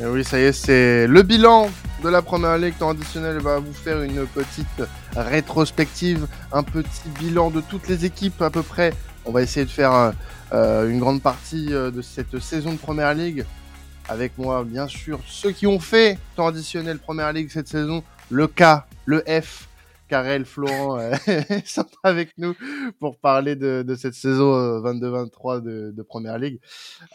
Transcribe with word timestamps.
Et 0.00 0.06
oui, 0.06 0.22
ça 0.22 0.38
y 0.38 0.42
est, 0.42 0.52
c'est 0.52 1.08
le 1.08 1.22
bilan 1.22 1.68
de 2.04 2.08
la 2.08 2.22
première 2.22 2.56
ligue 2.56 2.78
traditionnelle 2.78 3.38
va 3.38 3.58
vous 3.58 3.72
faire 3.72 4.00
une 4.00 4.26
petite 4.26 4.82
rétrospective, 5.16 6.28
un 6.52 6.62
petit 6.62 7.08
bilan 7.18 7.50
de 7.50 7.60
toutes 7.60 7.88
les 7.88 8.04
équipes 8.04 8.40
à 8.40 8.50
peu 8.50 8.62
près. 8.62 8.94
On 9.24 9.32
va 9.32 9.42
essayer 9.42 9.66
de 9.66 9.70
faire 9.70 10.12
euh, 10.52 10.88
une 10.88 11.00
grande 11.00 11.20
partie 11.20 11.74
euh, 11.74 11.90
de 11.90 12.00
cette 12.00 12.38
saison 12.38 12.74
de 12.74 12.78
première 12.78 13.12
ligue. 13.12 13.44
Avec 14.08 14.38
moi, 14.38 14.62
bien 14.64 14.86
sûr, 14.86 15.18
ceux 15.26 15.50
qui 15.50 15.66
ont 15.66 15.80
fait 15.80 16.16
traditionnel 16.36 16.98
première 16.98 17.32
ligue 17.32 17.50
cette 17.50 17.68
saison, 17.68 18.04
le 18.30 18.46
K, 18.46 18.84
le 19.04 19.24
F, 19.26 19.68
Karel, 20.08 20.44
Florent 20.44 20.98
euh, 20.98 21.14
sont 21.64 21.86
avec 22.02 22.36
nous 22.38 22.54
pour 22.98 23.18
parler 23.18 23.56
de, 23.56 23.84
de 23.86 23.94
cette 23.94 24.14
saison 24.14 24.80
22-23 24.80 25.62
de, 25.62 25.92
de, 25.94 26.02
Première 26.02 26.38
Ligue. 26.38 26.60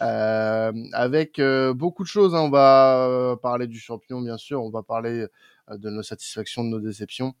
Euh, 0.00 0.72
avec 0.92 1.38
euh, 1.38 1.74
beaucoup 1.74 2.04
de 2.04 2.08
choses, 2.08 2.34
hein. 2.34 2.40
on 2.40 2.50
va 2.50 3.36
parler 3.42 3.66
du 3.66 3.78
champion, 3.78 4.20
bien 4.20 4.38
sûr, 4.38 4.62
on 4.62 4.70
va 4.70 4.82
parler 4.82 5.26
de 5.70 5.90
nos 5.90 6.02
satisfactions, 6.02 6.64
de 6.64 6.70
nos 6.70 6.80
déceptions. 6.80 7.34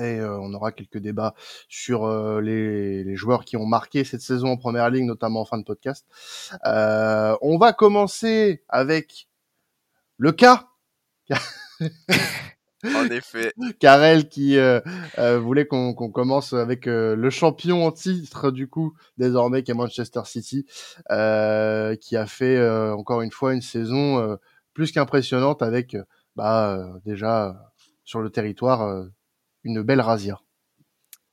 Et 0.00 0.20
on 0.20 0.52
aura 0.54 0.72
quelques 0.72 0.98
débats 0.98 1.34
sur 1.68 2.08
les, 2.40 3.04
les, 3.04 3.14
joueurs 3.14 3.44
qui 3.44 3.56
ont 3.56 3.64
marqué 3.64 4.02
cette 4.02 4.22
saison 4.22 4.48
en 4.48 4.56
Première 4.56 4.90
Ligue, 4.90 5.04
notamment 5.04 5.42
en 5.42 5.44
fin 5.44 5.56
de 5.56 5.62
podcast. 5.62 6.04
on 6.64 7.58
va 7.58 7.72
commencer 7.72 8.64
avec 8.68 9.28
le 10.18 10.32
cas. 10.32 10.68
En 12.84 13.06
effet. 13.10 13.52
Karel 13.78 14.28
qui 14.28 14.58
euh, 14.58 14.80
euh, 15.18 15.38
voulait 15.38 15.66
qu'on 15.66 15.94
commence 15.94 16.52
avec 16.52 16.86
euh, 16.86 17.16
le 17.16 17.30
champion 17.30 17.86
en 17.86 17.92
titre 17.92 18.50
du 18.50 18.68
coup 18.68 18.94
désormais 19.16 19.62
qui 19.62 19.70
est 19.70 19.74
Manchester 19.74 20.22
City, 20.24 20.66
qui 20.66 22.16
a 22.16 22.26
fait 22.26 22.68
encore 22.90 23.22
une 23.22 23.32
fois 23.32 23.54
une 23.54 23.62
saison 23.62 24.38
plus 24.72 24.92
qu'impressionnante 24.92 25.62
avec 25.62 25.96
bah 26.36 26.78
déjà 27.04 27.70
sur 28.04 28.20
le 28.20 28.30
territoire 28.30 29.06
une 29.62 29.82
belle 29.82 30.00
razzia. 30.00 30.40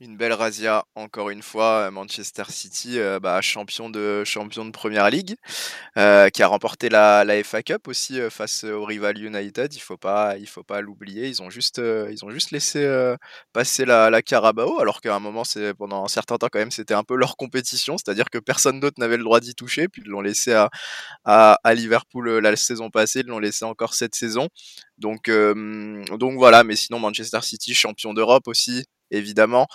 Une 0.03 0.17
belle 0.17 0.33
razzia, 0.33 0.83
encore 0.95 1.30
une 1.30 1.44
fois, 1.44 1.85
euh, 1.85 1.91
Manchester 1.91 2.45
City, 2.49 2.97
euh, 2.97 3.19
bah, 3.19 3.39
champion 3.41 3.88
de 3.88 4.23
champion 4.23 4.66
de 4.66 4.71
Première 4.71 5.11
Ligue, 5.11 5.35
euh, 5.95 6.30
qui 6.30 6.41
a 6.41 6.47
remporté 6.47 6.89
la, 6.89 7.23
FA 7.44 7.61
Cup 7.61 7.88
aussi 7.88 8.19
face 8.31 8.63
au 8.63 8.83
rival 8.83 9.19
United. 9.19 9.72
Il 9.75 9.79
faut 9.79 9.97
pas, 9.97 10.38
il 10.39 10.47
faut 10.47 10.63
pas 10.63 10.81
l'oublier. 10.81 11.27
Ils 11.27 11.44
ont 11.44 11.52
juste, 11.52 11.79
ils 11.79 12.25
ont 12.25 12.31
juste 12.31 12.49
laissé 12.49 12.83
passer 13.53 13.85
la, 13.85 14.09
la 14.09 14.23
Carabao, 14.23 14.79
alors 14.79 15.02
qu'à 15.02 15.13
un 15.13 15.19
moment, 15.19 15.44
c'est 15.44 15.75
pendant 15.75 16.03
un 16.03 16.07
certain 16.07 16.38
temps 16.39 16.47
quand 16.52 16.57
même, 16.57 16.72
c'était 16.72 16.95
un 16.95 17.03
peu 17.03 17.16
leur 17.16 17.38
compétition, 17.38 17.95
c'est-à-dire 17.99 18.31
que 18.31 18.39
personne 18.39 18.79
d'autre 18.79 18.95
n'avait 18.99 19.17
le 19.17 19.23
droit 19.23 19.39
d'y 19.39 19.53
toucher, 19.53 19.88
puis 19.88 20.02
ils 20.03 20.09
l'ont 20.09 20.22
laissé 20.22 20.53
à, 20.53 20.72
à, 21.25 21.59
à, 21.63 21.73
Liverpool 21.75 22.39
la 22.39 22.55
saison 22.55 22.89
passée, 22.89 23.19
ils 23.19 23.27
l'ont 23.27 23.38
laissé 23.38 23.66
encore 23.66 23.94
cette 23.94 24.16
saison. 24.16 24.47
Donc, 24.97 25.29
donc 25.29 26.38
voilà. 26.38 26.63
Mais 26.63 26.75
sinon, 26.75 26.97
Manchester 26.99 27.41
City 27.44 27.75
champion 27.75 28.16
d'Europe 28.16 28.47
aussi 28.47 28.85
évidemment. 29.11 29.67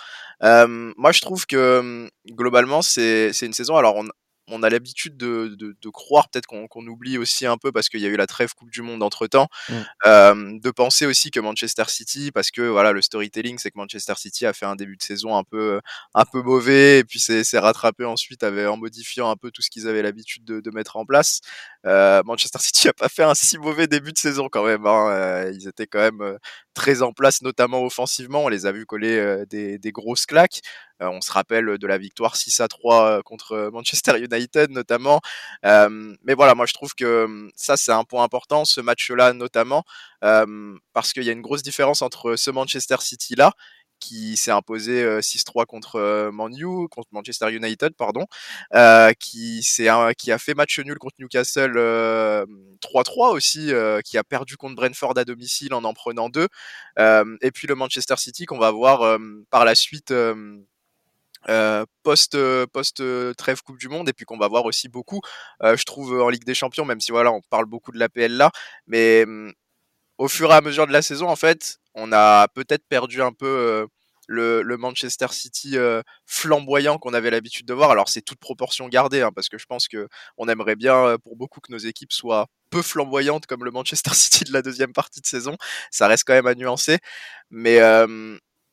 Euh, 0.43 0.93
moi, 0.97 1.11
je 1.11 1.21
trouve 1.21 1.45
que 1.45 2.09
globalement, 2.29 2.81
c'est 2.81 3.31
une 3.41 3.53
saison. 3.53 3.77
Alors, 3.77 3.95
on, 3.95 4.07
on 4.49 4.63
a 4.63 4.69
l'habitude 4.69 5.17
de, 5.17 5.55
de, 5.57 5.75
de, 5.79 5.89
croire, 5.89 6.29
peut-être 6.29 6.47
qu'on 6.47 6.87
oublie 6.87 7.17
aussi 7.17 7.45
un 7.45 7.57
peu 7.57 7.71
parce 7.71 7.89
qu'il 7.89 7.99
y 7.99 8.05
a 8.05 8.09
eu 8.09 8.15
la 8.15 8.27
trêve 8.27 8.53
Coupe 8.55 8.71
du 8.71 8.81
Monde 8.81 9.03
entre 9.03 9.27
temps, 9.27 9.47
mmh. 9.69 9.73
euh, 10.05 10.59
de 10.59 10.71
penser 10.71 11.05
aussi 11.05 11.31
que 11.31 11.39
Manchester 11.39 11.83
City, 11.87 12.31
parce 12.31 12.51
que 12.51 12.61
voilà, 12.61 12.91
le 12.93 13.01
storytelling, 13.01 13.57
c'est 13.57 13.71
que 13.71 13.77
Manchester 13.77 14.13
City 14.15 14.45
a 14.45 14.53
fait 14.53 14.65
un 14.65 14.75
début 14.75 14.95
de 14.95 15.03
saison 15.03 15.35
un 15.35 15.43
peu, 15.43 15.81
un 16.13 16.25
peu 16.25 16.41
mauvais 16.41 16.99
et 16.99 17.03
puis 17.03 17.19
c'est 17.19 17.59
rattrapé 17.59 18.05
ensuite 18.05 18.43
avec, 18.43 18.67
en 18.67 18.77
modifiant 18.77 19.29
un 19.29 19.35
peu 19.35 19.51
tout 19.51 19.61
ce 19.61 19.69
qu'ils 19.69 19.87
avaient 19.87 20.01
l'habitude 20.01 20.45
de, 20.45 20.61
de, 20.61 20.71
mettre 20.71 20.95
en 20.95 21.05
place. 21.05 21.41
Euh, 21.85 22.21
Manchester 22.25 22.59
City 22.59 22.87
a 22.89 22.93
pas 22.93 23.09
fait 23.09 23.23
un 23.23 23.35
si 23.35 23.57
mauvais 23.57 23.87
début 23.87 24.13
de 24.13 24.17
saison 24.17 24.47
quand 24.49 24.65
même. 24.65 24.85
Hein. 24.85 25.51
Ils 25.53 25.67
étaient 25.67 25.87
quand 25.87 25.99
même 25.99 26.37
très 26.77 27.01
en 27.01 27.11
place, 27.11 27.41
notamment 27.41 27.83
offensivement. 27.83 28.43
On 28.43 28.49
les 28.49 28.67
a 28.67 28.71
vus 28.71 28.85
coller 28.85 29.17
euh, 29.17 29.45
des, 29.47 29.91
grosses 29.91 30.27
claques. 30.27 30.61
Euh, 31.01 31.09
on 31.09 31.21
se 31.21 31.31
rappelle 31.31 31.79
de 31.79 31.87
la 31.87 31.97
victoire 31.97 32.35
6 32.35 32.59
à 32.61 32.67
3 32.67 33.03
euh, 33.03 33.21
contre 33.23 33.71
Manchester 33.73 34.13
United 34.19 34.69
notamment. 34.69 35.19
Mais 35.63 36.35
voilà, 36.35 36.53
moi 36.53 36.67
je 36.67 36.73
trouve 36.73 36.93
que 36.93 37.49
ça 37.55 37.77
c'est 37.77 37.91
un 37.91 38.03
point 38.03 38.23
important, 38.23 38.63
ce 38.63 38.79
match-là 38.79 39.33
notamment, 39.33 39.83
parce 40.21 41.13
qu'il 41.13 41.23
y 41.23 41.29
a 41.29 41.33
une 41.33 41.41
grosse 41.41 41.63
différence 41.63 42.03
entre 42.03 42.35
ce 42.35 42.51
Manchester 42.51 42.97
City-là 42.99 43.53
qui 43.99 44.37
s'est 44.37 44.51
imposé 44.51 45.21
6-3 45.21 45.65
contre 45.65 46.29
Manu, 46.31 46.87
contre 46.89 47.09
Manchester 47.11 47.51
United, 47.51 47.93
pardon, 47.95 48.25
euh, 48.73 49.13
qui, 49.19 49.61
qui 50.17 50.31
a 50.31 50.37
fait 50.37 50.53
match 50.53 50.79
nul 50.79 50.97
contre 50.97 51.15
Newcastle 51.19 51.77
3-3 52.81 53.31
aussi, 53.31 53.71
euh, 53.73 54.01
qui 54.01 54.17
a 54.17 54.23
perdu 54.23 54.57
contre 54.57 54.75
Brentford 54.75 55.17
à 55.17 55.25
domicile 55.25 55.73
en 55.73 55.83
en 55.83 55.93
prenant 55.93 56.29
deux, 56.29 56.47
et 56.97 57.51
puis 57.51 57.67
le 57.67 57.75
Manchester 57.75 58.15
City 58.17 58.45
qu'on 58.45 58.59
va 58.59 58.71
voir 58.71 59.17
par 59.49 59.65
la 59.65 59.75
suite 59.75 60.11
euh, 61.49 61.85
post 62.03 62.35
euh, 62.35 62.65
post 62.67 62.99
euh, 62.99 63.33
trêve 63.33 63.61
Coupe 63.61 63.77
du 63.77 63.87
Monde 63.87 64.09
et 64.09 64.13
puis 64.13 64.25
qu'on 64.25 64.37
va 64.37 64.49
voir 64.49 64.65
aussi 64.65 64.89
beaucoup 64.89 65.21
je 65.61 65.83
trouve 65.83 66.19
en 66.21 66.29
Ligue 66.29 66.43
des 66.43 66.53
Champions 66.53 66.83
même 66.83 66.99
si 66.99 67.11
voilà 67.11 67.31
on 67.31 67.41
parle 67.49 67.65
beaucoup 67.65 67.91
de 67.91 67.99
l'APL 67.99 68.33
là 68.33 68.51
mais 68.85 69.25
mmh, 69.25 69.51
au 70.17 70.27
fur 70.27 70.51
et 70.51 70.55
à 70.55 70.61
mesure 70.61 70.87
de 70.87 70.91
la 70.91 71.01
saison 71.01 71.27
en 71.27 71.35
fait 71.35 71.77
on 71.93 72.11
a 72.11 72.47
peut-être 72.49 72.85
perdu 72.87 73.21
un 73.21 73.31
peu 73.31 73.87
le, 74.27 74.61
le, 74.61 74.77
Manchester 74.77 75.27
City 75.31 75.77
flamboyant 76.27 76.99
qu'on 76.99 77.13
avait 77.15 77.31
l'habitude 77.31 77.65
de 77.65 77.73
voir. 77.73 77.89
Alors 77.89 78.07
c'est 78.07 78.21
toute 78.21 78.37
proportion 78.37 78.87
gardée 78.87 79.21
hein, 79.21 79.31
parce 79.33 79.49
que 79.49 79.57
je 79.57 79.65
pense 79.65 79.87
que 79.87 80.07
on 80.37 80.47
aimerait 80.47 80.75
bien 80.75 81.15
pour 81.23 81.37
beaucoup 81.37 81.59
que 81.59 81.71
nos 81.71 81.79
équipes 81.79 82.13
soient 82.13 82.45
peu 82.69 82.83
flamboyantes 82.83 83.47
comme 83.47 83.63
le 83.63 83.71
Manchester 83.71 84.11
City 84.13 84.43
de 84.43 84.53
la 84.53 84.61
deuxième 84.61 84.93
partie 84.93 85.21
de 85.21 85.25
saison. 85.25 85.57
Ça 85.89 86.07
reste 86.07 86.23
quand 86.27 86.33
même 86.33 86.45
à 86.45 86.53
nuancer. 86.53 86.99
Mais 87.49 87.79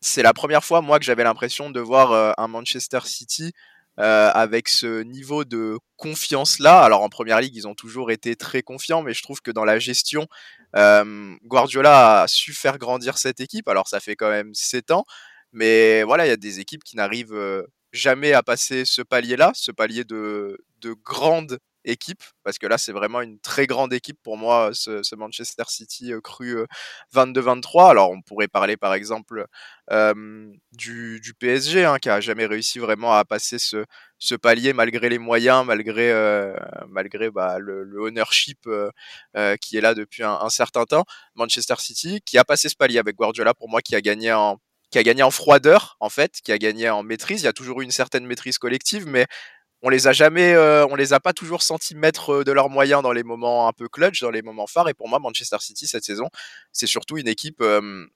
c'est 0.05 0.23
la 0.23 0.35
première 0.35 0.63
fois, 0.63 0.83
moi, 0.83 0.99
que 0.99 1.05
j'avais 1.05 1.25
l'impression 1.25 1.71
de 1.71 1.81
voir 1.81 2.13
euh, 2.13 2.33
un 2.37 2.47
Manchester 2.47 3.01
City 3.05 3.53
euh, 4.01 4.31
avec 4.33 4.69
ce 4.69 5.03
niveau 5.03 5.45
de 5.45 5.79
confiance-là. 5.97 6.81
Alors 6.83 7.03
en 7.03 7.09
première 7.09 7.41
ligue, 7.41 7.57
ils 7.57 7.69
ont 7.69 7.75
toujours 7.75 8.11
été 8.11 8.37
très 8.37 8.63
confiants, 8.63 9.03
mais 9.03 9.15
je 9.15 9.23
trouve 9.23 9.41
que 9.41 9.51
dans 9.51 9.65
la 9.65 9.79
gestion, 9.79 10.27
euh, 10.77 11.35
Guardiola 11.45 12.23
a 12.23 12.29
su 12.29 12.53
faire 12.53 12.79
grandir 12.79 13.19
cette 13.19 13.41
équipe. 13.41 13.69
Alors 13.69 13.89
ça 13.89 14.01
fait 14.01 14.17
quand 14.17 14.31
même 14.31 14.55
7 14.55 14.91
ans, 14.91 15.05
mais 15.53 16.03
voilà, 16.03 16.27
il 16.27 16.29
y 16.31 16.33
a 16.33 16.37
des 16.37 16.61
équipes 16.61 16.85
qui 16.85 16.97
n'arrivent 16.97 17.65
jamais 17.93 18.33
à 18.33 18.43
passer 18.43 18.85
ce 18.85 19.03
palier-là, 19.03 19.53
ce 19.55 19.71
palier 19.71 20.05
de, 20.05 20.59
de 20.81 20.93
grande 20.93 21.59
équipe, 21.85 22.23
parce 22.43 22.59
que 22.59 22.67
là, 22.67 22.79
c'est 22.79 22.93
vraiment 22.93 23.21
une 23.21 23.39
très 23.41 23.67
grande 23.67 23.93
équipe 23.93 24.19
pour 24.23 24.37
moi, 24.37 24.71
ce, 24.73 25.03
ce 25.03 25.15
Manchester 25.15 25.65
City 25.69 26.13
euh, 26.13 26.21
cru 26.21 26.57
22-23. 27.15 27.87
Euh, 27.87 27.91
Alors, 27.91 28.11
on 28.11 28.23
pourrait 28.23 28.49
parler 28.49 28.77
par 28.77 28.95
exemple 28.95 29.47
euh, 29.91 30.53
du, 30.73 31.35
PSG, 31.39 31.85
hein, 31.85 31.99
qui 31.99 32.09
a 32.09 32.21
jamais 32.21 32.47
réussi 32.47 32.79
vraiment 32.79 33.15
à 33.15 33.25
passer 33.25 33.59
ce, 33.59 33.85
palier 34.37 34.73
malgré 34.73 35.09
les 35.09 35.19
moyens, 35.19 35.65
malgré, 35.67 36.11
euh, 36.11 36.55
malgré 36.89 37.31
bah, 37.31 37.59
le, 37.59 38.01
ownership 38.01 38.67
euh, 38.67 39.57
qui 39.61 39.77
est 39.77 39.81
là 39.81 39.95
depuis 39.95 40.23
un, 40.23 40.33
un, 40.41 40.49
certain 40.49 40.85
temps. 40.85 41.05
Manchester 41.35 41.75
City, 41.79 42.21
qui 42.25 42.39
a 42.39 42.45
passé 42.45 42.69
ce 42.69 42.77
palier 42.77 42.99
avec 42.99 43.17
Guardiola, 43.17 43.55
pour 43.55 43.69
moi, 43.69 43.83
qui 43.83 43.95
a 43.95 44.01
gagné 44.01 44.33
en 44.33 44.59
qui 44.91 44.99
a 44.99 45.03
gagné 45.03 45.25
en 45.25 45.33
froideur 45.33 45.97
en 45.99 46.09
fait, 46.09 46.41
qui 46.45 46.53
a 46.53 46.59
gagné 46.59 46.89
en 46.89 47.03
maîtrise. 47.03 47.43
Il 47.43 47.47
y 47.47 47.49
a 47.49 47.53
toujours 47.53 47.81
eu 47.81 47.85
une 47.85 47.91
certaine 47.91 48.27
maîtrise 48.27 48.59
collective, 48.59 49.09
mais 49.09 49.27
on 49.85 49.91
les 49.91 50.07
a 50.07 50.13
jamais, 50.13 50.55
euh, 50.55 50.87
on 50.87 50.95
les 50.95 51.13
a 51.13 51.21
pas 51.21 51.35
toujours 51.35 51.63
sentis 51.63 51.95
mettre 51.95 52.37
euh, 52.37 52.45
de 52.45 52.53
leurs 52.53 52.71
moyens 52.71 53.03
dans 53.03 53.13
les 53.13 53.23
moments 53.23 53.69
un 53.69 53.73
peu 53.73 53.87
clutch, 53.87 54.21
dans 54.21 54.31
les 54.31 54.41
moments 54.41 54.67
phares. 54.67 54.89
Et 54.89 54.95
pour 54.95 55.11
moi, 55.11 55.19
Manchester 55.19 55.59
City 55.61 55.87
cette 55.87 56.05
saison, 56.05 56.31
c'est 56.73 56.87
surtout 56.87 57.19
une 57.19 57.29
équipe. 57.29 57.61
Euh, 57.61 58.07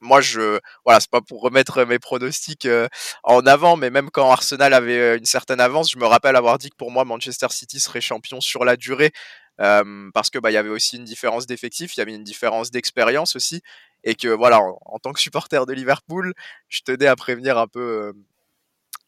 moi, 0.00 0.20
je, 0.20 0.58
voilà, 0.84 0.98
c'est 0.98 1.10
pas 1.10 1.20
pour 1.20 1.42
remettre 1.42 1.84
mes 1.84 2.00
pronostics 2.00 2.66
en 3.22 3.46
avant, 3.46 3.76
mais 3.76 3.90
même 3.90 4.10
quand 4.10 4.30
Arsenal 4.30 4.72
avait 4.72 5.18
une 5.18 5.26
certaine 5.26 5.60
avance, 5.60 5.92
je 5.92 5.98
me 5.98 6.06
rappelle 6.06 6.36
avoir 6.36 6.56
dit 6.58 6.70
que 6.70 6.76
pour 6.76 6.90
moi, 6.90 7.04
Manchester 7.04 7.48
City 7.50 7.78
serait 7.80 8.00
champion 8.00 8.40
sur 8.40 8.64
la 8.64 8.76
durée, 8.78 9.12
parce 9.58 10.30
que 10.30 10.38
bah, 10.38 10.50
y 10.50 10.56
avait 10.56 10.70
aussi 10.70 10.96
une 10.96 11.04
différence 11.04 11.46
d'effectifs, 11.46 11.96
il 11.96 12.00
y 12.00 12.02
avait 12.02 12.14
une 12.14 12.24
différence 12.24 12.70
d'expérience 12.70 13.36
aussi, 13.36 13.60
et 14.02 14.14
que 14.14 14.28
voilà, 14.28 14.60
en, 14.62 14.98
tant 15.00 15.12
que 15.12 15.20
supporter 15.20 15.66
de 15.66 15.74
Liverpool, 15.74 16.32
je 16.68 16.80
tenais 16.80 17.06
à 17.06 17.14
prévenir 17.14 17.58
un 17.58 17.66
peu 17.66 18.14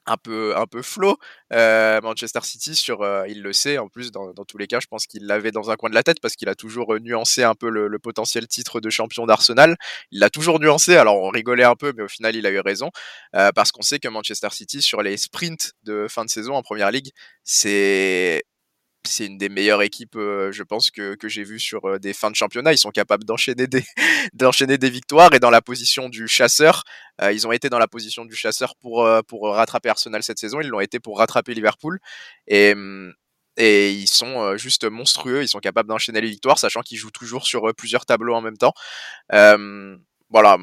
un 0.06 0.16
peu 0.16 0.56
un 0.56 0.66
peu 0.66 0.82
flow 0.82 1.16
euh, 1.52 2.00
Manchester 2.00 2.40
City 2.42 2.74
sur 2.74 3.02
euh, 3.02 3.24
il 3.28 3.42
le 3.42 3.52
sait 3.52 3.78
en 3.78 3.88
plus 3.88 4.10
dans, 4.10 4.32
dans 4.32 4.44
tous 4.44 4.58
les 4.58 4.66
cas 4.66 4.80
je 4.80 4.86
pense 4.86 5.06
qu'il 5.06 5.26
l'avait 5.26 5.52
dans 5.52 5.70
un 5.70 5.76
coin 5.76 5.90
de 5.90 5.94
la 5.94 6.02
tête 6.02 6.20
parce 6.20 6.34
qu'il 6.34 6.48
a 6.48 6.54
toujours 6.54 6.94
euh, 6.94 6.98
nuancé 6.98 7.42
un 7.44 7.54
peu 7.54 7.68
le, 7.70 7.88
le 7.88 7.98
potentiel 7.98 8.48
titre 8.48 8.80
de 8.80 8.90
champion 8.90 9.26
d'Arsenal. 9.26 9.76
Il 10.10 10.18
l'a 10.20 10.30
toujours 10.30 10.58
nuancé 10.60 10.96
alors 10.96 11.22
on 11.22 11.28
rigolait 11.28 11.64
un 11.64 11.76
peu 11.76 11.92
mais 11.96 12.02
au 12.02 12.08
final 12.08 12.34
il 12.34 12.46
a 12.46 12.50
eu 12.50 12.60
raison 12.60 12.90
euh, 13.36 13.50
parce 13.54 13.70
qu'on 13.70 13.82
sait 13.82 13.98
que 13.98 14.08
Manchester 14.08 14.48
City 14.50 14.82
sur 14.82 15.02
les 15.02 15.16
sprints 15.16 15.72
de 15.84 16.06
fin 16.08 16.24
de 16.24 16.30
saison 16.30 16.54
en 16.54 16.62
première 16.62 16.90
ligue 16.90 17.10
c'est 17.44 18.42
c'est 19.08 19.26
une 19.26 19.38
des 19.38 19.48
meilleures 19.48 19.82
équipes, 19.82 20.16
euh, 20.16 20.52
je 20.52 20.62
pense, 20.62 20.90
que, 20.90 21.14
que 21.14 21.28
j'ai 21.28 21.44
vu 21.44 21.58
sur 21.58 21.84
euh, 21.86 21.98
des 21.98 22.12
fins 22.12 22.30
de 22.30 22.36
championnat. 22.36 22.72
Ils 22.72 22.78
sont 22.78 22.90
capables 22.90 23.24
d'enchaîner 23.24 23.66
des, 23.66 23.84
des 24.78 24.90
victoires 24.90 25.34
et 25.34 25.40
dans 25.40 25.50
la 25.50 25.60
position 25.62 26.08
du 26.08 26.28
chasseur. 26.28 26.84
Euh, 27.20 27.32
ils 27.32 27.46
ont 27.46 27.52
été 27.52 27.68
dans 27.68 27.78
la 27.78 27.88
position 27.88 28.24
du 28.24 28.34
chasseur 28.34 28.74
pour, 28.76 29.08
pour 29.28 29.54
rattraper 29.54 29.88
Arsenal 29.88 30.22
cette 30.22 30.38
saison. 30.38 30.60
Ils 30.60 30.68
l'ont 30.68 30.80
été 30.80 31.00
pour 31.00 31.18
rattraper 31.18 31.54
Liverpool. 31.54 31.98
Et, 32.46 32.72
hum, 32.72 33.12
et 33.56 33.92
ils 33.92 34.08
sont 34.08 34.56
juste 34.56 34.84
monstrueux. 34.88 35.42
Ils 35.42 35.48
sont 35.48 35.60
capables 35.60 35.88
d'enchaîner 35.88 36.20
les 36.20 36.30
victoires, 36.30 36.58
sachant 36.58 36.80
qu'ils 36.80 36.98
jouent 36.98 37.10
toujours 37.10 37.46
sur 37.46 37.74
plusieurs 37.74 38.06
tableaux 38.06 38.34
en 38.34 38.40
même 38.40 38.56
temps. 38.56 38.72
voilà, 39.30 40.58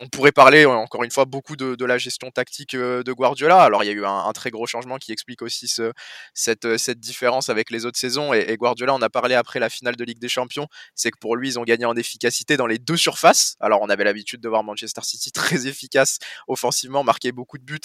on 0.00 0.08
pourrait 0.08 0.32
parler 0.32 0.64
encore 0.64 1.04
une 1.04 1.10
fois 1.10 1.26
beaucoup 1.26 1.56
de, 1.56 1.84
la 1.84 1.98
gestion 1.98 2.30
tactique 2.30 2.74
euh, 2.74 3.02
de 3.02 3.12
Guardiola. 3.12 3.62
Alors 3.62 3.84
il 3.84 3.86
y 3.86 3.90
a 3.90 3.92
eu 3.92 4.04
un, 4.04 4.32
très 4.32 4.50
gros 4.50 4.66
changement 4.66 4.96
qui 4.96 5.12
explique 5.12 5.42
aussi 5.42 5.70
euh, 5.78 5.92
cette, 6.34 6.66
différence 6.98 7.48
avec 7.50 7.70
les 7.70 7.84
autres 7.84 7.98
saisons. 7.98 8.32
Et, 8.32 8.56
Guardiola, 8.56 8.94
on 8.94 9.02
a 9.02 9.10
parlé 9.10 9.34
après 9.34 9.60
la 9.60 9.68
finale 9.68 9.96
de 9.96 10.04
Ligue 10.04 10.18
des 10.18 10.28
Champions, 10.28 10.66
c'est 10.94 11.10
que 11.10 11.18
pour 11.18 11.36
lui, 11.36 11.48
ils 11.48 11.58
ont 11.58 11.64
gagné 11.64 11.84
en 11.84 11.94
efficacité 11.96 12.56
dans 12.56 12.66
les 12.66 12.78
deux 12.78 12.96
surfaces. 12.96 13.56
Alors 13.60 13.80
on 13.82 13.90
avait 13.90 14.04
l'habitude 14.04 14.40
de 14.40 14.48
voir 14.48 14.64
Manchester 14.64 15.02
City 15.04 15.32
très 15.32 15.66
efficace 15.66 16.18
offensivement, 16.48 17.04
marquer 17.04 17.32
beaucoup 17.32 17.58
de 17.58 17.64
buts, 17.64 17.78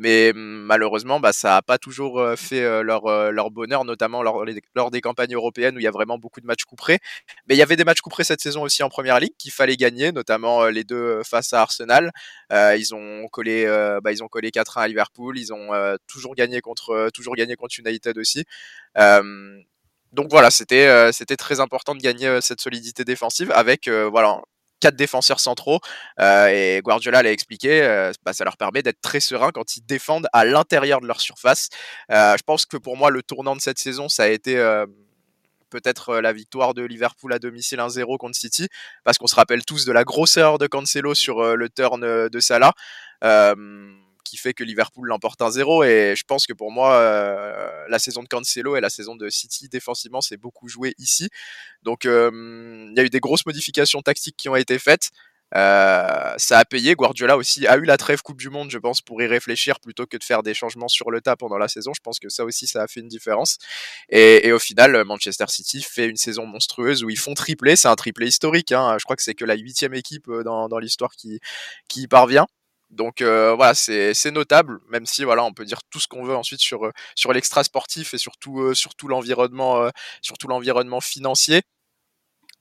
mais 0.00 0.30
hum, 0.30 0.62
malheureusement, 0.64 1.20
bah, 1.20 1.32
ça 1.32 1.50
n'a 1.50 1.62
pas 1.62 1.76
toujours 1.78 2.24
fait 2.36 2.82
leur, 2.82 3.30
leur 3.32 3.50
bonheur, 3.50 3.84
notamment 3.84 4.22
lors, 4.22 4.44
lors, 4.74 4.90
des 4.90 5.00
campagnes 5.02 5.34
européennes 5.34 5.76
où 5.76 5.78
il 5.78 5.82
y 5.82 5.86
a 5.86 5.90
vraiment 5.90 6.18
beaucoup 6.18 6.40
de 6.40 6.46
matchs 6.46 6.64
couperés. 6.64 6.98
Mais 7.46 7.54
il 7.54 7.58
y 7.58 7.62
avait 7.62 7.76
des 7.76 7.84
matchs 7.84 8.00
couperés 8.00 8.24
cette 8.24 8.40
saison 8.40 8.62
aussi 8.62 8.82
en 8.82 8.88
Première 8.88 9.20
Ligue 9.20 9.34
qu'il 9.38 9.52
fallait 9.52 9.76
gagner, 9.76 10.10
notamment 10.10 10.66
les 10.68 10.84
deux 10.84 11.22
face 11.22 11.52
à 11.52 11.60
Arsenal. 11.60 12.12
Ils 12.50 12.94
ont 12.94 13.28
collé, 13.28 13.66
bah, 14.02 14.10
ils 14.10 14.24
ont 14.24 14.28
collé 14.28 14.50
4-1 14.50 14.80
à 14.80 14.88
Liverpool. 14.88 15.38
Ils 15.38 15.52
ont 15.52 15.70
toujours 16.06 16.34
gagné 16.34 16.60
contre, 16.62 17.10
toujours 17.12 17.36
gagné 17.36 17.56
contre 17.56 17.78
United 17.78 18.16
aussi. 18.18 18.44
donc 18.96 20.30
voilà, 20.30 20.50
c'était, 20.50 21.12
c'était 21.12 21.36
très 21.36 21.60
important 21.60 21.94
de 21.94 22.00
gagner 22.00 22.40
cette 22.40 22.60
solidité 22.62 23.04
défensive 23.04 23.52
avec, 23.52 23.88
voilà, 23.88 24.40
quatre 24.80 24.96
défenseurs 24.96 25.40
centraux 25.40 25.80
et 26.18 26.80
Guardiola 26.84 27.22
l'a 27.22 27.32
expliqué, 27.32 28.10
bah, 28.24 28.32
ça 28.32 28.44
leur 28.44 28.56
permet 28.56 28.82
d'être 28.82 29.00
très 29.00 29.20
sereins 29.20 29.50
quand 29.52 29.76
ils 29.76 29.84
défendent 29.84 30.26
à 30.32 30.44
l'intérieur 30.44 31.00
de 31.00 31.06
leur 31.06 31.20
surface. 31.20 31.68
je 32.08 32.42
pense 32.44 32.66
que 32.66 32.76
pour 32.76 32.96
moi 32.96 33.10
le 33.10 33.22
tournant 33.22 33.56
de 33.56 33.60
cette 33.60 33.78
saison 33.78 34.08
ça 34.08 34.24
a 34.24 34.28
été 34.28 34.56
peut-être 35.70 36.16
la 36.16 36.32
victoire 36.32 36.74
de 36.74 36.82
Liverpool 36.82 37.32
à 37.32 37.38
domicile 37.38 37.78
1-0 37.78 38.18
contre 38.18 38.36
City, 38.36 38.68
parce 39.04 39.18
qu'on 39.18 39.28
se 39.28 39.36
rappelle 39.36 39.64
tous 39.64 39.84
de 39.84 39.92
la 39.92 40.04
grosseur 40.04 40.58
de 40.58 40.66
Cancelo 40.66 41.14
sur 41.14 41.56
le 41.56 41.68
turn 41.68 42.28
de 42.28 42.40
Salah. 42.40 42.74
Qui 44.30 44.36
fait 44.36 44.54
que 44.54 44.64
Liverpool 44.64 45.08
l'emporte 45.08 45.40
1-0 45.40 45.84
et 45.86 46.14
je 46.16 46.24
pense 46.24 46.46
que 46.46 46.52
pour 46.52 46.70
moi 46.70 47.00
la 47.88 47.98
saison 47.98 48.22
de 48.22 48.28
Cancelo 48.28 48.76
et 48.76 48.80
la 48.80 48.90
saison 48.90 49.16
de 49.16 49.28
City 49.28 49.68
défensivement 49.68 50.20
c'est 50.20 50.36
beaucoup 50.36 50.68
joué 50.68 50.94
ici 50.98 51.28
donc 51.82 52.04
il 52.04 52.92
y 52.96 53.00
a 53.00 53.02
eu 53.04 53.10
des 53.10 53.20
grosses 53.20 53.46
modifications 53.46 54.02
tactiques 54.02 54.36
qui 54.36 54.48
ont 54.48 54.56
été 54.56 54.78
faites 54.78 55.10
euh, 55.56 56.34
ça 56.36 56.58
a 56.58 56.64
payé. 56.64 56.94
Guardiola 56.94 57.36
aussi 57.36 57.66
a 57.66 57.76
eu 57.76 57.84
la 57.84 57.96
trêve 57.96 58.22
Coupe 58.22 58.38
du 58.38 58.50
Monde, 58.50 58.70
je 58.70 58.78
pense, 58.78 59.00
pour 59.00 59.20
y 59.22 59.26
réfléchir 59.26 59.80
plutôt 59.80 60.06
que 60.06 60.16
de 60.16 60.24
faire 60.24 60.42
des 60.42 60.54
changements 60.54 60.88
sur 60.88 61.10
le 61.10 61.20
tas 61.20 61.36
pendant 61.36 61.58
la 61.58 61.68
saison. 61.68 61.92
Je 61.94 62.00
pense 62.00 62.18
que 62.18 62.28
ça 62.28 62.44
aussi, 62.44 62.66
ça 62.66 62.82
a 62.82 62.86
fait 62.86 63.00
une 63.00 63.08
différence. 63.08 63.58
Et, 64.10 64.52
au 64.52 64.58
final, 64.58 65.04
Manchester 65.04 65.46
City 65.48 65.82
fait 65.82 66.06
une 66.06 66.16
saison 66.16 66.46
monstrueuse 66.46 67.04
où 67.04 67.10
ils 67.10 67.18
font 67.18 67.34
tripler. 67.34 67.76
C'est 67.76 67.88
un 67.88 67.96
triplé 67.96 68.28
historique. 68.28 68.72
Hein. 68.72 68.96
Je 68.98 69.04
crois 69.04 69.16
que 69.16 69.22
c'est 69.22 69.34
que 69.34 69.44
la 69.44 69.56
huitième 69.56 69.94
équipe 69.94 70.28
euh, 70.28 70.42
dans, 70.44 70.68
dans 70.68 70.78
l'histoire 70.78 71.12
qui, 71.16 71.40
qui 71.88 72.02
y 72.02 72.08
parvient. 72.08 72.46
Donc 72.90 73.22
euh, 73.22 73.54
voilà, 73.54 73.74
c'est 73.74 74.30
notable, 74.32 74.80
même 74.90 75.06
si 75.06 75.24
voilà, 75.24 75.44
on 75.44 75.52
peut 75.52 75.64
dire 75.64 75.80
tout 75.90 76.00
ce 76.00 76.08
qu'on 76.08 76.24
veut 76.24 76.34
ensuite 76.36 76.60
sur 76.60 76.90
sur 77.14 77.32
l'extra 77.32 77.62
sportif 77.64 78.14
et 78.14 78.18
surtout 78.18 78.74
surtout 78.74 79.08
l'environnement 79.08 79.90
surtout 80.22 80.48
l'environnement 80.48 81.00
financier. 81.00 81.62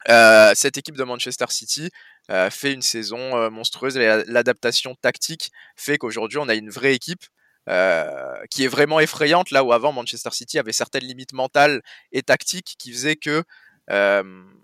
Euh, 0.07 0.53
cette 0.55 0.77
équipe 0.77 0.95
de 0.95 1.03
Manchester 1.03 1.45
City 1.49 1.89
euh, 2.31 2.49
fait 2.49 2.71
une 2.73 2.81
saison 2.81 3.37
euh, 3.37 3.49
monstrueuse 3.49 3.97
l'adaptation 3.97 4.95
tactique 5.01 5.51
fait 5.75 5.97
qu'aujourd'hui 5.97 6.37
on 6.37 6.47
a 6.47 6.55
une 6.55 6.69
vraie 6.69 6.93
équipe 6.93 7.23
qui 8.49 8.63
est 8.63 8.67
vraiment 8.67 8.99
effrayante 8.99 9.51
là 9.51 9.63
où 9.63 9.71
avant 9.73 9.91
Manchester 9.91 10.31
City 10.31 10.57
avait 10.57 10.71
certaines 10.71 11.03
limites 11.03 11.33
mentales 11.33 11.83
et 12.11 12.23
tactiques 12.23 12.73
qui 12.79 12.91
faisaient 12.91 13.15
que 13.15 13.43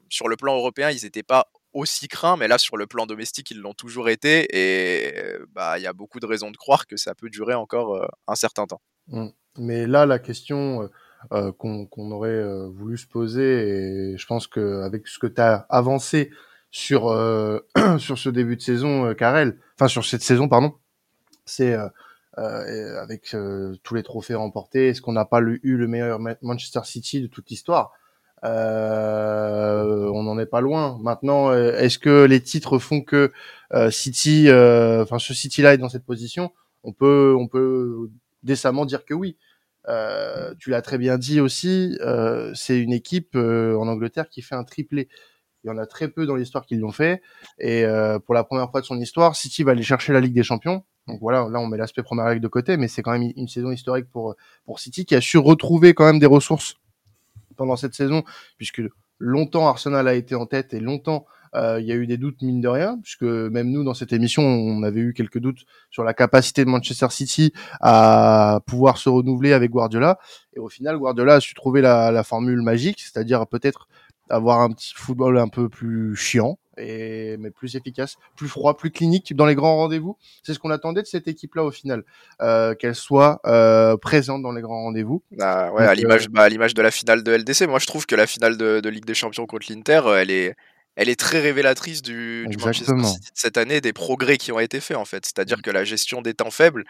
sur 0.09 0.27
le 0.27 0.35
plan 0.35 0.55
européen 0.55 0.89
ils 0.89 1.03
n'étaient 1.03 1.21
pas 1.21 1.51
aussi 1.75 2.07
craints 2.07 2.37
mais 2.37 2.47
là 2.47 2.57
sur 2.57 2.77
le 2.77 2.87
plan 2.87 3.05
domestique 3.05 3.51
ils 3.51 3.59
l'ont 3.59 3.73
toujours 3.73 4.09
été 4.09 4.47
et 4.51 5.37
bah 5.53 5.77
il 5.77 5.83
y 5.83 5.87
a 5.87 5.93
beaucoup 5.93 6.19
de 6.19 6.25
raisons 6.25 6.49
de 6.49 6.57
croire 6.57 6.87
que 6.87 6.97
ça 6.97 7.13
peut 7.13 7.29
durer 7.29 7.53
encore 7.53 8.07
un 8.27 8.35
certain 8.35 8.65
temps. 8.65 8.81
Mmh. 9.07 9.27
Mais 9.57 9.85
là 9.85 10.05
la 10.05 10.17
question 10.17 10.89
euh, 11.31 11.51
qu'on 11.51 12.11
aurait 12.11 12.29
euh, 12.29 12.67
voulu 12.67 12.97
se 12.97 13.07
poser. 13.07 14.11
Et 14.11 14.17
je 14.17 14.25
pense 14.27 14.47
qu'avec 14.47 15.07
ce 15.07 15.17
que 15.17 15.27
tu 15.27 15.41
as 15.41 15.65
avancé 15.69 16.29
sur, 16.69 17.07
euh, 17.07 17.59
sur 17.97 18.17
ce 18.17 18.29
début 18.29 18.55
de 18.55 18.61
saison, 18.61 19.13
Karel, 19.15 19.57
enfin 19.75 19.87
sur 19.87 20.05
cette 20.05 20.21
saison, 20.21 20.47
pardon, 20.47 20.75
c'est 21.45 21.75
avec 22.37 23.35
tous 23.83 23.95
les 23.95 24.03
trophées 24.03 24.35
remportés, 24.35 24.89
est-ce 24.89 25.01
qu'on 25.01 25.13
n'a 25.13 25.25
pas 25.25 25.39
eu 25.39 25.77
le 25.77 25.87
meilleur 25.87 26.19
Manchester 26.41 26.81
City 26.83 27.21
de 27.21 27.27
toute 27.27 27.49
l'histoire? 27.49 27.93
Euh, 28.45 30.09
on 30.13 30.23
n'en 30.23 30.39
est 30.39 30.45
pas 30.45 30.61
loin. 30.61 30.97
Maintenant, 31.01 31.53
est-ce 31.53 31.99
que 31.99 32.25
les 32.25 32.41
titres 32.41 32.79
font 32.79 33.01
que 33.01 33.31
City, 33.89 34.47
enfin 34.49 35.19
ce 35.19 35.33
City-là 35.33 35.73
est 35.73 35.77
dans 35.77 35.89
cette 35.89 36.05
position 36.05 36.51
On 36.83 36.93
peut, 36.93 37.35
on 37.37 37.47
peut 37.47 38.09
décemment 38.43 38.85
dire 38.85 39.05
que 39.05 39.13
oui. 39.13 39.37
Euh, 39.87 40.53
tu 40.59 40.69
l'as 40.69 40.81
très 40.81 40.97
bien 40.97 41.17
dit 41.17 41.39
aussi, 41.39 41.97
euh, 42.01 42.51
c'est 42.55 42.79
une 42.79 42.93
équipe 42.93 43.35
euh, 43.35 43.77
en 43.77 43.87
Angleterre 43.87 44.29
qui 44.29 44.41
fait 44.41 44.55
un 44.55 44.63
triplé. 44.63 45.09
Il 45.63 45.67
y 45.67 45.71
en 45.71 45.77
a 45.77 45.85
très 45.85 46.07
peu 46.07 46.25
dans 46.25 46.35
l'histoire 46.35 46.65
qui 46.65 46.75
l'ont 46.75 46.91
fait. 46.91 47.21
Et 47.59 47.85
pour 48.25 48.35
la 48.35 48.43
première 48.43 48.69
fois 48.69 48.81
de 48.81 48.85
son 48.85 48.99
histoire, 48.99 49.35
City 49.35 49.63
va 49.63 49.71
aller 49.71 49.81
chercher 49.81 50.13
la 50.13 50.21
Ligue 50.21 50.35
des 50.35 50.43
Champions. 50.43 50.83
Donc 51.07 51.19
voilà, 51.21 51.47
là 51.49 51.59
on 51.59 51.65
met 51.65 51.77
l'aspect 51.77 52.03
première 52.03 52.29
ligue 52.29 52.41
de 52.41 52.47
côté, 52.47 52.77
mais 52.77 52.87
c'est 52.87 53.01
quand 53.01 53.11
même 53.11 53.31
une 53.35 53.47
saison 53.47 53.71
historique 53.71 54.07
pour 54.11 54.35
pour 54.65 54.79
City 54.79 55.05
qui 55.05 55.15
a 55.15 55.21
su 55.21 55.39
retrouver 55.39 55.95
quand 55.95 56.05
même 56.05 56.19
des 56.19 56.27
ressources 56.27 56.75
pendant 57.55 57.75
cette 57.75 57.93
saison, 57.93 58.23
puisque 58.57 58.81
longtemps 59.19 59.67
Arsenal 59.67 60.07
a 60.07 60.13
été 60.13 60.35
en 60.35 60.45
tête 60.45 60.73
et 60.73 60.79
longtemps 60.79 61.25
euh, 61.55 61.79
il 61.79 61.87
y 61.87 61.91
a 61.91 61.95
eu 61.95 62.05
des 62.05 62.17
doutes 62.17 62.41
mine 62.41 62.59
de 62.59 62.67
rien, 62.67 62.99
puisque 63.01 63.23
même 63.23 63.71
nous 63.71 63.83
dans 63.83 63.93
cette 63.93 64.11
émission, 64.11 64.43
on 64.43 64.83
avait 64.83 64.99
eu 64.99 65.13
quelques 65.13 65.39
doutes 65.39 65.65
sur 65.89 66.03
la 66.03 66.13
capacité 66.13 66.65
de 66.65 66.69
Manchester 66.69 67.07
City 67.09 67.53
à 67.79 68.59
pouvoir 68.67 68.97
se 68.97 69.07
renouveler 69.07 69.53
avec 69.53 69.71
Guardiola. 69.71 70.19
Et 70.55 70.59
au 70.59 70.67
final, 70.67 70.97
Guardiola 70.97 71.35
a 71.35 71.39
su 71.39 71.53
trouver 71.53 71.81
la, 71.81 72.11
la 72.11 72.23
formule 72.23 72.61
magique, 72.61 72.99
c'est-à-dire 72.99 73.47
peut-être 73.47 73.87
avoir 74.29 74.61
un 74.61 74.71
petit 74.71 74.93
football 74.95 75.37
un 75.37 75.47
peu 75.47 75.69
plus 75.69 76.15
chiant, 76.15 76.57
et 76.77 77.37
mais 77.37 77.51
plus 77.51 77.75
efficace, 77.75 78.17
plus 78.35 78.47
froid, 78.47 78.77
plus 78.77 78.91
clinique 78.91 79.35
dans 79.35 79.45
les 79.45 79.55
grands 79.55 79.75
rendez-vous. 79.77 80.17
C'est 80.43 80.53
ce 80.53 80.59
qu'on 80.59 80.71
attendait 80.71 81.01
de 81.01 81.07
cette 81.07 81.27
équipe-là 81.27 81.63
au 81.63 81.71
final, 81.71 82.03
euh, 82.41 82.75
qu'elle 82.75 82.95
soit 82.95 83.39
euh, 83.45 83.97
présente 83.97 84.41
dans 84.41 84.51
les 84.51 84.61
grands 84.61 84.83
rendez-vous. 84.83 85.23
Bah, 85.31 85.71
ouais, 85.71 85.85
à 85.85 85.95
l'image, 85.95 86.29
bah, 86.29 86.43
à 86.43 86.49
l'image 86.49 86.73
de 86.73 86.81
la 86.81 86.91
finale 86.91 87.23
de 87.23 87.31
LDC, 87.31 87.67
moi 87.67 87.79
je 87.79 87.87
trouve 87.87 88.05
que 88.05 88.15
la 88.15 88.27
finale 88.27 88.57
de, 88.57 88.79
de 88.79 88.89
Ligue 88.89 89.05
des 89.05 89.13
Champions 89.13 89.45
contre 89.45 89.71
l'Inter, 89.71 90.01
elle 90.17 90.31
est, 90.31 90.55
elle 90.95 91.09
est 91.09 91.19
très 91.19 91.39
révélatrice 91.39 92.01
du, 92.01 92.45
du, 92.47 92.57
Manchester 92.57 92.93
City 93.03 93.19
de 93.19 93.31
cette 93.33 93.57
année, 93.57 93.81
des 93.81 93.93
progrès 93.93 94.37
qui 94.37 94.51
ont 94.51 94.59
été 94.59 94.79
faits 94.79 94.97
en 94.97 95.05
fait. 95.05 95.25
C'est-à-dire 95.25 95.57
mmh. 95.57 95.61
que 95.61 95.71
la 95.71 95.83
gestion 95.83 96.21
des 96.21 96.33
temps 96.33 96.51
faibles, 96.51 96.85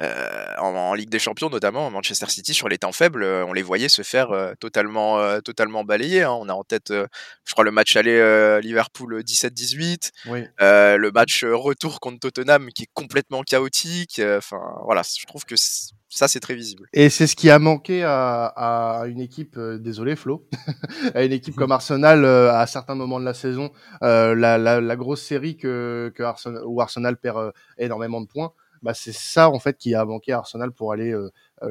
euh, 0.00 0.46
en, 0.58 0.94
Ligue 0.94 1.08
des 1.08 1.18
Champions 1.18 1.50
notamment, 1.50 1.90
Manchester 1.90 2.26
City 2.28 2.52
sur 2.52 2.68
les 2.68 2.78
temps 2.78 2.92
faibles, 2.92 3.22
euh, 3.22 3.44
on 3.46 3.52
les 3.52 3.62
voyait 3.62 3.88
se 3.88 4.02
faire 4.02 4.32
euh, 4.32 4.54
totalement, 4.58 5.20
euh, 5.20 5.40
totalement 5.40 5.84
balayer. 5.84 6.22
Hein. 6.22 6.32
On 6.32 6.48
a 6.48 6.52
en 6.52 6.64
tête, 6.64 6.92
je 6.92 7.52
crois, 7.52 7.64
le 7.64 7.70
match 7.70 7.94
aller 7.96 8.60
Liverpool 8.62 9.20
17-18, 9.20 10.10
le 10.26 11.10
match 11.10 11.44
retour 11.44 12.00
contre 12.00 12.18
Tottenham 12.18 12.70
qui 12.72 12.84
est 12.84 12.90
complètement 12.92 13.42
chaotique. 13.42 14.20
Enfin 14.36 14.60
voilà, 14.84 15.02
je 15.02 15.26
trouve 15.26 15.44
que 15.44 15.54
ça, 16.14 16.28
c'est 16.28 16.38
très 16.38 16.54
visible. 16.54 16.86
Et 16.92 17.10
c'est 17.10 17.26
ce 17.26 17.34
qui 17.34 17.50
a 17.50 17.58
manqué 17.58 18.04
à, 18.04 18.44
à 18.46 19.06
une 19.08 19.20
équipe, 19.20 19.56
euh, 19.56 19.78
désolé 19.78 20.14
Flo, 20.14 20.46
à 21.14 21.24
une 21.24 21.32
équipe 21.32 21.56
comme 21.56 21.72
Arsenal 21.72 22.24
euh, 22.24 22.54
à 22.54 22.68
certains 22.68 22.94
moments 22.94 23.18
de 23.18 23.24
la 23.24 23.34
saison, 23.34 23.72
euh, 24.04 24.32
la, 24.36 24.56
la, 24.56 24.80
la, 24.80 24.96
grosse 24.96 25.22
série 25.22 25.56
que, 25.56 26.12
que 26.14 26.22
Arsenal, 26.22 26.62
où 26.66 26.80
Arsenal 26.80 27.16
perd 27.16 27.52
énormément 27.78 28.20
de 28.20 28.28
points. 28.28 28.52
Bah, 28.80 28.94
c'est 28.94 29.12
ça 29.14 29.50
en 29.50 29.58
fait 29.58 29.76
qui 29.76 29.96
a 29.96 30.04
manqué 30.04 30.30
à 30.30 30.38
Arsenal 30.38 30.70
pour 30.70 30.92
aller 30.92 31.12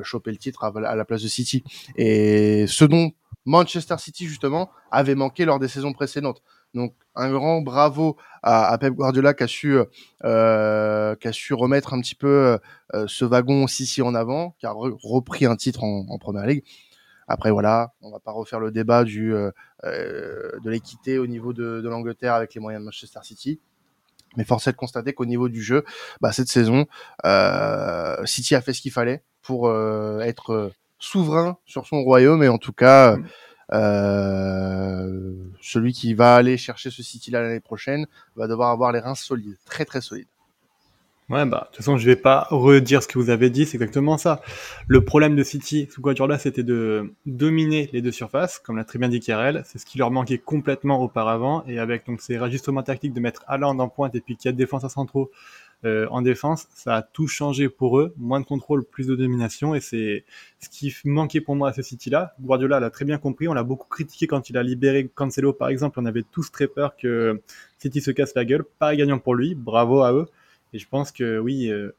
choper 0.02 0.32
le 0.32 0.38
titre 0.38 0.66
à, 0.66 0.74
à, 0.76 0.96
la 0.96 1.06
place 1.06 1.22
de 1.22 1.28
City. 1.30 1.64
Et 1.96 2.66
ce 2.68 2.84
dont 2.84 3.14
Manchester 3.46 3.96
City 3.98 4.28
justement 4.28 4.72
avait 4.92 5.16
manqué 5.16 5.46
lors 5.46 5.60
des 5.60 5.70
saisons 5.70 5.94
précédentes. 5.94 6.42
Donc 6.74 6.94
un 7.16 7.32
grand 7.32 7.62
bravo 7.62 8.18
à, 8.42 8.68
à 8.68 8.78
Pep 8.78 8.94
Guardiola 8.94 9.34
qui 9.34 9.44
a 9.44 9.48
su 9.48 9.78
euh, 10.24 11.16
qui 11.16 11.28
a 11.28 11.32
su 11.32 11.54
remettre 11.54 11.94
un 11.94 12.02
petit 12.02 12.16
peu 12.16 12.58
euh, 12.94 13.06
ce 13.08 13.26
wagon 13.26 13.64
aussi 13.64 14.02
en 14.02 14.16
avant, 14.16 14.56
qui 14.60 14.66
a 14.66 14.72
repris 14.72 15.46
un 15.46 15.56
titre 15.56 15.84
en, 15.84 16.06
en 16.10 16.18
Première 16.18 16.46
Ligue. 16.46 16.64
Après 17.28 17.52
voilà, 17.52 17.94
on 18.02 18.12
va 18.12 18.20
pas 18.20 18.32
refaire 18.32 18.60
le 18.60 18.72
débat 18.72 19.04
du 19.04 19.34
euh, 19.34 19.52
euh 19.86 20.52
de 20.64 20.70
l'équité 20.70 21.20
au 21.20 21.28
niveau 21.28 21.54
de, 21.54 21.82
de 21.82 21.90
l'Angleterre 21.90 22.34
avec 22.34 22.54
les 22.54 22.62
moyens 22.62 22.82
de 22.82 22.86
Manchester 22.86 23.20
City. 23.24 23.60
Mais 24.36 24.44
force 24.44 24.68
est 24.68 24.72
de 24.72 24.78
constater 24.78 25.14
qu'au 25.14 25.26
niveau 25.26 25.48
du 25.48 25.62
jeu, 25.62 25.86
bah, 26.20 26.32
cette 26.32 26.48
saison, 26.48 26.88
euh, 27.24 28.26
City 28.26 28.56
a 28.56 28.62
fait 28.62 28.74
ce 28.74 28.82
qu'il 28.82 28.92
fallait 28.92 29.24
pour 29.44 29.72
être 30.22 30.72
souverain 30.98 31.58
sur 31.66 31.86
son 31.86 32.02
royaume 32.02 32.44
et 32.44 32.48
en 32.48 32.58
tout 32.58 32.72
cas 32.72 33.18
mmh. 33.18 33.26
Euh, 33.72 35.34
celui 35.62 35.94
qui 35.94 36.14
va 36.14 36.36
aller 36.36 36.58
chercher 36.58 36.92
ce 36.92 37.02
City-là 37.02 37.42
l'année 37.42 37.60
prochaine 37.60 38.06
va 38.36 38.48
devoir 38.48 38.72
avoir 38.72 38.92
les 38.92 39.00
reins 39.00 39.16
solides, 39.16 39.58
très 39.66 39.86
très 39.86 40.02
solides. 40.02 40.28
Ouais, 41.30 41.46
bah, 41.46 41.62
de 41.62 41.68
toute 41.68 41.78
façon, 41.78 41.98
je 41.98 42.06
vais 42.06 42.18
pas 42.18 42.48
redire 42.52 43.02
ce 43.02 43.08
que 43.08 43.18
vous 43.18 43.30
avez 43.30 43.50
dit, 43.50 43.66
c'est 43.66 43.78
exactement 43.78 44.18
ça. 44.18 44.42
Le 44.88 45.06
problème 45.06 45.38
de 45.38 45.44
City 45.44 45.88
sous 45.90 46.02
Guardiola, 46.02 46.38
c'était 46.38 46.64
de 46.64 47.14
dominer 47.26 47.90
les 47.94 48.02
deux 48.02 48.12
surfaces, 48.12 48.60
comme 48.60 48.76
l'a 48.76 48.84
très 48.84 49.00
bien 49.00 49.08
dit 49.08 49.22
Kerel. 49.22 49.64
C'est 49.66 49.80
ce 49.80 49.86
qui 49.86 49.98
leur 49.98 50.12
manquait 50.12 50.38
complètement 50.38 51.02
auparavant. 51.02 51.64
Et 51.66 51.80
avec 51.80 52.06
donc 52.06 52.20
ces 52.22 52.38
rajustements 52.38 52.84
tactiques 52.84 53.14
de 53.14 53.22
mettre 53.22 53.44
Haaland 53.48 53.80
en 53.80 53.88
pointe 53.88 54.14
et 54.16 54.22
puis 54.22 54.36
qu'il 54.36 54.48
y 54.48 54.50
a 54.50 54.52
de 54.52 54.58
défense 54.58 54.84
à 54.84 54.90
centraux 54.90 55.32
euh, 55.86 56.08
en 56.10 56.22
défense, 56.22 56.68
ça 56.74 56.96
a 56.96 57.02
tout 57.02 57.28
changé 57.28 57.68
pour 57.70 58.00
eux. 58.00 58.14
Moins 58.18 58.40
de 58.40 58.46
contrôle, 58.46 58.84
plus 58.86 59.08
de 59.08 59.16
domination. 59.16 59.76
Et 59.76 59.82
c'est 59.82 60.24
ce 60.60 60.70
qui 60.70 60.94
manquait 61.06 61.42
pour 61.42 61.56
moi 61.56 61.70
à 61.70 61.74
ce 61.74 61.82
City-là. 61.82 62.36
Guardiola 62.42 62.80
l'a 62.80 62.90
très 62.90 63.06
bien 63.06 63.18
compris. 63.18 63.48
On 63.48 63.54
l'a 63.54 63.64
beaucoup 63.64 63.88
critiqué 63.88 64.28
quand 64.28 64.50
il 64.50 64.58
a 64.58 64.64
libéré 64.64 65.10
Cancelo, 65.14 65.54
par 65.54 65.70
exemple. 65.70 66.00
On 66.00 66.06
avait 66.06 66.24
tous 66.24 66.52
très 66.52 66.68
peur 66.68 66.96
que 66.96 67.42
City 67.80 68.02
se 68.02 68.12
casse 68.12 68.34
la 68.36 68.46
gueule. 68.46 68.64
Pas 68.80 68.96
gagnant 68.96 69.20
pour 69.20 69.36
lui. 69.36 69.56
Bravo 69.56 70.02
à 70.02 70.14
eux. 70.14 70.28
Et 70.74 70.80
je 70.80 70.88
pense 70.88 71.12
que 71.12 71.38
oui, 71.38 71.70
euh, 71.70 71.92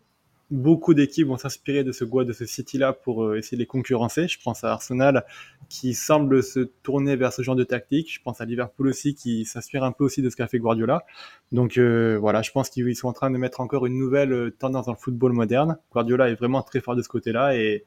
beaucoup 0.51 0.95
d'équipes 0.95 1.27
vont 1.27 1.37
s'inspirer 1.37 1.85
de 1.85 1.93
ce 1.93 2.05
de 2.05 2.33
ce 2.33 2.47
City-là 2.47 2.93
pour 2.93 3.25
euh, 3.25 3.37
essayer 3.37 3.57
de 3.57 3.63
les 3.63 3.67
concurrencer. 3.67 4.29
Je 4.29 4.39
pense 4.43 4.65
à 4.65 4.73
Arsenal 4.73 5.25
qui 5.69 5.95
semble 5.95 6.43
se 6.43 6.61
tourner 6.61 7.17
vers 7.17 7.33
ce 7.33 7.43
genre 7.43 7.57
de 7.57 7.65
tactique. 7.65 8.13
Je 8.13 8.21
pense 8.23 8.41
à 8.41 8.45
Liverpool 8.45 8.89
aussi 8.89 9.15
qui 9.15 9.45
s'inspire 9.45 9.85
un 9.85 9.93
peu 9.93 10.05
aussi 10.05 10.23
de 10.23 10.31
ce 10.31 10.37
qu'a 10.37 10.47
fait 10.47 10.59
Guardiola. 10.59 11.05
Donc 11.53 11.79
euh, 11.79 12.19
voilà, 12.21 12.43
je 12.43 12.51
pense 12.51 12.71
qu'ils 12.71 12.97
sont 12.97 13.09
en 13.09 13.13
train 13.13 13.31
de 13.31 13.39
mettre 13.39 13.61
encore 13.61 13.87
une 13.87 13.99
nouvelle 13.99 14.53
tendance 14.59 14.87
dans 14.87 14.93
le 14.93 14.99
football 14.99 15.33
moderne. 15.33 15.79
Guardiola 15.93 16.29
est 16.29 16.35
vraiment 16.35 16.63
très 16.63 16.81
fort 16.81 16.97
de 16.97 17.03
ce 17.03 17.09
côté-là 17.09 17.57
et 17.57 17.85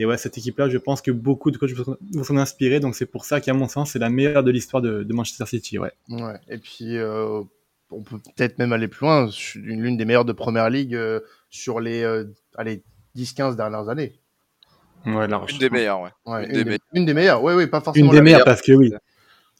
et 0.00 0.06
ouais, 0.06 0.16
cette 0.16 0.36
équipe-là, 0.36 0.68
je 0.68 0.76
pense 0.76 1.00
que 1.00 1.12
beaucoup 1.12 1.52
de 1.52 1.56
coachs 1.56 1.70
vont 1.70 2.24
s'en 2.24 2.36
inspirer. 2.36 2.80
Donc 2.80 2.96
c'est 2.96 3.06
pour 3.06 3.24
ça 3.24 3.40
qu'à 3.40 3.54
mon 3.54 3.68
sens, 3.68 3.92
c'est 3.92 4.00
la 4.00 4.10
meilleure 4.10 4.42
de 4.42 4.50
l'histoire 4.50 4.82
de, 4.82 5.06
Manchester 5.08 5.46
City. 5.46 5.78
Ouais. 5.78 5.92
ouais. 6.08 6.34
Et 6.48 6.58
puis 6.58 6.98
on 7.94 8.02
peut 8.02 8.18
peut-être 8.18 8.58
même 8.58 8.72
aller 8.72 8.88
plus 8.88 9.04
loin, 9.04 9.28
l'une 9.56 9.96
des 9.96 10.04
meilleures 10.04 10.24
de 10.24 10.32
première 10.32 10.70
ligue 10.70 10.94
euh, 10.94 11.20
sur 11.54 11.78
les 11.78 12.02
euh, 12.02 12.24
allez, 12.56 12.82
10-15 13.16 13.56
dernières 13.56 13.88
années. 13.88 14.20
Ouais, 15.06 15.26
une 15.26 15.58
des 15.58 15.70
meilleures, 15.70 16.00
ouais. 16.00 16.10
une, 16.46 16.64
des, 16.64 16.78
une, 16.94 17.04
des, 17.04 17.14
meilleures, 17.14 17.42
oui, 17.42 17.52
oui, 17.54 17.66
pas 17.66 17.80
forcément. 17.80 18.06
Une 18.10 18.16
des 18.16 18.22
meilleures, 18.22 18.44
parce 18.44 18.62
que 18.62 18.72
oui. 18.72 18.92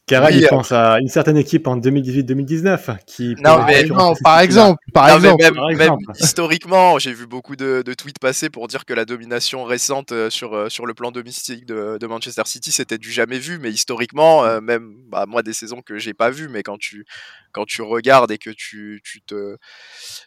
Car 0.07 0.29
il 0.29 0.45
pense 0.47 0.71
à 0.71 0.99
une 0.99 1.07
certaine 1.07 1.37
équipe 1.37 1.65
en 1.65 1.77
2018-2019 1.77 2.97
qui. 3.07 3.35
Non, 3.39 3.65
mais 3.65 3.85
non, 3.85 4.13
par 4.23 4.39
exemple, 4.39 4.79
par 4.93 5.09
exemple, 5.09 5.43
même, 5.75 5.97
historiquement, 6.19 6.99
j'ai 6.99 7.11
vu 7.11 7.25
beaucoup 7.25 7.55
de, 7.55 7.81
de, 7.83 7.93
tweets 7.95 8.19
passer 8.19 8.51
pour 8.51 8.67
dire 8.67 8.85
que 8.85 8.93
la 8.93 9.05
domination 9.05 9.63
récente 9.63 10.11
euh, 10.11 10.29
sur 10.29 10.53
euh, 10.53 10.69
sur 10.69 10.85
le 10.85 10.93
plan 10.93 11.11
domestique 11.11 11.65
de, 11.65 11.97
de 11.99 12.07
Manchester 12.07 12.43
City 12.45 12.71
c'était 12.71 12.99
du 12.99 13.11
jamais 13.11 13.39
vu, 13.39 13.57
mais 13.57 13.71
historiquement, 13.71 14.45
euh, 14.45 14.61
même 14.61 14.93
bah, 15.07 15.25
moi 15.27 15.41
des 15.41 15.53
saisons 15.53 15.81
que 15.81 15.97
j'ai 15.97 16.13
pas 16.13 16.29
vues, 16.29 16.49
mais 16.49 16.61
quand 16.61 16.77
tu 16.77 17.05
quand 17.51 17.65
tu 17.65 17.81
regardes 17.81 18.31
et 18.31 18.37
que 18.37 18.51
tu, 18.51 19.01
tu 19.03 19.21
te 19.21 19.57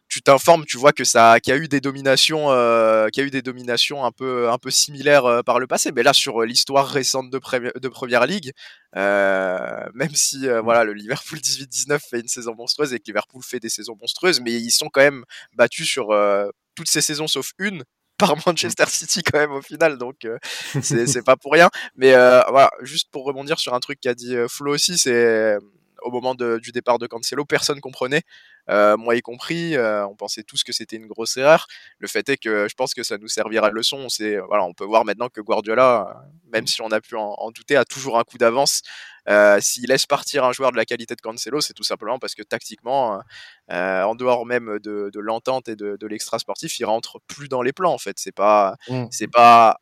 tu 0.08 0.22
t'informes, 0.22 0.64
tu 0.64 0.76
vois 0.76 0.92
que 0.92 1.04
ça 1.04 1.38
qu'il 1.38 1.54
y 1.54 1.56
a 1.56 1.60
eu 1.60 1.68
des 1.68 1.80
dominations 1.80 2.50
euh, 2.50 3.08
qu'il 3.10 3.22
y 3.22 3.24
a 3.24 3.28
eu 3.28 3.30
des 3.30 3.42
dominations 3.42 4.04
un 4.04 4.10
peu 4.10 4.50
un 4.50 4.58
peu 4.58 4.70
similaires 4.70 5.44
par 5.44 5.60
le 5.60 5.68
passé, 5.68 5.92
mais 5.94 6.02
là 6.02 6.12
sur 6.12 6.42
l'histoire 6.42 6.88
récente 6.88 7.30
de, 7.30 7.38
de 7.78 7.88
Première 7.88 8.26
Ligue, 8.26 8.52
euh, 8.96 9.67
même 9.94 10.14
si 10.14 10.48
euh, 10.48 10.60
voilà 10.60 10.84
le 10.84 10.92
Liverpool 10.92 11.38
18-19 11.42 11.98
fait 11.98 12.20
une 12.20 12.28
saison 12.28 12.54
monstrueuse 12.54 12.92
et 12.92 12.98
que 12.98 13.04
Liverpool 13.06 13.42
fait 13.42 13.60
des 13.60 13.68
saisons 13.68 13.96
monstrueuses, 14.00 14.40
mais 14.40 14.52
ils 14.52 14.70
sont 14.70 14.88
quand 14.88 15.00
même 15.00 15.24
battus 15.54 15.88
sur 15.88 16.10
euh, 16.10 16.48
toutes 16.74 16.88
ces 16.88 17.00
saisons 17.00 17.26
sauf 17.26 17.52
une 17.58 17.84
par 18.18 18.34
Manchester 18.46 18.86
City 18.88 19.22
quand 19.22 19.38
même 19.38 19.52
au 19.52 19.62
final, 19.62 19.96
donc 19.96 20.26
c'est 20.82 21.24
pas 21.24 21.36
pour 21.36 21.52
rien. 21.52 21.70
Mais 21.94 22.10
voilà, 22.10 22.70
juste 22.82 23.10
pour 23.12 23.24
rebondir 23.24 23.60
sur 23.60 23.74
un 23.74 23.80
truc 23.80 24.00
qu'a 24.00 24.14
dit 24.14 24.34
Flo 24.48 24.74
aussi, 24.74 24.98
c'est 24.98 25.56
au 26.02 26.10
moment 26.10 26.34
du 26.34 26.72
départ 26.72 26.98
de 26.98 27.06
Cancelo, 27.06 27.44
personne 27.44 27.80
comprenait, 27.80 28.22
euh, 28.70 28.96
moi 28.96 29.16
y 29.16 29.20
compris. 29.20 29.76
Euh, 29.76 30.06
on 30.06 30.14
pensait 30.14 30.42
tous 30.42 30.62
que 30.62 30.72
c'était 30.72 30.96
une 30.96 31.06
grosse 31.06 31.36
erreur. 31.36 31.66
Le 31.98 32.08
fait 32.08 32.28
est 32.28 32.36
que 32.36 32.68
je 32.68 32.74
pense 32.74 32.94
que 32.94 33.02
ça 33.02 33.18
nous 33.18 33.28
servira 33.28 33.70
de 33.70 33.74
leçon. 33.74 34.06
Voilà, 34.48 34.64
on 34.64 34.74
peut 34.74 34.84
voir 34.84 35.04
maintenant 35.04 35.28
que 35.28 35.40
Guardiola, 35.40 36.22
même 36.52 36.66
si 36.66 36.82
on 36.82 36.88
a 36.88 37.00
pu 37.00 37.16
en, 37.16 37.50
douter, 37.50 37.76
a 37.76 37.84
toujours 37.84 38.18
un 38.18 38.24
coup 38.24 38.38
d'avance. 38.38 38.82
Euh, 39.28 39.58
s'il 39.60 39.88
laisse 39.88 40.06
partir 40.06 40.44
un 40.44 40.52
joueur 40.52 40.72
de 40.72 40.76
la 40.76 40.86
qualité 40.86 41.14
de 41.14 41.20
Cancelo, 41.20 41.60
c'est 41.60 41.74
tout 41.74 41.82
simplement 41.82 42.18
parce 42.18 42.34
que 42.34 42.42
tactiquement, 42.42 43.20
en 43.68 44.14
dehors 44.14 44.46
même 44.46 44.78
de, 44.82 45.10
l'entente 45.20 45.68
et 45.68 45.76
de, 45.76 46.06
l'extra 46.06 46.38
sportif, 46.38 46.78
il 46.78 46.84
rentre 46.84 47.20
plus 47.26 47.48
dans 47.48 47.62
les 47.62 47.72
plans. 47.72 47.92
En 47.92 47.98
fait, 47.98 48.18
c'est 48.18 48.32
pas, 48.32 48.76
mmh. 48.88 49.06
c'est 49.10 49.28
pas 49.28 49.80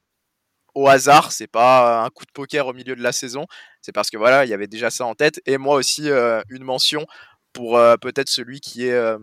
au 0.77 0.89
hasard, 0.89 1.33
c'est 1.33 1.47
pas 1.47 2.05
un 2.05 2.11
coup 2.11 2.27
de 2.27 2.31
poker 2.31 2.67
au 2.67 2.75
milieu 2.75 2.95
de 2.95 3.03
la 3.03 3.13
saison, 3.13 3.47
c'est 3.81 3.93
parce 3.93 4.11
que 4.11 4.19
voilà, 4.19 4.45
il 4.45 4.51
y 4.51 4.55
avait 4.55 4.67
déjà 4.67 4.91
ça 4.91 5.07
en 5.07 5.15
tête. 5.15 5.41
Et 5.47 5.57
moi 5.57 5.75
aussi, 5.75 6.11
euh, 6.11 6.43
une 6.51 6.65
mention 6.65 7.07
pour 7.55 7.79
euh, 7.79 7.97
peut-être 7.97 8.29
celui 8.29 8.61
qui 8.61 8.87
est 8.87 8.93
euh, 8.93 9.17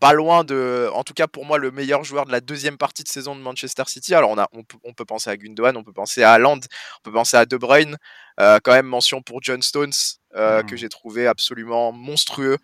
pas 0.00 0.14
loin 0.14 0.42
de, 0.42 0.88
en 0.94 1.04
tout 1.04 1.12
cas 1.12 1.26
pour 1.26 1.44
moi, 1.44 1.58
le 1.58 1.70
meilleur 1.70 2.02
joueur 2.02 2.24
de 2.24 2.32
la 2.32 2.40
deuxième 2.40 2.78
partie 2.78 3.02
de 3.04 3.08
saison 3.08 3.36
de 3.36 3.42
Manchester 3.42 3.82
City. 3.88 4.14
Alors 4.14 4.30
on, 4.30 4.38
a, 4.38 4.48
on, 4.52 4.92
peut 4.94 5.04
penser 5.04 5.28
à 5.28 5.36
Gundogan, 5.36 5.76
on 5.76 5.84
peut 5.84 5.92
penser 5.92 6.22
à 6.22 6.32
Haaland, 6.32 6.60
on 6.60 7.02
peut 7.02 7.12
penser 7.12 7.36
à 7.36 7.44
De 7.44 7.58
Bruyne. 7.58 7.98
quand 8.38 8.72
même 8.72 8.86
mention 8.86 9.20
pour 9.20 9.42
John 9.42 9.60
Stones, 9.60 9.92
que 10.32 10.62
mmh. 10.62 10.76
j'ai 10.76 10.88
trouvé 10.88 11.26
absolument 11.26 11.92
monstrueux. 11.92 12.56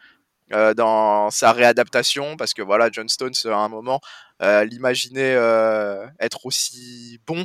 Dans 0.76 1.30
sa 1.30 1.52
réadaptation 1.52 2.36
parce 2.36 2.54
que 2.54 2.62
voilà 2.62 2.88
John 2.92 3.08
Stones 3.08 3.32
à 3.46 3.56
un 3.56 3.68
moment 3.68 4.00
euh, 4.42 4.64
l'imaginer 4.64 5.34
euh, 5.36 6.04
être 6.18 6.46
aussi 6.46 7.20
bon 7.26 7.44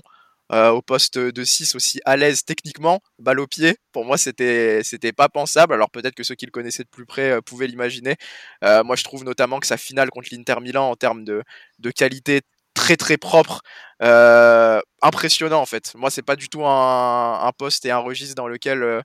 euh, 0.52 0.70
au 0.70 0.82
poste 0.82 1.20
de 1.20 1.44
6 1.44 1.76
aussi 1.76 2.00
à 2.06 2.16
l'aise 2.18 2.44
techniquement, 2.44 3.02
balle 3.20 3.40
au 3.40 3.48
pied. 3.48 3.78
Pour 3.92 4.06
moi, 4.06 4.18
c'était 4.18 4.82
c'était 4.84 5.12
pas 5.12 5.30
pensable. 5.30 5.74
Alors 5.74 5.92
peut-être 5.92 6.16
que 6.16 6.24
ceux 6.24 6.36
qui 6.36 6.46
le 6.46 6.52
connaissaient 6.52 6.84
de 6.84 6.90
plus 6.90 7.06
près 7.06 7.42
pouvaient 7.44 7.68
l'imaginer. 7.68 8.16
moi, 8.62 8.96
je 8.96 9.04
trouve 9.04 9.24
notamment 9.24 9.60
que 9.60 9.68
sa 9.68 9.78
finale 9.78 10.10
contre 10.10 10.30
l'Inter 10.32 10.56
Milan 10.62 10.90
en 10.90 10.96
termes 10.96 11.24
de, 11.24 11.44
de 11.80 11.92
qualité 11.92 12.42
très 12.74 12.98
très 12.98 13.18
propre, 13.18 13.62
impressionnant 15.02 15.62
en 15.62 15.66
fait. 15.66 15.94
Moi, 15.96 16.10
c'est 16.10 16.22
pas 16.24 16.36
du 16.36 16.50
tout 16.50 16.66
un, 16.66 17.52
poste 17.58 17.86
et 17.86 17.92
un 17.92 17.98
registre 18.00 18.36
dans 18.36 18.48
lequel 18.48 19.04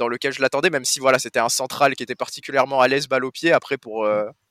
dans 0.00 0.08
lequel 0.08 0.32
je 0.32 0.40
l'attendais, 0.40 0.70
même 0.70 0.84
si 0.84 0.98
voilà, 0.98 1.20
c'était 1.20 1.38
un 1.38 1.50
central 1.50 1.94
qui 1.94 2.02
était 2.02 2.16
particulièrement 2.16 2.80
à 2.80 2.88
l'aise 2.88 3.06
balle 3.06 3.24
au 3.24 3.30
pied. 3.30 3.52
Après, 3.52 3.76
pour 3.76 4.08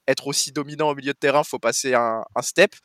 être 0.09 0.27
aussi 0.27 0.51
dominant 0.51 0.89
au 0.89 0.95
milieu 0.95 1.13
de 1.13 1.17
terrain, 1.17 1.43
faut 1.43 1.59
passer 1.59 1.93
un, 1.93 2.23
step. 2.41 2.75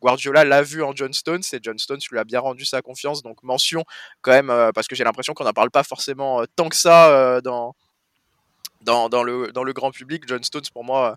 Guardiola 0.00 0.44
l'a 0.44 0.62
vu 0.62 0.82
en 0.82 0.94
John 0.94 1.12
Stones 1.14 1.42
et 1.52 1.58
John 1.62 1.78
Stones 1.78 2.00
lui 2.10 2.18
a 2.18 2.24
bien 2.24 2.40
rendu 2.40 2.64
sa 2.66 2.82
confiance. 2.82 3.22
Donc 3.22 3.42
mention 3.42 3.84
quand 4.20 4.32
même, 4.32 4.50
euh, 4.50 4.70
parce 4.72 4.86
que 4.86 4.94
j'ai 4.94 5.04
l'impression 5.04 5.32
qu'on 5.32 5.44
n'en 5.44 5.54
parle 5.54 5.70
pas 5.70 5.82
forcément 5.82 6.42
euh, 6.42 6.44
tant 6.56 6.68
que 6.68 6.76
ça 6.76 7.10
euh, 7.10 7.40
dans, 7.40 7.74
dans, 8.82 9.22
le, 9.22 9.50
dans 9.52 9.64
le 9.64 9.72
grand 9.72 9.90
public. 9.92 10.24
John 10.26 10.44
Stones, 10.44 10.68
pour 10.74 10.84
moi, 10.84 11.16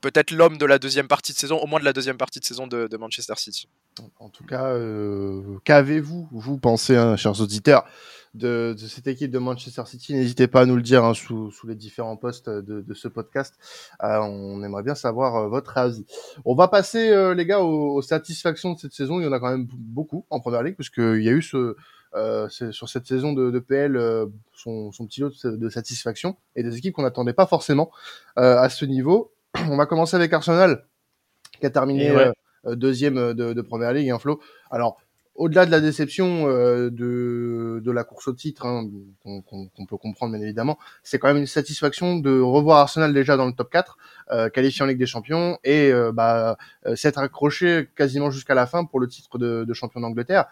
peut-être 0.00 0.30
l'homme 0.30 0.56
de 0.56 0.64
la 0.64 0.78
deuxième 0.78 1.06
partie 1.06 1.34
de 1.34 1.38
saison, 1.38 1.58
au 1.58 1.66
moins 1.66 1.80
de 1.80 1.84
la 1.84 1.92
deuxième 1.92 2.16
partie 2.16 2.40
de 2.40 2.46
saison 2.46 2.66
de, 2.66 2.96
Manchester 2.96 3.34
City. 3.36 3.68
En 4.18 4.30
tout 4.30 4.44
cas, 4.44 4.74
qu'avez-vous, 5.64 6.28
vous 6.32 6.56
pensez, 6.56 6.96
hein, 6.96 7.16
chers 7.16 7.38
auditeurs 7.42 7.84
de, 8.34 8.74
cette 8.76 9.06
équipe 9.06 9.30
de 9.30 9.38
Manchester 9.38 9.82
City. 9.86 10.14
N'hésitez 10.14 10.46
pas 10.46 10.62
à 10.62 10.66
nous 10.66 10.76
le 10.76 10.82
dire 10.82 11.04
hein, 11.04 11.14
sous, 11.14 11.50
les 11.66 11.74
différents 11.74 12.16
posts 12.16 12.48
de, 12.48 12.94
ce 12.94 13.08
podcast. 13.08 13.54
Euh, 14.02 14.18
on 14.18 14.62
aimerait 14.62 14.82
bien 14.82 14.94
savoir 14.94 15.36
euh, 15.36 15.48
votre 15.48 15.76
avis. 15.78 16.04
On 16.44 16.54
va 16.54 16.68
passer, 16.68 17.10
euh, 17.10 17.34
les 17.34 17.46
gars, 17.46 17.60
aux, 17.60 18.02
satisfactions 18.02 18.74
de 18.74 18.78
cette 18.78 18.92
saison. 18.92 19.20
Il 19.20 19.24
y 19.24 19.26
en 19.26 19.32
a 19.32 19.40
quand 19.40 19.50
même 19.50 19.66
beaucoup 19.70 20.26
en 20.30 20.40
première 20.40 20.62
ligue, 20.62 20.76
puisqu'il 20.76 21.22
y 21.22 21.28
a 21.28 21.32
eu 21.32 21.42
ce, 21.42 21.76
sur 22.70 22.88
cette 22.88 23.06
saison 23.06 23.32
de, 23.32 23.58
PL 23.58 23.98
son, 24.54 24.90
petit 25.06 25.20
lot 25.20 25.32
de, 25.44 25.68
satisfaction 25.68 26.36
et 26.56 26.62
des 26.62 26.76
équipes 26.76 26.94
qu'on 26.94 27.02
n'attendait 27.02 27.32
pas 27.32 27.46
forcément 27.46 27.90
à 28.36 28.68
ce 28.68 28.84
niveau. 28.84 29.32
On 29.68 29.76
va 29.76 29.86
commencer 29.86 30.16
avec 30.16 30.32
Arsenal, 30.32 30.86
qui 31.58 31.66
a 31.66 31.70
terminé 31.70 32.12
deuxième 32.64 33.32
de, 33.32 33.62
première 33.62 33.92
ligue, 33.92 34.10
un 34.10 34.16
hein, 34.16 34.18
Flo. 34.18 34.40
Alors, 34.70 35.00
au-delà 35.34 35.64
de 35.64 35.70
la 35.70 35.80
déception 35.80 36.48
euh, 36.48 36.90
de, 36.90 37.90
la 37.90 38.04
course 38.04 38.28
au 38.28 38.32
titre, 38.32 38.66
hein, 38.66 38.88
qu'on 39.24 39.86
peut 39.86 39.96
comprendre 39.96 40.32
bien 40.32 40.42
évidemment, 40.42 40.78
c'est 41.02 41.18
quand 41.18 41.28
même 41.28 41.38
une 41.38 41.46
satisfaction 41.46 42.18
de 42.18 42.40
revoir 42.40 42.78
Arsenal 42.78 43.12
déjà 43.12 43.36
dans 43.36 43.46
le 43.46 43.52
top 43.52 43.70
4, 43.70 43.96
euh, 44.32 44.48
qualifié 44.48 44.84
en 44.84 44.86
Ligue 44.86 44.98
des 44.98 45.06
Champions, 45.06 45.58
et 45.64 45.90
euh, 45.90 46.12
bah, 46.12 46.56
euh, 46.86 46.94
s'être 46.94 47.18
accroché 47.18 47.88
quasiment 47.96 48.30
jusqu'à 48.30 48.54
la 48.54 48.66
fin 48.66 48.84
pour 48.84 49.00
le 49.00 49.08
titre 49.08 49.38
de, 49.38 49.72
champion 49.72 50.00
d'Angleterre. 50.00 50.46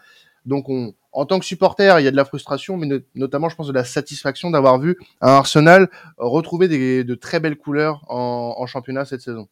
Donc 0.45 0.69
on, 0.69 0.93
en 1.11 1.25
tant 1.25 1.39
que 1.39 1.45
supporter, 1.45 1.99
il 1.99 2.03
y 2.03 2.07
a 2.07 2.11
de 2.11 2.15
la 2.15 2.25
frustration, 2.25 2.77
mais 2.77 2.87
notamment 3.15 3.49
je 3.49 3.55
pense 3.55 3.67
de 3.67 3.73
la 3.73 3.83
satisfaction 3.83 4.49
d'avoir 4.49 4.79
vu 4.79 4.97
un 5.21 5.33
Arsenal 5.33 5.89
retrouver 6.17 6.67
des, 6.67 7.03
de 7.03 7.15
très 7.15 7.39
belles 7.39 7.57
couleurs 7.57 8.05
en 8.09 8.65
championnat 8.65 9.05
cette 9.05 9.21
saison. 9.21 9.47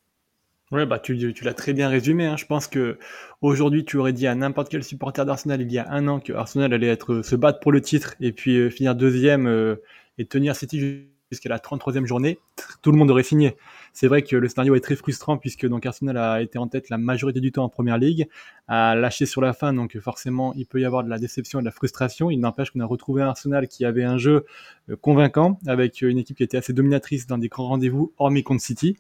Ouais, 0.72 0.86
bah 0.86 1.00
tu, 1.00 1.16
l'as 1.44 1.54
très 1.54 1.72
bien 1.72 1.88
résumé. 1.88 2.26
Hein. 2.26 2.36
Je 2.36 2.46
pense 2.46 2.68
que 2.68 3.00
aujourd'hui, 3.42 3.86
tu 3.86 3.96
aurais 3.98 4.12
dit 4.12 4.28
à 4.28 4.36
n'importe 4.36 4.70
quel 4.70 4.84
supporter 4.84 5.26
d'Arsenal 5.26 5.62
il 5.62 5.72
y 5.72 5.78
a 5.78 5.90
un 5.90 6.10
an 6.10 6.20
que 6.20 6.34
Arsenal 6.34 6.74
allait 6.74 6.88
être 6.88 7.22
se 7.22 7.38
battre 7.38 7.62
pour 7.62 7.72
le 7.72 7.80
titre 7.80 8.16
et 8.20 8.34
puis 8.34 8.58
euh, 8.58 8.70
finir 8.70 8.94
deuxième 8.94 9.48
euh, 9.48 9.78
et 10.18 10.26
tenir 10.26 10.58
City 10.58 11.08
jusqu'à 11.32 11.48
la 11.48 11.58
33e 11.58 12.06
journée, 12.06 12.40
tout 12.82 12.92
le 12.92 12.98
monde 12.98 13.12
aurait 13.12 13.24
signé. 13.24 13.56
C'est 13.94 14.08
vrai 14.08 14.24
que 14.24 14.36
le 14.36 14.48
scénario 14.50 14.76
est 14.76 14.82
très 14.82 14.98
frustrant 14.98 15.38
puisque 15.38 15.66
donc 15.66 15.86
Arsenal 15.86 16.18
a 16.18 16.42
été 16.42 16.58
en 16.58 16.68
tête 16.68 16.90
la 16.90 16.98
majorité 16.98 17.40
du 17.40 17.54
temps 17.54 17.64
en 17.64 17.70
première 17.70 17.98
ligue, 17.98 18.28
a 18.68 18.96
lâché 18.96 19.26
sur 19.26 19.42
la 19.42 19.54
fin, 19.54 19.74
donc 19.74 19.98
forcément 20.00 20.54
il 20.56 20.66
peut 20.66 20.82
y 20.82 20.86
avoir 20.86 21.04
de 21.04 21.10
la 21.10 21.18
déception 21.18 21.60
et 21.60 21.62
de 21.62 21.66
la 21.66 21.72
frustration. 21.72 22.30
Il 22.30 22.40
n'empêche 22.40 22.72
qu'on 22.72 22.82
a 22.82 22.86
retrouvé 22.86 23.22
Arsenal 23.22 23.70
qui 23.70 23.86
avait 23.86 24.04
un 24.04 24.18
jeu 24.18 24.46
euh, 24.90 24.98
convaincant 24.98 25.60
avec 25.66 26.02
une 26.02 26.18
équipe 26.18 26.38
qui 26.38 26.44
était 26.44 26.58
assez 26.58 26.74
dominatrice 26.74 27.26
dans 27.26 27.38
des 27.38 27.48
grands 27.48 27.68
rendez-vous, 27.68 28.14
hormis 28.18 28.44
contre 28.44 28.62
City. 28.62 28.98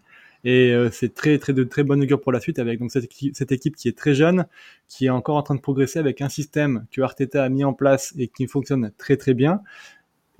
Et 0.50 0.72
euh, 0.72 0.89
c'est 0.94 1.13
très, 1.13 1.38
très, 1.39 1.51
de 1.51 1.66
très 1.66 1.84
bonne 1.84 2.01
augure 2.01 2.22
pour 2.22 2.32
la 2.32 2.39
suite 2.39 2.58
avec 2.58 2.80
donc 2.80 2.89
cette 2.89 3.04
équipe, 3.04 3.36
cette 3.36 3.51
équipe 3.51 3.75
qui 3.75 3.89
est 3.89 3.98
très 3.98 4.13
jeune, 4.13 4.46
qui 4.88 5.08
est 5.08 5.10
encore 5.10 5.36
en 5.36 5.44
train 5.44 5.56
de 5.56 5.60
progresser 5.60 6.00
avec 6.00 6.22
un 6.22 6.30
système 6.30 6.86
que 6.89 7.01
Arteta 7.01 7.44
a 7.44 7.50
mis 7.50 7.66
en 7.66 7.74
place 7.74 8.13
et 8.18 8.30
qui 8.30 8.48
fonctionne 8.48 8.94
très, 8.98 9.18
très 9.18 9.34
bien. 9.34 9.60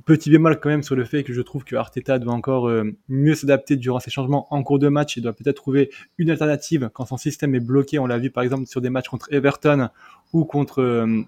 Petit 0.06 0.30
bémol 0.30 0.62
quand 0.62 0.70
même 0.70 0.82
sur 0.82 0.96
le 0.96 1.04
fait 1.04 1.26
que 1.26 1.34
je 1.34 1.42
trouve 1.42 1.66
que 1.66 1.76
Arteta 1.76 2.20
doit 2.20 2.32
encore 2.32 2.70
euh, 2.70 2.90
mieux 3.10 3.36
s'adapter 3.36 3.76
durant 3.76 4.00
ces 4.00 4.10
changements 4.10 4.48
en 4.54 4.64
cours 4.64 4.80
de 4.80 4.88
match 4.88 5.18
et 5.18 5.22
doit 5.22 5.34
peut-être 5.34 5.58
trouver 5.58 5.92
une 6.18 6.30
alternative 6.30 6.90
quand 6.94 7.06
son 7.06 7.18
système 7.18 7.54
est 7.54 7.60
bloqué. 7.60 8.00
On 8.00 8.08
l'a 8.08 8.18
vu 8.18 8.30
par 8.32 8.46
exemple 8.46 8.66
sur 8.66 8.80
des 8.80 8.90
matchs 8.90 9.10
contre 9.10 9.28
Everton 9.34 9.90
ou 10.32 10.46
contre 10.46 11.26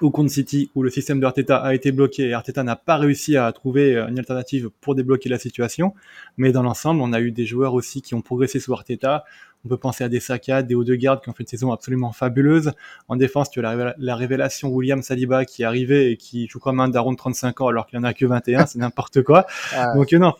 ou 0.00 0.10
contre 0.10 0.30
City 0.30 0.70
où 0.74 0.82
le 0.82 0.90
système 0.90 1.20
de 1.20 1.26
Arteta 1.26 1.58
a 1.58 1.74
été 1.74 1.92
bloqué 1.92 2.28
et 2.28 2.32
Arteta 2.32 2.62
n'a 2.62 2.76
pas 2.76 2.96
réussi 2.96 3.36
à 3.36 3.50
trouver 3.52 3.96
euh, 3.96 4.08
une 4.08 4.18
alternative 4.18 4.70
pour 4.80 4.94
débloquer 4.94 5.28
la 5.28 5.38
situation. 5.38 5.94
Mais 6.36 6.52
dans 6.52 6.62
l'ensemble, 6.62 7.00
on 7.02 7.12
a 7.12 7.20
eu 7.20 7.30
des 7.30 7.46
joueurs 7.46 7.74
aussi 7.74 8.02
qui 8.02 8.14
ont 8.14 8.22
progressé 8.22 8.60
sous 8.60 8.72
Arteta. 8.72 9.24
On 9.64 9.68
peut 9.68 9.76
penser 9.76 10.02
à 10.02 10.08
des 10.08 10.18
Saka, 10.18 10.62
des 10.62 10.74
hauts 10.74 10.82
de 10.82 10.94
garde 10.96 11.22
qui 11.22 11.28
ont 11.28 11.32
fait 11.32 11.44
une 11.44 11.48
saison 11.48 11.70
absolument 11.72 12.10
fabuleuse. 12.10 12.72
En 13.08 13.14
défense, 13.14 13.48
tu 13.48 13.64
as 13.64 13.94
la, 13.96 14.16
révélation 14.16 14.68
William 14.68 15.02
Saliba 15.02 15.44
qui 15.44 15.62
est 15.62 15.64
arrivé 15.64 16.10
et 16.10 16.16
qui 16.16 16.48
joue 16.48 16.58
comme 16.58 16.80
un 16.80 16.88
daron 16.88 17.12
de 17.12 17.16
35 17.16 17.60
ans 17.60 17.68
alors 17.68 17.86
qu'il 17.86 17.98
en 17.98 18.02
a 18.02 18.12
que 18.12 18.26
21, 18.26 18.66
c'est 18.66 18.78
n'importe 18.78 19.22
quoi. 19.22 19.46
Ah. 19.74 19.94
Donc 19.94 20.12
euh, 20.12 20.18
non, 20.18 20.34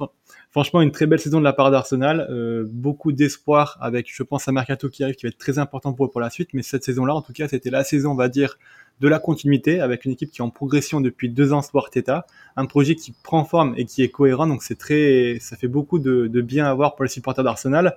franchement 0.51 0.83
une 0.83 0.93
très 0.93 1.07
belle 1.07 1.19
saison 1.19 1.39
de 1.39 1.45
la 1.45 1.53
part 1.53 1.71
d'Arsenal, 1.71 2.27
euh, 2.31 2.65
beaucoup 2.69 3.13
d'espoir 3.13 3.79
avec, 3.81 4.13
je 4.13 4.23
pense, 4.23 4.47
un 4.47 4.53
mercato 4.53 4.89
qui 4.89 5.03
arrive 5.03 5.15
qui 5.15 5.27
va 5.27 5.29
être 5.29 5.39
très 5.39 5.59
important 5.59 5.93
pour 5.93 6.07
eux 6.07 6.11
pour 6.11 6.21
la 6.21 6.29
suite. 6.29 6.51
Mais 6.53 6.63
cette 6.63 6.85
saison-là, 6.85 7.15
en 7.15 7.23
tout 7.23 7.33
cas, 7.33 7.49
c'était 7.49 7.71
la 7.71 7.83
saison, 7.85 8.13
on 8.13 8.15
va 8.15 8.29
dire, 8.29 8.59
de 9.01 9.09
la 9.09 9.19
continuité 9.19 9.81
avec 9.81 10.05
une 10.05 10.13
équipe 10.13 10.31
qui 10.31 10.41
est 10.41 10.45
en 10.45 10.51
progression 10.51 11.01
depuis 11.01 11.29
deux 11.29 11.53
ans 11.53 11.61
sous 11.61 11.77
Arteta, 11.77 12.25
un 12.57 12.67
projet 12.67 12.95
qui 12.95 13.13
prend 13.13 13.45
forme 13.45 13.75
et 13.77 13.85
qui 13.85 14.03
est 14.03 14.11
cohérent. 14.11 14.47
Donc 14.47 14.63
c'est 14.63 14.79
très, 14.79 15.39
ça 15.41 15.57
fait 15.57 15.69
beaucoup 15.69 15.99
de, 15.99 16.29
bien 16.41 16.67
à 16.67 16.75
voir 16.75 16.95
pour 16.95 17.05
les 17.05 17.11
supporters 17.11 17.43
d'Arsenal. 17.43 17.97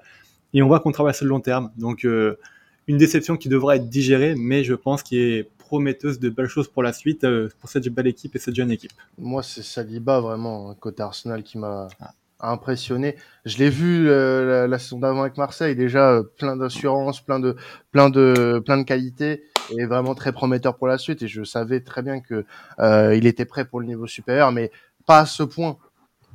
Et 0.54 0.64
on 0.64 0.68
voit 0.68 0.80
qu'on 0.80 0.92
travaille 0.92 1.14
sur 1.14 1.26
le 1.26 1.30
long 1.30 1.42
terme. 1.42 1.72
Donc 1.78 2.06
euh, 2.06 2.38
une 2.88 2.98
déception 2.98 3.38
qui 3.38 3.50
devra 3.50 3.76
être 3.76 3.88
digérée, 3.88 4.36
mais 4.36 4.64
je 4.64 4.74
pense 4.74 5.04
qu'il 5.04 5.20
est 5.20 5.50
prometteuse 5.60 6.20
de 6.20 6.30
belles 6.30 6.48
choses 6.48 6.68
pour 6.68 6.84
la 6.84 6.94
suite, 6.94 7.24
euh, 7.24 7.50
pour 7.60 7.70
cette 7.70 7.88
belle 7.90 8.08
équipe 8.08 8.36
et 8.36 8.40
cette 8.40 8.56
jeune 8.56 8.72
équipe. 8.72 8.92
Moi, 9.18 9.44
c'est 9.44 9.64
Saliba 9.64 10.20
vraiment, 10.20 10.74
côté 10.76 11.04
Arsenal, 11.04 11.44
qui 11.44 11.58
m'a 11.58 11.88
ah. 12.00 12.14
impressionné. 12.40 13.16
Je 13.46 13.58
l'ai 13.58 13.70
vu 13.70 14.10
euh, 14.10 14.68
la, 14.68 14.80
saison 14.80 15.00
d'avant 15.00 15.22
avec 15.22 15.38
Marseille, 15.38 15.76
déjà 15.76 16.22
plein 16.38 16.56
d'assurance, 16.56 17.22
plein 17.22 17.40
de, 17.40 17.56
plein 17.92 18.10
de, 18.10 18.62
plein 18.64 18.78
de 18.78 18.84
qualités 18.84 19.44
est 19.78 19.86
vraiment 19.86 20.16
très 20.16 20.32
prometteur 20.32 20.76
pour 20.76 20.88
la 20.88 20.98
suite 20.98 21.22
et 21.22 21.28
je 21.28 21.44
savais 21.44 21.80
très 21.80 22.02
bien 22.02 22.20
que 22.20 22.46
euh, 22.80 23.16
il 23.16 23.26
était 23.28 23.46
prêt 23.46 23.66
pour 23.66 23.80
le 23.80 23.86
niveau 23.86 24.08
supérieur, 24.08 24.52
mais 24.52 24.72
pas 25.06 25.20
à 25.20 25.26
ce 25.26 25.44
point. 25.44 25.78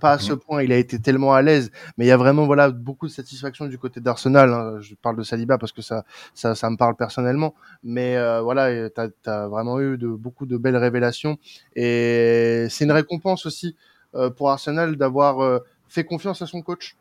Pas 0.01 0.13
à 0.13 0.19
ce 0.19 0.33
mhm. 0.33 0.39
point, 0.39 0.63
il 0.63 0.73
a 0.73 0.79
été 0.79 0.99
tellement 0.99 1.35
à 1.35 1.43
l'aise, 1.43 1.71
mais 1.99 2.07
il 2.07 2.09
y 2.09 2.11
a 2.11 2.17
vraiment 2.17 2.47
voilà 2.47 2.71
beaucoup 2.71 3.07
de 3.07 3.13
satisfaction 3.13 3.67
du 3.67 3.77
côté 3.77 4.01
d'Arsenal. 4.01 4.51
Hein. 4.51 4.79
Je 4.81 4.95
parle 4.95 5.17
de 5.17 5.23
Saliba 5.23 5.59
parce 5.59 5.73
que 5.73 5.83
ça, 5.83 6.05
ça, 6.33 6.55
ça 6.55 6.71
me 6.71 6.79
parle 6.79 6.97
personnellement, 6.97 7.55
mais 7.85 8.17
euh, 8.17 8.41
voilà, 8.41 8.89
t'as 8.89 9.09
as 9.27 9.49
vraiment 9.49 9.79
eu 9.79 9.99
de 9.99 10.09
beaucoup 10.09 10.47
de 10.47 10.57
belles 10.57 10.79
révélations 10.79 11.37
et 11.77 12.67
c'est 12.71 12.85
une 12.85 12.93
récompense 12.93 13.45
aussi 13.45 13.77
euh, 14.15 14.31
pour 14.31 14.51
Arsenal 14.51 14.97
d'avoir 14.97 15.41
euh, 15.41 15.59
fait 15.87 16.05
confiance 16.05 16.43
à 16.43 16.47
son 16.47 16.63
coach 16.63 16.97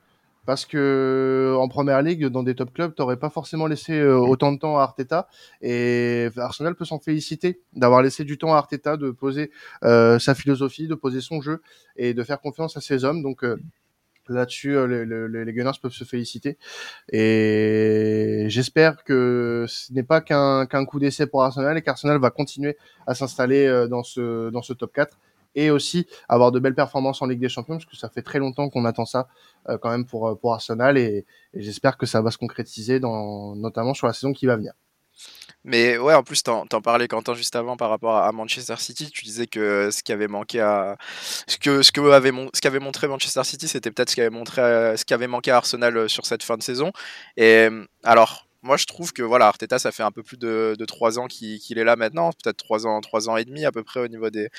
parce 0.46 0.66
que 0.66 1.56
en 1.60 1.68
première 1.68 2.02
ligue, 2.02 2.26
dans 2.28 2.44
des 2.44 2.56
top 2.56 2.74
clubs, 2.74 2.96
t'aurais 2.96 3.18
pas 3.18 3.30
forcément 3.30 3.68
laissé 3.68 3.94
euh, 3.94 4.18
autant 4.18 4.52
de 4.52 4.58
temps 4.58 4.78
à 4.78 4.84
Arteta. 4.84 5.28
Et 5.62 6.30
Arsenal 6.38 6.76
peut 6.76 6.86
s'en 6.86 7.00
féliciter 7.00 7.62
d'avoir 7.74 8.02
laissé 8.02 8.24
du 8.24 8.38
temps 8.38 8.54
à 8.54 8.58
Arteta 8.58 8.98
de 8.98 9.12
poser 9.12 9.52
euh, 9.84 10.20
sa 10.20 10.36
philosophie, 10.36 10.88
de 10.88 10.96
poser 10.96 11.22
son 11.22 11.42
jeu 11.42 11.62
et 11.98 12.14
de 12.14 12.24
faire 12.24 12.42
confiance 12.42 12.78
à 12.78 12.82
ses 12.82 13.04
hommes. 13.06 13.22
Donc 13.22 13.44
euh, 13.44 13.58
là-dessus, 14.28 14.76
les, 14.88 15.06
les, 15.06 15.54
Gunners 15.54 15.78
peuvent 15.82 15.92
se 15.92 16.04
féliciter. 16.04 16.58
Et 17.12 18.46
j'espère 18.48 19.04
que 19.04 19.66
ce 19.68 19.92
n'est 19.94 20.04
pas 20.04 20.22
qu'un 20.22 20.66
qu'un 20.66 20.86
coup 20.86 21.00
d'essai 21.00 21.28
pour 21.28 21.44
Arsenal 21.44 21.78
et 21.78 21.82
qu'Arsenal 21.82 22.20
va 22.20 22.30
continuer 22.30 22.78
à 23.08 23.16
s'installer 23.16 23.88
dans 23.90 24.04
ce 24.04 24.50
dans 24.52 24.62
ce 24.62 24.74
top 24.74 24.94
4 24.94 25.18
et 25.56 25.72
aussi 25.72 26.08
avoir 26.28 26.52
de 26.52 26.60
belles 26.60 26.76
performances 26.76 27.22
en 27.22 27.26
Ligue 27.26 27.40
des 27.40 27.50
Champions, 27.50 27.76
parce 27.76 27.86
que 27.86 27.98
ça 27.98 28.10
fait 28.10 28.22
très 28.22 28.40
longtemps 28.40 28.70
qu'on 28.70 28.86
attend 28.86 29.06
ça 29.06 29.28
euh, 29.68 29.78
quand 29.78 29.90
même 29.90 30.06
pour, 30.06 30.28
euh, 30.28 30.36
pour 30.36 30.54
Arsenal, 30.54 30.98
et, 30.98 31.26
j'espère 31.54 31.98
que 31.98 32.06
ça 32.06 32.22
va 32.22 32.32
se 32.32 32.38
concrétiser, 32.38 33.00
dans, 33.00 33.56
notamment 33.56 33.94
sur 33.94 34.08
la 34.08 34.14
saison 34.14 34.34
qui 34.34 34.46
va 34.46 34.56
venir. 34.56 34.74
Mais 35.66 35.98
ouais, 35.98 36.14
en 36.14 36.24
plus, 36.24 36.42
t'en, 36.42 36.66
t'en 36.66 36.82
parlais 36.82 37.10
Quentin 37.10 37.34
juste 37.34 37.56
avant 37.56 37.76
par 37.76 37.90
rapport 37.90 38.16
à 38.16 38.32
Manchester 38.32 38.76
City. 38.78 39.12
Tu 39.12 39.26
disais 39.26 39.46
que 39.46 39.90
ce 39.92 40.02
qui 40.02 40.14
avait 40.14 40.30
manqué 40.30 40.62
à 40.62 40.98
ce 41.48 41.58
que 41.58 41.84
ce 41.84 41.92
que 41.92 42.00
avait 42.12 42.32
ce 42.54 42.62
qu'avait 42.62 42.80
montré 42.80 43.10
Manchester 43.10 43.44
City, 43.44 43.68
c'était 43.68 43.92
peut-être 43.92 44.10
ce 44.10 44.16
qui 44.16 44.22
avait 44.22 44.30
montré 44.30 44.62
ce 44.96 45.04
qui 45.04 45.14
avait 45.14 45.28
manqué 45.28 45.52
à 45.52 45.58
Arsenal 45.58 46.08
sur 46.08 46.26
cette 46.26 46.44
fin 46.44 46.56
de 46.56 46.64
saison. 46.64 46.94
Et 47.36 47.68
alors, 48.06 48.49
moi 48.62 48.78
je 48.78 48.86
trouve 48.86 49.14
que 49.14 49.22
voilà 49.22 49.48
Arteta 49.48 49.80
ça 49.80 49.92
fait 49.92 50.04
un 50.04 50.12
peu 50.12 50.24
plus 50.24 50.38
de, 50.38 50.76
de 50.78 50.86
3 50.86 51.20
ans 51.20 51.28
qu'il 51.28 51.78
est 51.78 51.84
là 51.84 51.96
maintenant 51.96 52.32
peut-être 52.32 52.58
3 52.58 52.88
ans 52.88 53.00
3 53.02 53.30
ans 53.30 53.38
et 53.38 53.46
demi 53.46 53.66
à 53.66 53.72
peu 53.72 53.84
près 53.84 54.00
au 54.00 54.08
niveau 54.08 54.30
des 54.30 54.50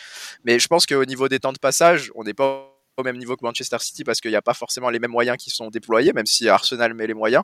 mais 0.45 0.59
je 0.59 0.69
pense 0.69 0.87
qu'au 0.87 1.05
niveau 1.05 1.29
des 1.29 1.41
temps 1.41 1.53
de 1.53 1.59
passage 1.59 2.11
on 2.15 2.25
n'est 2.25 2.35
pas 2.35 2.67
au 2.97 3.03
même 3.03 3.17
niveau 3.17 3.37
que 3.37 3.45
Manchester 3.45 3.79
City 3.81 4.05
parce 4.05 4.21
qu'il 4.21 4.31
n'y 4.31 4.37
a 4.37 4.43
pas 4.43 4.55
forcément 4.55 4.91
les 4.91 4.99
mêmes 4.99 5.11
moyens 5.11 5.37
qui 5.39 5.51
sont 5.51 5.69
déployés 5.69 6.13
même 6.13 6.27
si 6.27 6.49
Arsenal 6.49 6.95
met 6.95 7.07
les 7.07 7.15
moyens. 7.15 7.43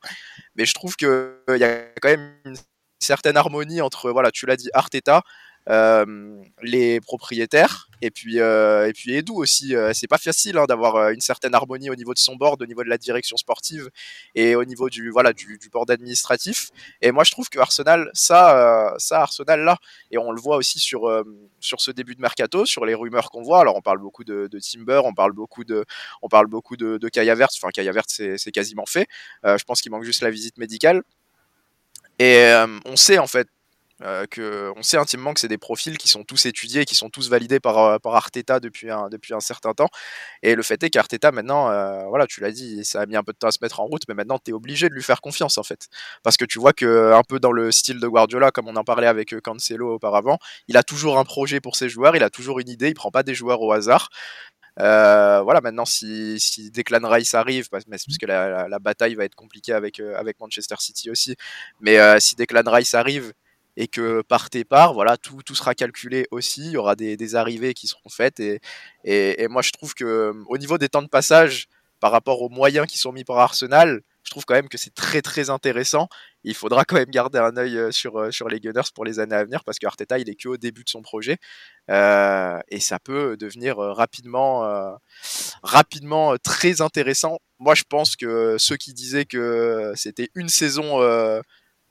Mais 0.54 0.66
je 0.66 0.74
trouve 0.74 0.96
qu'il 0.96 1.08
il 1.48 1.56
y 1.56 1.64
a 1.64 1.84
quand 2.00 2.08
même 2.08 2.34
une 2.44 2.56
certaine 3.00 3.36
harmonie 3.36 3.80
entre 3.80 4.10
voilà 4.10 4.30
tu 4.30 4.46
l'as 4.46 4.56
dit 4.56 4.68
Arteta 4.74 5.18
euh, 5.18 5.20
les 5.66 7.00
propriétaires. 7.00 7.88
Et 8.02 8.10
puis 8.10 8.40
euh, 8.40 8.88
et 8.88 8.92
puis 8.92 9.14
Edu 9.14 9.32
aussi 9.32 9.74
euh, 9.74 9.92
c'est 9.94 10.06
pas 10.06 10.18
facile 10.18 10.58
hein, 10.58 10.66
d'avoir 10.66 11.10
une 11.10 11.22
certaine 11.22 11.54
harmonie 11.54 11.88
au 11.88 11.94
niveau 11.94 12.12
de 12.12 12.18
son 12.18 12.36
board 12.36 12.60
au 12.60 12.66
niveau 12.66 12.84
de 12.84 12.90
la 12.90 12.98
direction 12.98 13.38
sportive 13.38 13.88
et 14.34 14.54
au 14.54 14.66
niveau 14.66 14.90
du 14.90 15.08
voilà 15.10 15.32
du, 15.32 15.56
du 15.58 15.70
board 15.70 15.90
administratif. 15.90 16.70
Et 17.00 17.10
moi 17.10 17.24
je 17.24 17.30
trouve 17.30 17.48
que 17.48 17.58
Arsenal 17.58 18.10
ça 18.12 18.94
ça 18.98 19.22
Arsenal 19.22 19.60
là 19.60 19.78
et 20.10 20.18
on 20.18 20.30
le 20.30 20.40
voit 20.40 20.56
aussi 20.56 20.78
sur 20.78 21.10
sur 21.60 21.80
ce 21.80 21.90
début 21.90 22.14
de 22.14 22.20
mercato 22.20 22.66
sur 22.66 22.84
les 22.84 22.94
rumeurs 22.94 23.30
qu'on 23.30 23.42
voit. 23.42 23.60
Alors 23.60 23.76
on 23.76 23.82
parle 23.82 23.98
beaucoup 23.98 24.24
de, 24.24 24.48
Timber 24.60 25.00
on 25.04 25.14
parle 25.14 25.32
beaucoup 25.32 25.64
de 25.64 25.86
on 26.20 26.28
parle 26.28 26.48
beaucoup 26.48 26.76
de, 26.76 26.98
de 26.98 27.10
enfin 27.16 27.70
Kaya 27.70 28.02
c'est 28.06 28.52
quasiment 28.52 28.86
fait. 28.86 29.08
Je 29.42 29.64
pense 29.64 29.80
qu'il 29.80 29.90
manque 29.90 30.04
juste 30.04 30.20
la 30.20 30.30
visite 30.30 30.58
médicale. 30.58 31.02
Et 32.18 32.52
on 32.84 32.96
sait 32.96 33.18
en 33.18 33.26
fait 33.26 33.48
euh, 34.02 34.26
que 34.26 34.72
on 34.76 34.82
sait 34.82 34.98
intimement 34.98 35.32
que 35.32 35.40
c'est 35.40 35.48
des 35.48 35.56
profils 35.56 35.96
qui 35.96 36.08
sont 36.08 36.22
tous 36.22 36.44
étudiés, 36.44 36.84
qui 36.84 36.94
sont 36.94 37.08
tous 37.08 37.30
validés 37.30 37.60
par, 37.60 37.78
euh, 37.78 37.98
par 37.98 38.14
Arteta 38.14 38.60
depuis 38.60 38.90
un, 38.90 39.08
depuis 39.08 39.32
un 39.32 39.40
certain 39.40 39.72
temps. 39.72 39.88
Et 40.42 40.54
le 40.54 40.62
fait 40.62 40.82
est 40.82 40.90
qu'Arteta, 40.90 41.32
maintenant, 41.32 41.70
euh, 41.70 42.04
voilà, 42.08 42.26
tu 42.26 42.40
l'as 42.42 42.52
dit, 42.52 42.84
ça 42.84 43.00
a 43.00 43.06
mis 43.06 43.16
un 43.16 43.22
peu 43.22 43.32
de 43.32 43.38
temps 43.38 43.48
à 43.48 43.52
se 43.52 43.58
mettre 43.62 43.80
en 43.80 43.86
route, 43.86 44.02
mais 44.08 44.14
maintenant, 44.14 44.38
tu 44.38 44.50
es 44.50 44.54
obligé 44.54 44.90
de 44.90 44.94
lui 44.94 45.02
faire 45.02 45.20
confiance, 45.22 45.56
en 45.56 45.62
fait. 45.62 45.88
Parce 46.22 46.36
que 46.36 46.44
tu 46.44 46.58
vois 46.58 46.74
que, 46.74 47.12
un 47.12 47.22
peu 47.22 47.40
dans 47.40 47.52
le 47.52 47.72
style 47.72 47.98
de 48.00 48.06
Guardiola, 48.08 48.50
comme 48.50 48.68
on 48.68 48.76
en 48.76 48.84
parlait 48.84 49.06
avec 49.06 49.34
Cancelo 49.42 49.94
auparavant, 49.94 50.38
il 50.68 50.76
a 50.76 50.82
toujours 50.82 51.18
un 51.18 51.24
projet 51.24 51.60
pour 51.60 51.76
ses 51.76 51.88
joueurs, 51.88 52.16
il 52.16 52.22
a 52.22 52.30
toujours 52.30 52.60
une 52.60 52.68
idée, 52.68 52.88
il 52.88 52.94
prend 52.94 53.10
pas 53.10 53.22
des 53.22 53.34
joueurs 53.34 53.62
au 53.62 53.72
hasard. 53.72 54.10
voilà, 54.76 55.60
maintenant, 55.62 55.86
si, 55.86 56.38
si 56.38 56.70
Declan 56.70 57.08
Rice 57.08 57.34
arrive, 57.34 57.68
parce, 57.70 57.84
parce 57.84 58.04
que 58.20 58.26
la, 58.26 58.68
la, 58.68 58.78
bataille 58.78 59.14
va 59.14 59.24
être 59.24 59.34
compliquée 59.34 59.72
avec, 59.72 60.00
avec 60.00 60.38
Manchester 60.40 60.76
City 60.80 61.10
aussi, 61.10 61.36
mais 61.80 62.20
si 62.20 62.36
Declan 62.36 62.70
Rice 62.70 62.94
arrive 62.94 63.32
et 63.76 63.88
que 63.88 64.22
par 64.22 64.50
tes 64.50 64.64
parts, 64.64 64.94
voilà, 64.94 65.16
tout, 65.16 65.42
tout 65.44 65.54
sera 65.54 65.74
calculé 65.74 66.26
aussi. 66.30 66.62
Il 66.66 66.70
y 66.72 66.76
aura 66.76 66.96
des, 66.96 67.16
des 67.16 67.34
arrivées 67.34 67.74
qui 67.74 67.86
seront 67.86 68.08
faites. 68.08 68.40
Et, 68.40 68.60
et, 69.04 69.48
moi, 69.48 69.62
je 69.62 69.70
trouve 69.70 69.94
que 69.94 70.04
euh, 70.04 70.32
au 70.48 70.58
niveau 70.58 70.78
des 70.78 70.88
temps 70.88 71.02
de 71.02 71.08
passage, 71.08 71.68
par 72.00 72.12
rapport 72.12 72.42
aux 72.42 72.50
moyens 72.50 72.86
qui 72.86 72.98
sont 72.98 73.12
mis 73.12 73.24
par 73.24 73.38
Arsenal, 73.38 74.02
je 74.22 74.30
trouve 74.30 74.44
quand 74.44 74.54
même 74.54 74.68
que 74.68 74.76
c'est 74.76 74.94
très 74.94 75.22
très 75.22 75.50
intéressant. 75.50 76.08
Il 76.44 76.54
faudra 76.54 76.84
quand 76.84 76.96
même 76.96 77.10
garder 77.10 77.38
un 77.38 77.56
œil 77.56 77.78
euh, 77.78 77.90
sur, 77.90 78.18
euh, 78.18 78.30
sur 78.30 78.48
les 78.48 78.60
Gunners 78.60 78.88
pour 78.94 79.04
les 79.04 79.18
années 79.18 79.36
à 79.36 79.44
venir 79.44 79.64
parce 79.64 79.78
qu'Arteta 79.78 80.18
il 80.18 80.28
est 80.28 80.34
que 80.34 80.48
au 80.48 80.56
début 80.56 80.84
de 80.84 80.88
son 80.90 81.02
projet 81.02 81.38
et 81.88 82.80
ça 82.80 82.98
peut 82.98 83.36
devenir 83.36 83.76
rapidement 83.76 84.98
rapidement 85.62 86.36
très 86.36 86.80
intéressant. 86.80 87.38
Moi 87.60 87.76
je 87.76 87.84
pense 87.88 88.16
que 88.16 88.56
ceux 88.58 88.76
qui 88.76 88.92
disaient 88.92 89.24
que 89.24 89.92
c'était 89.94 90.28
une 90.34 90.48
saison 90.48 91.00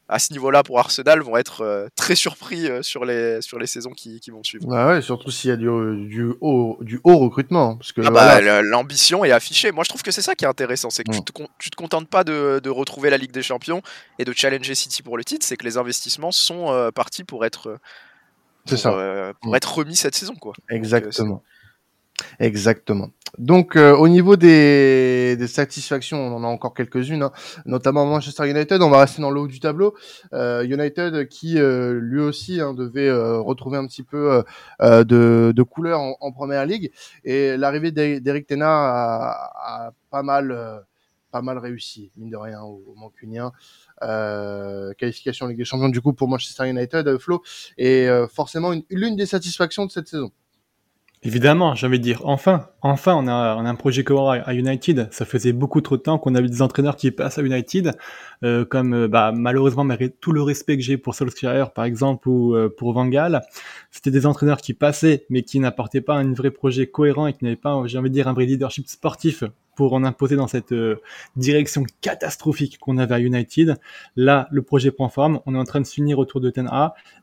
à 0.07 0.19
ce 0.19 0.31
niveau-là 0.33 0.63
pour 0.63 0.79
Arsenal 0.79 1.21
vont 1.21 1.35
être 1.35 1.61
euh, 1.61 1.87
très 1.95 2.15
surpris 2.15 2.67
euh, 2.67 2.83
sur 2.83 3.05
les 3.05 3.41
sur 3.41 3.57
les 3.57 3.65
saisons 3.65 3.91
qui, 3.91 4.19
qui 4.19 4.29
vont 4.29 4.43
suivre. 4.43 4.67
Ouais 4.67 5.01
surtout 5.01 5.31
s'il 5.31 5.49
y 5.49 5.53
a 5.53 5.55
du, 5.55 5.67
du 6.07 6.33
haut 6.41 6.77
du 6.81 6.99
haut 7.03 7.17
recrutement 7.17 7.77
parce 7.77 7.91
que 7.91 8.01
ah 8.05 8.11
bah, 8.11 8.61
l'ambition 8.61 9.25
est 9.25 9.31
affichée. 9.31 9.71
Moi 9.71 9.83
je 9.83 9.89
trouve 9.89 10.03
que 10.03 10.11
c'est 10.11 10.21
ça 10.21 10.35
qui 10.35 10.45
est 10.45 10.47
intéressant, 10.47 10.89
c'est 10.89 11.03
que 11.03 11.11
tu, 11.11 11.21
te, 11.21 11.31
tu 11.59 11.69
te 11.69 11.75
contentes 11.75 12.07
pas 12.07 12.23
de, 12.23 12.59
de, 12.63 12.69
retrouver 12.69 13.09
la 13.09 13.17
Ligue 13.17 13.31
des 13.31 13.41
Champions 13.41 13.81
et 14.19 14.25
de 14.25 14.33
challenger 14.33 14.75
City 14.75 15.01
pour 15.01 15.17
le 15.17 15.23
titre, 15.23 15.45
c'est 15.45 15.57
que 15.57 15.65
les 15.65 15.77
investissements 15.77 16.31
sont 16.31 16.71
euh, 16.71 16.91
partis 16.91 17.23
pour 17.23 17.45
être 17.45 17.79
pour, 18.67 18.77
ça. 18.77 19.33
pour 19.41 19.55
être 19.55 19.75
remis 19.75 19.95
cette 19.95 20.15
saison 20.15 20.35
quoi. 20.35 20.53
Exactement. 20.69 21.41
Exactement. 22.39 23.09
Donc 23.37 23.75
euh, 23.75 23.93
au 23.95 24.07
niveau 24.07 24.37
des, 24.37 25.35
des, 25.37 25.47
satisfactions, 25.47 26.17
on 26.17 26.35
en 26.37 26.43
a 26.43 26.47
encore 26.47 26.73
quelques-unes, 26.73 27.23
hein. 27.23 27.31
notamment 27.65 28.05
Manchester 28.05 28.49
United. 28.49 28.81
On 28.81 28.89
va 28.89 29.01
rester 29.01 29.21
dans 29.21 29.31
le 29.31 29.41
haut 29.41 29.47
du 29.47 29.59
tableau. 29.59 29.93
Euh, 30.33 30.63
United 30.63 31.27
qui 31.27 31.57
euh, 31.57 31.99
lui 31.99 32.21
aussi 32.21 32.61
hein, 32.61 32.73
devait 32.73 33.09
euh, 33.09 33.39
retrouver 33.39 33.77
un 33.77 33.85
petit 33.87 34.03
peu 34.03 34.43
de, 34.81 35.51
de, 35.53 35.63
couleur 35.63 35.99
en, 35.99 36.15
en, 36.21 36.31
première 36.31 36.65
ligue 36.65 36.91
et 37.25 37.57
l'arrivée 37.57 37.91
d'Eric 37.91 38.47
Tena 38.47 38.69
a, 38.69 39.87
a, 39.87 39.91
pas 40.09 40.23
mal 40.23 40.85
pas 41.35 41.41
mal 41.41 41.57
réussi, 41.57 42.11
mine 42.15 42.29
de 42.29 42.37
rien, 42.37 42.61
au, 42.61 42.81
au. 42.87 42.95
Euh, 44.03 44.93
qualification 44.93 45.47
Ligue 45.47 45.57
des 45.57 45.65
Champions 45.65 45.89
du 45.89 45.99
coup 45.99 46.13
pour 46.13 46.29
Manchester 46.29 46.69
United, 46.69 47.05
euh, 47.07 47.19
Flo, 47.19 47.43
et 47.77 48.07
euh, 48.07 48.25
forcément 48.27 48.71
l'une 48.89 49.17
des 49.17 49.25
satisfactions 49.25 49.85
de 49.85 49.91
cette 49.91 50.07
saison. 50.07 50.31
Évidemment, 51.25 51.73
j'ai 51.73 51.87
envie 51.87 51.97
de 51.97 52.03
dire, 52.03 52.21
enfin, 52.23 52.67
enfin, 52.83 53.15
on 53.15 53.27
a, 53.27 53.33
un 53.33 53.73
projet 53.73 54.03
commun 54.03 54.43
à 54.45 54.53
United. 54.53 55.07
Ça 55.09 55.25
faisait 55.25 55.53
beaucoup 55.53 55.81
trop 55.81 55.97
de 55.97 56.03
temps 56.03 56.19
qu'on 56.19 56.35
avait 56.35 56.47
des 56.47 56.61
entraîneurs 56.61 56.95
qui 56.95 57.09
passent 57.09 57.39
à 57.39 57.41
United, 57.41 57.93
euh, 58.43 58.63
comme 58.63 58.93
euh, 58.93 59.07
bah, 59.07 59.31
malheureusement, 59.33 59.87
tout 60.21 60.31
le 60.31 60.43
respect 60.43 60.77
que 60.77 60.83
j'ai 60.83 60.97
pour 60.97 61.15
Solskjaer, 61.15 61.73
par 61.73 61.85
exemple, 61.85 62.29
ou 62.29 62.55
euh, 62.55 62.69
pour 62.69 62.93
Van 62.93 63.07
Gaal, 63.07 63.41
c'était 63.89 64.11
des 64.11 64.27
entraîneurs 64.27 64.61
qui 64.61 64.75
passaient, 64.75 65.25
mais 65.31 65.41
qui 65.41 65.59
n'apportaient 65.59 65.99
pas 65.99 66.13
un 66.13 66.31
vrai 66.31 66.51
projet 66.51 66.85
cohérent 66.85 67.25
et 67.25 67.33
qui 67.33 67.43
n'avaient 67.43 67.55
pas, 67.55 67.81
j'ai 67.87 67.97
envie 67.97 68.09
de 68.09 68.13
dire, 68.13 68.27
un 68.27 68.33
vrai 68.33 68.45
leadership 68.45 68.87
sportif 68.87 69.43
pour 69.75 69.93
en 69.93 70.03
imposer 70.03 70.35
dans 70.35 70.47
cette 70.47 70.71
euh, 70.71 71.01
direction 71.35 71.83
catastrophique 72.01 72.77
qu'on 72.79 72.97
avait 72.97 73.15
à 73.15 73.19
United. 73.19 73.75
Là, 74.15 74.47
le 74.51 74.61
projet 74.61 74.91
prend 74.91 75.09
forme. 75.09 75.41
On 75.45 75.55
est 75.55 75.57
en 75.57 75.63
train 75.63 75.81
de 75.81 75.85
s'unir 75.85 76.19
autour 76.19 76.41
de 76.41 76.49
Ten 76.49 76.69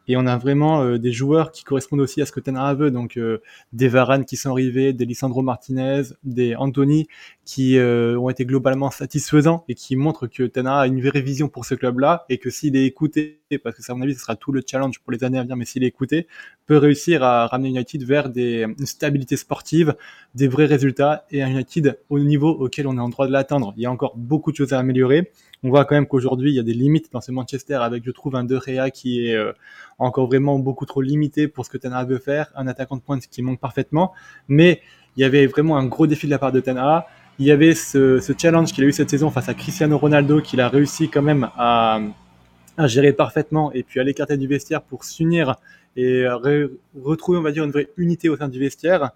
et 0.08 0.16
on 0.16 0.26
a 0.26 0.36
vraiment 0.36 0.82
euh, 0.82 0.98
des 0.98 1.12
joueurs 1.12 1.52
qui 1.52 1.64
correspondent 1.64 2.00
aussi 2.00 2.22
à 2.22 2.26
ce 2.26 2.32
que 2.32 2.40
Ten 2.40 2.58
veut. 2.74 2.90
Donc, 2.90 3.16
euh, 3.16 3.40
des 3.72 3.88
Varane 3.88 4.24
qui 4.24 4.36
sont 4.36 4.50
arrivés, 4.50 4.92
des 4.92 5.04
Lisandro 5.04 5.42
Martinez, 5.42 6.02
des 6.24 6.54
Anthony 6.54 7.08
qui 7.44 7.76
ont 7.78 8.28
été 8.28 8.46
globalement 8.46 8.90
satisfaisants 8.90 9.64
et 9.68 9.74
qui 9.74 9.96
montrent 9.96 10.28
que 10.28 10.44
Ten 10.44 10.66
a 10.66 10.86
une 10.86 11.00
vraie 11.00 11.20
vision 11.20 11.48
pour 11.48 11.64
ce 11.64 11.74
club-là 11.74 12.24
et 12.28 12.38
que 12.38 12.50
s'il 12.50 12.76
est 12.76 12.86
écouté, 12.86 13.41
parce 13.58 13.76
que 13.76 13.82
ça, 13.82 13.92
à 13.92 13.96
mon 13.96 14.02
avis, 14.02 14.14
ce 14.14 14.20
sera 14.20 14.36
tout 14.36 14.52
le 14.52 14.62
challenge 14.66 15.00
pour 15.00 15.12
les 15.12 15.24
années 15.24 15.38
à 15.38 15.42
venir, 15.42 15.56
mais 15.56 15.64
s'il 15.64 15.84
est 15.84 15.88
écouté, 15.88 16.26
peut 16.66 16.76
réussir 16.76 17.22
à 17.22 17.46
ramener 17.46 17.70
United 17.70 18.04
vers 18.04 18.28
des, 18.28 18.62
une 18.78 18.86
stabilité 18.86 19.36
sportive, 19.36 19.94
des 20.34 20.48
vrais 20.48 20.66
résultats 20.66 21.26
et 21.30 21.42
un 21.42 21.48
United 21.48 21.98
au 22.08 22.18
niveau 22.18 22.50
auquel 22.50 22.86
on 22.86 22.96
est 22.96 23.00
en 23.00 23.08
droit 23.08 23.26
de 23.26 23.32
l'atteindre. 23.32 23.72
Il 23.76 23.82
y 23.82 23.86
a 23.86 23.90
encore 23.90 24.16
beaucoup 24.16 24.52
de 24.52 24.56
choses 24.56 24.72
à 24.72 24.78
améliorer. 24.78 25.30
On 25.62 25.68
voit 25.68 25.84
quand 25.84 25.94
même 25.94 26.06
qu'aujourd'hui, 26.06 26.50
il 26.50 26.54
y 26.54 26.60
a 26.60 26.64
des 26.64 26.74
limites 26.74 27.12
dans 27.12 27.20
ce 27.20 27.30
Manchester 27.30 27.74
avec, 27.74 28.04
je 28.04 28.10
trouve, 28.10 28.34
un 28.34 28.44
De 28.44 28.58
Gea 28.58 28.90
qui 28.90 29.26
est 29.26 29.34
euh, 29.34 29.52
encore 29.98 30.26
vraiment 30.26 30.58
beaucoup 30.58 30.86
trop 30.86 31.00
limité 31.00 31.46
pour 31.46 31.64
ce 31.64 31.70
que 31.70 31.78
Ten 31.78 31.92
veut 32.06 32.18
faire, 32.18 32.50
un 32.56 32.66
attaquant 32.66 32.96
de 32.96 33.02
pointe 33.02 33.26
qui 33.26 33.42
manque 33.42 33.60
parfaitement. 33.60 34.12
Mais 34.48 34.80
il 35.16 35.20
y 35.20 35.24
avait 35.24 35.46
vraiment 35.46 35.76
un 35.76 35.86
gros 35.86 36.06
défi 36.06 36.26
de 36.26 36.32
la 36.32 36.38
part 36.38 36.52
de 36.52 36.60
Ten 36.60 36.80
Il 37.38 37.46
y 37.46 37.50
avait 37.50 37.74
ce 37.74 38.32
challenge 38.36 38.72
qu'il 38.72 38.84
a 38.84 38.86
eu 38.86 38.92
cette 38.92 39.10
saison 39.10 39.30
face 39.30 39.48
à 39.48 39.54
Cristiano 39.54 39.98
Ronaldo 39.98 40.40
qu'il 40.40 40.60
a 40.60 40.68
réussi 40.68 41.08
quand 41.08 41.22
même 41.22 41.48
à, 41.56 42.00
à 42.76 42.86
gérer 42.86 43.12
parfaitement 43.12 43.72
et 43.72 43.82
puis 43.82 44.00
à 44.00 44.04
l'écarter 44.04 44.36
du 44.36 44.46
vestiaire 44.46 44.82
pour 44.82 45.04
s'unir 45.04 45.56
et 45.96 46.26
retrouver, 46.94 47.38
on 47.38 47.42
va 47.42 47.52
dire, 47.52 47.64
une 47.64 47.70
vraie 47.70 47.88
unité 47.96 48.28
au 48.28 48.36
sein 48.36 48.48
du 48.48 48.58
vestiaire 48.58 49.12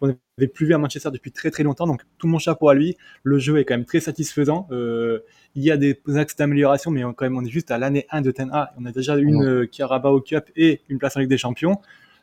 qu'on 0.00 0.08
n'avait 0.08 0.48
plus 0.48 0.66
vu 0.66 0.74
à 0.74 0.78
Manchester 0.78 1.10
depuis 1.12 1.30
très 1.30 1.50
très 1.50 1.62
longtemps. 1.62 1.86
Donc 1.86 2.02
tout 2.18 2.26
mon 2.26 2.38
chapeau 2.38 2.68
à 2.68 2.74
lui. 2.74 2.96
Le 3.22 3.38
jeu 3.38 3.58
est 3.58 3.64
quand 3.64 3.74
même 3.74 3.84
très 3.84 4.00
satisfaisant. 4.00 4.66
Euh, 4.70 5.20
il 5.54 5.62
y 5.62 5.70
a 5.70 5.76
des 5.76 6.00
axes 6.14 6.36
d'amélioration, 6.36 6.90
mais 6.90 7.02
quand 7.02 7.22
même 7.22 7.36
on 7.36 7.44
est 7.44 7.50
juste 7.50 7.70
à 7.70 7.78
l'année 7.78 8.06
1 8.10 8.22
de 8.22 8.30
Ten 8.30 8.50
A. 8.52 8.72
On 8.78 8.86
a 8.86 8.92
déjà 8.92 9.16
une 9.16 9.44
euh, 9.44 9.66
Carabao 9.66 10.20
Cup 10.20 10.50
et 10.56 10.80
une 10.88 10.98
place 10.98 11.16
en 11.16 11.20
Ligue 11.20 11.30
des 11.30 11.38
Champions. 11.38 11.80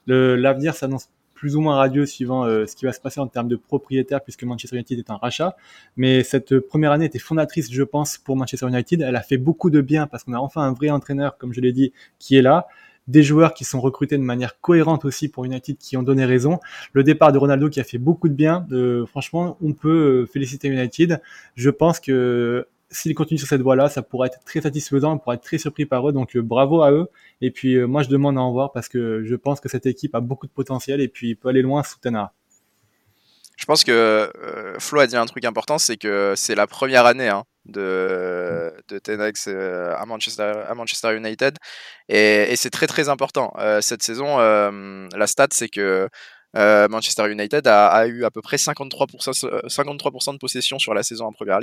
L'avenir 0.07 0.75
s'annonce 0.75 1.09
plus 1.41 1.55
ou 1.55 1.61
moins 1.61 1.75
radieux 1.75 2.05
suivant 2.05 2.45
euh, 2.45 2.67
ce 2.67 2.75
qui 2.75 2.85
va 2.85 2.93
se 2.93 3.01
passer 3.01 3.19
en 3.19 3.25
termes 3.25 3.47
de 3.47 3.55
propriétaire 3.55 4.21
puisque 4.21 4.43
Manchester 4.43 4.75
United 4.75 4.99
est 4.99 5.09
un 5.09 5.15
rachat. 5.15 5.55
Mais 5.97 6.21
cette 6.21 6.59
première 6.59 6.91
année 6.91 7.05
était 7.05 7.17
fondatrice, 7.17 7.71
je 7.71 7.81
pense, 7.81 8.19
pour 8.19 8.37
Manchester 8.37 8.67
United. 8.67 9.01
Elle 9.01 9.15
a 9.15 9.23
fait 9.23 9.37
beaucoup 9.37 9.71
de 9.71 9.81
bien 9.81 10.05
parce 10.05 10.23
qu'on 10.23 10.33
a 10.33 10.37
enfin 10.37 10.61
un 10.61 10.73
vrai 10.73 10.91
entraîneur, 10.91 11.39
comme 11.39 11.51
je 11.51 11.59
l'ai 11.59 11.71
dit, 11.71 11.93
qui 12.19 12.35
est 12.35 12.43
là 12.43 12.67
des 13.07 13.23
joueurs 13.23 13.55
qui 13.55 13.65
sont 13.65 13.81
recrutés 13.81 14.19
de 14.19 14.23
manière 14.23 14.61
cohérente 14.61 15.03
aussi 15.03 15.29
pour 15.29 15.43
United 15.43 15.79
qui 15.79 15.97
ont 15.97 16.03
donné 16.03 16.25
raison. 16.25 16.59
Le 16.93 17.03
départ 17.03 17.31
de 17.31 17.39
Ronaldo 17.39 17.69
qui 17.69 17.79
a 17.79 17.83
fait 17.83 17.97
beaucoup 17.97 18.29
de 18.29 18.35
bien. 18.35 18.67
Euh, 18.71 19.07
franchement, 19.07 19.57
on 19.63 19.73
peut 19.73 19.89
euh, 19.89 20.25
féliciter 20.27 20.67
United. 20.67 21.23
Je 21.55 21.71
pense 21.71 21.99
que 21.99 22.67
s'ils 22.91 23.15
continuent 23.15 23.39
sur 23.39 23.47
cette 23.47 23.61
voie-là, 23.61 23.89
ça 23.89 24.01
pourrait 24.01 24.27
être 24.27 24.43
très 24.45 24.61
satisfaisant, 24.61 25.13
on 25.13 25.17
pourrait 25.17 25.37
être 25.37 25.43
très 25.43 25.57
surpris 25.57 25.85
par 25.85 26.07
eux. 26.07 26.13
Donc 26.13 26.35
euh, 26.35 26.41
bravo 26.41 26.81
à 26.81 26.91
eux. 26.91 27.07
Et 27.41 27.51
puis 27.51 27.79
moi, 27.85 28.03
je 28.03 28.09
demande 28.09 28.37
à 28.37 28.41
en 28.41 28.51
voir 28.51 28.71
parce 28.71 28.89
que 28.89 29.23
je 29.23 29.35
pense 29.35 29.59
que 29.59 29.69
cette 29.69 29.85
équipe 29.85 30.15
a 30.15 30.19
beaucoup 30.19 30.47
de 30.47 30.51
potentiel 30.51 31.01
et 31.01 31.07
puis 31.07 31.35
peut 31.35 31.49
aller 31.49 31.61
loin 31.61 31.83
sous 31.83 31.99
Tenara. 31.99 32.33
Je 33.57 33.65
pense 33.65 33.83
que 33.83 34.31
Flo 34.79 35.01
a 35.01 35.07
dit 35.07 35.15
un 35.15 35.25
truc 35.25 35.45
important, 35.45 35.77
c'est 35.77 35.97
que 35.97 36.33
c'est 36.35 36.55
la 36.55 36.65
première 36.65 37.05
année 37.05 37.29
hein, 37.29 37.43
de, 37.65 38.73
de 38.89 39.01
euh, 39.47 39.95
à 39.95 40.05
Manchester, 40.05 41.15
United. 41.15 41.57
Et, 42.09 42.55
c'est 42.55 42.69
très 42.69 42.87
très 42.87 43.09
important. 43.09 43.53
Euh, 43.59 43.81
cette 43.81 44.03
saison, 44.03 44.39
euh, 44.39 45.07
la 45.15 45.27
stat, 45.27 45.47
c'est 45.51 45.69
que 45.69 46.09
Manchester 46.53 47.31
United 47.31 47.65
a, 47.67 48.07
eu 48.07 48.25
à 48.25 48.31
peu 48.31 48.41
près 48.41 48.57
53%, 48.57 49.69
53 49.69 50.33
de 50.33 50.37
possession 50.37 50.79
sur 50.79 50.93
la 50.93 51.03
saison 51.03 51.25
en 51.25 51.31
Première 51.31 51.59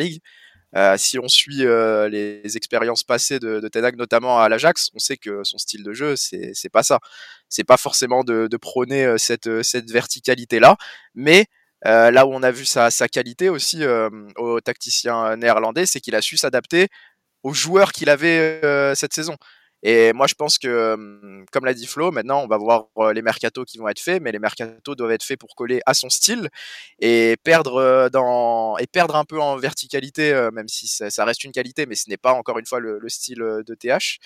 Ligue. 0.72 0.98
si 0.98 1.18
on 1.18 1.28
suit 1.28 1.64
les 2.10 2.56
expériences 2.56 3.04
passées 3.04 3.38
de, 3.38 3.60
de 3.60 3.96
notamment 3.96 4.40
à 4.40 4.48
l'Ajax, 4.48 4.90
on 4.94 4.98
sait 4.98 5.16
que 5.16 5.42
son 5.44 5.58
style 5.58 5.82
de 5.82 5.92
jeu, 5.92 6.14
c'est 6.16 6.72
pas 6.72 6.82
ça. 6.82 7.00
C'est 7.48 7.64
pas 7.64 7.76
forcément 7.76 8.24
de, 8.24 8.56
prôner 8.56 9.16
cette, 9.18 9.62
cette 9.62 9.90
verticalité-là, 9.90 10.76
mais 11.14 11.46
euh, 11.86 12.10
là 12.10 12.26
où 12.26 12.32
on 12.32 12.42
a 12.42 12.50
vu 12.50 12.64
sa, 12.64 12.90
qualité 13.08 13.48
aussi 13.48 13.84
euh, 13.84 14.10
au 14.36 14.60
tacticien 14.60 15.36
néerlandais, 15.36 15.86
c'est 15.86 16.00
qu'il 16.00 16.14
a 16.14 16.22
su 16.22 16.36
s'adapter 16.36 16.88
aux 17.42 17.52
joueurs 17.52 17.92
qu'il 17.92 18.10
avait 18.10 18.60
euh, 18.64 18.94
cette 18.94 19.14
saison. 19.14 19.36
Et 19.82 20.12
moi, 20.12 20.26
je 20.26 20.34
pense 20.34 20.58
que, 20.58 20.96
comme 21.52 21.64
l'a 21.64 21.74
dit 21.74 21.86
Flo, 21.86 22.10
maintenant, 22.10 22.42
on 22.42 22.46
va 22.46 22.58
voir 22.58 22.88
les 23.12 23.22
mercatos 23.22 23.64
qui 23.64 23.78
vont 23.78 23.88
être 23.88 24.00
faits, 24.00 24.22
mais 24.22 24.32
les 24.32 24.38
mercatos 24.38 24.96
doivent 24.96 25.12
être 25.12 25.22
faits 25.22 25.38
pour 25.38 25.54
coller 25.54 25.80
à 25.86 25.94
son 25.94 26.10
style 26.10 26.48
et 27.00 27.36
perdre 27.44 28.08
dans 28.10 28.76
et 28.78 28.86
perdre 28.86 29.16
un 29.16 29.24
peu 29.24 29.40
en 29.40 29.56
verticalité, 29.56 30.48
même 30.52 30.68
si 30.68 30.88
ça, 30.88 31.24
reste 31.24 31.44
une 31.44 31.52
qualité, 31.52 31.86
mais 31.86 31.94
ce 31.94 32.08
n'est 32.10 32.16
pas 32.16 32.32
encore 32.32 32.58
une 32.58 32.66
fois 32.66 32.80
le, 32.80 32.98
le 32.98 33.08
style 33.08 33.38
de 33.38 33.74
TH, 33.74 34.18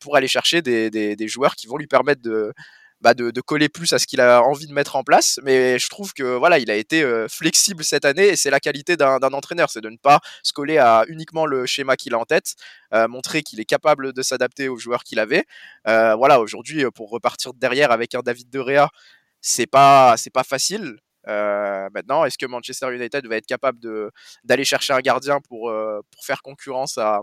pour 0.00 0.16
aller 0.16 0.28
chercher 0.28 0.62
des, 0.62 1.28
joueurs 1.28 1.56
qui 1.56 1.66
vont 1.66 1.76
lui 1.76 1.86
permettre 1.86 2.22
de 2.22 2.52
bah, 3.00 3.14
de, 3.14 3.40
coller 3.40 3.68
plus 3.68 3.92
à 3.92 3.98
ce 3.98 4.06
qu'il 4.06 4.20
a 4.20 4.42
envie 4.42 4.66
de 4.66 4.72
mettre 4.72 4.96
en 4.96 5.04
place. 5.04 5.38
Mais 5.44 5.78
je 5.78 5.88
trouve 5.88 6.12
que 6.12 6.36
voilà, 6.36 6.58
il 6.58 6.70
a 6.70 6.74
été 6.74 7.02
euh, 7.02 7.28
flexible 7.28 7.84
cette 7.84 8.04
année 8.04 8.28
et 8.28 8.36
c'est 8.36 8.50
la 8.50 8.60
qualité 8.60 8.96
d'un 8.96 9.18
entraîneur, 9.20 9.70
c'est 9.70 9.80
de 9.80 9.90
ne 9.90 9.96
pas 9.96 10.20
se 10.42 10.52
coller 10.52 10.78
à 10.78 11.04
uniquement 11.08 11.46
le 11.46 11.66
schéma 11.66 11.96
qu'il 11.96 12.14
a 12.14 12.18
en 12.18 12.24
tête, 12.24 12.54
euh, 12.94 13.06
montrer 13.08 13.42
qu'il 13.42 13.60
est 13.60 13.64
capable 13.64 14.12
de 14.12 14.22
s'adapter 14.22 14.68
aux 14.68 14.78
joueurs 14.78 15.04
qu'il 15.04 15.20
avait. 15.20 15.44
Euh, 15.86 16.14
voilà, 16.16 16.40
aujourd'hui, 16.40 16.84
pour 16.94 17.10
repartir 17.10 17.54
derrière 17.54 17.92
avec 17.92 18.14
un 18.14 18.20
David 18.20 18.50
De 18.50 18.58
Rea, 18.58 18.88
c'est 19.40 19.66
pas 19.66 20.16
c'est 20.16 20.30
pas 20.30 20.44
facile. 20.44 20.98
Maintenant, 21.26 22.24
est-ce 22.24 22.38
que 22.38 22.46
Manchester 22.46 22.94
United 22.94 23.26
va 23.26 23.36
être 23.36 23.46
capable 23.46 23.78
d'aller 24.44 24.64
chercher 24.64 24.94
un 24.94 25.00
gardien 25.00 25.40
pour, 25.46 25.70
pour 26.10 26.24
faire 26.24 26.40
concurrence 26.40 26.96
à, 26.96 27.20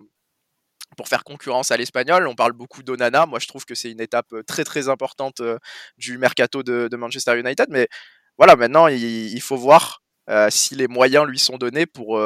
pour 0.95 1.07
faire 1.07 1.23
concurrence 1.23 1.71
à 1.71 1.77
l'espagnol. 1.77 2.27
On 2.27 2.35
parle 2.35 2.53
beaucoup 2.53 2.83
d'Onana. 2.83 3.25
Moi, 3.25 3.39
je 3.39 3.47
trouve 3.47 3.65
que 3.65 3.75
c'est 3.75 3.91
une 3.91 4.01
étape 4.01 4.33
euh, 4.33 4.43
très 4.43 4.63
très 4.63 4.89
importante 4.89 5.41
euh, 5.41 5.57
du 5.97 6.17
mercato 6.17 6.63
de, 6.63 6.95
Manchester 6.95 7.37
United. 7.39 7.67
Mais 7.69 7.87
voilà, 8.37 8.55
maintenant, 8.55 8.87
il, 8.87 9.41
faut 9.41 9.57
voir 9.57 10.01
euh, 10.29 10.49
si 10.49 10.75
les 10.75 10.87
moyens 10.87 11.25
lui 11.25 11.39
sont 11.39 11.57
donnés 11.57 11.85
pour 11.85 12.19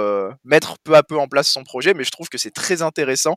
mettre 0.43 0.75
peu 0.83 0.95
à 0.95 1.03
peu 1.03 1.17
en 1.17 1.27
place 1.27 1.49
son 1.49 1.63
projet. 1.63 1.93
Mais 1.93 2.03
je 2.03 2.11
trouve 2.11 2.29
que 2.29 2.37
c'est 2.37 2.51
très 2.51 2.81
intéressant 2.81 3.35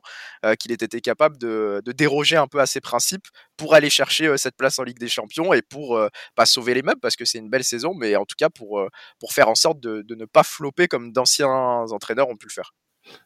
qu'il 0.59 0.71
ait 0.71 0.75
été 0.75 1.01
capable 1.01 1.37
de, 1.37 1.81
déroger 1.87 2.37
un 2.37 2.47
peu 2.47 2.59
à 2.59 2.65
ses 2.65 2.81
principes 2.81 3.25
pour 3.57 3.73
aller 3.73 3.89
chercher 3.89 4.37
cette 4.37 4.55
place 4.55 4.79
en 4.79 4.83
Ligue 4.83 4.99
des 4.99 5.07
Champions 5.09 5.53
et 5.53 5.61
pour 5.61 5.99
pas 6.35 6.45
sauver 6.45 6.73
les 6.73 6.83
meubles 6.83 7.01
parce 7.01 7.15
que 7.15 7.25
c'est 7.25 7.39
une 7.39 7.49
belle 7.49 7.63
saison, 7.63 7.93
mais 7.95 8.15
en 8.15 8.25
tout 8.25 8.35
cas 8.37 8.49
pour, 8.49 8.87
pour 9.19 9.33
faire 9.33 9.49
en 9.49 9.55
sorte 9.55 9.79
de, 9.79 10.03
de 10.03 10.15
ne 10.15 10.25
pas 10.25 10.43
flopper 10.43 10.87
comme 10.87 11.11
d'anciens 11.11 11.49
entraîneurs 11.49 12.29
ont 12.29 12.37
pu 12.37 12.47
le 12.47 12.53
faire. 12.53 12.73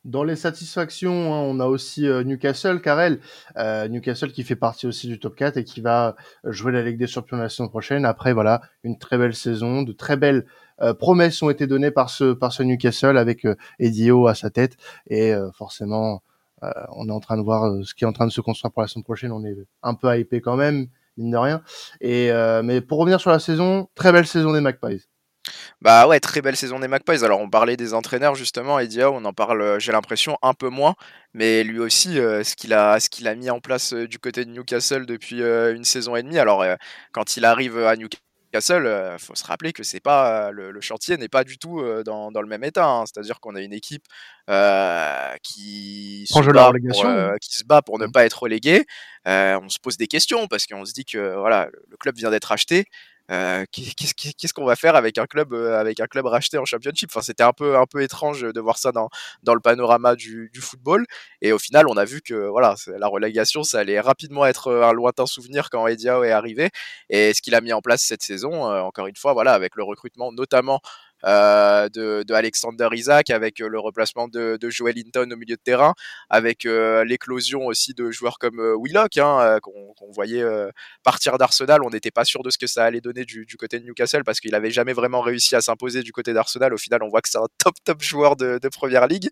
Dans 0.05 0.23
les 0.23 0.35
satisfactions, 0.35 1.33
hein, 1.33 1.39
on 1.39 1.59
a 1.59 1.65
aussi 1.65 2.07
euh, 2.07 2.23
Newcastle, 2.23 2.81
Karel. 2.81 3.19
Euh, 3.57 3.87
Newcastle 3.87 4.31
qui 4.31 4.43
fait 4.43 4.55
partie 4.55 4.87
aussi 4.87 5.07
du 5.07 5.19
top 5.19 5.35
4 5.35 5.57
et 5.57 5.63
qui 5.63 5.81
va 5.81 6.15
jouer 6.43 6.71
la 6.71 6.83
Ligue 6.83 6.97
des 6.97 7.07
Champions 7.07 7.37
la 7.37 7.49
saison 7.49 7.67
prochaine. 7.67 8.05
Après, 8.05 8.33
voilà, 8.33 8.61
une 8.83 8.97
très 8.97 9.17
belle 9.17 9.35
saison, 9.35 9.83
de 9.83 9.91
très 9.91 10.17
belles 10.17 10.45
euh, 10.81 10.93
promesses 10.93 11.41
ont 11.41 11.49
été 11.49 11.67
données 11.67 11.91
par 11.91 12.09
ce, 12.09 12.33
par 12.33 12.51
ce 12.53 12.63
Newcastle 12.63 13.17
avec 13.17 13.45
euh, 13.45 13.55
Edio 13.79 14.27
à 14.27 14.35
sa 14.35 14.49
tête. 14.49 14.77
Et 15.09 15.33
forcément, 15.53 16.21
on 16.61 17.07
est 17.07 17.11
en 17.11 17.19
train 17.19 17.37
de 17.37 17.43
voir 17.43 17.71
ce 17.83 17.93
qui 17.93 18.03
est 18.03 18.07
en 18.07 18.13
train 18.13 18.25
de 18.25 18.31
se 18.31 18.41
construire 18.41 18.71
pour 18.71 18.81
la 18.81 18.87
saison 18.87 19.01
prochaine. 19.03 19.31
On 19.31 19.45
est 19.45 19.55
un 19.83 19.93
peu 19.93 20.17
hypé 20.17 20.41
quand 20.41 20.55
même, 20.55 20.87
mine 21.17 21.31
de 21.31 21.37
rien. 21.37 21.61
Et, 22.01 22.31
mais 22.63 22.81
pour 22.81 22.99
revenir 22.99 23.19
sur 23.19 23.29
la 23.29 23.39
saison, 23.39 23.89
très 23.95 24.11
belle 24.11 24.27
saison 24.27 24.53
des 24.53 24.61
Magpies. 24.61 25.07
Bah 25.81 26.07
ouais, 26.07 26.19
très 26.19 26.41
belle 26.41 26.55
saison 26.57 26.79
des 26.79 26.87
Magpies. 26.87 27.23
Alors 27.23 27.39
on 27.39 27.49
parlait 27.49 27.77
des 27.77 27.93
entraîneurs 27.93 28.33
justement, 28.33 28.79
Eddie 28.79 29.03
on 29.03 29.23
en 29.25 29.33
parle, 29.33 29.61
euh, 29.61 29.79
j'ai 29.79 29.91
l'impression, 29.91 30.37
un 30.41 30.55
peu 30.55 30.69
moins. 30.69 30.95
Mais 31.33 31.63
lui 31.63 31.79
aussi, 31.79 32.19
euh, 32.19 32.43
ce 32.43 32.55
qu'il 32.55 32.73
a, 32.73 32.99
ce 32.99 33.09
qu'il 33.09 33.27
a 33.27 33.35
mis 33.35 33.51
en 33.51 33.59
place 33.59 33.93
euh, 33.93 34.07
du 34.07 34.17
côté 34.17 34.43
de 34.43 34.49
Newcastle 34.49 35.05
depuis 35.05 35.41
une 35.41 35.83
saison 35.83 36.15
et 36.15 36.23
demie. 36.23 36.39
Alors 36.39 36.65
quand 37.11 37.37
il 37.37 37.45
arrive 37.45 37.77
à 37.77 37.95
Newcastle, 37.95 39.11
il 39.13 39.19
faut 39.19 39.35
se 39.35 39.43
rappeler 39.45 39.71
que 39.71 39.83
c'est 39.83 39.99
pas 39.99 40.49
le, 40.51 40.81
chantier 40.81 41.15
n'est 41.17 41.27
pas 41.27 41.43
du 41.43 41.59
tout 41.59 41.83
dans, 42.03 42.31
dans, 42.31 42.41
le 42.41 42.47
même 42.47 42.63
état. 42.63 42.87
Hein. 42.87 43.03
C'est-à-dire 43.05 43.39
qu'on 43.39 43.55
a 43.55 43.61
une 43.61 43.73
équipe 43.73 44.05
qui, 45.43 46.25
se 46.27 46.51
bat 46.51 46.71
pour, 46.71 47.05
qui 47.39 47.55
se 47.55 47.63
bat 47.65 47.81
pour 47.83 47.99
ne 47.99 48.07
mmh. 48.07 48.11
pas 48.11 48.25
être 48.25 48.41
relégué. 48.41 48.85
on 49.25 49.69
se 49.69 49.77
pose 49.77 49.97
des 49.97 50.07
questions 50.07 50.47
parce 50.47 50.65
qu'on 50.65 50.85
se 50.85 50.93
dit 50.93 51.05
que 51.05 51.35
voilà, 51.35 51.69
le 51.87 51.97
club 51.97 52.15
vient 52.15 52.31
d'être 52.31 52.51
acheté 52.51 52.85
qu'est-ce 53.27 54.53
qu'on 54.53 54.65
va 54.65 54.75
faire 54.75 54.95
avec 54.95 55.17
un 55.17 55.25
club 55.25 55.53
avec 55.53 55.99
un 55.99 56.07
club 56.07 56.25
racheté 56.25 56.57
en 56.57 56.65
championship? 56.65 57.09
Enfin 57.11 57.21
c'était 57.21 57.43
un 57.43 57.53
peu 57.53 57.77
un 57.77 57.85
peu 57.85 58.01
étrange 58.01 58.41
de 58.41 58.59
voir 58.59 58.77
ça 58.77 58.91
dans 58.91 59.09
dans 59.43 59.53
le 59.53 59.59
panorama 59.59 60.15
du, 60.15 60.49
du 60.53 60.61
football. 60.61 61.05
Et 61.41 61.51
au 61.51 61.59
final 61.59 61.87
on 61.87 61.97
a 61.97 62.05
vu 62.05 62.21
que 62.21 62.47
voilà 62.47 62.75
la 62.87 63.07
relégation 63.07 63.63
ça 63.63 63.79
allait 63.79 63.99
rapidement 63.99 64.45
être 64.45 64.71
un 64.71 64.93
lointain 64.93 65.25
souvenir 65.25 65.69
quand 65.69 65.87
Ediao 65.87 66.23
est 66.23 66.31
arrivé. 66.31 66.69
Et 67.09 67.33
ce 67.33 67.41
qu'il 67.41 67.55
a 67.55 67.61
mis 67.61 67.73
en 67.73 67.81
place 67.81 68.01
cette 68.03 68.23
saison 68.23 68.63
encore 68.65 69.07
une 69.07 69.15
fois 69.15 69.33
voilà 69.33 69.53
avec 69.53 69.75
le 69.75 69.83
recrutement 69.83 70.31
notamment 70.31 70.81
euh, 71.25 71.89
de, 71.89 72.23
de, 72.23 72.33
Alexander 72.33 72.87
Isaac, 72.91 73.31
avec 73.31 73.59
euh, 73.59 73.67
le 73.67 73.79
replacement 73.79 74.27
de, 74.27 74.57
de 74.61 74.69
Joel 74.69 74.95
Hinton 74.99 75.31
au 75.31 75.35
milieu 75.35 75.55
de 75.55 75.61
terrain, 75.61 75.93
avec 76.29 76.65
euh, 76.65 77.03
l'éclosion 77.03 77.65
aussi 77.65 77.95
de 77.95 78.11
joueurs 78.11 78.37
comme 78.37 78.61
Willock, 78.83 79.17
hein, 79.17 79.57
qu'on 79.61 80.11
voyait 80.11 80.43
partir 81.03 81.37
d'Arsenal. 81.37 81.81
On 81.83 81.89
n'était 81.89 82.11
pas 82.11 82.25
sûr 82.25 82.43
de 82.43 82.49
ce 82.49 82.57
que 82.57 82.67
ça 82.67 82.85
allait 82.85 83.01
donner 83.01 83.25
du, 83.25 83.45
côté 83.57 83.79
de 83.79 83.85
Newcastle 83.85 84.23
parce 84.23 84.39
qu'il 84.39 84.53
avait 84.55 84.71
jamais 84.71 84.93
vraiment 84.93 85.21
réussi 85.21 85.55
à 85.55 85.61
s'imposer 85.61 86.03
du 86.03 86.11
côté 86.11 86.33
d'Arsenal. 86.33 86.73
Au 86.73 86.77
final, 86.77 87.01
on 87.03 87.09
voit 87.09 87.21
que 87.21 87.29
c'est 87.29 87.37
un 87.39 87.47
top 87.57 87.75
top 87.83 88.01
joueur 88.01 88.35
de, 88.35 88.59
Première 88.67 89.07
Ligue. 89.07 89.29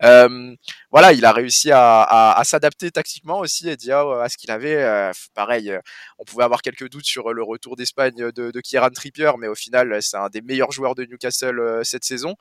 voilà, 0.00 1.12
il 1.12 1.24
a 1.24 1.32
réussi 1.32 1.70
à 1.72 2.40
s'adapter 2.44 2.90
tactiquement 2.90 3.38
aussi 3.40 3.68
et 3.68 3.76
dire 3.76 3.98
à 3.98 4.28
ce 4.28 4.36
qu'il 4.36 4.50
avait. 4.50 5.12
pareil, 5.34 5.72
on 6.18 6.24
pouvait 6.24 6.44
avoir 6.44 6.62
quelques 6.62 6.88
doutes 6.88 7.04
sur 7.04 7.32
le 7.32 7.42
retour 7.42 7.76
d'Espagne 7.76 8.32
de, 8.34 8.50
de 8.50 8.60
Kieran 8.60 8.90
Trippier, 8.90 9.30
mais 9.38 9.48
au 9.48 9.54
final, 9.54 10.02
c'est 10.02 10.16
un 10.16 10.28
des 10.28 10.40
meilleurs 10.40 10.72
joueurs 10.72 10.94
de 10.94 11.04
Newcastle 11.04 11.27
euh, 11.42 11.82
cette 11.84 12.04
saison. 12.04 12.34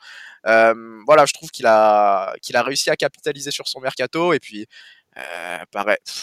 Euh, 0.46 0.74
voilà, 1.06 1.26
je 1.26 1.34
trouve 1.34 1.50
qu'il 1.50 1.66
a, 1.66 2.34
qu'il 2.42 2.56
a 2.56 2.64
réussi 2.64 2.90
à 2.90 2.96
capitaliser 2.96 3.52
sur 3.52 3.68
son 3.68 3.80
mercato 3.80 4.34
et 4.34 4.40
puis 4.40 4.68
euh, 5.18 5.58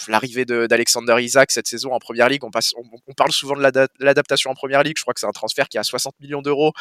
l'arrivée 0.08 0.44
d'Alexander 0.44 1.16
Isaac 1.20 1.50
cette 1.50 1.66
saison 1.66 1.92
en 1.92 1.98
première 1.98 2.28
ligue, 2.28 2.44
on, 2.44 2.50
passe, 2.50 2.72
on, 2.76 3.12
parle 3.14 3.32
souvent 3.32 3.56
de 3.56 3.88
l'adaptation 3.98 4.50
en 4.50 4.54
première 4.54 4.82
ligue. 4.84 4.96
Je 4.96 5.02
crois 5.02 5.14
que 5.14 5.20
c'est 5.20 5.26
un 5.26 5.32
transfert 5.32 5.68
qui 5.68 5.78
a 5.78 5.82
60 5.82 6.14
millions 6.20 6.42
d'euros 6.42 6.72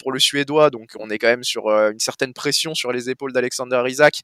pour 0.00 0.10
le 0.10 0.18
Suédois, 0.18 0.70
donc 0.70 0.90
on 0.98 1.10
est 1.10 1.18
quand 1.18 1.28
même 1.28 1.44
sur 1.44 1.68
une 1.68 2.00
certaine 2.00 2.32
pression 2.32 2.74
sur 2.74 2.90
les 2.90 3.08
épaules 3.08 3.32
d'Alexander 3.32 3.84
Isaac 3.86 4.20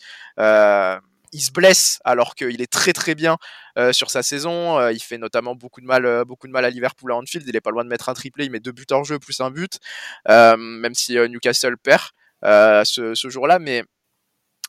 il 1.33 1.41
se 1.41 1.51
blesse 1.53 2.01
alors 2.05 2.35
qu'il 2.35 2.61
est 2.61 2.71
très 2.71 2.93
très 2.93 3.15
bien 3.15 3.37
euh, 3.79 3.93
sur 3.93 4.11
sa 4.11 4.23
saison. 4.23 4.79
Euh, 4.79 4.93
il 4.93 5.01
fait 5.01 5.19
notamment 5.19 5.55
beaucoup 5.55 5.81
de 5.81 5.87
mal, 5.87 6.07
euh, 6.07 6.25
beaucoup 6.25 6.47
de 6.47 6.53
mal 6.53 6.65
à 6.65 6.71
Liverpool 6.71 7.13
à 7.13 7.17
Anfield. 7.17 7.47
Il 7.47 7.57
est 7.57 7.61
pas 7.61 7.71
loin 7.71 7.85
de 7.85 7.89
mettre 7.89 8.09
un 8.09 8.15
triplé. 8.15 8.47
Il 8.47 8.51
met 8.51 8.61
deux 8.61 8.73
buts 8.73 8.87
en 8.91 9.05
jeu 9.05 9.19
plus 9.19 9.41
un 9.41 9.51
but, 9.51 9.79
même 10.27 10.95
si 10.95 11.15
Newcastle 11.15 11.77
perd 11.77 12.03
ce, 12.43 13.15
ce 13.15 13.29
jour-là. 13.29 13.59
Mais 13.59 13.85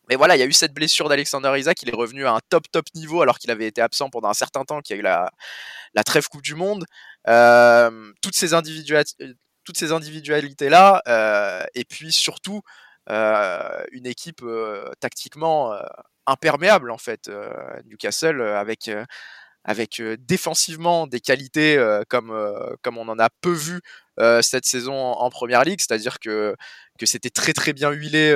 mais 0.09 0.15
voilà, 0.17 0.35
il 0.35 0.39
y 0.39 0.41
a 0.41 0.45
eu 0.45 0.51
cette 0.53 0.73
blessure 0.73 1.07
d'Alexander 1.09 1.53
Isaac. 1.57 1.81
Il 1.83 1.89
est 1.89 1.95
revenu 1.95 2.25
à 2.25 2.31
un 2.33 2.39
top 2.49 2.63
top 2.71 2.85
niveau 2.95 3.21
alors 3.21 3.39
qu'il 3.39 3.51
avait 3.51 3.67
été 3.67 3.81
absent 3.81 4.09
pendant 4.09 4.29
un 4.29 4.33
certain 4.33 4.65
temps, 4.65 4.81
qu'il 4.81 4.95
y 4.95 4.97
a 4.97 4.99
eu 4.99 5.03
la, 5.03 5.31
la 5.93 6.03
trêve 6.03 6.27
Coupe 6.27 6.41
du 6.41 6.55
Monde. 6.55 6.85
toutes 8.21 8.35
ces 8.35 8.53
individualités 8.53 9.33
toutes 9.63 9.77
ces 9.77 9.91
individualités 9.91 10.69
là 10.69 11.01
et 11.75 11.85
puis 11.85 12.11
surtout 12.11 12.61
une 13.07 14.05
équipe 14.05 14.43
tactiquement 14.99 15.73
imperméable 16.27 16.91
en 16.91 16.97
fait. 16.97 17.29
Newcastle 17.85 18.41
avec 18.41 18.89
avec 19.63 20.01
défensivement 20.19 21.05
des 21.07 21.19
qualités 21.19 21.77
comme 22.09 22.33
comme 22.81 22.97
on 22.97 23.07
en 23.07 23.19
a 23.19 23.29
peu 23.41 23.51
vu 23.51 23.81
cette 24.41 24.65
saison 24.65 24.93
en, 24.93 25.29
première 25.29 25.63
ligue, 25.63 25.79
c'est-à-dire 25.79 26.19
que 26.19 26.55
que 26.99 27.05
c'était 27.05 27.29
très 27.29 27.53
très 27.53 27.73
bien 27.73 27.91
huilé 27.91 28.31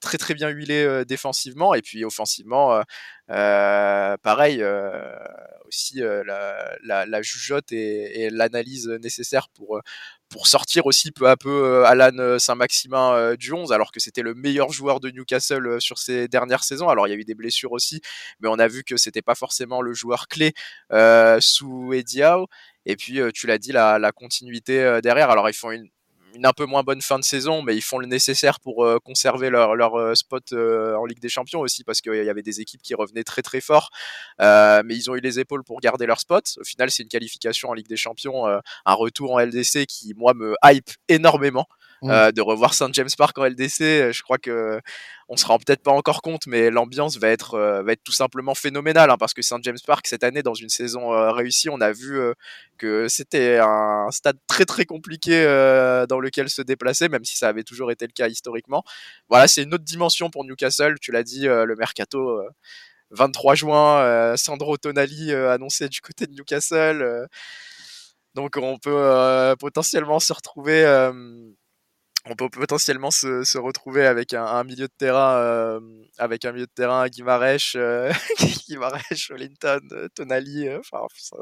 très 0.00 0.18
très 0.18 0.34
bien 0.34 0.48
huilé 0.48 1.04
défensivement 1.06 1.74
et 1.74 1.82
puis 1.82 2.04
offensivement 2.04 2.82
pareil 3.26 4.64
aussi 5.66 6.00
la, 6.00 6.76
la, 6.82 7.06
la, 7.06 7.22
jugeote 7.22 7.72
et, 7.72 8.24
et 8.24 8.30
l'analyse 8.30 8.88
nécessaire 9.02 9.48
pour 9.48 9.80
pour 10.34 10.48
sortir 10.48 10.86
aussi 10.86 11.12
peu 11.12 11.28
à 11.28 11.36
peu 11.36 11.86
Alan 11.86 12.38
Saint-Maximin 12.40 13.34
du 13.36 13.52
11 13.52 13.72
alors 13.72 13.92
que 13.92 14.00
c'était 14.00 14.22
le 14.22 14.34
meilleur 14.34 14.72
joueur 14.72 14.98
de 14.98 15.08
Newcastle 15.10 15.80
sur 15.80 15.98
ces 15.98 16.26
dernières 16.26 16.64
saisons 16.64 16.88
alors 16.88 17.06
il 17.06 17.10
y 17.10 17.14
a 17.14 17.16
eu 17.16 17.24
des 17.24 17.36
blessures 17.36 17.70
aussi 17.70 18.00
mais 18.40 18.48
on 18.48 18.58
a 18.58 18.66
vu 18.66 18.82
que 18.82 18.96
c'était 18.96 19.22
pas 19.22 19.36
forcément 19.36 19.80
le 19.80 19.94
joueur 19.94 20.26
clé 20.26 20.52
sous 21.40 21.92
Howe 21.92 22.46
et 22.86 22.96
puis, 22.96 23.20
tu 23.32 23.46
l'as 23.46 23.56
dit, 23.56 23.72
la, 23.72 23.98
la 23.98 24.12
continuité 24.12 25.00
derrière. 25.02 25.30
Alors, 25.30 25.48
ils 25.48 25.54
font 25.54 25.70
une, 25.70 25.88
une 26.34 26.46
un 26.46 26.52
peu 26.52 26.66
moins 26.66 26.82
bonne 26.82 27.00
fin 27.00 27.18
de 27.18 27.24
saison, 27.24 27.62
mais 27.62 27.76
ils 27.76 27.82
font 27.82 27.98
le 27.98 28.06
nécessaire 28.06 28.60
pour 28.60 28.84
euh, 28.84 28.98
conserver 29.02 29.50
leur, 29.50 29.98
euh, 29.98 30.14
spot 30.14 30.52
euh, 30.52 30.94
en 30.96 31.04
Ligue 31.04 31.20
des 31.20 31.28
Champions 31.28 31.60
aussi, 31.60 31.84
parce 31.84 32.00
qu'il 32.00 32.14
y 32.14 32.30
avait 32.30 32.42
des 32.42 32.60
équipes 32.60 32.82
qui 32.82 32.94
revenaient 32.94 33.24
très 33.24 33.42
très 33.42 33.60
fort, 33.60 33.90
mais 34.40 34.96
ils 34.96 35.10
ont 35.10 35.14
eu 35.14 35.20
les 35.20 35.38
épaules 35.38 35.64
pour 35.64 35.80
garder 35.80 36.06
leur 36.06 36.20
spot. 36.20 36.44
Au 36.60 36.64
final, 36.64 36.90
c'est 36.90 37.02
une 37.02 37.08
qualification 37.08 37.70
en 37.70 37.74
Ligue 37.74 37.88
des 37.88 37.96
Champions, 37.96 38.46
un 38.46 38.94
retour 38.94 39.32
en 39.32 39.40
LDC 39.40 39.86
qui, 39.86 40.14
moi, 40.16 40.34
me 40.34 40.54
hype 40.64 40.90
énormément. 41.08 41.66
Euh, 42.02 42.32
de 42.32 42.42
revoir 42.42 42.74
Saint 42.74 42.90
James 42.92 43.08
Park 43.16 43.38
en 43.38 43.44
LDC. 43.44 43.80
Euh, 43.82 44.12
je 44.12 44.22
crois 44.22 44.38
que 44.38 44.80
on 45.28 45.36
se 45.36 45.46
rend 45.46 45.58
peut-être 45.58 45.82
pas 45.82 45.90
encore 45.90 46.20
compte, 46.20 46.46
mais 46.46 46.70
l'ambiance 46.70 47.16
va 47.18 47.28
être 47.28 47.54
euh, 47.54 47.82
va 47.82 47.92
être 47.92 48.04
tout 48.04 48.12
simplement 48.12 48.54
phénoménale 48.54 49.10
hein, 49.10 49.16
parce 49.18 49.32
que 49.32 49.40
Saint 49.40 49.58
James 49.62 49.78
Park 49.86 50.06
cette 50.06 50.22
année 50.22 50.42
dans 50.42 50.54
une 50.54 50.68
saison 50.68 51.08
réussie, 51.32 51.70
on 51.70 51.80
a 51.80 51.92
vu 51.92 52.20
que 52.78 53.08
c'était 53.08 53.58
un 53.58 54.08
stade 54.10 54.36
très 54.46 54.64
très 54.64 54.84
compliqué 54.84 55.44
dans 56.08 56.20
lequel 56.20 56.50
se 56.50 56.62
déplacer, 56.62 57.08
même 57.08 57.24
si 57.24 57.36
ça 57.36 57.48
avait 57.48 57.64
toujours 57.64 57.90
été 57.90 58.06
le 58.06 58.12
cas 58.12 58.28
historiquement. 58.28 58.82
Voilà, 59.28 59.48
c'est 59.48 59.62
une 59.62 59.74
autre 59.74 59.84
dimension 59.84 60.30
pour 60.30 60.44
Newcastle. 60.44 60.96
Tu 61.00 61.12
l'as 61.12 61.22
dit, 61.22 61.46
le 61.46 61.74
mercato. 61.76 62.42
23 63.10 63.54
juin, 63.54 64.36
Sandro 64.36 64.76
Tonali 64.76 65.32
annoncé 65.32 65.88
du 65.88 66.00
côté 66.00 66.26
de 66.26 66.32
Newcastle. 66.32 67.28
donc 68.34 68.56
on 68.56 68.78
peut 68.78 69.54
potentiellement 69.58 70.18
se 70.20 70.32
retrouver 70.32 70.84
on 72.26 72.34
peut 72.36 72.48
potentiellement 72.48 73.10
se, 73.10 73.44
se 73.44 73.58
retrouver 73.58 74.06
avec 74.06 74.32
un, 74.32 74.44
un, 74.44 74.64
milieu 74.64 74.86
de 74.86 74.92
terrain 74.96 75.34
euh, 75.36 75.80
avec 76.18 76.44
un 76.44 76.52
milieu 76.52 76.66
de 76.66 76.72
terrain 76.74 77.06
Guimarães, 77.08 77.76
euh, 77.76 78.12
Guimarães, 78.68 79.28
Wellington, 79.30 79.80
euh, 79.92 80.08
Tonali. 80.14 80.68
Euh, 80.68 80.80
enfin, 80.80 81.04
ça, 81.16 81.36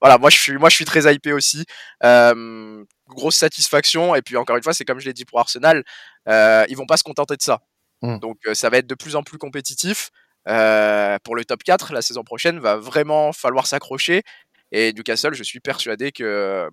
voilà, 0.00 0.18
moi 0.18 0.30
je 0.30 0.38
suis 0.38 0.58
moi 0.58 0.68
je 0.68 0.76
suis 0.76 0.84
très 0.84 1.12
hypé 1.12 1.32
aussi. 1.32 1.64
Euh, 2.02 2.84
grosse 3.08 3.36
satisfaction 3.36 4.14
et 4.14 4.22
puis 4.22 4.36
encore 4.36 4.56
une 4.56 4.62
fois, 4.62 4.74
c'est 4.74 4.84
comme 4.84 4.98
je 4.98 5.06
l'ai 5.06 5.12
dit 5.12 5.24
pour 5.24 5.38
Arsenal, 5.38 5.84
ils 6.26 6.76
vont 6.76 6.86
pas 6.86 6.96
se 6.96 7.04
contenter 7.04 7.36
de 7.36 7.42
ça. 7.42 7.60
Mmh. 8.02 8.18
Donc 8.18 8.38
ça 8.54 8.70
va 8.70 8.78
être 8.78 8.88
de 8.88 8.94
plus 8.96 9.14
en 9.14 9.22
plus 9.22 9.38
compétitif. 9.38 10.10
pour 10.44 11.36
le 11.36 11.44
top 11.44 11.62
4, 11.62 11.92
la 11.92 12.02
saison 12.02 12.24
prochaine 12.24 12.58
va 12.58 12.76
vraiment 12.76 13.32
falloir 13.32 13.66
s'accrocher. 13.66 14.22
Et 14.72 14.92
Newcastle, 14.92 15.34
je 15.34 15.44
suis 15.44 15.60
persuadé 15.60 16.10
que 16.10 16.68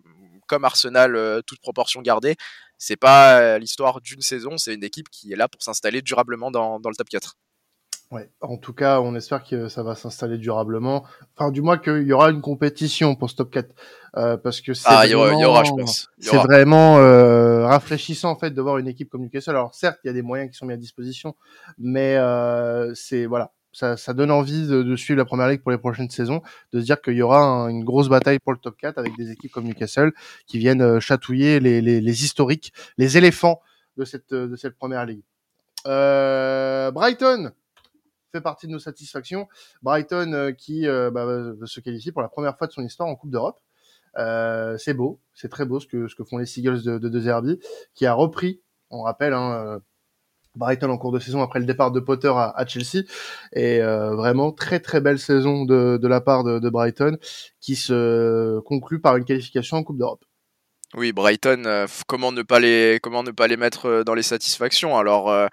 comme 0.51 0.65
Arsenal, 0.65 1.15
euh, 1.15 1.41
toute 1.47 1.61
proportion 1.61 2.01
gardée, 2.01 2.35
c'est 2.81 2.95
pas 2.95 3.39
euh, 3.39 3.59
l'histoire 3.59 4.01
d'une 4.01 4.21
saison, 4.21 4.57
c'est 4.57 4.73
une 4.73 4.83
équipe 4.83 5.07
qui 5.11 5.31
est 5.31 5.35
là 5.35 5.47
pour 5.47 5.61
s'installer 5.61 6.01
durablement 6.01 6.49
dans, 6.49 6.79
dans, 6.79 6.89
le 6.89 6.95
top 6.95 7.09
4. 7.09 7.37
Ouais, 8.09 8.31
en 8.41 8.57
tout 8.57 8.73
cas, 8.73 8.99
on 9.01 9.13
espère 9.13 9.43
que 9.43 9.69
ça 9.69 9.83
va 9.83 9.93
s'installer 9.93 10.39
durablement. 10.39 11.05
Enfin, 11.37 11.51
du 11.51 11.61
moins 11.61 11.77
qu'il 11.77 12.01
y 12.01 12.11
aura 12.11 12.31
une 12.31 12.41
compétition 12.41 13.13
pour 13.13 13.29
ce 13.29 13.35
top 13.35 13.51
4. 13.51 13.75
Euh, 14.17 14.35
parce 14.35 14.61
que 14.61 14.73
c'est 14.73 14.87
ah, 14.87 15.05
vraiment, 15.05 15.39
y 15.39 15.45
aura, 15.45 15.63
je 15.63 15.69
pense. 15.69 16.09
C'est 16.17 16.37
vraiment 16.37 16.97
euh, 16.97 17.67
rafraîchissant 17.67 18.31
en 18.31 18.35
fait 18.35 18.49
de 18.49 18.61
voir 18.61 18.79
une 18.79 18.87
équipe 18.87 19.11
comme 19.11 19.21
Newcastle. 19.21 19.51
Alors 19.51 19.75
certes, 19.75 19.99
il 20.03 20.07
y 20.07 20.09
a 20.09 20.13
des 20.13 20.23
moyens 20.23 20.49
qui 20.49 20.57
sont 20.57 20.65
mis 20.65 20.73
à 20.73 20.77
disposition, 20.77 21.35
mais 21.77 22.15
euh, 22.17 22.93
c'est 22.95 23.27
voilà, 23.27 23.53
ça, 23.71 23.97
ça, 23.97 24.13
donne 24.13 24.31
envie 24.31 24.67
de, 24.67 24.83
de, 24.83 24.95
suivre 24.95 25.17
la 25.17 25.25
première 25.25 25.47
ligue 25.47 25.61
pour 25.61 25.71
les 25.71 25.77
prochaines 25.77 26.09
saisons, 26.09 26.41
de 26.73 26.79
se 26.79 26.85
dire 26.85 27.01
qu'il 27.01 27.13
y 27.15 27.21
aura 27.21 27.69
une 27.69 27.83
grosse 27.83 28.09
bataille 28.09 28.39
pour 28.39 28.53
le 28.53 28.59
top 28.59 28.77
4 28.77 28.97
avec 28.97 29.15
des 29.17 29.31
équipes 29.31 29.51
comme 29.51 29.65
Newcastle 29.65 30.11
qui 30.45 30.59
viennent 30.59 30.81
euh, 30.81 30.99
chatouiller 30.99 31.59
les, 31.59 31.81
les, 31.81 32.01
les 32.01 32.23
historiques, 32.23 32.73
les 32.97 33.17
éléphants 33.17 33.61
de 33.97 34.05
cette, 34.05 34.33
de 34.33 34.55
cette 34.55 34.75
première 34.75 35.05
ligue. 35.05 35.23
Euh, 35.87 36.91
Brighton 36.91 37.51
fait 38.31 38.41
partie 38.41 38.67
de 38.67 38.71
nos 38.71 38.79
satisfactions. 38.79 39.47
Brighton 39.81 40.33
euh, 40.33 40.51
qui 40.51 40.87
euh, 40.87 41.11
bah, 41.11 41.25
se 41.65 41.79
qualifie 41.79 42.11
pour 42.11 42.21
la 42.21 42.29
première 42.29 42.57
fois 42.57 42.67
de 42.67 42.71
son 42.71 42.83
histoire 42.83 43.09
en 43.09 43.15
Coupe 43.15 43.31
d'Europe. 43.31 43.61
C'est 44.77 44.93
beau, 44.93 45.19
c'est 45.33 45.49
très 45.49 45.65
beau 45.65 45.79
ce 45.79 45.87
que, 45.87 46.07
ce 46.07 46.15
que 46.15 46.23
font 46.23 46.37
les 46.37 46.45
Seagulls 46.45 46.83
de, 46.83 46.97
de, 46.97 47.59
qui 47.93 48.05
a 48.05 48.13
repris, 48.13 48.61
on 48.89 49.03
rappelle, 49.03 49.33
hein, 49.33 49.81
Brighton 50.55 50.89
en 50.89 50.97
cours 50.97 51.11
de 51.11 51.19
saison 51.19 51.41
après 51.41 51.59
le 51.59 51.65
départ 51.65 51.91
de 51.91 51.99
Potter 51.99 52.31
à, 52.35 52.53
à 52.55 52.65
Chelsea. 52.65 53.05
Et 53.53 53.81
euh, 53.81 54.15
vraiment 54.15 54.51
très 54.51 54.79
très 54.79 55.01
belle 55.01 55.19
saison 55.19 55.65
de, 55.65 55.97
de 56.01 56.07
la 56.07 56.21
part 56.21 56.43
de, 56.43 56.59
de, 56.59 56.69
Brighton 56.69 57.17
qui 57.59 57.75
se 57.75 58.59
conclut 58.61 58.99
par 58.99 59.17
une 59.17 59.25
qualification 59.25 59.77
en 59.77 59.83
Coupe 59.83 59.97
d'Europe. 59.97 60.25
Oui, 60.95 61.13
Brighton, 61.13 61.63
euh, 61.65 61.87
comment 62.05 62.33
ne 62.33 62.41
pas 62.41 62.59
les 62.59 62.99
comment 63.01 63.23
ne 63.23 63.31
pas 63.31 63.47
les 63.47 63.55
mettre 63.55 63.85
euh, 63.87 64.03
dans 64.03 64.13
les 64.13 64.23
satisfactions? 64.23 64.97
Alors 64.97 65.29
euh, 65.29 65.47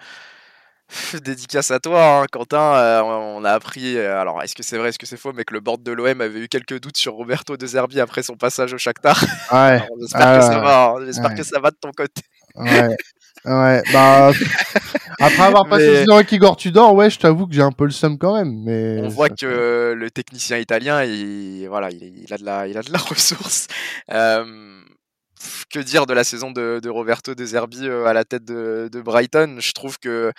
dédicace 1.23 1.71
à 1.71 1.79
toi, 1.79 2.21
hein, 2.21 2.25
Quentin. 2.29 3.01
On 3.05 3.45
a 3.45 3.51
appris, 3.51 3.97
alors 3.97 4.43
est-ce 4.43 4.53
que 4.53 4.63
c'est 4.63 4.77
vrai, 4.77 4.89
est-ce 4.89 4.99
que 4.99 5.05
c'est 5.05 5.17
faux, 5.17 5.31
mais 5.31 5.45
que 5.45 5.53
le 5.53 5.61
board 5.61 5.81
de 5.81 5.93
l'OM 5.93 6.19
avait 6.19 6.39
eu 6.39 6.49
quelques 6.49 6.81
doutes 6.81 6.97
sur 6.97 7.13
Roberto 7.13 7.55
De 7.55 7.65
Zerbi 7.65 8.01
après 8.01 8.21
son 8.21 8.35
passage 8.35 8.73
au 8.73 8.77
Shakhtar? 8.77 9.17
Ouais. 9.53 9.81
J'espère 10.01 10.27
ah, 10.27 10.39
que 10.39 10.45
ça 10.45 10.59
va. 10.59 10.89
Hein, 10.89 11.05
j'espère 11.05 11.29
ouais. 11.29 11.35
que 11.37 11.43
ça 11.43 11.59
va 11.59 11.71
de 11.71 11.77
ton 11.79 11.91
côté. 11.91 12.21
Ouais. 12.55 12.97
Ouais, 13.45 13.81
bah. 13.93 14.31
Après 15.21 15.43
avoir 15.43 15.67
passé 15.67 15.87
mais... 15.91 16.03
6 16.03 16.09
ans 16.11 16.15
avec 16.15 16.31
Igor 16.31 16.55
Tudor, 16.55 16.93
ouais, 16.93 17.09
je 17.09 17.19
t'avoue 17.19 17.45
que 17.45 17.53
j'ai 17.53 17.61
un 17.61 17.73
peu 17.73 17.83
le 17.83 17.91
seum 17.91 18.17
quand 18.17 18.35
même. 18.35 18.63
Mais 18.63 19.01
on 19.03 19.09
voit 19.09 19.29
que 19.29 19.93
le 19.97 20.11
technicien 20.11 20.57
italien, 20.57 21.03
il, 21.03 21.67
voilà, 21.67 21.89
il, 21.91 22.23
il, 22.23 22.33
a 22.33 22.37
de 22.37 22.45
la, 22.45 22.67
il 22.67 22.77
a 22.77 22.81
de 22.81 22.91
la 22.91 22.99
ressource. 23.09 23.67
Euh, 24.11 24.79
que 25.69 25.79
dire 25.79 26.05
de 26.05 26.13
la 26.13 26.23
saison 26.23 26.51
de, 26.51 26.79
de 26.81 26.89
Roberto 26.89 27.35
De 27.35 27.45
Zerbi 27.45 27.87
euh, 27.87 28.05
à 28.05 28.13
la 28.13 28.25
tête 28.25 28.43
de, 28.43 28.89
de 28.91 29.01
Brighton? 29.01 29.57
Je 29.59 29.71
trouve 29.73 29.97
que 29.97 30.31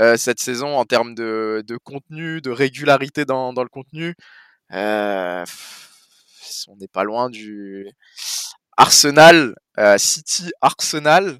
euh, 0.00 0.16
cette 0.16 0.40
saison, 0.40 0.76
en 0.76 0.84
termes 0.84 1.14
de, 1.14 1.62
de, 1.66 1.76
contenu, 1.76 2.40
de 2.40 2.50
régularité 2.50 3.24
dans, 3.24 3.52
dans 3.52 3.62
le 3.62 3.68
contenu, 3.68 4.14
euh, 4.72 5.44
on 6.68 6.76
n'est 6.76 6.88
pas 6.88 7.04
loin 7.04 7.30
du 7.30 7.88
Arsenal, 8.76 9.54
City, 9.96 10.50
Arsenal, 10.60 11.38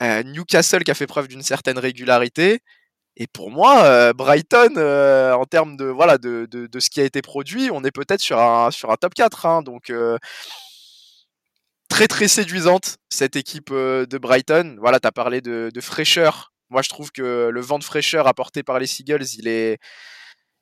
Newcastle 0.00 0.84
qui 0.84 0.90
a 0.90 0.94
fait 0.94 1.06
preuve 1.06 1.28
d'une 1.28 1.42
certaine 1.42 1.78
régularité. 1.78 2.60
Et 3.16 3.26
pour 3.26 3.50
moi, 3.50 3.84
euh, 3.84 4.12
Brighton, 4.12 4.76
en 5.34 5.44
termes 5.44 5.76
de 5.76 5.84
voilà 5.86 6.18
de, 6.18 6.46
de, 6.50 6.80
ce 6.80 6.90
qui 6.90 7.00
a 7.00 7.04
été 7.04 7.22
produit, 7.22 7.70
on 7.70 7.84
est 7.84 7.90
peut-être 7.90 8.20
sur 8.20 8.38
un 8.38 8.70
sur 8.70 8.90
un 8.90 8.96
top 8.96 9.14
4. 9.14 9.46
Hein, 9.46 9.62
donc 9.62 9.92
très 11.88 12.08
très 12.08 12.28
séduisante 12.28 12.96
cette 13.10 13.36
équipe 13.36 13.70
de 13.72 14.18
Brighton. 14.18 14.76
Voilà, 14.80 15.00
tu 15.00 15.08
as 15.08 15.12
parlé 15.12 15.40
de, 15.40 15.70
de, 15.74 15.80
fraîcheur. 15.80 16.52
Moi, 16.70 16.82
je 16.82 16.88
trouve 16.88 17.10
que 17.12 17.50
le 17.52 17.60
vent 17.60 17.78
de 17.78 17.84
fraîcheur 17.84 18.26
apporté 18.26 18.62
par 18.62 18.78
les 18.78 18.86
Seagulls, 18.86 19.26
il 19.38 19.48
est, 19.48 19.78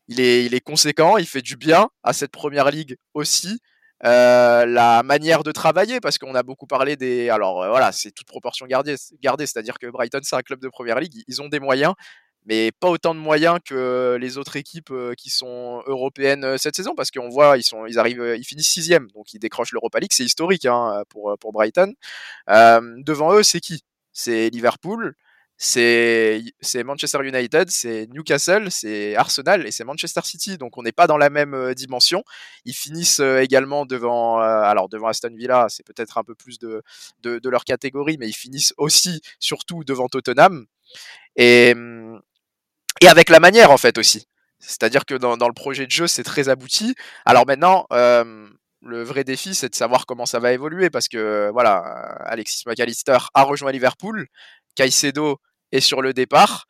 il 0.09 0.21
est, 0.21 0.45
il 0.47 0.55
est 0.55 0.61
conséquent. 0.61 1.19
Il 1.19 1.27
fait 1.27 1.43
du 1.43 1.57
bien 1.57 1.91
à 2.03 2.13
cette 2.13 2.33
première 2.33 2.71
ligue 2.71 2.97
aussi. 3.15 3.61
Euh, 4.05 4.65
la 4.65 5.03
manière 5.03 5.43
de 5.43 5.51
travailler, 5.51 6.01
parce 6.01 6.19
qu'on 6.19 6.35
a 6.35 6.43
beaucoup 6.45 6.67
parlé 6.67 6.97
des. 6.97 7.31
Alors 7.31 7.63
euh, 7.63 7.71
voilà, 7.71 7.91
c'est 7.91 8.13
toute 8.13 8.29
proportion 8.29 8.67
gardée, 8.67 8.95
gardée 9.21 9.47
c'est-à-dire 9.47 9.79
que 9.79 9.89
Brighton, 9.89 10.21
c'est 10.23 10.37
un 10.37 10.43
club 10.43 10.61
de 10.61 10.69
première 10.69 11.01
ligue, 11.01 11.25
ils 11.27 11.43
ont 11.43 11.49
des 11.49 11.59
moyens, 11.59 11.95
mais 12.47 12.71
pas 12.71 12.89
autant 12.91 13.13
de 13.13 13.19
moyens 13.19 13.59
que 13.65 14.17
les 14.21 14.39
autres 14.39 14.55
équipes 14.57 14.93
euh, 14.93 15.15
qui 15.15 15.31
sont 15.31 15.83
européennes 15.87 16.57
cette 16.59 16.77
saison, 16.77 16.95
parce 16.95 17.11
qu'on 17.11 17.29
voit, 17.29 17.59
ils, 17.59 17.65
sont, 17.65 17.87
ils 17.87 17.99
arrivent, 17.99 18.37
ils 18.39 18.45
finissent 18.45 18.71
sixième, 18.71 19.09
donc 19.15 19.33
ils 19.35 19.41
décrochent 19.41 19.73
l'Europa 19.73 19.99
League, 19.99 20.13
c'est 20.13 20.25
historique 20.25 20.67
hein, 20.67 21.03
pour, 21.09 21.37
pour 21.41 21.53
Brighton. 21.53 21.93
devant 22.49 23.35
eux, 23.35 23.43
c'est 23.43 23.61
qui? 23.61 23.83
C'est 24.13 24.51
Liverpool, 24.51 25.15
c'est 25.61 26.85
Manchester 26.85 27.19
United, 27.25 27.69
c'est 27.69 28.07
Newcastle, 28.13 28.71
c'est 28.71 29.17
Arsenal 29.17 29.67
et 29.67 29.73
c'est 29.73 29.83
Manchester 29.83 30.21
City. 30.23 30.57
Donc 30.57 30.79
on 30.79 30.85
n'est 30.85 30.93
pas 30.93 31.09
dans 31.09 31.17
la 31.17 31.31
même 31.31 31.53
euh, 31.53 31.75
dimension. 31.75 32.23
Ils 32.65 32.75
finissent 32.75 33.19
euh, 33.19 33.41
également 33.41 33.85
devant, 33.85 34.41
euh, 34.41 34.45
alors 34.45 34.89
devant 34.89 35.09
Aston 35.09 35.35
Villa, 35.35 35.67
c'est 35.69 35.85
peut-être 35.85 36.17
un 36.17 36.23
peu 36.23 36.37
plus 36.37 36.61
de, 36.61 36.83
de, 37.23 37.49
leur 37.49 37.65
catégorie, 37.65 38.19
mais 38.19 38.29
ils 38.29 38.35
finissent 38.35 38.73
aussi, 38.77 39.21
surtout 39.41 39.83
devant 39.83 40.07
Tottenham. 40.07 40.67
Et, 41.35 41.75
et 43.01 43.09
avec 43.09 43.29
la 43.29 43.41
manière 43.41 43.73
en 43.73 43.79
fait 43.79 43.99
aussi. 43.99 44.27
C'est-à-dire 44.61 45.05
que 45.05 45.15
dans, 45.15 45.37
le 45.37 45.53
projet 45.53 45.87
de 45.87 45.91
jeu, 45.91 46.07
c'est 46.07 46.25
très 46.25 46.49
abouti. 46.49 46.95
Alors 47.25 47.47
maintenant, 47.47 47.87
le 47.91 49.03
vrai 49.03 49.25
défi, 49.25 49.55
c'est 49.55 49.69
de 49.69 49.75
savoir 49.75 50.07
comment 50.07 50.27
ça 50.27 50.41
va 50.41 50.53
évoluer 50.53 50.91
parce 50.91 51.09
que 51.09 51.51
voilà, 51.53 51.77
Alexis 52.27 52.65
McAllister 52.67 53.19
a 53.35 53.43
rejoint 53.43 53.71
Liverpool, 53.71 54.27
Caicedo 54.75 55.41
est 55.73 55.81
sur 55.81 56.03
le 56.03 56.13
départ. 56.13 56.67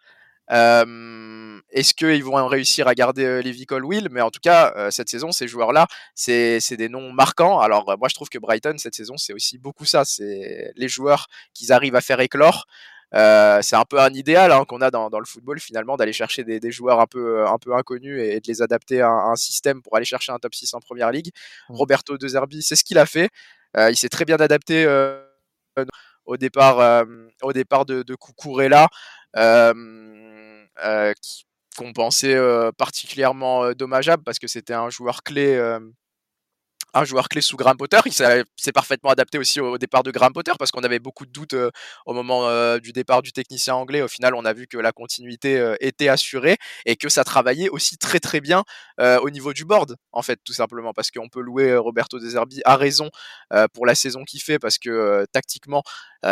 Euh, 0.50 1.60
Est-ce 1.70 1.92
qu'ils 1.92 2.24
vont 2.24 2.46
réussir 2.46 2.88
à 2.88 2.94
garder 2.94 3.24
euh, 3.24 3.42
Levi 3.42 3.66
Colwill 3.66 4.08
Mais 4.10 4.22
en 4.22 4.30
tout 4.30 4.40
cas, 4.42 4.72
euh, 4.76 4.90
cette 4.90 5.08
saison, 5.08 5.30
ces 5.30 5.46
joueurs-là, 5.46 5.86
c'est 6.14 6.76
des 6.76 6.88
noms 6.88 7.12
marquants. 7.12 7.60
Alors, 7.60 7.84
moi, 7.98 8.08
je 8.08 8.14
trouve 8.14 8.28
que 8.28 8.38
Brighton, 8.38 8.76
cette 8.78 8.94
saison, 8.94 9.16
c'est 9.16 9.34
aussi 9.34 9.58
beaucoup 9.58 9.84
ça. 9.84 10.04
C'est 10.04 10.72
les 10.76 10.88
joueurs 10.88 11.26
qu'ils 11.52 11.72
arrivent 11.72 11.96
à 11.96 12.00
faire 12.00 12.20
éclore. 12.20 12.66
Euh, 13.14 13.62
c'est 13.62 13.76
un 13.76 13.84
peu 13.84 13.98
un 14.00 14.12
idéal 14.12 14.52
hein, 14.52 14.64
qu'on 14.66 14.82
a 14.82 14.90
dans, 14.90 15.08
dans, 15.08 15.18
le 15.18 15.24
football 15.24 15.58
finalement 15.60 15.96
d'aller 15.96 16.12
chercher 16.12 16.44
des, 16.44 16.60
des, 16.60 16.70
joueurs 16.70 17.00
un 17.00 17.06
peu 17.06 17.46
un 17.46 17.56
peu 17.56 17.74
inconnus 17.74 18.20
et, 18.20 18.38
de 18.38 18.46
les 18.46 18.60
adapter 18.60 19.00
à, 19.00 19.08
à, 19.08 19.30
un 19.30 19.36
système 19.36 19.80
pour 19.80 19.96
aller 19.96 20.04
chercher 20.04 20.30
un 20.30 20.38
top 20.38 20.54
6 20.54 20.74
en 20.74 20.80
première 20.80 21.10
ligue. 21.10 21.30
Mmh. 21.70 21.74
Roberto 21.74 22.18
De 22.18 22.28
Zerbi, 22.28 22.60
c'est 22.60 22.76
ce 22.76 22.84
qu'il 22.84 22.98
a 22.98 23.06
fait. 23.06 23.30
Euh, 23.76 23.90
il 23.90 23.96
s'est 23.96 24.08
très 24.08 24.24
bien 24.24 24.36
adapté 24.36 24.84
euh, 24.84 25.22
au 26.28 26.36
départ, 26.36 26.78
euh, 26.78 27.04
au 27.42 27.52
départ 27.52 27.86
de, 27.86 28.02
de 28.02 28.14
Cucurella, 28.14 28.88
euh, 29.36 29.72
euh, 30.84 31.12
qu'on 31.76 31.92
pensait 31.92 32.36
particulièrement 32.76 33.72
dommageable 33.72 34.22
parce 34.24 34.38
que 34.38 34.46
c'était 34.48 34.74
un 34.74 34.90
joueur 34.90 35.22
clé 35.22 35.56
un 36.94 37.04
joueur 37.04 37.28
clé 37.28 37.40
sous 37.40 37.56
Graham 37.56 37.76
Potter. 37.76 37.98
Il 38.06 38.12
s'est 38.12 38.72
parfaitement 38.72 39.10
adapté 39.10 39.38
aussi 39.38 39.60
au 39.60 39.78
départ 39.78 40.02
de 40.02 40.10
Graham 40.10 40.32
Potter 40.32 40.52
parce 40.58 40.70
qu'on 40.70 40.82
avait 40.82 40.98
beaucoup 40.98 41.26
de 41.26 41.30
doutes 41.30 41.54
euh, 41.54 41.70
au 42.06 42.14
moment 42.14 42.48
euh, 42.48 42.78
du 42.78 42.92
départ 42.92 43.22
du 43.22 43.32
technicien 43.32 43.74
anglais. 43.74 44.02
Au 44.02 44.08
final, 44.08 44.34
on 44.34 44.44
a 44.44 44.52
vu 44.52 44.66
que 44.66 44.78
la 44.78 44.92
continuité 44.92 45.58
euh, 45.58 45.76
était 45.80 46.08
assurée 46.08 46.56
et 46.86 46.96
que 46.96 47.08
ça 47.08 47.24
travaillait 47.24 47.68
aussi 47.68 47.98
très 47.98 48.20
très 48.20 48.40
bien 48.40 48.64
au 48.98 49.30
niveau 49.30 49.52
du 49.52 49.64
board, 49.64 49.94
en 50.12 50.22
fait, 50.22 50.40
tout 50.44 50.52
simplement 50.52 50.92
parce 50.92 51.10
qu'on 51.10 51.28
peut 51.28 51.40
louer 51.40 51.76
Roberto 51.76 52.18
De 52.18 52.28
Zerbi 52.28 52.60
à 52.64 52.76
raison 52.76 53.10
pour 53.72 53.86
la 53.86 53.94
saison 53.94 54.24
qu'il 54.24 54.40
fait 54.42 54.58
parce 54.58 54.78
que 54.78 55.24
tactiquement, 55.32 55.82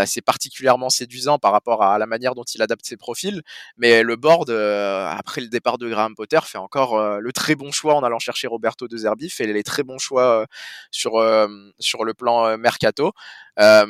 c'est 0.05 0.21
particulièrement 0.21 0.91
séduisant 0.91 1.39
par 1.39 1.53
rapport 1.53 1.85
à 1.85 1.99
la 1.99 2.07
manière 2.07 2.35
dont 2.35 2.43
il 2.43 2.63
adapte 2.63 2.85
ses 2.85 2.97
profils. 2.97 3.43
Mais 3.77 4.03
le 4.03 4.17
board, 4.17 4.51
après 4.51 5.41
le 5.41 5.49
départ 5.49 5.79
de 5.79 5.89
Graham 5.89 6.15
Potter, 6.17 6.41
fait 6.43 6.59
encore 6.59 7.21
le 7.21 7.33
très 7.33 7.55
bon 7.55 7.71
choix 7.71 7.95
en 7.95 8.03
allant 8.03 8.19
chercher 8.19 8.49
Roberto 8.49 8.89
De 8.89 8.97
Zerbi, 8.97 9.31
fait 9.31 9.47
les 9.47 9.63
très 9.63 9.85
bons 9.85 9.99
choix 9.99 10.46
sur 10.91 11.17
euh, 11.17 11.49
sur 11.79 12.05
le 12.05 12.15
plan 12.15 12.47
euh, 12.47 12.57
mercato. 12.57 13.13
Euh, 13.59 13.87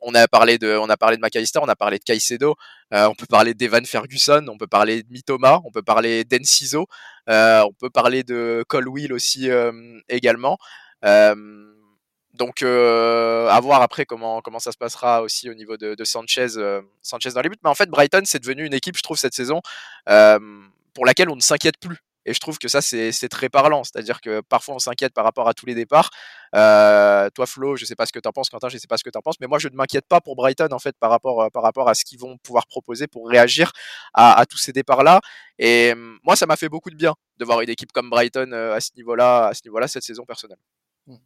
on 0.00 0.14
a 0.14 0.28
parlé 0.28 0.58
de 0.58 0.76
on 0.76 0.88
a 0.88 0.96
parlé 0.96 1.16
de 1.16 1.22
McAllister, 1.22 1.60
on 1.62 1.68
a 1.68 1.76
parlé 1.76 1.98
de 1.98 2.04
Caicedo, 2.04 2.56
on 2.92 3.14
peut 3.14 3.26
parler 3.26 3.54
d'Evan 3.54 3.84
Ferguson, 3.84 4.44
on 4.48 4.58
peut 4.58 4.66
parler 4.66 5.02
de 5.02 5.10
Mitoma, 5.10 5.60
on 5.64 5.70
peut 5.70 5.82
parler 5.82 6.24
d'Enciso, 6.24 6.86
on 7.26 7.72
peut 7.78 7.90
parler 7.90 8.22
de 8.22 8.64
Colwill 8.68 9.12
aussi 9.12 9.48
également. 10.08 10.58
Donc, 12.34 12.62
à 12.62 13.60
voir 13.60 13.82
après 13.82 14.04
comment, 14.04 14.42
ça 14.58 14.72
se 14.72 14.78
passera 14.78 15.22
aussi 15.22 15.48
au 15.50 15.54
niveau 15.54 15.76
de, 15.76 16.04
Sanchez, 16.04 16.48
Sanchez 17.02 17.30
dans 17.30 17.40
les 17.40 17.48
buts. 17.48 17.56
Mais 17.64 17.70
en 17.70 17.74
fait, 17.74 17.88
Brighton, 17.88 18.22
c'est 18.24 18.40
devenu 18.40 18.66
une 18.66 18.74
équipe, 18.74 18.96
je 18.96 19.02
trouve, 19.02 19.18
cette 19.18 19.34
saison, 19.34 19.62
pour 20.04 21.06
laquelle 21.06 21.30
on 21.30 21.36
ne 21.36 21.40
s'inquiète 21.40 21.78
plus. 21.80 21.98
Et 22.28 22.34
je 22.34 22.40
trouve 22.40 22.58
que 22.58 22.68
ça, 22.68 22.82
c'est 22.82 23.28
très 23.28 23.48
parlant. 23.48 23.84
C'est-à-dire 23.84 24.20
que 24.20 24.40
parfois, 24.42 24.74
on 24.74 24.78
s'inquiète 24.78 25.14
par 25.14 25.24
rapport 25.24 25.48
à 25.48 25.54
tous 25.54 25.66
les 25.66 25.74
départs. 25.74 26.10
Euh, 26.54 27.30
toi, 27.30 27.46
Flo, 27.46 27.76
je 27.76 27.84
sais 27.84 27.94
pas 27.94 28.06
ce 28.06 28.12
que 28.12 28.18
tu 28.18 28.28
en 28.28 28.32
penses. 28.32 28.50
Quentin, 28.50 28.68
je 28.68 28.76
sais 28.76 28.86
pas 28.86 28.98
ce 28.98 29.04
que 29.04 29.10
tu 29.10 29.18
en 29.18 29.22
penses. 29.22 29.36
Mais 29.40 29.46
moi, 29.46 29.58
je 29.58 29.68
ne 29.68 29.74
m'inquiète 29.74 30.06
pas 30.06 30.20
pour 30.20 30.36
Brighton, 30.36 30.68
en 30.70 30.78
fait, 30.78 30.96
par 30.98 31.10
rapport, 31.10 31.50
par 31.50 31.62
rapport 31.62 31.88
à 31.88 31.94
ce 31.94 32.04
qu'ils 32.04 32.18
vont 32.18 32.36
pouvoir 32.38 32.66
proposer 32.66 33.06
pour 33.06 33.28
réagir 33.28 33.72
à, 34.12 34.38
à 34.38 34.44
tous 34.46 34.58
ces 34.58 34.72
départs-là. 34.72 35.20
Et 35.58 35.94
moi, 36.22 36.36
ça 36.36 36.46
m'a 36.46 36.56
fait 36.56 36.68
beaucoup 36.68 36.90
de 36.90 36.96
bien 36.96 37.14
de 37.38 37.44
voir 37.44 37.60
une 37.62 37.70
équipe 37.70 37.92
comme 37.92 38.10
Brighton 38.10 38.52
à 38.52 38.80
ce 38.80 38.90
niveau-là, 38.96 39.46
à 39.46 39.54
ce 39.54 39.62
niveau-là 39.64 39.88
cette 39.88 40.02
saison 40.02 40.24
personnelle. 40.24 40.58
Mmh. 41.06 41.16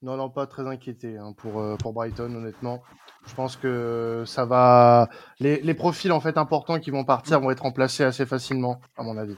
Non, 0.00 0.16
non, 0.16 0.30
pas 0.30 0.46
très 0.46 0.66
inquiété 0.66 1.18
hein, 1.18 1.34
pour, 1.36 1.60
euh, 1.60 1.76
pour 1.76 1.92
Brighton, 1.92 2.32
honnêtement. 2.32 2.82
Je 3.26 3.34
pense 3.34 3.56
que 3.56 4.22
ça 4.26 4.44
va. 4.44 5.08
Les, 5.40 5.60
les, 5.60 5.74
profils 5.74 6.12
en 6.12 6.20
fait 6.20 6.38
importants 6.38 6.78
qui 6.78 6.92
vont 6.92 7.04
partir 7.04 7.40
vont 7.40 7.50
être 7.50 7.64
remplacés 7.64 8.04
assez 8.04 8.24
facilement, 8.24 8.80
à 8.96 9.02
mon 9.02 9.16
avis. 9.16 9.36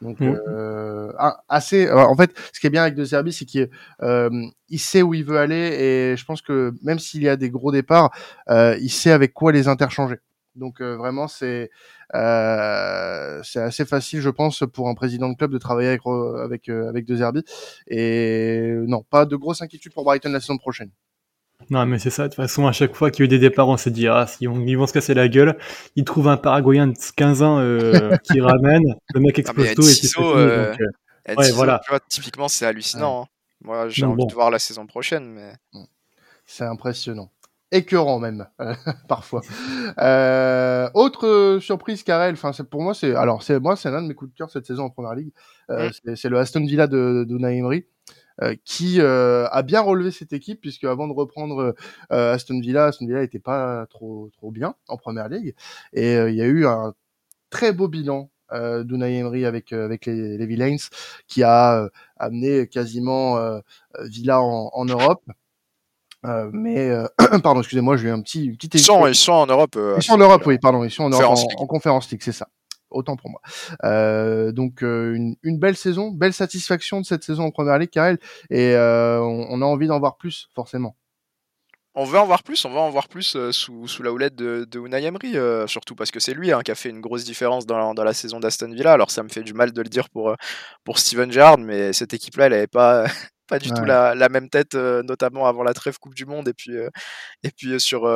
Donc, 0.00 0.20
mmh. 0.20 0.38
euh, 0.48 1.12
assez. 1.48 1.90
En 1.90 2.14
fait, 2.16 2.30
ce 2.52 2.60
qui 2.60 2.66
est 2.66 2.70
bien 2.70 2.82
avec 2.82 2.94
De 2.94 3.04
Zerbi, 3.04 3.32
c'est 3.32 3.44
qu'il 3.44 3.68
euh, 4.02 4.30
il 4.68 4.78
sait 4.78 5.02
où 5.02 5.14
il 5.14 5.24
veut 5.24 5.38
aller 5.38 5.56
et 5.56 6.16
je 6.16 6.24
pense 6.24 6.40
que 6.40 6.72
même 6.82 6.98
s'il 6.98 7.22
y 7.22 7.28
a 7.28 7.36
des 7.36 7.50
gros 7.50 7.72
départs, 7.72 8.10
euh, 8.48 8.76
il 8.80 8.90
sait 8.90 9.10
avec 9.10 9.32
quoi 9.34 9.50
les 9.52 9.66
interchanger. 9.66 10.16
Donc 10.58 10.80
euh, 10.80 10.96
vraiment, 10.96 11.28
c'est 11.28 11.70
euh, 12.14 13.40
c'est 13.44 13.60
assez 13.60 13.84
facile, 13.84 14.20
je 14.20 14.30
pense, 14.30 14.64
pour 14.72 14.88
un 14.88 14.94
président 14.94 15.28
de 15.30 15.36
club 15.36 15.52
de 15.52 15.58
travailler 15.58 15.88
avec 15.88 16.02
avec 16.06 16.68
euh, 16.68 16.88
avec 16.88 17.06
De 17.06 17.16
Zerbi. 17.16 17.42
Et 17.86 18.74
non, 18.86 19.04
pas 19.10 19.24
de 19.24 19.36
grosse 19.36 19.62
inquiétude 19.62 19.92
pour 19.92 20.04
Brighton 20.04 20.30
la 20.30 20.40
saison 20.40 20.58
prochaine. 20.58 20.90
Non, 21.70 21.84
mais 21.86 21.98
c'est 21.98 22.10
ça. 22.10 22.24
De 22.24 22.28
toute 22.28 22.36
façon, 22.36 22.66
à 22.66 22.72
chaque 22.72 22.94
fois 22.94 23.10
qu'il 23.10 23.20
y 23.20 23.22
a 23.22 23.26
eu 23.26 23.28
des 23.28 23.38
départs, 23.38 23.68
on 23.68 23.76
s'est 23.76 23.90
dit, 23.90 24.08
ah, 24.08 24.26
ils 24.40 24.48
vont, 24.48 24.64
ils 24.66 24.76
vont 24.76 24.86
se 24.86 24.92
casser 24.92 25.14
la 25.14 25.28
gueule. 25.28 25.58
Ils 25.96 26.04
trouvent 26.04 26.28
un 26.28 26.36
Paraguayen 26.36 26.88
de 26.88 26.94
15 27.16 27.42
ans 27.42 27.58
euh, 27.58 28.16
qui 28.24 28.40
ramène. 28.40 28.94
Le 29.14 29.20
mec 29.20 29.38
explose 29.38 29.74
tout 29.74 29.82
et 29.82 29.94
puis 29.94 30.12
euh, 30.18 30.70
donc, 30.70 30.80
euh, 30.80 31.34
ouais, 31.34 31.50
voilà. 31.52 31.80
Tu 31.84 31.90
vois, 31.90 32.00
typiquement, 32.00 32.48
c'est 32.48 32.66
hallucinant. 32.66 33.20
Ouais. 33.20 33.24
Hein. 33.24 33.28
Moi, 33.60 33.88
j'ai 33.88 34.06
envie 34.06 34.16
bon. 34.16 34.26
de 34.26 34.34
voir 34.34 34.50
la 34.50 34.58
saison 34.58 34.86
prochaine, 34.86 35.26
mais. 35.26 35.52
C'est 36.50 36.64
impressionnant 36.64 37.30
écœurant 37.70 38.18
même 38.18 38.46
parfois. 39.08 39.42
Euh, 39.98 40.88
autre 40.94 41.58
surprise, 41.60 42.02
Karel. 42.02 42.34
Enfin, 42.34 42.52
pour 42.64 42.82
moi, 42.82 42.94
c'est 42.94 43.14
alors 43.14 43.42
c'est 43.42 43.60
moi, 43.60 43.76
c'est 43.76 43.90
l'un 43.90 44.02
de 44.02 44.08
mes 44.08 44.14
coups 44.14 44.32
de 44.32 44.36
cœur 44.36 44.50
cette 44.50 44.66
saison 44.66 44.84
en 44.84 44.90
première 44.90 45.14
ligue. 45.14 45.32
Euh, 45.70 45.90
mm. 46.04 46.16
C'est 46.16 46.28
le 46.28 46.38
Aston 46.38 46.64
Villa 46.64 46.86
de, 46.86 47.24
de 47.28 47.48
Emery. 47.48 47.86
Euh, 48.40 48.54
qui 48.64 49.00
euh, 49.00 49.48
a 49.48 49.62
bien 49.62 49.80
relevé 49.80 50.12
cette 50.12 50.32
équipe 50.32 50.60
puisque 50.60 50.84
avant 50.84 51.08
de 51.08 51.12
reprendre 51.12 51.74
euh, 52.12 52.34
Aston 52.34 52.60
Villa, 52.60 52.84
Aston 52.86 53.06
Villa 53.06 53.24
était 53.24 53.40
pas 53.40 53.86
trop 53.86 54.30
trop 54.32 54.52
bien 54.52 54.76
en 54.86 54.96
première 54.96 55.28
ligue 55.28 55.56
et 55.92 56.12
il 56.14 56.34
y 56.36 56.42
a 56.42 56.46
eu 56.46 56.64
un 56.64 56.94
très 57.50 57.72
beau 57.72 57.88
bilan 57.88 58.30
euh, 58.52 58.84
d'Unai 58.84 59.16
Emery 59.18 59.44
avec 59.44 59.72
avec 59.72 60.06
les, 60.06 60.38
les 60.38 60.46
Villains 60.46 60.76
qui 61.26 61.42
a 61.42 61.88
amené 62.16 62.68
quasiment 62.68 63.60
Villa 64.04 64.40
en, 64.40 64.70
en 64.72 64.84
Europe 64.84 65.24
Euh, 66.26 66.50
mais 66.52 66.90
pardon, 67.44 67.60
excusez-moi, 67.60 67.96
j'ai 67.96 68.08
eu 68.08 68.10
un 68.10 68.20
petit, 68.20 68.50
petit. 68.50 68.68
Ils 68.74 68.80
sont, 68.80 69.06
ils 69.06 69.14
sont 69.14 69.32
en 69.32 69.46
Europe. 69.46 69.78
ils 69.96 70.02
sont 70.02 70.14
en 70.14 70.18
Europe, 70.18 70.42
oui, 70.46 70.58
pardon, 70.58 70.82
ils 70.82 70.90
sont 70.90 71.04
en 71.04 71.10
Europe 71.10 71.38
en, 71.38 71.62
en 71.62 71.66
Conférence 71.68 72.10
League, 72.10 72.22
c'est 72.24 72.32
ça 72.32 72.48
autant 72.90 73.16
pour 73.16 73.30
moi. 73.30 73.40
Euh, 73.84 74.52
donc 74.52 74.82
une, 74.82 75.36
une, 75.42 75.58
belle 75.58 75.76
saison, 75.76 76.10
belle 76.10 76.32
satisfaction 76.32 77.00
de 77.00 77.06
cette 77.06 77.24
saison 77.24 77.44
en 77.44 77.50
première 77.50 77.78
ligue, 77.78 77.90
Karel, 77.90 78.18
et 78.50 78.74
euh, 78.74 79.20
on, 79.20 79.46
on, 79.50 79.62
a 79.62 79.64
envie 79.64 79.86
d'en 79.86 79.98
voir 79.98 80.16
plus, 80.16 80.48
forcément 80.54 80.96
on 81.98 82.04
veut 82.04 82.18
en 82.20 82.26
voir 82.26 82.44
plus, 82.44 82.64
on 82.64 82.70
va 82.70 82.78
en 82.78 82.90
voir 82.90 83.08
plus 83.08 83.34
euh, 83.34 83.50
sous, 83.50 83.88
sous, 83.88 84.04
la 84.04 84.12
houlette 84.12 84.36
de, 84.36 84.64
de 84.70 84.78
Unai 84.78 85.02
Emery, 85.02 85.36
euh, 85.36 85.66
surtout 85.66 85.96
parce 85.96 86.12
que 86.12 86.20
c'est 86.20 86.32
lui 86.32 86.52
hein, 86.52 86.60
qui 86.64 86.70
a 86.70 86.76
fait 86.76 86.90
une 86.90 87.00
grosse 87.00 87.24
différence 87.24 87.66
dans, 87.66 87.92
dans 87.92 88.04
la 88.04 88.12
saison 88.12 88.38
d'Aston 88.38 88.72
Villa. 88.72 88.92
Alors 88.92 89.10
ça 89.10 89.24
me 89.24 89.28
fait 89.28 89.42
du 89.42 89.52
mal 89.52 89.72
de 89.72 89.82
le 89.82 89.88
dire 89.88 90.08
pour, 90.08 90.30
euh, 90.30 90.34
pour 90.84 91.00
Steven 91.00 91.32
Gerrard, 91.32 91.58
mais 91.58 91.92
cette 91.92 92.14
équipe-là, 92.14 92.46
elle 92.46 92.52
n'avait 92.52 92.68
pas, 92.68 93.06
pas 93.48 93.58
du 93.58 93.72
tout 93.72 93.84
la, 93.84 94.14
la, 94.14 94.28
même 94.28 94.48
tête, 94.48 94.74
notamment 94.74 95.46
avant 95.46 95.64
la 95.64 95.74
trêve 95.74 95.98
Coupe 95.98 96.14
du 96.14 96.24
Monde 96.24 96.46
et 96.46 96.54
puis, 96.54 96.72
et 97.42 97.50
puis 97.50 97.80
sur, 97.80 98.06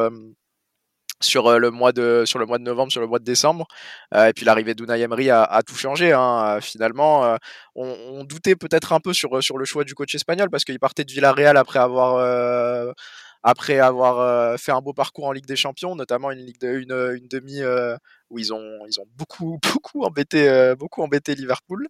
sur 1.22 1.58
le 1.58 1.70
mois 1.70 1.92
de 1.92 2.24
sur 2.26 2.38
le 2.38 2.46
mois 2.46 2.58
de 2.58 2.64
novembre, 2.64 2.92
sur 2.92 3.00
le 3.00 3.06
mois 3.06 3.18
de 3.18 3.24
décembre. 3.24 3.66
et 4.14 4.32
puis 4.34 4.44
l'arrivée 4.44 4.74
d'Unai 4.74 5.00
Emery 5.00 5.30
a, 5.30 5.62
tout 5.66 5.74
changé. 5.74 6.12
Hein. 6.12 6.58
finalement, 6.60 7.36
on, 7.74 8.24
doutait 8.24 8.56
peut-être 8.56 8.92
un 8.92 9.00
peu 9.00 9.12
sur 9.12 9.42
sur 9.42 9.58
le 9.58 9.64
choix 9.64 9.84
du 9.84 9.94
coach 9.94 10.14
espagnol 10.14 10.50
parce 10.50 10.64
qu'il 10.64 10.78
partait 10.78 11.04
de 11.04 11.12
Villarreal 11.12 11.56
après 11.56 11.78
avoir 11.78 12.94
après 13.42 13.78
avoir 13.78 14.20
euh, 14.20 14.56
fait 14.56 14.72
un 14.72 14.80
beau 14.80 14.92
parcours 14.92 15.26
en 15.26 15.32
Ligue 15.32 15.46
des 15.46 15.56
Champions, 15.56 15.96
notamment 15.96 16.30
une 16.30 16.38
ligue 16.38 16.60
de, 16.60 16.78
une, 16.78 16.92
une 17.16 17.28
demi 17.28 17.60
euh, 17.60 17.96
où 18.30 18.38
ils 18.38 18.52
ont 18.52 18.86
ils 18.86 19.00
ont 19.00 19.06
beaucoup 19.16 19.58
beaucoup 19.72 20.04
embêté 20.04 20.48
euh, 20.48 20.76
beaucoup 20.76 21.02
embêté 21.02 21.34
Liverpool 21.34 21.88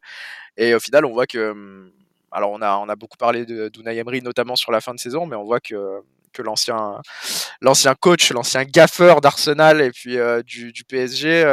et 0.56 0.74
au 0.74 0.80
final 0.80 1.04
on 1.04 1.12
voit 1.12 1.26
que 1.26 1.50
hum, 1.50 1.92
alors 2.30 2.50
on 2.52 2.62
a 2.62 2.76
on 2.78 2.88
a 2.88 2.96
beaucoup 2.96 3.18
parlé 3.18 3.44
d'Unai 3.44 3.96
Emery 3.98 4.22
notamment 4.22 4.56
sur 4.56 4.72
la 4.72 4.80
fin 4.80 4.94
de 4.94 5.00
saison 5.00 5.26
mais 5.26 5.36
on 5.36 5.44
voit 5.44 5.60
que 5.60 6.02
que 6.32 6.42
l'ancien 6.42 7.00
l'ancien 7.60 7.94
coach, 7.94 8.30
l'ancien 8.32 8.64
gaffeur 8.64 9.20
d'Arsenal 9.20 9.80
et 9.80 9.90
puis 9.90 10.16
du, 10.44 10.72
du, 10.72 10.84
PSG 10.84 11.44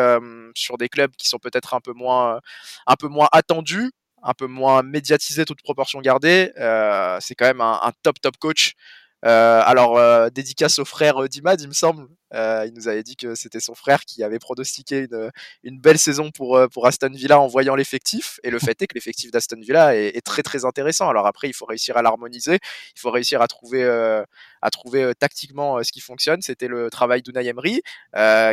sur 0.55 0.77
des 0.77 0.89
clubs 0.89 1.11
qui 1.17 1.27
sont 1.27 1.39
peut-être 1.39 1.73
un 1.73 1.79
peu 1.79 1.93
moins 1.93 2.39
un 2.87 2.95
peu 2.95 3.07
moins 3.07 3.29
attendus, 3.31 3.91
un 4.23 4.33
peu 4.33 4.47
moins 4.47 4.83
médiatisés, 4.83 5.45
toute 5.45 5.61
proportion 5.61 5.99
gardée. 6.01 6.51
c'est 7.19 7.35
quand 7.35 7.45
même 7.45 7.61
un, 7.61 7.79
un, 7.83 7.91
top 8.03 8.19
top 8.21 8.37
coach 8.37 8.75
euh, 9.25 9.61
alors, 9.65 9.97
euh, 9.97 10.29
dédicace 10.29 10.79
au 10.79 10.85
frère 10.85 11.21
euh, 11.21 11.27
d'Imad, 11.27 11.59
il 11.61 11.67
me 11.67 11.73
semble. 11.73 12.07
Il 12.33 12.71
nous 12.75 12.87
avait 12.87 13.03
dit 13.03 13.15
que 13.15 13.35
c'était 13.35 13.59
son 13.59 13.75
frère 13.75 14.01
qui 14.05 14.23
avait 14.23 14.39
pronostiqué 14.39 15.07
une, 15.11 15.31
une, 15.63 15.79
belle 15.79 15.99
saison 15.99 16.31
pour, 16.31 16.59
pour 16.71 16.87
Aston 16.87 17.09
Villa 17.11 17.39
en 17.39 17.47
voyant 17.47 17.75
l'effectif. 17.75 18.39
Et 18.43 18.49
le 18.49 18.59
fait 18.59 18.81
est 18.81 18.87
que 18.87 18.95
l'effectif 18.95 19.31
d'Aston 19.31 19.59
Villa 19.59 19.95
est, 19.95 20.15
est, 20.15 20.21
très 20.21 20.43
très 20.43 20.65
intéressant. 20.65 21.09
Alors 21.09 21.25
après, 21.25 21.47
il 21.47 21.53
faut 21.53 21.65
réussir 21.65 21.97
à 21.97 22.01
l'harmoniser, 22.01 22.59
il 22.95 22.99
faut 22.99 23.11
réussir 23.11 23.41
à 23.41 23.47
trouver, 23.47 23.83
à 24.61 24.69
trouver 24.69 25.13
tactiquement 25.17 25.81
ce 25.83 25.91
qui 25.91 26.01
fonctionne. 26.01 26.41
C'était 26.41 26.67
le 26.67 26.89
travail 26.89 27.21
d'Unai 27.21 27.47
Emery, 27.47 27.81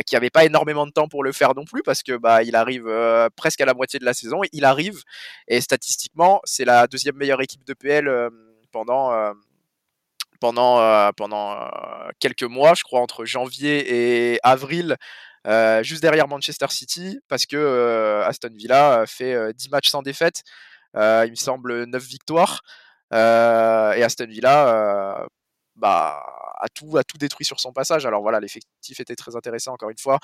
qui 0.05 0.15
avait 0.15 0.29
pas 0.29 0.45
énormément 0.45 0.85
de 0.85 0.91
temps 0.91 1.07
pour 1.07 1.23
le 1.23 1.31
faire 1.31 1.53
non 1.55 1.65
plus 1.65 1.83
parce 1.83 2.03
que 2.03 2.17
bah 2.17 2.43
il 2.43 2.55
arrive 2.55 2.85
presque 3.35 3.61
à 3.61 3.65
la 3.65 3.73
moitié 3.73 3.99
de 3.99 4.05
la 4.05 4.13
saison. 4.13 4.41
Il 4.53 4.65
arrive 4.65 5.03
et 5.47 5.61
statistiquement, 5.61 6.41
c'est 6.43 6.65
la 6.65 6.87
deuxième 6.87 7.15
meilleure 7.15 7.41
équipe 7.41 7.65
de 7.65 7.73
PL 7.73 8.09
pendant 8.71 9.33
pendant, 10.39 10.79
euh, 10.79 11.11
pendant 11.15 11.53
euh, 11.53 12.09
quelques 12.19 12.43
mois, 12.43 12.73
je 12.73 12.83
crois 12.83 13.01
entre 13.01 13.25
janvier 13.25 14.33
et 14.33 14.39
avril, 14.43 14.95
euh, 15.45 15.83
juste 15.83 16.01
derrière 16.01 16.27
Manchester 16.27 16.67
City, 16.69 17.19
parce 17.27 17.45
que 17.45 18.21
Aston 18.25 18.51
Villa 18.53 19.05
fait 19.07 19.53
10 19.53 19.69
matchs 19.69 19.89
sans 19.89 20.01
défaite, 20.01 20.43
il 20.95 21.29
me 21.29 21.35
semble 21.35 21.85
9 21.85 22.03
victoires, 22.03 22.61
et 23.11 23.15
Aston 24.03 24.27
Villa 24.27 25.27
bah, 25.75 26.23
a, 26.59 26.67
tout, 26.73 26.97
a 26.97 27.03
tout 27.03 27.17
détruit 27.17 27.45
sur 27.45 27.59
son 27.59 27.71
passage. 27.71 28.05
Alors 28.05 28.21
voilà, 28.21 28.39
l'effectif 28.39 28.99
était 28.99 29.15
très 29.15 29.35
intéressant, 29.35 29.73
encore 29.73 29.89
une 29.89 29.99
fois. 29.99 30.19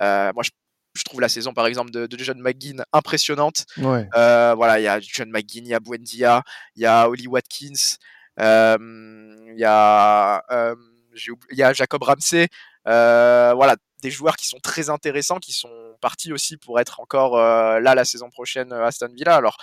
moi, 0.00 0.42
je 0.42 0.50
je 0.98 1.04
trouve 1.04 1.20
la 1.20 1.28
saison 1.28 1.52
par 1.54 1.66
exemple 1.66 1.90
de, 1.90 2.06
de 2.06 2.18
John 2.18 2.40
McGinn 2.40 2.82
impressionnante. 2.92 3.64
Ouais. 3.78 4.08
Euh, 4.16 4.54
voilà, 4.56 4.80
il 4.80 4.82
y 4.82 4.88
a 4.88 4.98
John 5.00 5.30
McGinn, 5.30 5.66
il 5.66 5.70
y 5.70 5.74
a 5.74 5.80
Buendia, 5.80 6.42
il 6.74 6.82
y 6.82 6.86
a 6.86 7.08
Oli 7.08 7.26
Watkins, 7.26 7.96
il 8.38 9.54
y 9.56 9.64
a 9.64 10.44
il 11.50 11.58
y 11.58 11.62
a 11.62 11.72
Jacob 11.72 12.02
Ramsey, 12.02 12.48
voilà, 12.84 13.76
des 14.02 14.10
joueurs 14.10 14.36
qui 14.36 14.46
sont 14.46 14.60
très 14.60 14.90
intéressants, 14.90 15.38
qui 15.38 15.52
sont 15.52 15.96
partis 16.00 16.32
aussi 16.32 16.56
pour 16.56 16.78
être 16.78 17.00
encore 17.00 17.36
là 17.36 17.94
la 17.94 18.04
saison 18.04 18.30
prochaine 18.30 18.72
à 18.72 18.86
Aston 18.86 19.08
Villa. 19.12 19.34
Alors, 19.34 19.56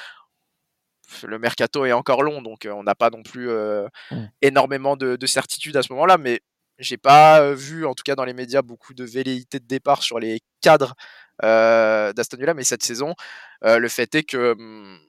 le 1.24 1.40
mercato 1.40 1.86
est 1.86 1.94
encore 1.94 2.24
long, 2.24 2.42
donc 2.42 2.68
on 2.70 2.84
n'a 2.84 2.96
pas 2.96 3.10
non 3.10 3.24
plus 3.24 3.48
mmh. 3.50 4.30
énormément 4.42 4.98
de, 4.98 5.16
de 5.16 5.28
certitude 5.28 5.78
à 5.78 5.84
ce 5.84 5.94
moment-là, 5.94 6.18
mais 6.18 6.42
j'ai 6.78 6.98
pas 6.98 7.54
vu, 7.54 7.86
en 7.86 7.94
tout 7.94 8.04
cas 8.04 8.16
dans 8.16 8.26
les 8.26 8.34
médias, 8.34 8.62
beaucoup 8.62 8.94
de 8.94 9.06
velléité 9.06 9.60
de 9.60 9.66
départ 9.66 10.04
sur 10.04 10.20
les 10.20 10.42
cadres 10.60 10.94
d'Aston 11.42 12.38
Villa, 12.38 12.54
mais 12.54 12.66
cette 12.66 12.84
saison, 12.84 13.14
le 13.62 13.88
fait 13.88 14.14
est 14.16 14.24
que 14.24 14.56
mmh, 14.58 15.00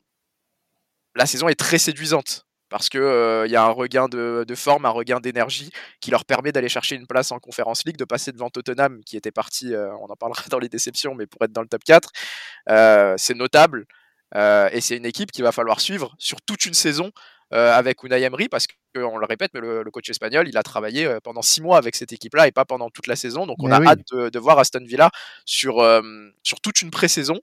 la 1.17 1.27
saison 1.27 1.49
est 1.49 1.59
très 1.59 1.79
séduisante 1.79 2.46
parce 2.69 2.89
que 2.89 3.45
il 3.47 3.53
y 3.53 3.57
a 3.57 3.63
un 3.63 3.71
regain 3.71 4.09
de, 4.09 4.45
forme, 4.55 4.87
un 4.87 4.91
regain 4.91 5.21
d'énergie 5.21 5.71
qui 6.01 6.11
leur 6.11 6.25
permet 6.25 6.53
d'aller 6.53 6.69
chercher 6.69 6.97
une 6.97 7.07
place 7.07 7.33
en 7.33 7.39
Conférence 7.39 7.85
League, 7.85 7.97
de 7.97 8.05
passer 8.05 8.33
devant 8.33 8.51
Tottenham 8.51 9.01
qui 9.05 9.17
était 9.17 9.31
parti, 9.31 9.75
on 9.75 10.07
en 10.07 10.17
parlera 10.17 10.43
dans 10.51 10.59
les 10.59 10.69
déceptions, 10.69 11.15
mais 11.15 11.27
pour 11.27 11.43
être 11.43 11.53
dans 11.53 11.63
le 11.63 11.69
top 11.69 11.85
4, 11.85 12.11
c'est 13.19 13.35
notable 13.35 13.87
et 14.35 14.81
c'est 14.81 14.97
une 14.97 15.07
équipe 15.07 15.31
qu'il 15.33 15.45
va 15.45 15.53
falloir 15.53 15.81
suivre 15.81 16.15
sur 16.19 16.41
toute 16.43 16.67
une 16.67 16.75
saison 16.75 17.13
avec 17.51 18.03
Unai 18.03 18.23
Emery 18.23 18.49
parce 18.49 18.67
qu'on 18.95 19.19
le 19.19 19.27
répète, 19.27 19.53
mais 19.55 19.61
le, 19.61 19.91
coach 19.91 20.11
espagnol, 20.11 20.49
il 20.49 20.57
a 20.57 20.63
travaillé 20.63 21.19
pendant 21.23 21.43
six 21.43 21.63
mois 21.63 21.79
avec 21.79 21.95
cette 21.95 22.13
équipe-là 22.13 22.49
et 22.49 22.53
pas 22.53 22.65
pendant 22.65 22.91
toute 22.91 23.07
la 23.07 23.17
saison. 23.17 23.47
Donc 23.47 23.59
on 23.61 23.71
a 23.71 23.81
hâte 23.85 24.13
de, 24.13 24.39
voir 24.39 24.59
Aston 24.59 24.85
Villa 24.85 25.11
sur, 25.45 25.77
sur 26.43 26.61
toute 26.61 26.83
une 26.83 26.91
pré-saison 26.91 27.41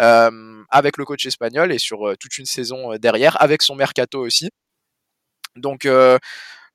euh, 0.00 0.62
avec 0.70 0.96
le 0.96 1.04
coach 1.04 1.26
espagnol 1.26 1.70
et 1.70 1.78
sur 1.78 2.08
euh, 2.08 2.16
toute 2.16 2.38
une 2.38 2.46
saison 2.46 2.94
euh, 2.94 2.98
derrière, 2.98 3.40
avec 3.42 3.60
son 3.60 3.74
mercato 3.74 4.20
aussi. 4.20 4.48
Donc, 5.56 5.86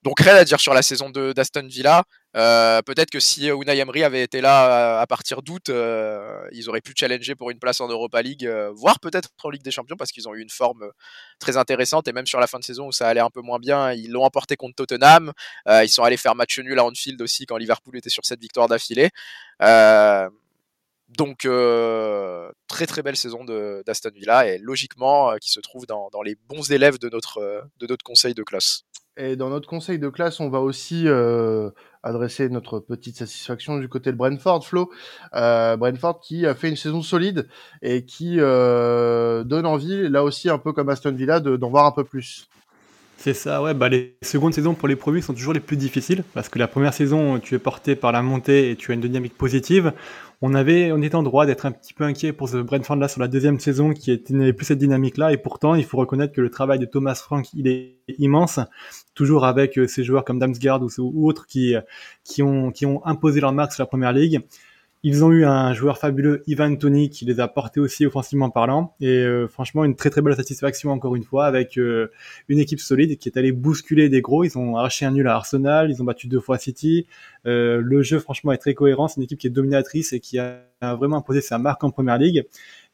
donc 0.04 0.20
rien 0.20 0.36
à 0.36 0.44
dire 0.44 0.60
sur 0.60 0.74
la 0.74 0.82
saison 0.82 1.10
de 1.10 1.32
d'Aston 1.32 1.66
Villa. 1.68 2.04
Euh, 2.36 2.82
peut-être 2.82 3.10
que 3.10 3.18
si 3.18 3.48
Unai 3.48 3.78
Emery 3.78 4.04
avait 4.04 4.22
été 4.22 4.40
là 4.40 5.00
à, 5.00 5.06
partir 5.06 5.42
d'août, 5.42 5.70
euh, 5.70 6.46
ils 6.52 6.68
auraient 6.68 6.80
pu 6.80 6.92
challenger 6.96 7.34
pour 7.34 7.50
une 7.50 7.58
place 7.58 7.80
en 7.80 7.88
Europa 7.88 8.22
League, 8.22 8.46
euh, 8.46 8.70
voire 8.72 9.00
peut-être 9.00 9.30
en 9.42 9.50
Ligue 9.50 9.62
des 9.62 9.72
Champions 9.72 9.96
parce 9.96 10.12
qu'ils 10.12 10.28
ont 10.28 10.34
eu 10.34 10.40
une 10.40 10.50
forme 10.50 10.90
très 11.40 11.56
intéressante 11.56 12.06
et 12.06 12.12
même 12.12 12.26
sur 12.26 12.38
la 12.38 12.46
fin 12.46 12.58
de 12.58 12.64
saison 12.64 12.86
où 12.86 12.92
ça 12.92 13.08
allait 13.08 13.20
un 13.20 13.30
peu 13.30 13.40
moins 13.40 13.58
bien, 13.58 13.92
ils 13.92 14.10
l'ont 14.10 14.24
emporté 14.24 14.56
contre 14.56 14.76
Tottenham. 14.76 15.32
ils 15.66 15.88
sont 15.88 16.04
allés 16.04 16.16
faire 16.16 16.34
match 16.36 16.58
nul 16.60 16.78
à 16.78 16.84
Anfield 16.84 17.20
aussi 17.20 17.46
quand 17.46 17.56
Liverpool 17.56 17.96
était 17.96 18.10
sur 18.10 18.24
cette 18.24 18.40
victoire 18.40 18.68
d'affilée. 18.68 19.10
Donc, 21.08 21.46
euh, 21.46 22.50
très 22.66 22.86
très 22.86 23.02
belle 23.02 23.16
saison 23.16 23.44
d'Aston 23.44 24.10
Villa 24.14 24.46
et 24.46 24.58
logiquement 24.58 25.30
euh, 25.30 25.36
qui 25.38 25.50
se 25.50 25.60
trouve 25.60 25.86
dans, 25.86 26.10
dans, 26.12 26.22
les 26.22 26.36
bons 26.48 26.70
élèves 26.70 26.98
de 26.98 27.08
notre, 27.08 27.38
euh, 27.38 27.62
de 27.80 27.86
notre 27.86 28.04
conseil 28.04 28.34
de 28.34 28.42
classe. 28.42 28.84
Et 29.18 29.34
dans 29.34 29.50
notre 29.50 29.68
conseil 29.68 29.98
de 29.98 30.08
classe, 30.08 30.38
on 30.38 30.48
va 30.48 30.60
aussi 30.60 31.08
euh, 31.08 31.70
adresser 32.04 32.48
notre 32.48 32.78
petite 32.78 33.16
satisfaction 33.16 33.76
du 33.78 33.88
côté 33.88 34.12
de 34.12 34.16
Brentford, 34.16 34.64
Flo. 34.64 34.92
Euh, 35.34 35.76
Brentford 35.76 36.20
qui 36.20 36.46
a 36.46 36.54
fait 36.54 36.68
une 36.68 36.76
saison 36.76 37.02
solide 37.02 37.48
et 37.82 38.04
qui 38.04 38.36
euh, 38.38 39.42
donne 39.42 39.66
envie, 39.66 40.08
là 40.08 40.22
aussi 40.22 40.48
un 40.48 40.58
peu 40.58 40.72
comme 40.72 40.88
Aston 40.88 41.12
Villa, 41.12 41.40
d'en 41.40 41.68
voir 41.68 41.86
un 41.86 41.90
peu 41.90 42.04
plus. 42.04 42.48
C'est 43.20 43.34
ça, 43.34 43.60
ouais. 43.60 43.74
Bah, 43.74 43.88
les 43.88 44.16
secondes 44.22 44.54
saisons 44.54 44.74
pour 44.74 44.86
les 44.86 44.94
produits 44.94 45.22
sont 45.22 45.34
toujours 45.34 45.52
les 45.52 45.58
plus 45.58 45.76
difficiles 45.76 46.22
parce 46.34 46.48
que 46.48 46.56
la 46.60 46.68
première 46.68 46.94
saison, 46.94 47.40
tu 47.40 47.56
es 47.56 47.58
porté 47.58 47.96
par 47.96 48.12
la 48.12 48.22
montée 48.22 48.70
et 48.70 48.76
tu 48.76 48.92
as 48.92 48.94
une 48.94 49.00
dynamique 49.00 49.36
positive. 49.36 49.92
On 50.40 50.54
avait, 50.54 50.92
on 50.92 51.02
était 51.02 51.16
en 51.16 51.24
droit 51.24 51.44
d'être 51.44 51.66
un 51.66 51.72
petit 51.72 51.92
peu 51.94 52.04
inquiet 52.04 52.32
pour 52.32 52.48
ce 52.48 52.58
Brentford 52.58 52.94
là 52.94 53.08
sur 53.08 53.20
la 53.20 53.26
deuxième 53.26 53.58
saison 53.58 53.92
qui 53.92 54.22
n'avait 54.30 54.52
plus 54.52 54.66
cette 54.66 54.78
dynamique 54.78 55.16
là 55.16 55.32
et 55.32 55.36
pourtant 55.36 55.74
il 55.74 55.84
faut 55.84 55.96
reconnaître 55.96 56.32
que 56.32 56.40
le 56.40 56.48
travail 56.48 56.78
de 56.78 56.84
Thomas 56.84 57.16
Frank 57.16 57.44
il 57.54 57.66
est 57.66 57.96
immense, 58.18 58.60
toujours 59.16 59.44
avec 59.44 59.76
euh, 59.78 59.88
ces 59.88 60.04
joueurs 60.04 60.24
comme 60.24 60.38
Damsgaard 60.38 60.80
ou, 60.80 60.88
ou 60.98 61.28
autres 61.28 61.46
qui 61.48 61.74
qui 62.22 62.44
ont 62.44 62.70
qui 62.70 62.86
ont 62.86 63.04
imposé 63.04 63.40
leur 63.40 63.52
marque 63.52 63.72
sur 63.72 63.82
la 63.82 63.88
première 63.88 64.12
ligue. 64.12 64.42
Ils 65.04 65.24
ont 65.24 65.30
eu 65.30 65.44
un 65.44 65.72
joueur 65.74 65.96
fabuleux, 65.96 66.42
Ivan 66.48 66.74
Tony, 66.74 67.08
qui 67.08 67.24
les 67.24 67.38
a 67.38 67.46
portés 67.46 67.78
aussi 67.78 68.04
offensivement 68.04 68.50
parlant. 68.50 68.96
Et 69.00 69.18
euh, 69.18 69.46
franchement, 69.46 69.84
une 69.84 69.94
très 69.94 70.10
très 70.10 70.22
belle 70.22 70.34
satisfaction 70.34 70.90
encore 70.90 71.14
une 71.14 71.22
fois 71.22 71.46
avec 71.46 71.78
euh, 71.78 72.10
une 72.48 72.58
équipe 72.58 72.80
solide 72.80 73.16
qui 73.16 73.28
est 73.28 73.38
allée 73.38 73.52
bousculer 73.52 74.08
des 74.08 74.20
gros. 74.20 74.42
Ils 74.42 74.58
ont 74.58 74.76
arraché 74.76 75.06
un 75.06 75.12
nul 75.12 75.28
à 75.28 75.36
Arsenal, 75.36 75.88
ils 75.92 76.02
ont 76.02 76.04
battu 76.04 76.26
deux 76.26 76.40
fois 76.40 76.58
City. 76.58 77.06
Euh, 77.46 77.80
le 77.80 78.02
jeu 78.02 78.18
franchement 78.18 78.50
est 78.50 78.58
très 78.58 78.74
cohérent. 78.74 79.06
C'est 79.06 79.18
une 79.18 79.22
équipe 79.22 79.38
qui 79.38 79.46
est 79.46 79.50
dominatrice 79.50 80.12
et 80.12 80.18
qui 80.18 80.40
a, 80.40 80.64
vraiment 80.80 81.18
imposé 81.18 81.42
sa 81.42 81.58
marque 81.58 81.84
en 81.84 81.90
première 81.90 82.18
ligue. 82.18 82.44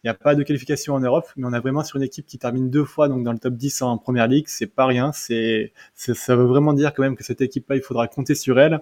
Il 0.02 0.06
n'y 0.06 0.10
a 0.10 0.14
pas 0.14 0.34
de 0.34 0.42
qualification 0.42 0.92
en 0.92 1.00
Europe, 1.00 1.26
mais 1.36 1.46
on 1.46 1.54
a 1.54 1.60
vraiment 1.60 1.84
sur 1.84 1.96
une 1.96 2.02
équipe 2.02 2.26
qui 2.26 2.38
termine 2.38 2.68
deux 2.68 2.84
fois 2.84 3.08
donc 3.08 3.24
dans 3.24 3.32
le 3.32 3.38
top 3.38 3.54
10 3.54 3.80
en 3.80 3.96
première 3.96 4.28
ligue. 4.28 4.44
C'est 4.48 4.66
pas 4.66 4.84
rien. 4.84 5.12
C'est, 5.12 5.72
ça 5.94 6.36
veut 6.36 6.44
vraiment 6.44 6.74
dire 6.74 6.92
quand 6.92 7.02
même 7.02 7.16
que 7.16 7.24
cette 7.24 7.40
équipe-là, 7.40 7.76
il 7.76 7.82
faudra 7.82 8.08
compter 8.08 8.34
sur 8.34 8.60
elle. 8.60 8.80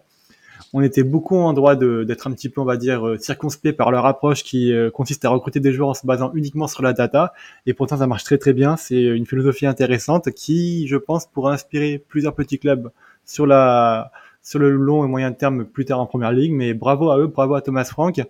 On 0.73 0.83
était 0.83 1.03
beaucoup 1.03 1.37
en 1.37 1.53
droit 1.53 1.77
d'être 1.77 2.27
un 2.27 2.33
petit 2.33 2.49
peu, 2.49 2.61
on 2.61 2.65
va 2.65 2.77
dire, 2.77 3.07
euh, 3.07 3.19
circonspect 3.19 3.77
par 3.77 3.91
leur 3.91 4.07
approche 4.07 4.43
qui 4.43 4.73
euh, 4.73 4.91
consiste 4.91 5.25
à 5.25 5.29
recruter 5.29 5.61
des 5.61 5.73
joueurs 5.73 5.91
en 5.91 5.95
se 5.95 6.07
basant 6.07 6.33
uniquement 6.35 6.67
sur 6.67 6.83
la 6.83 6.93
data. 6.93 7.35
Et 7.67 7.75
pourtant, 7.75 7.99
ça 7.99 8.07
marche 8.07 8.25
très 8.25 8.39
très 8.39 8.55
bien. 8.55 8.77
C'est 8.77 9.03
une 9.03 9.27
philosophie 9.27 9.67
intéressante 9.67 10.31
qui, 10.31 10.87
je 10.89 10.97
pense, 10.97 11.27
pourra 11.27 11.53
inspirer 11.53 11.99
plusieurs 12.09 12.35
petits 12.35 12.59
clubs 12.59 12.91
sur 13.25 13.47
la 13.47 14.13
sur 14.43 14.59
le 14.59 14.71
long 14.71 15.05
et 15.05 15.09
moyen 15.09 15.33
terme 15.33 15.65
plus 15.65 15.85
tard 15.85 16.01
en 16.01 16.07
première 16.07 16.33
ligue. 16.33 16.53
Mais 16.53 16.75
bravo 16.75 17.11
à 17.11 17.19
eux, 17.19 17.29
bravo 17.29 17.55
à 17.55 17.63
Thomas 17.63 17.85
Frank. 17.85 18.21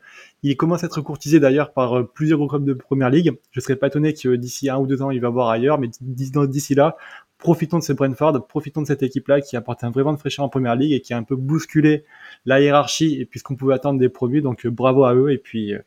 Il 0.42 0.56
commence 0.56 0.84
à 0.84 0.86
être 0.86 1.00
courtisé 1.00 1.40
d'ailleurs 1.40 1.72
par 1.72 1.98
euh, 1.98 2.04
plusieurs 2.04 2.38
gros 2.38 2.48
clubs 2.48 2.64
de 2.64 2.74
première 2.74 3.10
ligue. 3.10 3.32
Je 3.50 3.60
serais 3.60 3.76
pas 3.76 3.86
étonné 3.86 4.12
que 4.12 4.36
d'ici 4.36 4.68
un 4.68 4.78
ou 4.78 4.86
deux 4.86 5.02
ans, 5.02 5.10
il 5.10 5.20
va 5.20 5.30
voir 5.30 5.48
ailleurs. 5.48 5.78
Mais 5.78 5.88
d'ici 6.00 6.74
là, 6.74 6.96
profitons 7.42 7.78
de 7.78 7.82
ce 7.82 7.92
Brentford, 7.92 8.46
profitons 8.46 8.82
de 8.82 8.86
cette 8.86 9.02
équipe-là 9.02 9.40
qui 9.40 9.56
apporte 9.56 9.82
un 9.82 9.90
vrai 9.90 10.04
vent 10.04 10.12
de 10.12 10.18
fraîcheur 10.18 10.44
en 10.44 10.48
première 10.48 10.76
ligue 10.76 10.92
et 10.92 11.00
qui 11.00 11.12
a 11.12 11.16
un 11.16 11.24
peu 11.24 11.36
bousculé 11.36 12.04
la 12.46 12.60
hiérarchie 12.60 13.20
et 13.20 13.26
puis 13.26 13.40
ce 13.40 13.44
qu'on 13.44 13.56
pouvait 13.56 13.74
attendre 13.74 13.98
des 13.98 14.08
produits. 14.08 14.42
Donc 14.42 14.64
euh, 14.64 14.70
bravo 14.70 15.04
à 15.04 15.14
eux 15.14 15.32
et 15.32 15.38
puis, 15.38 15.74
euh, 15.74 15.78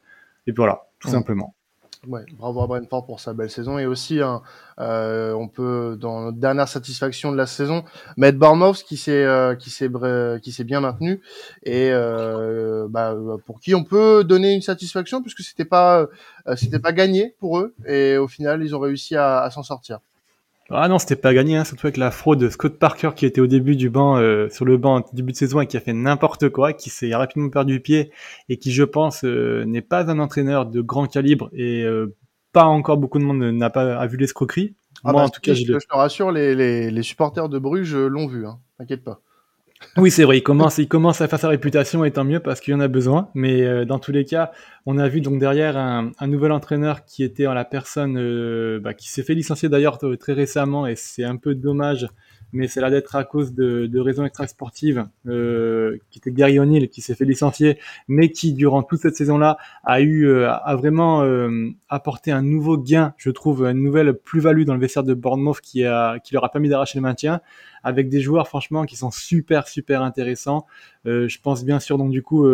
et 0.47 0.51
puis 0.51 0.57
voilà, 0.57 0.83
tout 0.99 1.07
simplement. 1.07 1.55
Ouais, 2.07 2.21
bravo 2.37 2.61
à 2.61 2.67
Brentford 2.67 3.05
pour 3.07 3.19
sa 3.19 3.33
belle 3.33 3.49
saison 3.49 3.79
et 3.79 3.87
aussi 3.87 4.21
hein, 4.21 4.43
euh, 4.79 5.33
on 5.33 5.47
peut 5.47 5.97
dans 5.99 6.25
notre 6.25 6.37
dernière 6.37 6.67
satisfaction 6.67 7.31
de 7.31 7.37
la 7.37 7.47
saison 7.47 7.83
mettre 8.15 8.37
Bournemouth 8.37 8.83
qui 8.83 8.95
s'est 8.95 9.25
qui 9.57 9.71
s'est 9.71 9.89
qui 10.43 10.51
s'est 10.51 10.65
bien 10.65 10.81
maintenu 10.81 11.21
et 11.63 11.89
bah, 12.89 13.17
pour 13.47 13.59
qui 13.59 13.73
on 13.73 13.83
peut 13.83 14.23
donner 14.23 14.53
une 14.53 14.61
satisfaction 14.61 15.23
puisque 15.23 15.41
c'était 15.41 15.65
pas 15.65 16.05
c'était 16.55 16.77
pas 16.77 16.91
gagné 16.91 17.33
pour 17.39 17.57
eux 17.57 17.73
et 17.87 18.17
au 18.17 18.27
final 18.27 18.61
ils 18.61 18.75
ont 18.75 18.79
réussi 18.79 19.15
à 19.15 19.49
s'en 19.49 19.63
sortir. 19.63 19.99
Ah 20.71 20.87
non, 20.87 20.97
c'était 20.97 21.15
pas 21.15 21.33
gagné, 21.33 21.57
hein, 21.57 21.63
surtout 21.63 21.85
avec 21.85 21.97
la 21.97 22.09
fraude 22.09 22.39
de 22.39 22.49
Scott 22.49 22.79
Parker 22.79 23.11
qui 23.15 23.27
était 23.27 23.39
au 23.39 23.45
début 23.45 23.75
du 23.75 23.91
banc, 23.91 24.17
euh, 24.17 24.49
sur 24.49 24.65
le 24.65 24.77
banc 24.77 25.05
début 25.13 25.31
de 25.31 25.37
saison 25.37 25.61
et 25.61 25.67
qui 25.67 25.77
a 25.77 25.79
fait 25.79 25.93
n'importe 25.93 26.49
quoi, 26.49 26.73
qui 26.73 26.89
s'est 26.89 27.13
rapidement 27.13 27.49
perdu 27.49 27.79
pied 27.79 28.11
et 28.49 28.57
qui, 28.57 28.71
je 28.71 28.83
pense, 28.83 29.23
euh, 29.23 29.63
n'est 29.65 29.81
pas 29.83 30.09
un 30.09 30.17
entraîneur 30.17 30.65
de 30.65 30.81
grand 30.81 31.05
calibre 31.05 31.49
et 31.53 31.83
euh, 31.83 32.15
pas 32.51 32.65
encore 32.65 32.97
beaucoup 32.97 33.19
de 33.19 33.23
monde 33.23 33.43
n'a 33.43 33.69
pas 33.69 33.95
a 33.95 34.07
vu 34.07 34.17
l'escroquerie. 34.17 34.75
Ah 35.03 35.11
Moi, 35.11 35.21
bah, 35.21 35.27
en 35.27 35.29
tout 35.29 35.41
cas, 35.41 35.53
je, 35.53 35.65
je 35.65 35.87
te 35.87 35.95
rassure, 35.95 36.31
les, 36.31 36.55
les, 36.55 36.89
les 36.89 37.03
supporters 37.03 37.47
de 37.47 37.59
Bruges 37.59 37.95
l'ont 37.95 38.27
vu, 38.27 38.47
hein, 38.47 38.57
t'inquiète 38.79 39.03
pas. 39.03 39.21
Oui, 39.97 40.11
c'est 40.11 40.23
vrai, 40.23 40.37
il 40.37 40.43
commence, 40.43 40.77
il 40.77 40.87
commence 40.87 41.21
à 41.21 41.27
faire 41.27 41.39
sa 41.39 41.49
réputation, 41.49 42.03
et 42.05 42.11
tant 42.11 42.23
mieux 42.23 42.39
parce 42.39 42.59
qu'il 42.59 42.73
y 42.73 42.75
en 42.75 42.79
a 42.79 42.87
besoin. 42.87 43.29
Mais 43.33 43.61
euh, 43.61 43.85
dans 43.85 43.99
tous 43.99 44.11
les 44.11 44.25
cas, 44.25 44.51
on 44.85 44.97
a 44.97 45.07
vu 45.07 45.21
donc 45.21 45.39
derrière 45.39 45.77
un, 45.77 46.11
nouvel 46.27 46.51
entraîneur 46.51 47.05
qui 47.05 47.23
était 47.23 47.47
en 47.47 47.53
la 47.53 47.65
personne, 47.65 48.17
euh, 48.17 48.79
bah, 48.79 48.93
qui 48.93 49.09
s'est 49.09 49.23
fait 49.23 49.33
licencier 49.33 49.69
d'ailleurs 49.69 49.97
très 50.19 50.33
récemment, 50.33 50.85
et 50.87 50.95
c'est 50.95 51.23
un 51.23 51.37
peu 51.37 51.55
dommage 51.55 52.07
mais 52.55 52.67
c'est 52.67 52.79
là 52.79 52.89
d'être 52.89 53.15
à 53.15 53.25
cause 53.25 53.53
de, 53.53 53.99
raisons 53.99 54.25
extra-sportives, 54.25 55.05
euh, 55.27 55.97
qui 56.09 56.19
était 56.19 56.31
Gary 56.31 56.57
O'Neill, 56.57 56.89
qui 56.89 57.01
s'est 57.01 57.13
fait 57.13 57.25
licencier, 57.25 57.79
mais 58.07 58.31
qui, 58.31 58.53
durant 58.53 58.81
toute 58.81 59.01
cette 59.01 59.15
saison-là, 59.15 59.57
a 59.83 59.99
eu, 59.99 60.27
euh, 60.27 60.49
a 60.49 60.75
vraiment 60.75 61.21
euh, 61.23 61.69
apporté 61.89 62.31
un 62.31 62.41
nouveau 62.41 62.77
gain, 62.77 63.13
je 63.17 63.29
trouve, 63.29 63.65
une 63.65 63.83
nouvelle 63.83 64.13
plus-value 64.13 64.63
dans 64.63 64.73
le 64.73 64.79
vestiaire 64.79 65.03
de 65.03 65.13
Bournemouth 65.13 65.59
qui, 65.59 65.83
a, 65.83 66.19
qui 66.19 66.33
leur 66.33 66.45
a 66.45 66.51
permis 66.51 66.69
d'arracher 66.69 66.97
le 66.97 67.03
maintien, 67.03 67.41
avec 67.83 68.07
des 68.07 68.21
joueurs, 68.21 68.47
franchement, 68.47 68.85
qui 68.85 68.95
sont 68.95 69.11
super, 69.11 69.67
super 69.67 70.01
intéressants. 70.01 70.65
Je 71.03 71.37
pense 71.41 71.65
bien 71.65 71.79
sûr, 71.79 71.97
donc, 71.97 72.11
du 72.11 72.23
coup, 72.23 72.47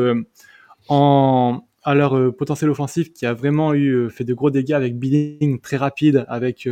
en, 0.90 1.62
à 1.84 1.96
leur 1.96 2.36
potentiel 2.36 2.70
offensif 2.70 3.12
qui 3.14 3.26
a 3.26 3.34
vraiment 3.34 3.74
eu 3.74 4.10
fait 4.10 4.24
de 4.24 4.34
gros 4.34 4.52
dégâts 4.52 4.74
avec 4.74 4.98
Billing 5.00 5.60
très 5.62 5.78
rapide, 5.78 6.26
avec 6.28 6.68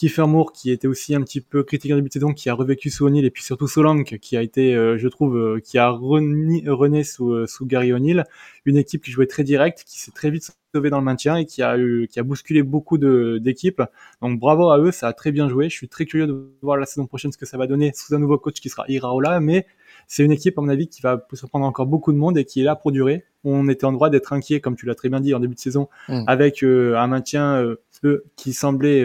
Kiefer 0.00 0.26
Moore 0.26 0.52
qui 0.52 0.70
était 0.70 0.88
aussi 0.88 1.14
un 1.14 1.20
petit 1.20 1.42
peu 1.42 1.62
critiqué 1.62 1.92
en 1.92 1.96
début 1.96 2.08
de 2.08 2.14
saison, 2.14 2.32
qui 2.32 2.48
a 2.48 2.54
revécu 2.54 2.88
sous 2.88 3.04
O'Neill 3.04 3.26
et 3.26 3.30
puis 3.30 3.42
surtout 3.42 3.68
Solanke 3.68 4.16
qui 4.16 4.34
a 4.34 4.40
été, 4.40 4.74
euh, 4.74 4.96
je 4.96 5.06
trouve, 5.08 5.36
euh, 5.36 5.60
qui 5.60 5.76
a 5.76 5.90
rené, 5.90 7.04
sous, 7.04 7.32
euh, 7.32 7.46
sous 7.46 7.66
Gary 7.66 7.92
O'Neill, 7.92 8.24
une 8.64 8.78
équipe 8.78 9.04
qui 9.04 9.10
jouait 9.10 9.26
très 9.26 9.44
direct, 9.44 9.84
qui 9.86 10.00
s'est 10.00 10.10
très 10.10 10.30
vite 10.30 10.52
sauvée 10.74 10.88
dans 10.88 11.00
le 11.00 11.04
maintien 11.04 11.36
et 11.36 11.44
qui 11.44 11.62
a 11.62 11.76
eu, 11.76 12.08
qui 12.10 12.18
a 12.18 12.22
bousculé 12.22 12.62
beaucoup 12.62 12.96
d'équipes. 12.96 13.82
Donc 14.22 14.40
bravo 14.40 14.70
à 14.70 14.78
eux, 14.78 14.90
ça 14.90 15.06
a 15.06 15.12
très 15.12 15.32
bien 15.32 15.50
joué. 15.50 15.68
Je 15.68 15.76
suis 15.76 15.88
très 15.90 16.06
curieux 16.06 16.26
de 16.26 16.50
voir 16.62 16.78
la 16.78 16.86
saison 16.86 17.06
prochaine 17.06 17.30
ce 17.30 17.36
que 17.36 17.44
ça 17.44 17.58
va 17.58 17.66
donner 17.66 17.92
sous 17.94 18.14
un 18.14 18.18
nouveau 18.18 18.38
coach 18.38 18.58
qui 18.58 18.70
sera 18.70 18.86
Iraola, 18.88 19.38
mais 19.40 19.66
c'est 20.06 20.24
une 20.24 20.32
équipe 20.32 20.56
à 20.56 20.62
mon 20.62 20.70
avis 20.70 20.88
qui 20.88 21.02
va 21.02 21.22
surprendre 21.34 21.66
encore 21.66 21.84
beaucoup 21.84 22.14
de 22.14 22.16
monde 22.16 22.38
et 22.38 22.46
qui 22.46 22.62
est 22.62 22.64
là 22.64 22.74
pour 22.74 22.90
durer. 22.90 23.26
On 23.44 23.68
était 23.68 23.84
en 23.84 23.92
droit 23.92 24.08
d'être 24.08 24.32
inquiet, 24.32 24.62
comme 24.62 24.76
tu 24.76 24.86
l'as 24.86 24.94
très 24.94 25.10
bien 25.10 25.20
dit 25.20 25.34
en 25.34 25.40
début 25.40 25.56
de 25.56 25.60
saison, 25.60 25.90
mmh. 26.08 26.24
avec 26.26 26.62
un 26.62 27.06
maintien 27.06 27.76
qui 28.36 28.54
semblait 28.54 29.04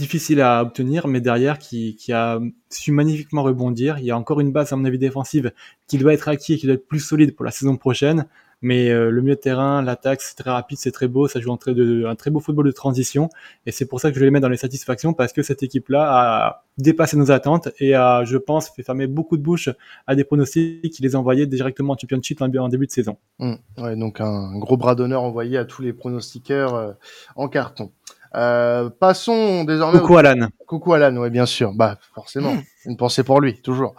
difficile 0.00 0.40
à 0.40 0.62
obtenir, 0.62 1.06
mais 1.06 1.20
derrière 1.20 1.58
qui, 1.58 1.96
a 2.12 2.40
su 2.70 2.92
magnifiquement 2.92 3.42
rebondir. 3.42 3.98
Il 3.98 4.04
y 4.04 4.10
a 4.10 4.16
encore 4.16 4.40
une 4.40 4.52
base, 4.52 4.72
à 4.72 4.76
mon 4.76 4.84
avis, 4.84 4.98
défensive 4.98 5.52
qui 5.86 5.98
doit 5.98 6.12
être 6.12 6.28
acquis 6.28 6.54
et 6.54 6.58
qui 6.58 6.66
doit 6.66 6.74
être 6.74 6.86
plus 6.86 7.00
solide 7.00 7.36
pour 7.36 7.44
la 7.44 7.50
saison 7.50 7.76
prochaine. 7.76 8.26
Mais 8.62 8.90
euh, 8.90 9.10
le 9.10 9.22
milieu 9.22 9.36
de 9.36 9.40
terrain, 9.40 9.80
l'attaque, 9.80 10.20
c'est 10.20 10.36
très 10.36 10.50
rapide, 10.50 10.76
c'est 10.78 10.90
très 10.92 11.08
beau, 11.08 11.28
ça 11.28 11.40
joue 11.40 11.50
un 11.50 11.56
très, 11.56 12.30
beau 12.30 12.40
football 12.40 12.66
de 12.66 12.72
transition. 12.72 13.30
Et 13.64 13.72
c'est 13.72 13.86
pour 13.86 14.00
ça 14.00 14.10
que 14.10 14.14
je 14.14 14.20
vais 14.20 14.26
les 14.26 14.30
mettre 14.30 14.42
dans 14.42 14.50
les 14.50 14.58
satisfactions, 14.58 15.14
parce 15.14 15.32
que 15.32 15.42
cette 15.42 15.62
équipe-là 15.62 16.02
a 16.02 16.64
dépassé 16.76 17.16
nos 17.16 17.30
attentes 17.30 17.68
et 17.78 17.94
a, 17.94 18.24
je 18.24 18.36
pense, 18.36 18.68
fait 18.68 18.82
fermer 18.82 19.06
beaucoup 19.06 19.38
de 19.38 19.42
bouches 19.42 19.70
à 20.06 20.14
des 20.14 20.24
pronostics 20.24 20.90
qui 20.90 21.02
les 21.02 21.16
envoyaient 21.16 21.46
directement 21.46 21.94
en 21.94 21.96
championship 21.96 22.42
en 22.42 22.68
début 22.68 22.86
de 22.86 22.92
saison. 22.92 23.16
Mmh. 23.38 23.54
donc 23.96 24.20
un 24.20 24.58
gros 24.58 24.76
bras 24.76 24.94
d'honneur 24.94 25.22
envoyé 25.22 25.56
à 25.56 25.64
tous 25.64 25.80
les 25.80 25.94
pronostiqueurs 25.94 26.74
euh, 26.74 26.92
en 27.36 27.48
carton. 27.48 27.92
Euh, 28.34 28.90
passons 28.90 29.64
désormais. 29.64 29.98
Coucou 29.98 30.16
Alan. 30.16 30.48
Coucou 30.66 30.94
Alan, 30.94 31.16
oui, 31.16 31.30
bien 31.30 31.46
sûr. 31.46 31.72
Bah, 31.74 31.98
forcément. 32.14 32.54
Une 32.86 32.96
pensée 32.96 33.24
pour 33.24 33.40
lui, 33.40 33.60
toujours. 33.60 33.94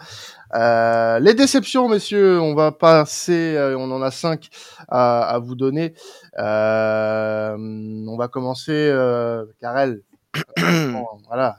Euh, 0.56 1.20
les 1.20 1.34
déceptions, 1.34 1.88
messieurs, 1.88 2.42
on 2.42 2.56
va 2.56 2.72
passer, 2.72 3.56
euh, 3.56 3.78
on 3.78 3.92
en 3.92 4.02
a 4.02 4.12
cinq 4.12 4.50
à, 4.88 5.22
à 5.22 5.40
vous 5.40 5.56
donner. 5.56 5.94
Euh, 6.40 7.56
on 7.58 8.18
va 8.18 8.28
commencer, 8.28 8.72
euh, 8.72 9.46
Karel. 9.60 10.02
voilà. 11.28 11.58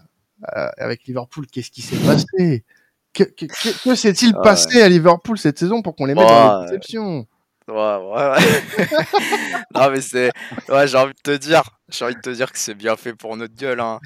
avec 0.79 1.05
Liverpool, 1.05 1.47
qu'est-ce 1.47 1.71
qui 1.71 1.83
s'est 1.83 1.97
passé? 1.97 2.65
Que, 3.13 3.25
que, 3.25 3.45
que, 3.45 3.95
s'est-il 3.95 4.33
passé 4.33 4.81
à 4.81 4.89
Liverpool 4.89 5.37
cette 5.37 5.59
saison 5.59 5.83
pour 5.83 5.95
qu'on 5.95 6.07
les 6.07 6.15
mette 6.15 6.27
dans 6.27 6.61
les 6.61 6.67
déceptions? 6.67 7.27
Ouais, 7.69 7.75
non, 9.75 9.91
mais 9.91 10.01
c'est. 10.01 10.31
Ouais, 10.69 10.89
j'ai 10.89 10.97
envie 10.97 11.15
de 11.15 11.21
te 11.23 11.37
dire. 11.37 11.63
J'ai 11.89 12.05
envie 12.05 12.15
de 12.15 12.21
te 12.21 12.31
dire 12.31 12.51
que 12.51 12.59
c'est 12.59 12.75
bien 12.75 12.97
fait 12.97 13.15
pour 13.15 13.37
notre 13.37 13.55
gueule. 13.55 13.81
Hein. 13.81 14.01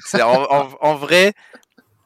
En, 0.81 0.95
vrai, 0.95 1.33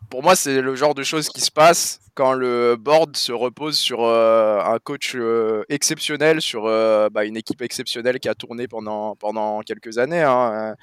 pour 0.10 0.24
moi, 0.24 0.36
c'est 0.36 0.62
le 0.62 0.76
genre 0.76 0.96
de 0.96 1.04
choses 1.04 1.30
qui 1.30 1.42
se 1.42 1.52
passe 1.52 2.00
quand 2.14 2.34
le 2.34 2.76
board 2.76 3.16
se 3.16 3.32
repose 3.32 3.78
sur 3.78 4.04
euh, 4.04 4.60
un 4.62 4.80
coach 4.80 5.14
euh, 5.16 5.64
exceptionnel, 5.70 6.42
sur 6.42 6.66
euh, 6.66 7.10
bah, 7.10 7.26
une 7.26 7.38
équipe 7.38 7.62
exceptionnelle 7.62 8.20
qui 8.20 8.30
a 8.30 8.36
tourné 8.36 8.68
pendant, 8.68 9.16
pendant 9.16 9.62
quelques 9.62 9.98
années, 9.98 10.22
hein, 10.22 10.76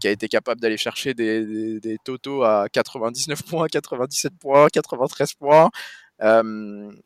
qui 0.00 0.06
a 0.06 0.10
été 0.10 0.28
capable 0.28 0.60
d'aller 0.60 0.76
chercher 0.76 1.14
des, 1.14 1.44
des, 1.44 1.80
des, 1.80 1.96
totaux 2.04 2.44
à 2.44 2.68
99 2.70 3.42
points, 3.42 3.66
97 3.66 4.32
points, 4.38 4.68
93 4.72 5.34
points. 5.34 5.70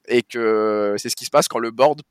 et 0.09 0.22
que 0.22 0.95
c'est 0.99 1.09
ce 1.09 1.16
qui 1.16 1.24
se 1.24 1.31
passe 1.31 1.49
quand 1.49 1.59
le 1.59 1.70
board 1.70 2.03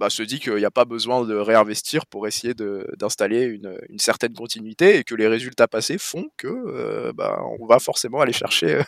bah, 0.00 0.08
se 0.08 0.22
dit 0.22 0.40
qu'il 0.40 0.54
n'y 0.54 0.64
a 0.64 0.70
pas 0.70 0.86
besoin 0.86 1.26
de 1.26 1.36
réinvestir 1.36 2.06
pour 2.06 2.26
essayer 2.26 2.54
d'installer 2.54 3.42
une, 3.42 3.78
une, 3.90 3.98
certaine 3.98 4.32
continuité 4.32 4.96
et 4.96 5.04
que 5.04 5.14
les 5.14 5.28
résultats 5.28 5.68
passés 5.68 5.98
font 5.98 6.30
que 6.38 6.48
euh, 6.48 7.12
bah, 7.12 7.38
on 7.60 7.66
va 7.66 7.80
forcément 7.80 8.22
aller 8.22 8.32
chercher 8.32 8.76
euh, 8.76 8.82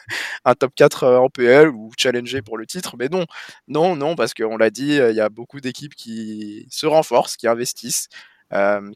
un 0.47 0.55
top 0.55 0.75
4 0.75 1.05
euh, 1.05 1.19
en 1.19 1.29
PL 1.29 1.69
ou 1.69 1.91
challenger 1.99 2.41
pour 2.41 2.57
le 2.57 2.65
titre. 2.65 2.97
Mais 2.99 3.11
non, 3.11 3.27
non, 3.69 3.95
non, 3.95 4.17
parce 4.17 4.33
qu'on 4.33 4.57
l'a 4.57 4.71
dit, 4.71 4.97
il 4.97 5.15
y 5.15 5.21
a 5.21 5.29
beaucoup 5.29 5.61
d'équipes 5.61 5.95
qui 5.95 6.67
se 6.71 6.87
renforcent, 6.87 7.37
qui 7.37 7.47
investissent, 7.47 8.09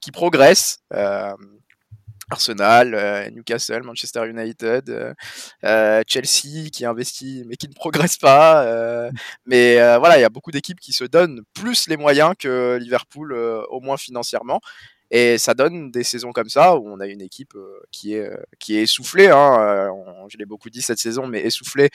qui 0.00 0.10
progressent. 0.10 0.78
Arsenal, 2.30 2.94
euh, 2.94 3.30
Newcastle, 3.30 3.82
Manchester 3.84 4.28
United, 4.28 4.90
euh, 4.90 5.14
euh, 5.64 6.02
Chelsea 6.08 6.70
qui 6.72 6.84
investit 6.84 7.44
mais 7.46 7.56
qui 7.56 7.68
ne 7.68 7.74
progresse 7.74 8.18
pas. 8.18 9.10
mais 9.46 9.76
voilà, 9.98 10.18
il 10.18 10.22
y 10.22 10.24
a 10.24 10.28
beaucoup 10.28 10.50
d'équipes 10.50 10.80
qui 10.80 10.92
se 10.92 11.04
donnent 11.04 11.42
plus 11.54 11.88
les 11.88 11.96
moyens 11.96 12.34
que 12.38 12.78
Liverpool, 12.80 13.32
au 13.34 13.80
moins 13.80 13.96
financièrement. 13.96 14.60
Et 15.12 15.38
ça 15.38 15.54
donne 15.54 15.92
des 15.92 16.02
saisons 16.02 16.32
comme 16.32 16.48
ça 16.48 16.76
où 16.76 16.88
on 16.88 16.98
a 16.98 17.06
une 17.06 17.20
équipe 17.20 17.54
qui 17.92 18.14
est 18.14 18.28
qui 18.58 18.76
est 18.76 18.82
essoufflée. 18.82 19.28
Hein, 19.28 19.88
je 20.28 20.36
l'ai 20.36 20.46
beaucoup 20.46 20.68
dit 20.68 20.82
cette 20.82 20.98
saison, 20.98 21.28
mais 21.28 21.40
essoufflée 21.42 21.90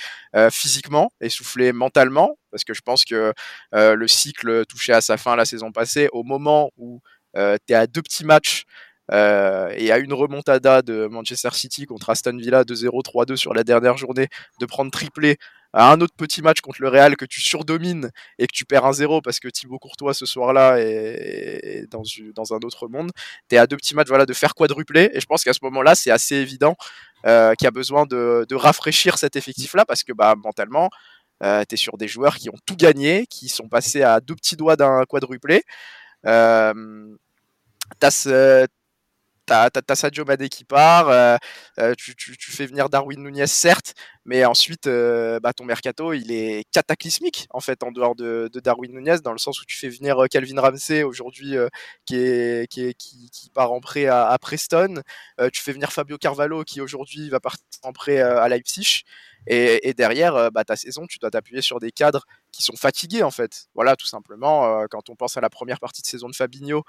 physiquement, 0.49 1.11
essoufflée 1.19 1.73
mentalement, 1.73 2.37
parce 2.51 2.63
que 2.63 2.73
je 2.73 2.81
pense 2.81 3.03
que 3.03 3.33
le 3.73 4.07
cycle 4.07 4.65
touchait 4.65 4.93
à 4.93 5.01
sa 5.01 5.17
fin 5.17 5.35
la 5.35 5.45
saison 5.45 5.73
passée, 5.73 6.07
au 6.13 6.23
moment 6.23 6.71
où 6.77 7.01
tu 7.35 7.41
es 7.41 7.73
à 7.73 7.85
deux 7.87 8.01
petits 8.01 8.25
matchs 8.25 8.65
euh, 9.11 9.73
et 9.75 9.91
à 9.91 9.97
une 9.97 10.13
remontada 10.13 10.81
de 10.81 11.07
Manchester 11.07 11.49
City 11.53 11.85
contre 11.85 12.09
Aston 12.09 12.37
Villa 12.37 12.63
2-0, 12.63 13.03
3-2 13.03 13.35
sur 13.35 13.53
la 13.53 13.63
dernière 13.63 13.97
journée, 13.97 14.27
de 14.59 14.65
prendre 14.65 14.91
triplé 14.91 15.37
à 15.73 15.91
un 15.91 16.01
autre 16.01 16.13
petit 16.17 16.41
match 16.41 16.59
contre 16.59 16.81
le 16.81 16.89
Real 16.89 17.15
que 17.15 17.25
tu 17.25 17.39
surdomines 17.39 18.11
et 18.39 18.47
que 18.47 18.51
tu 18.53 18.65
perds 18.65 18.85
1-0 18.85 19.21
parce 19.21 19.39
que 19.39 19.47
Thibaut 19.47 19.79
Courtois 19.79 20.13
ce 20.13 20.25
soir-là 20.25 20.77
est, 20.79 21.89
dans, 21.89 22.03
dans, 22.35 22.53
un 22.53 22.59
autre 22.59 22.89
monde. 22.89 23.11
Tu 23.49 23.55
es 23.55 23.57
à 23.57 23.67
deux 23.67 23.77
petits 23.77 23.95
matchs 23.95 24.09
voilà, 24.09 24.25
de 24.25 24.33
faire 24.33 24.53
quadrupler 24.53 25.09
et 25.13 25.21
je 25.21 25.25
pense 25.25 25.43
qu'à 25.45 25.53
ce 25.53 25.59
moment-là, 25.63 25.95
c'est 25.95 26.11
assez 26.11 26.35
évident 26.35 26.75
euh, 27.25 27.53
qu'il 27.55 27.65
y 27.65 27.67
a 27.69 27.71
besoin 27.71 28.05
de, 28.05 28.45
de, 28.49 28.55
rafraîchir 28.55 29.17
cet 29.17 29.37
effectif-là 29.37 29.85
parce 29.85 30.03
que 30.03 30.11
bah, 30.13 30.35
mentalement, 30.35 30.89
Euh, 31.41 31.63
tu 31.67 31.73
es 31.75 31.77
sur 31.77 31.97
des 31.97 32.07
joueurs 32.07 32.35
qui 32.35 32.49
ont 32.49 32.57
tout 32.65 32.75
gagné, 32.75 33.25
qui 33.27 33.49
sont 33.49 33.67
passés 33.67 34.03
à 34.03 34.19
deux 34.19 34.35
petits 34.35 34.55
doigts 34.55 34.75
d'un 34.75 35.05
quadruplé. 35.05 35.63
Euh, 36.27 37.15
t'as 37.99 38.11
T'as 39.51 39.95
Sadio 39.95 40.23
Mané 40.23 40.47
qui 40.47 40.63
part, 40.63 41.09
euh, 41.09 41.35
euh, 41.79 41.93
tu, 41.97 42.15
fais 42.39 42.65
venir 42.65 42.87
Darwin 42.89 43.21
Nunez 43.21 43.47
certes, 43.47 43.95
mais 44.23 44.45
ensuite 44.45 44.87
euh, 44.87 45.41
bah, 45.41 45.51
ton 45.51 45.65
mercato 45.65 46.13
il 46.13 46.31
est 46.31 46.63
cataclysmique 46.71 47.47
en 47.49 47.59
fait 47.59 47.83
en 47.83 47.91
dehors 47.91 48.15
de, 48.15 48.49
Darwin 48.63 48.93
Nunez 48.93 49.17
dans 49.21 49.33
le 49.33 49.37
sens 49.37 49.61
où 49.61 49.65
tu 49.65 49.77
fais 49.77 49.89
venir 49.89 50.17
Calvin 50.29 50.61
Ramsey 50.61 51.03
aujourd'hui 51.03 51.55
qui, 52.05 52.65
qui, 52.69 53.49
part 53.53 53.73
en 53.73 53.81
prêt 53.81 54.05
à, 54.05 54.37
Preston, 54.39 55.01
tu 55.51 55.61
fais 55.61 55.73
venir 55.73 55.91
Fabio 55.91 56.17
Carvalho 56.17 56.63
qui 56.63 56.79
aujourd'hui 56.79 57.29
va 57.29 57.41
partir 57.41 57.65
en 57.83 57.91
prêt 57.91 58.19
à 58.21 58.47
Leipzig. 58.47 59.03
Et, 59.47 59.93
derrière, 59.95 60.51
bah, 60.51 60.63
ta 60.63 60.75
saison, 60.75 61.07
tu 61.07 61.17
dois 61.19 61.31
t'appuyer 61.31 61.61
sur 61.61 61.79
des 61.79 61.91
cadres 61.91 62.25
qui 62.51 62.63
sont 62.63 62.75
fatigués 62.75 63.23
en 63.23 63.31
fait. 63.31 63.65
Voilà, 63.73 63.95
tout 63.95 64.05
simplement. 64.05 64.85
quand 64.89 65.09
on 65.09 65.15
pense 65.15 65.37
à 65.37 65.41
la 65.41 65.49
première 65.49 65.79
partie 65.79 66.01
de 66.01 66.07
saison 66.07 66.29
de 66.29 66.35
Fabinho, 66.35 66.83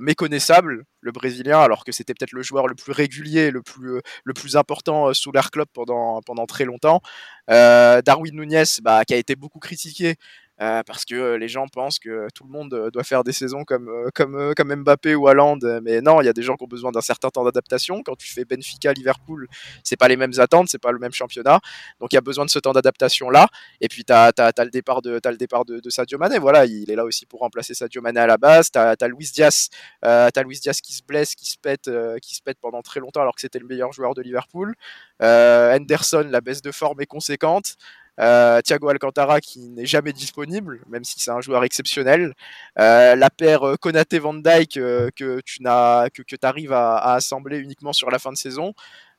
méconnaissable, 0.00 0.84
le 1.00 1.12
Brésilien, 1.12 1.60
alors 1.60 1.84
que 1.84 1.92
c'était 1.92 2.12
peut-être 2.14 2.32
le 2.32 2.42
joueur 2.42 2.66
le 2.66 2.74
plus 2.74 2.92
régulier, 2.92 3.50
le 3.50 3.62
plus, 3.62 4.00
le 4.24 4.34
plus 4.34 4.56
important 4.56 5.14
sous 5.14 5.30
l'air 5.30 5.50
club 5.50 5.68
pendant, 5.72 6.20
pendant 6.22 6.46
très 6.46 6.64
longtemps. 6.64 7.00
Darwin 7.48 8.34
Nunez, 8.34 8.64
bah, 8.82 9.04
qui 9.04 9.14
a 9.14 9.16
été 9.16 9.36
beaucoup 9.36 9.60
critiqué 9.60 10.16
euh, 10.62 10.82
parce 10.84 11.04
que 11.04 11.14
euh, 11.14 11.38
les 11.38 11.48
gens 11.48 11.68
pensent 11.68 11.98
que 11.98 12.28
tout 12.34 12.44
le 12.44 12.50
monde 12.50 12.72
euh, 12.72 12.90
doit 12.90 13.04
faire 13.04 13.24
des 13.24 13.32
saisons 13.32 13.64
comme, 13.64 13.90
comme, 14.14 14.74
Mbappé 14.74 15.14
ou 15.14 15.28
Haaland. 15.28 15.58
Mais 15.82 16.00
non, 16.00 16.22
il 16.22 16.24
y 16.24 16.28
a 16.28 16.32
des 16.32 16.42
gens 16.42 16.56
qui 16.56 16.64
ont 16.64 16.68
besoin 16.68 16.92
d'un 16.92 17.02
certain 17.02 17.28
temps 17.28 17.44
d'adaptation. 17.44 18.02
Quand 18.02 18.16
tu 18.16 18.32
fais 18.32 18.46
Benfica, 18.46 18.92
Liverpool, 18.94 19.48
c'est 19.84 19.96
pas 19.96 20.08
les 20.08 20.16
mêmes 20.16 20.32
attentes, 20.38 20.68
c'est 20.68 20.80
pas 20.80 20.92
le 20.92 20.98
même 20.98 21.12
championnat. 21.12 21.60
Donc 22.00 22.12
il 22.12 22.16
y 22.16 22.18
a 22.18 22.22
besoin 22.22 22.46
de 22.46 22.50
ce 22.50 22.58
temps 22.58 22.72
d'adaptation-là. 22.72 23.48
Et 23.82 23.88
puis 23.88 24.04
tu 24.04 24.12
as, 24.12 24.32
le 24.38 24.70
départ, 24.70 25.02
de, 25.02 25.20
as 25.22 25.30
le 25.30 25.36
départ 25.36 25.66
de, 25.66 25.80
Sadio 25.90 26.18
Mané. 26.18 26.38
Voilà, 26.38 26.64
il 26.64 26.90
est 26.90 26.96
là 26.96 27.04
aussi 27.04 27.26
pour 27.26 27.40
remplacer 27.40 27.74
Sadio 27.74 28.00
Mané 28.00 28.20
à 28.20 28.26
la 28.26 28.38
base. 28.38 28.70
Tu 28.70 28.78
as, 28.78 29.08
Luis 29.08 29.30
Diaz, 29.34 29.68
as 30.02 30.42
Luis 30.42 30.60
Diaz 30.60 30.80
qui 30.80 30.94
se 30.94 31.02
blesse, 31.02 31.34
qui 31.34 31.50
se 31.50 31.58
pète, 31.58 31.90
qui 32.22 32.34
se 32.34 32.42
pète 32.42 32.58
pendant 32.60 32.80
très 32.80 33.00
longtemps 33.00 33.20
alors 33.20 33.34
que 33.34 33.42
c'était 33.42 33.58
le 33.58 33.66
meilleur 33.66 33.92
joueur 33.92 34.14
de 34.14 34.22
Liverpool. 34.22 34.74
Henderson, 35.20 36.26
la 36.30 36.40
baisse 36.40 36.62
de 36.62 36.72
forme 36.72 37.02
est 37.02 37.06
conséquente. 37.06 37.76
Euh, 38.18 38.60
Thiago 38.62 38.88
Alcantara 38.88 39.40
qui 39.40 39.68
n'est 39.68 39.86
jamais 39.86 40.12
disponible, 40.12 40.80
même 40.88 41.04
si 41.04 41.20
c'est 41.20 41.30
un 41.30 41.40
joueur 41.40 41.64
exceptionnel. 41.64 42.34
Euh, 42.78 43.14
la 43.14 43.30
paire 43.30 43.66
euh, 43.66 43.76
Konaté 43.76 44.18
Van 44.18 44.40
que 44.40 45.40
tu 45.44 45.62
n'as 45.62 46.08
que, 46.10 46.22
que 46.22 46.36
arrives 46.42 46.72
à, 46.72 46.96
à, 46.96 47.14
assembler 47.14 47.58
uniquement 47.58 47.92
sur 47.92 48.10
la 48.10 48.18
fin 48.18 48.32
de 48.32 48.36
saison. 48.36 48.72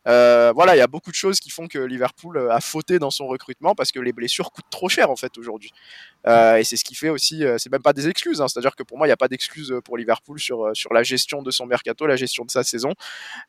voilà, 0.05 0.75
il 0.75 0.79
y 0.79 0.81
a 0.81 0.87
beaucoup 0.87 1.11
de 1.11 1.15
choses 1.15 1.39
qui 1.39 1.49
font 1.49 1.67
que 1.67 1.79
Liverpool 1.79 2.49
a 2.49 2.61
fauté 2.61 2.97
dans 2.97 3.11
son 3.11 3.27
recrutement 3.27 3.75
parce 3.75 3.91
que 3.91 3.99
les 3.99 4.13
blessures 4.13 4.51
coûtent 4.51 4.69
trop 4.71 4.89
cher 4.89 5.09
en 5.11 5.15
fait 5.15 5.37
aujourd'hui. 5.37 5.71
et 6.25 6.63
c'est 6.63 6.77
ce 6.77 6.83
qui 6.83 6.95
fait 6.95 7.09
aussi, 7.09 7.43
c'est 7.57 7.71
même 7.71 7.81
pas 7.81 7.93
des 7.93 8.07
excuses, 8.07 8.41
hein. 8.41 8.47
c'est-à-dire 8.47 8.75
que 8.75 8.83
pour 8.83 8.97
moi 8.97 9.05
il 9.07 9.09
n'y 9.09 9.13
a 9.13 9.17
pas 9.17 9.27
d'excuses 9.27 9.73
pour 9.83 9.97
Liverpool 9.97 10.39
sur, 10.39 10.71
sur 10.73 10.93
la 10.93 11.03
gestion 11.03 11.41
de 11.41 11.51
son 11.51 11.65
mercato, 11.65 12.07
la 12.07 12.15
gestion 12.15 12.45
de 12.45 12.51
sa 12.51 12.63
saison. 12.63 12.91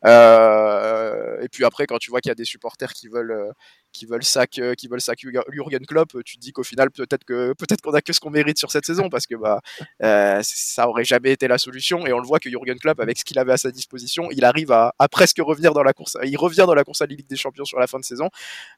et 0.04 1.48
puis 1.52 1.64
après, 1.64 1.86
quand 1.86 1.98
tu 1.98 2.10
vois 2.10 2.20
qu'il 2.20 2.30
y 2.30 2.32
a 2.32 2.40
des 2.42 2.44
supporters 2.44 2.92
qui 2.92 3.08
veulent 3.08 3.52
qui 3.92 4.06
veulent 4.06 4.24
sac 4.24 4.58
euh, 4.58 4.74
qui 4.74 4.88
veulent 4.88 5.00
sac 5.00 5.18
Jurgen 5.20 5.86
Klopp, 5.86 6.16
tu 6.24 6.36
te 6.36 6.40
dis 6.40 6.52
qu'au 6.52 6.62
final 6.62 6.90
peut-être 6.90 7.24
que 7.24 7.52
peut-être 7.54 7.80
qu'on 7.80 7.92
a 7.94 8.00
que 8.00 8.12
ce 8.12 8.20
qu'on 8.20 8.30
mérite 8.30 8.58
sur 8.58 8.70
cette 8.70 8.84
saison 8.84 9.08
parce 9.08 9.26
que 9.26 9.34
bah 9.34 9.60
euh, 10.02 10.40
ça 10.42 10.88
aurait 10.88 11.04
jamais 11.04 11.32
été 11.32 11.48
la 11.48 11.58
solution 11.58 12.06
et 12.06 12.12
on 12.12 12.18
le 12.18 12.26
voit 12.26 12.38
que 12.38 12.50
Jurgen 12.50 12.78
Klopp 12.78 13.00
avec 13.00 13.18
ce 13.18 13.24
qu'il 13.24 13.38
avait 13.38 13.52
à 13.52 13.56
sa 13.56 13.70
disposition, 13.70 14.28
il 14.30 14.44
arrive 14.44 14.72
à, 14.72 14.92
presque 15.10 15.38
revenir 15.40 15.72
dans 15.72 15.82
la 15.82 15.92
course, 15.92 16.16
il 16.24 16.36
revient 16.36 16.64
dans 16.66 16.74
la 16.74 16.84
course 16.84 17.00
à 17.00 17.06
la 17.06 17.14
Ligue 17.14 17.26
des 17.26 17.36
Champions 17.36 17.64
sur 17.64 17.78
la 17.78 17.86
fin 17.86 17.98
de 17.98 18.04
saison. 18.04 18.28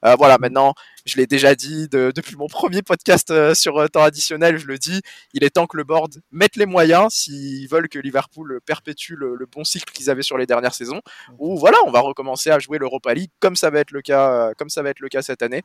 Euh, 0.05 0.15
voilà, 0.17 0.39
maintenant 0.39 0.75
je 1.05 1.17
l'ai 1.17 1.27
déjà 1.27 1.55
dit 1.55 1.89
depuis 1.91 2.37
mon 2.37 2.47
premier 2.47 2.83
podcast 2.83 3.55
sur 3.55 3.89
temps 3.91 4.03
additionnel, 4.03 4.59
je 4.59 4.67
le 4.67 4.79
dis, 4.79 5.01
il 5.35 5.45
est 5.45 5.51
temps 5.51 5.67
que 5.67 5.77
le 5.77 5.85
board 5.85 6.21
mette 6.31 6.57
les 6.57 6.67
moyens 6.67 7.13
s'ils 7.13 7.69
veulent 7.69 7.89
que 7.89 7.99
Liverpool 7.99 8.61
perpétue 8.65 9.15
le, 9.15 9.35
le 9.35 9.47
bon 9.47 9.65
cycle 9.65 9.93
qu'ils 9.93 10.11
avaient 10.11 10.23
sur 10.23 10.39
les 10.39 10.47
dernières 10.47 10.75
saisons. 10.75 11.01
Ou 11.39 11.59
voilà, 11.59 11.79
on 11.87 11.91
va 11.91 12.01
recommencer 12.01 12.51
à 12.51 12.59
jouer 12.59 12.79
l'Europa 12.79 13.15
League 13.15 13.31
comme 13.41 13.57
ça 13.57 13.71
va 13.71 13.81
être 13.81 13.91
le 13.91 14.03
cas, 14.03 14.53
comme 14.57 14.71
ça 14.71 14.83
va 14.83 14.91
être 14.91 15.00
le 15.01 15.09
cas 15.09 15.23
cette 15.23 15.43
année. 15.43 15.63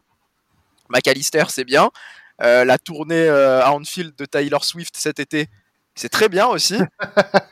McAllister, 0.89 1.45
c'est 1.49 1.63
bien. 1.63 1.89
Euh, 2.41 2.65
la 2.65 2.77
tournée 2.77 3.27
euh, 3.27 3.61
à 3.61 3.71
Anfield 3.71 4.15
de 4.15 4.25
Taylor 4.25 4.65
Swift 4.65 4.95
cet 4.97 5.19
été, 5.19 5.47
c'est 5.95 6.09
très 6.09 6.29
bien 6.29 6.47
aussi. 6.47 6.77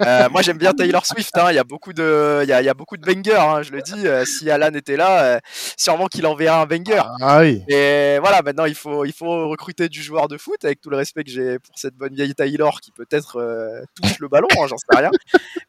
Euh, 0.02 0.28
moi, 0.30 0.42
j'aime 0.42 0.58
bien 0.58 0.74
Taylor 0.74 1.06
Swift. 1.06 1.32
Hein. 1.38 1.48
Il 1.52 1.56
y 1.56 1.60
a 1.60 1.64
beaucoup 1.64 1.94
de, 1.94 2.42
il 2.44 2.50
y 2.50 2.52
a, 2.52 2.74
beaucoup 2.74 2.98
de 2.98 3.06
bangers. 3.06 3.38
Hein, 3.40 3.62
je 3.62 3.72
le 3.72 3.82
dis. 3.82 4.06
si 4.26 4.50
Alan 4.52 4.74
était 4.74 4.98
là, 4.98 5.40
sûrement 5.78 6.08
qu'il 6.08 6.26
enverrait 6.26 6.60
un 6.62 6.66
banger. 6.66 7.02
Ah 7.22 7.40
oui. 7.40 7.64
Et 7.70 8.18
voilà. 8.20 8.42
Maintenant, 8.42 8.66
il 8.66 8.76
faut, 8.76 9.06
il 9.06 9.14
faut 9.14 9.48
recruter 9.48 9.88
du 9.88 10.04
joueur 10.04 10.28
de 10.28 10.38
foot 10.38 10.66
avec 10.66 10.82
tout 10.82 10.90
le 10.90 10.98
respect 10.98 11.24
que 11.24 11.32
j'ai 11.32 11.58
pour 11.58 11.80
cette 11.80 11.96
bonne 11.96 12.14
vieille 12.14 12.36
Taylor 12.36 12.82
qui 12.82 12.92
peut-être 12.92 13.86
touche 13.96 14.20
le 14.20 14.28
ballon. 14.28 14.48
Hein, 14.60 14.66
j'en 14.68 14.78
sais 14.78 14.98
rien. 14.98 15.12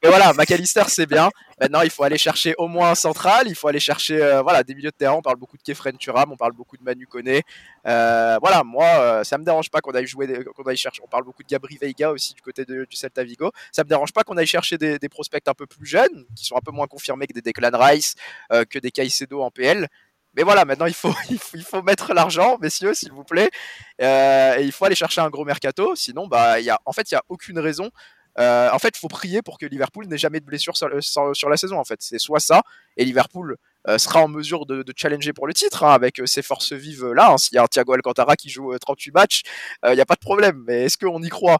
Mais 0.02 0.08
voilà, 0.08 0.32
McAllister, 0.32 0.84
c'est 0.88 1.06
bien. 1.06 1.30
Maintenant, 1.60 1.82
il 1.82 1.90
faut 1.90 2.02
aller 2.02 2.18
chercher 2.18 2.54
au 2.58 2.66
moins 2.66 2.90
un 2.90 2.94
central. 2.96 3.46
Il 3.46 3.54
faut 3.54 3.68
aller 3.68 3.80
chercher 3.80 4.22
euh, 4.22 4.42
voilà, 4.42 4.62
des 4.62 4.74
milieux 4.74 4.90
de 4.90 4.96
terrain. 4.96 5.14
On 5.14 5.22
parle 5.22 5.36
beaucoup 5.36 5.56
de 5.56 5.62
Kefren 5.62 5.96
Turam, 5.96 6.32
on 6.32 6.36
parle 6.36 6.52
beaucoup 6.52 6.76
de 6.76 6.82
Manu 6.82 7.06
Koné. 7.06 7.42
Euh, 7.86 8.38
voilà, 8.40 8.64
moi, 8.64 8.86
euh, 8.86 9.24
ça 9.24 9.38
me 9.38 9.44
dérange 9.44 9.70
pas 9.70 9.80
qu'on 9.80 9.92
aille 9.92 10.06
jouer, 10.06 10.26
qu'on 10.54 10.62
aille 10.64 10.76
chercher. 10.76 11.02
On 11.04 11.08
parle 11.08 11.24
beaucoup 11.24 11.42
de 11.42 11.48
Gabri 11.48 11.76
Veiga 11.80 12.10
aussi 12.10 12.34
du 12.34 12.42
côté 12.42 12.63
du 12.64 12.96
Celta 12.96 13.24
Vigo. 13.24 13.50
Ça 13.72 13.84
me 13.84 13.88
dérange 13.88 14.12
pas 14.12 14.22
qu'on 14.24 14.36
aille 14.36 14.46
chercher 14.46 14.78
des, 14.78 15.08
prospects 15.08 15.46
un 15.46 15.54
peu 15.54 15.66
plus 15.66 15.86
jeunes, 15.86 16.26
qui 16.36 16.44
sont 16.44 16.56
un 16.56 16.60
peu 16.60 16.72
moins 16.72 16.86
confirmés 16.86 17.26
que 17.26 17.32
des 17.32 17.42
Declan 17.42 17.70
Rice, 17.72 18.14
que 18.50 18.78
des 18.78 18.90
Caicedo 18.90 19.42
en 19.42 19.50
PL. 19.50 19.88
Mais 20.36 20.42
voilà, 20.42 20.64
maintenant 20.64 20.86
il 20.86 20.94
faut, 20.94 21.14
il 21.30 21.62
faut, 21.62 21.82
mettre 21.82 22.12
l'argent, 22.14 22.58
messieurs, 22.60 22.94
s'il 22.94 23.12
vous 23.12 23.24
plaît. 23.24 23.50
et 23.98 24.62
il 24.62 24.72
faut 24.72 24.84
aller 24.84 24.94
chercher 24.94 25.20
un 25.20 25.30
gros 25.30 25.44
mercato. 25.44 25.94
Sinon, 25.94 26.26
bah, 26.26 26.60
y 26.60 26.70
a, 26.70 26.80
en 26.84 26.92
fait, 26.92 27.10
il 27.10 27.14
n'y 27.14 27.18
a 27.18 27.24
aucune 27.28 27.58
raison 27.58 27.90
euh, 28.38 28.68
en 28.72 28.78
fait, 28.78 28.96
il 28.96 28.98
faut 28.98 29.08
prier 29.08 29.42
pour 29.42 29.58
que 29.58 29.66
Liverpool 29.66 30.06
n'ait 30.06 30.18
jamais 30.18 30.40
de 30.40 30.44
blessure 30.44 30.76
sur, 30.76 30.88
la 30.88 31.56
saison. 31.56 31.78
En 31.78 31.84
fait, 31.84 32.00
c'est 32.00 32.18
soit 32.18 32.40
ça, 32.40 32.62
et 32.96 33.04
Liverpool 33.04 33.56
euh, 33.88 33.98
sera 33.98 34.20
en 34.22 34.28
mesure 34.28 34.66
de, 34.66 34.84
challenger 34.96 35.32
pour 35.32 35.46
le 35.46 35.54
titre 35.54 35.84
hein, 35.84 35.92
avec 35.92 36.20
euh, 36.20 36.26
ses 36.26 36.42
forces 36.42 36.72
vives 36.72 37.06
là. 37.12 37.32
Hein. 37.32 37.38
S'il 37.38 37.54
y 37.54 37.58
a 37.58 37.62
un 37.62 37.66
Thiago 37.66 37.92
Alcantara 37.92 38.36
qui 38.36 38.48
joue 38.48 38.76
38 38.76 39.12
matchs, 39.14 39.42
il 39.86 39.94
n'y 39.94 40.00
a 40.00 40.06
pas 40.06 40.14
de 40.14 40.20
problème. 40.20 40.64
Mais 40.66 40.84
est-ce 40.84 40.98
qu'on 40.98 41.22
y 41.22 41.28
croit? 41.28 41.58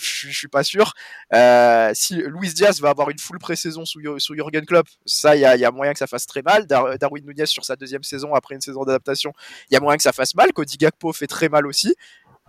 Je, 0.00 0.30
suis 0.30 0.48
pas 0.48 0.64
sûr. 0.64 0.94
si 1.94 2.16
Luis 2.16 2.52
Diaz 2.54 2.80
va 2.80 2.90
avoir 2.90 3.10
une 3.10 3.18
full 3.18 3.38
pré-saison 3.38 3.84
sous, 3.84 4.00
sous 4.18 4.34
Jurgen 4.34 4.64
Klopp, 4.64 4.86
ça, 5.06 5.36
il 5.36 5.40
y, 5.40 5.44
a, 5.44 5.70
moyen 5.70 5.92
que 5.92 5.98
ça 5.98 6.06
fasse 6.06 6.26
très 6.26 6.42
mal. 6.42 6.66
Darwin 6.66 7.24
Nunez 7.24 7.46
sur 7.46 7.64
sa 7.64 7.76
deuxième 7.76 8.02
saison 8.02 8.34
après 8.34 8.54
une 8.54 8.60
saison 8.60 8.84
d'adaptation, 8.84 9.32
il 9.70 9.74
y 9.74 9.76
a 9.76 9.80
moyen 9.80 9.96
que 9.96 10.02
ça 10.02 10.12
fasse 10.12 10.34
mal. 10.34 10.52
Cody 10.52 10.76
Gakpo 10.76 11.12
fait 11.12 11.26
très 11.26 11.48
mal 11.48 11.66
aussi. 11.66 11.94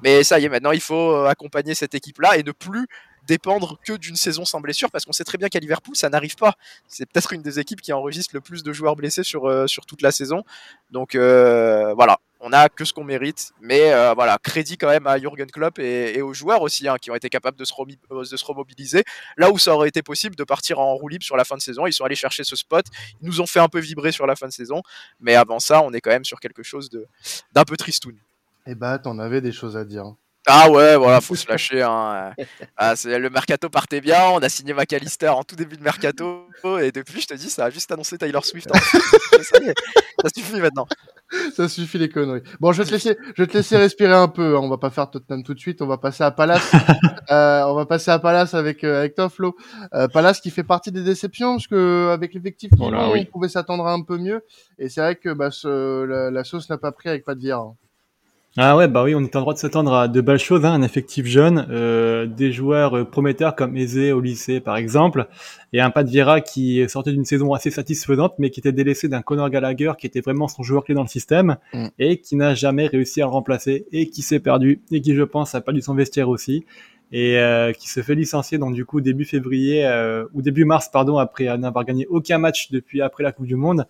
Mais 0.03 0.23
ça 0.23 0.39
y 0.39 0.45
est, 0.45 0.49
maintenant 0.49 0.71
il 0.71 0.81
faut 0.81 1.25
accompagner 1.25 1.73
cette 1.73 1.95
équipe-là 1.95 2.37
et 2.37 2.43
ne 2.43 2.51
plus 2.51 2.87
dépendre 3.27 3.79
que 3.85 3.93
d'une 3.93 4.15
saison 4.15 4.45
sans 4.45 4.61
blessure 4.61 4.91
parce 4.91 5.05
qu'on 5.05 5.13
sait 5.13 5.23
très 5.23 5.37
bien 5.37 5.49
qu'à 5.49 5.59
Liverpool 5.59 5.95
ça 5.95 6.09
n'arrive 6.09 6.35
pas. 6.35 6.55
C'est 6.87 7.05
peut-être 7.05 7.33
une 7.33 7.41
des 7.41 7.59
équipes 7.59 7.81
qui 7.81 7.93
enregistre 7.93 8.35
le 8.35 8.41
plus 8.41 8.63
de 8.63 8.73
joueurs 8.73 8.95
blessés 8.95 9.23
sur, 9.23 9.47
euh, 9.47 9.67
sur 9.67 9.85
toute 9.85 10.01
la 10.01 10.11
saison. 10.11 10.43
Donc 10.91 11.15
euh, 11.15 11.93
voilà, 11.93 12.19
on 12.39 12.53
a 12.53 12.69
que 12.69 12.85
ce 12.85 12.93
qu'on 12.93 13.03
mérite, 13.03 13.53
mais 13.59 13.91
euh, 13.93 14.13
voilà, 14.13 14.37
crédit 14.41 14.77
quand 14.77 14.89
même 14.89 15.07
à 15.07 15.17
Jurgen 15.17 15.49
Klopp 15.49 15.79
et, 15.79 16.21
aux 16.21 16.33
joueurs 16.33 16.61
aussi 16.61 16.87
hein, 16.87 16.97
qui 17.01 17.09
ont 17.09 17.15
été 17.15 17.29
capables 17.29 17.57
de 17.57 17.65
se, 17.65 17.73
de 17.73 18.37
se 18.37 18.45
remobiliser. 18.45 19.03
Là 19.37 19.51
où 19.51 19.57
ça 19.57 19.73
aurait 19.73 19.89
été 19.89 20.01
possible 20.03 20.35
de 20.35 20.43
partir 20.43 20.79
en 20.79 20.93
roue 20.95 21.07
libre 21.07 21.23
sur 21.23 21.37
la 21.37 21.43
fin 21.43 21.55
de 21.55 21.61
saison, 21.61 21.87
ils 21.87 21.93
sont 21.93 22.05
allés 22.05 22.15
chercher 22.15 22.43
ce 22.43 22.55
spot, 22.55 22.85
ils 23.21 23.27
nous 23.27 23.41
ont 23.41 23.47
fait 23.47 23.59
un 23.59 23.69
peu 23.69 23.79
vibrer 23.79 24.11
sur 24.11 24.27
la 24.27 24.35
fin 24.35 24.47
de 24.47 24.53
saison, 24.53 24.81
mais 25.19 25.35
avant 25.35 25.59
ça, 25.59 25.81
on 25.81 25.91
est 25.93 26.01
quand 26.01 26.11
même 26.11 26.25
sur 26.25 26.39
quelque 26.39 26.63
chose 26.63 26.89
d'un 27.53 27.63
peu 27.63 27.77
tristoun. 27.77 28.15
Eh 28.67 28.75
bah, 28.75 28.99
t'en 28.99 29.19
avais 29.19 29.41
des 29.41 29.51
choses 29.51 29.77
à 29.77 29.85
dire. 29.85 30.13
Ah 30.47 30.69
ouais, 30.69 30.95
voilà, 30.95 31.21
faut 31.21 31.35
se 31.35 31.47
lâcher. 31.47 31.81
Hein. 31.81 32.33
Ah, 32.77 32.93
le 33.03 33.29
mercato 33.29 33.69
partait 33.69 34.01
bien, 34.01 34.21
on 34.31 34.39
a 34.39 34.49
signé 34.49 34.73
McAllister 34.73 35.29
en 35.29 35.43
tout 35.43 35.55
début 35.55 35.77
de 35.77 35.83
mercato, 35.83 36.47
et 36.81 36.91
depuis, 36.91 37.21
je 37.21 37.27
te 37.27 37.33
dis, 37.33 37.49
ça 37.49 37.65
a 37.65 37.69
juste 37.69 37.91
annoncé 37.91 38.17
Taylor 38.17 38.45
Swift. 38.45 38.69
ça, 39.41 40.29
suffit 40.35 40.59
maintenant. 40.59 40.87
Ça 41.55 41.67
suffit 41.67 41.97
les 41.97 42.09
conneries. 42.09 42.41
Bon, 42.59 42.71
je 42.71 42.81
vais 42.81 42.87
te 42.87 42.93
laisser, 42.93 43.17
je 43.35 43.43
vais 43.43 43.47
te 43.47 43.57
laisser 43.57 43.77
respirer 43.77 44.13
un 44.13 44.27
peu. 44.27 44.55
Hein. 44.55 44.61
On 44.61 44.69
va 44.69 44.77
pas 44.77 44.89
faire 44.89 45.09
Tottenham 45.09 45.43
tout 45.43 45.53
de 45.53 45.59
suite. 45.59 45.81
On 45.81 45.87
va 45.87 45.97
passer 45.97 46.23
à 46.23 46.31
Palace. 46.31 46.71
euh, 47.31 47.63
on 47.63 47.73
va 47.73 47.85
passer 47.85 48.11
à 48.11 48.19
Palace 48.19 48.53
avec 48.53 48.83
euh, 48.83 48.99
avec 48.99 49.15
toi, 49.15 49.29
Flo. 49.29 49.55
Euh, 49.93 50.07
Palace 50.07 50.39
qui 50.39 50.51
fait 50.51 50.63
partie 50.63 50.91
des 50.91 51.03
déceptions 51.03 51.55
parce 51.55 51.67
que 51.67 52.09
avec 52.11 52.33
l'effectif 52.33 52.71
on 52.79 53.25
pouvait 53.31 53.49
s'attendre 53.49 53.85
à 53.87 53.93
un 53.93 54.03
peu 54.03 54.17
mieux. 54.17 54.43
Et 54.77 54.89
c'est 54.89 55.01
vrai 55.01 55.15
que 55.15 55.33
bah, 55.33 55.51
ce, 55.51 56.03
la, 56.03 56.43
sauce 56.43 56.69
n'a 56.69 56.77
pas 56.77 56.91
pris 56.91 57.09
avec 57.09 57.25
pas 57.25 57.35
de 57.35 57.39
dire. 57.39 57.61
Ah 58.57 58.77
ouais, 58.77 58.87
bah 58.87 59.03
oui, 59.03 59.13
on 59.13 59.21
est 59.21 59.35
en 59.35 59.41
droit 59.41 59.53
de 59.53 59.59
s'attendre 59.59 59.93
à 59.93 60.07
de 60.07 60.21
belles 60.21 60.39
choses, 60.39 60.63
hein, 60.63 60.71
un 60.71 60.81
effectif 60.81 61.25
jeune, 61.25 61.67
euh, 61.69 62.25
des 62.25 62.53
joueurs 62.53 62.95
euh, 62.95 63.03
prometteurs 63.03 63.53
comme 63.53 63.75
Eze 63.75 64.13
au 64.13 64.21
lycée 64.21 64.61
par 64.61 64.77
exemple, 64.77 65.27
et 65.73 65.81
un 65.81 65.89
Pat 65.89 66.07
Vieira 66.07 66.39
qui 66.39 66.87
sortait 66.87 67.11
d'une 67.11 67.25
saison 67.25 67.51
assez 67.51 67.69
satisfaisante, 67.69 68.35
mais 68.39 68.51
qui 68.51 68.61
était 68.61 68.71
délaissé 68.71 69.09
d'un 69.09 69.21
Conor 69.21 69.49
Gallagher 69.49 69.91
qui 69.99 70.07
était 70.07 70.21
vraiment 70.21 70.47
son 70.47 70.63
joueur 70.63 70.85
clé 70.85 70.95
dans 70.95 71.01
le 71.01 71.09
système, 71.09 71.57
mm. 71.73 71.87
et 71.99 72.21
qui 72.21 72.37
n'a 72.37 72.53
jamais 72.53 72.87
réussi 72.87 73.21
à 73.21 73.25
le 73.25 73.31
remplacer, 73.31 73.87
et 73.91 74.09
qui 74.09 74.21
s'est 74.21 74.39
perdu, 74.39 74.81
et 74.89 75.01
qui 75.01 75.13
je 75.15 75.23
pense 75.23 75.53
a 75.53 75.59
perdu 75.59 75.81
son 75.81 75.93
vestiaire 75.93 76.29
aussi, 76.29 76.63
et 77.11 77.37
euh, 77.37 77.73
qui 77.73 77.89
se 77.89 78.01
fait 78.01 78.15
licencier 78.15 78.57
donc 78.57 78.73
du 78.73 78.85
coup 78.85 79.01
début 79.01 79.25
février, 79.25 79.85
ou 80.33 80.41
début 80.41 80.63
mars 80.63 80.87
pardon, 80.87 81.17
après 81.17 81.57
n'avoir 81.57 81.83
gagné 81.83 82.07
aucun 82.07 82.37
match 82.37 82.71
depuis 82.71 83.01
après 83.01 83.25
la 83.25 83.33
Coupe 83.33 83.47
du 83.47 83.57
Monde. 83.57 83.85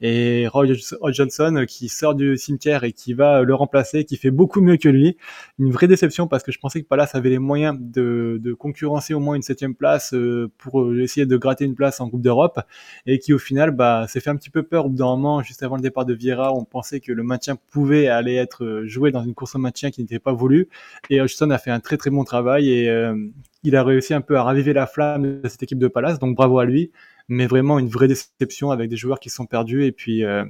Et 0.00 0.46
Roy 0.48 0.66
Johnson 1.12 1.64
qui 1.66 1.88
sort 1.88 2.14
du 2.14 2.36
cimetière 2.36 2.84
et 2.84 2.92
qui 2.92 3.14
va 3.14 3.42
le 3.42 3.54
remplacer, 3.54 4.04
qui 4.04 4.16
fait 4.16 4.30
beaucoup 4.30 4.60
mieux 4.60 4.76
que 4.76 4.88
lui. 4.88 5.16
Une 5.58 5.70
vraie 5.70 5.88
déception 5.88 6.26
parce 6.26 6.42
que 6.42 6.52
je 6.52 6.58
pensais 6.58 6.82
que 6.82 6.86
Palace 6.86 7.14
avait 7.14 7.30
les 7.30 7.38
moyens 7.38 7.78
de, 7.80 8.38
de 8.42 8.52
concurrencer 8.52 9.14
au 9.14 9.20
moins 9.20 9.36
une 9.36 9.42
septième 9.42 9.74
place 9.74 10.12
euh, 10.14 10.50
pour 10.58 10.94
essayer 10.94 11.26
de 11.26 11.36
gratter 11.36 11.64
une 11.64 11.74
place 11.74 12.00
en 12.00 12.10
Coupe 12.10 12.22
d'Europe. 12.22 12.60
Et 13.06 13.18
qui 13.18 13.32
au 13.32 13.38
final 13.38 13.70
bah, 13.70 14.06
s'est 14.08 14.20
fait 14.20 14.30
un 14.30 14.36
petit 14.36 14.50
peu 14.50 14.62
peur 14.62 14.86
au 14.86 14.88
bout 14.90 14.96
d'un 14.96 15.06
moment, 15.06 15.42
juste 15.42 15.62
avant 15.62 15.76
le 15.76 15.82
départ 15.82 16.04
de 16.04 16.14
Vieira, 16.14 16.52
on 16.52 16.64
pensait 16.64 17.00
que 17.00 17.12
le 17.12 17.22
maintien 17.22 17.56
pouvait 17.70 18.08
aller 18.08 18.34
être 18.34 18.82
joué 18.84 19.10
dans 19.10 19.22
une 19.22 19.34
course 19.34 19.54
au 19.54 19.58
maintien 19.58 19.90
qui 19.90 20.00
n'était 20.00 20.18
pas 20.18 20.32
voulu 20.32 20.68
et 21.10 21.20
Hodgson 21.20 21.50
a 21.50 21.58
fait 21.58 21.70
un 21.70 21.80
très 21.80 21.96
très 21.96 22.10
bon 22.10 22.24
travail 22.24 22.70
et 22.70 22.88
euh, 22.88 23.16
il 23.62 23.76
a 23.76 23.82
réussi 23.82 24.14
un 24.14 24.20
peu 24.20 24.36
à 24.36 24.42
raviver 24.42 24.72
la 24.72 24.86
flamme 24.86 25.40
de 25.40 25.48
cette 25.48 25.62
équipe 25.62 25.78
de 25.78 25.88
Palace, 25.88 26.18
donc 26.18 26.36
bravo 26.36 26.58
à 26.58 26.64
lui 26.64 26.90
mais 27.28 27.46
vraiment 27.46 27.78
une 27.78 27.88
vraie 27.88 28.08
déception 28.08 28.70
avec 28.70 28.88
des 28.88 28.96
joueurs 28.96 29.20
qui 29.20 29.30
sont 29.30 29.46
perdus 29.46 29.84
et 29.84 29.92
puis 29.92 30.24
euh, 30.24 30.44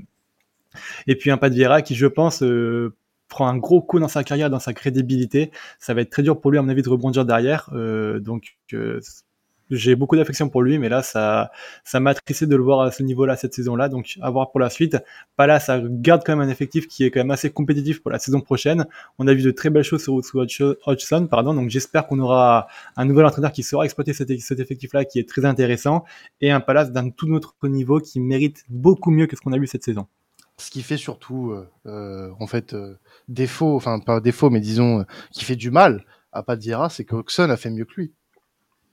et 1.07 1.17
puis 1.17 1.31
un 1.31 1.37
Pat 1.37 1.53
Vieira 1.53 1.83
qui 1.83 1.95
je 1.95 2.07
pense 2.07 2.43
euh, 2.43 2.95
prend 3.29 3.49
un 3.49 3.57
gros 3.57 3.83
coup 3.83 3.99
dans 3.99 4.09
sa 4.09 4.25
carrière, 4.25 4.51
dans 4.51 4.61
sa 4.61 4.73
crédibilité. 4.73 5.51
Ça 5.79 5.95
va 5.95 6.03
être 6.03 6.11
très 6.11 6.23
dur 6.23 6.41
pour 6.41 6.51
lui 6.51 6.59
à 6.59 6.63
mon 6.63 6.69
avis 6.69 6.83
de 6.83 6.89
rebondir 6.89 7.25
derrière. 7.25 7.71
Euh, 7.73 8.21
donc 8.21 8.59
j'ai 9.71 9.97
beaucoup 9.97 10.17
d'affection 10.17 10.49
pour 10.49 10.63
lui, 10.63 10.79
mais 10.79 10.89
là, 10.89 11.03
ça, 11.03 11.51
ça 11.85 12.01
m'a 12.01 12.11
attristé 12.11 12.47
de 12.47 12.55
le 12.57 12.63
voir 12.63 12.81
à 12.81 12.91
ce 12.91 13.03
niveau-là 13.03 13.37
cette 13.37 13.55
saison-là. 13.55 13.89
Donc, 13.89 14.19
à 14.21 14.31
voir 14.31 14.51
pour 14.51 14.61
la 14.61 14.71
suite. 14.71 14.97
Ça 15.39 15.81
garde 15.85 16.23
quand 16.25 16.37
même 16.37 16.47
un 16.47 16.51
effectif 16.51 16.87
qui 16.87 17.05
est 17.05 17.11
quand 17.11 17.21
même 17.21 17.31
assez 17.31 17.51
compétitif 17.51 18.03
pour 18.03 18.11
la 18.11 18.19
saison 18.19 18.41
prochaine. 18.41 18.87
On 19.19 19.27
a 19.27 19.35
vu 19.35 19.43
de 19.43 19.51
très 19.51 19.71
belles 19.71 19.85
choses 19.85 20.03
sur, 20.03 20.15
Hodgson, 20.87 21.27
pardon. 21.27 21.55
Donc, 21.55 21.71
j'espère 21.71 22.07
qu'on 22.07 22.19
aura 22.19 22.69
un 22.97 23.05
nouvel 23.05 23.27
entraîneur 23.27 23.53
qui 23.53 23.63
saura 23.63 23.85
exploiter 23.85 24.13
cet, 24.13 24.31
effectif-là, 24.31 25.05
qui 25.05 25.19
est 25.19 25.29
très 25.29 25.45
intéressant, 25.45 26.05
et 26.41 26.51
un 26.51 26.61
Palace 26.61 26.93
d'un 26.93 27.11
tout 27.11 27.31
autre 27.33 27.55
niveau 27.65 28.01
qui 28.01 28.21
mérite 28.21 28.65
beaucoup 28.69 29.11
mieux 29.11 29.27
que 29.27 29.37
ce 29.37 29.41
qu'on 29.41 29.53
a 29.53 29.59
vu 29.59 29.67
cette 29.67 29.85
saison. 29.85 30.07
Ce 30.59 30.71
qui 30.71 30.83
fait 30.83 30.97
surtout, 30.97 31.51
euh, 31.51 31.69
euh, 31.87 32.31
en 32.41 32.47
fait, 32.47 32.73
euh, 32.73 32.99
défaut, 33.29 33.77
enfin 33.77 33.99
pas 33.99 34.21
défaut, 34.21 34.49
mais 34.49 34.61
disons, 34.61 35.05
qui 35.31 35.45
fait 35.45 35.57
du 35.57 35.71
mal 35.71 36.05
à 36.33 36.43
Padira, 36.43 36.89
c'est 36.89 37.05
que 37.05 37.15
Hodgson 37.15 37.51
a 37.51 37.57
fait 37.57 37.71
mieux 37.71 37.85
que 37.85 37.95
lui. 37.97 38.13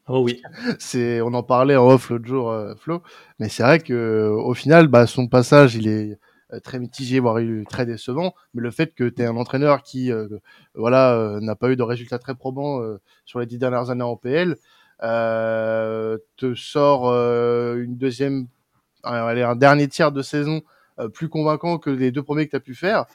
Oh 0.08 0.22
oui. 0.22 0.42
C'est, 0.80 1.22
on 1.22 1.34
en 1.34 1.44
parlait 1.44 1.78
en 1.78 1.88
off 1.88 2.10
l'autre 2.10 2.26
jour, 2.26 2.52
euh, 2.52 2.76
Flo. 2.76 3.02
Mais 3.40 3.48
c'est 3.50 3.64
vrai 3.64 3.80
que 3.80 4.30
au 4.30 4.54
final, 4.54 4.88
bah, 4.88 5.08
son 5.08 5.28
passage, 5.28 5.76
il 5.76 5.88
est 5.88 6.20
euh, 6.52 6.60
très 6.60 6.80
mitigé, 6.80 7.20
voire 7.20 7.40
très 7.70 7.86
décevant. 7.86 8.34
Mais 8.54 8.62
le 8.62 8.72
fait 8.72 8.94
que 8.94 9.06
tu 9.06 9.22
es 9.22 9.26
un 9.26 9.38
entraîneur 9.38 9.82
qui, 9.82 10.12
euh, 10.12 10.28
voilà, 10.76 11.38
n'a 11.42 11.56
pas 11.56 11.70
eu 11.70 11.78
de 11.78 11.84
résultats 11.84 12.20
très 12.20 12.36
probants 12.36 12.82
sur 13.26 13.40
les 13.40 13.46
dix 13.46 13.58
dernières 13.58 13.90
années 13.90 14.04
en 14.04 14.18
PL, 14.18 14.58
te 15.00 16.54
sort 16.56 17.06
une 17.08 17.98
deuxième, 17.98 18.48
allez, 19.04 19.44
un 19.44 19.56
dernier 19.56 19.88
tiers 19.88 20.12
de 20.12 20.22
saison 20.22 20.62
plus 21.14 21.30
convaincant 21.30 21.78
que 21.78 21.90
les 21.90 22.12
deux 22.12 22.24
premiers 22.24 22.46
que 22.46 22.52
tu 22.52 22.58
as 22.58 22.60
pu 22.60 22.76
faire. 22.76 23.06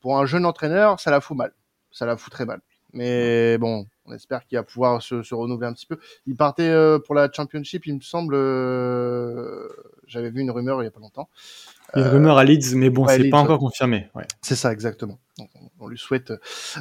Pour 0.00 0.18
un 0.18 0.26
jeune 0.26 0.44
entraîneur, 0.44 0.98
ça 1.00 1.10
la 1.12 1.20
fout 1.20 1.36
mal. 1.36 1.52
Ça 1.92 2.06
la 2.06 2.16
fout 2.16 2.32
très 2.32 2.46
mal. 2.46 2.60
Mais 2.92 3.56
bon, 3.58 3.86
on 4.06 4.12
espère 4.12 4.44
qu'il 4.46 4.58
va 4.58 4.64
pouvoir 4.64 5.02
se, 5.02 5.22
se, 5.22 5.34
renouveler 5.34 5.68
un 5.68 5.72
petit 5.72 5.86
peu. 5.86 5.98
Il 6.26 6.36
partait 6.36 6.68
euh, 6.68 6.98
pour 6.98 7.14
la 7.14 7.30
Championship, 7.32 7.86
il 7.86 7.94
me 7.94 8.00
semble. 8.00 8.34
Euh, 8.34 9.68
j'avais 10.06 10.30
vu 10.30 10.40
une 10.40 10.50
rumeur 10.50 10.82
il 10.82 10.84
y 10.84 10.88
a 10.88 10.90
pas 10.90 11.00
longtemps. 11.00 11.28
Une 11.94 12.02
rumeur 12.02 12.38
à 12.38 12.44
Leeds, 12.44 12.74
mais 12.74 12.90
bon, 12.90 13.06
c'est 13.06 13.28
pas 13.28 13.38
encore 13.38 13.58
confirmé. 13.58 14.08
Ouais. 14.14 14.24
C'est 14.40 14.56
ça, 14.56 14.72
exactement. 14.72 15.18
on, 15.38 15.46
on, 15.80 15.88
lui 15.88 15.98
souhaite 15.98 16.32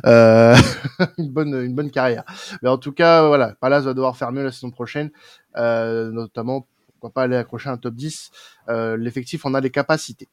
euh, 0.05 0.55
une 1.17 1.29
bonne 1.29 1.53
une 1.53 1.75
bonne 1.75 1.91
carrière. 1.91 2.23
Mais 2.61 2.69
en 2.69 2.77
tout 2.77 2.93
cas, 2.93 3.27
voilà, 3.27 3.55
Palace 3.59 3.83
va 3.83 3.93
devoir 3.93 4.15
faire 4.17 4.31
mieux 4.31 4.43
la 4.43 4.51
saison 4.51 4.71
prochaine, 4.71 5.11
notamment 5.55 6.65
pourquoi 7.01 7.13
pas 7.13 7.23
aller 7.23 7.35
accrocher 7.35 7.69
un 7.69 7.77
top 7.77 7.95
10 7.95 8.29
euh, 8.69 8.95
L'effectif 8.95 9.43
en 9.45 9.55
a 9.55 9.59
les 9.59 9.71
capacités. 9.71 10.29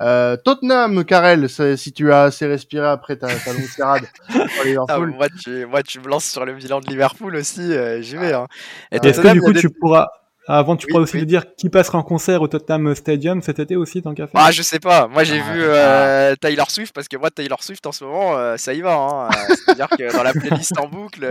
Euh, 0.00 0.36
Tottenham, 0.36 1.04
Karel, 1.04 1.48
si 1.48 1.92
tu 1.92 2.12
as 2.12 2.24
assez 2.24 2.46
respiré 2.46 2.86
après 2.86 3.16
ta, 3.16 3.28
ta 3.28 3.52
longue 3.52 3.68
tirade. 3.72 4.02
ah, 4.88 4.98
moi, 4.98 5.28
tu, 5.28 5.64
moi, 5.66 5.82
tu 5.84 6.00
me 6.00 6.08
lances 6.08 6.28
sur 6.28 6.44
le 6.44 6.54
bilan 6.54 6.80
de 6.80 6.88
Liverpool 6.88 7.36
aussi, 7.36 7.60
euh, 7.60 8.02
j'y 8.02 8.16
vais. 8.16 8.32
Hein. 8.32 8.48
Est-ce 8.90 9.20
que 9.20 9.32
du 9.32 9.40
coup, 9.40 9.52
tu 9.52 9.70
pourras 9.70 10.08
avant, 10.48 10.76
tu 10.76 10.86
pourrais 10.86 11.02
aussi 11.02 11.18
nous 11.18 11.26
dire 11.26 11.54
qui 11.56 11.68
passera 11.68 11.98
en 11.98 12.02
concert 12.02 12.40
au 12.40 12.48
Tottenham 12.48 12.94
Stadium 12.94 13.42
cet 13.42 13.58
été 13.58 13.76
aussi, 13.76 14.00
tant 14.00 14.14
qu'à 14.14 14.26
faire. 14.26 14.40
Ah, 14.42 14.50
je 14.50 14.62
sais 14.62 14.80
pas. 14.80 15.06
Moi, 15.06 15.22
j'ai 15.22 15.40
ah, 15.40 15.52
vu 15.52 15.60
euh, 15.62 16.34
Taylor 16.36 16.70
Swift 16.70 16.94
parce 16.94 17.06
que 17.06 17.18
moi, 17.18 17.30
Taylor 17.30 17.62
Swift 17.62 17.84
en 17.86 17.92
ce 17.92 18.04
moment, 18.04 18.36
euh, 18.36 18.56
ça 18.56 18.72
y 18.72 18.80
va. 18.80 18.94
Hein. 18.94 19.28
Euh, 19.28 19.54
c'est-à-dire 19.54 19.88
que 19.90 20.10
dans 20.16 20.22
la 20.22 20.32
playlist 20.32 20.78
en 20.78 20.88
boucle, 20.88 21.28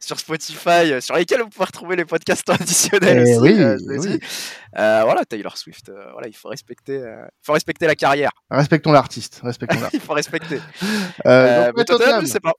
sur 0.00 0.18
Spotify, 0.18 1.00
sur 1.00 1.14
lesquels 1.14 1.42
vous 1.42 1.50
pouvez 1.50 1.66
retrouver 1.66 1.94
les 1.94 2.04
podcasts 2.04 2.50
additionnels 2.50 3.24
eh 3.26 3.36
aussi. 3.36 4.08
Oui, 4.08 4.20
voilà, 4.74 5.24
Taylor 5.24 5.56
Swift. 5.56 5.92
voilà, 6.12 6.26
il 6.26 6.34
faut 6.34 6.48
respecter, 6.48 6.96
il 6.96 7.44
faut 7.46 7.52
respecter 7.52 7.86
la 7.86 7.94
carrière. 7.94 8.30
Respectons 8.50 8.90
l'artiste. 8.90 9.40
Respectons 9.44 9.78
il 9.92 10.00
faut 10.00 10.14
respecter. 10.14 10.60
mais 11.24 11.70
Tottenham, 11.72 11.84
Tottenham, 11.84 12.20
je 12.22 12.26
sais 12.26 12.40
pas. 12.40 12.54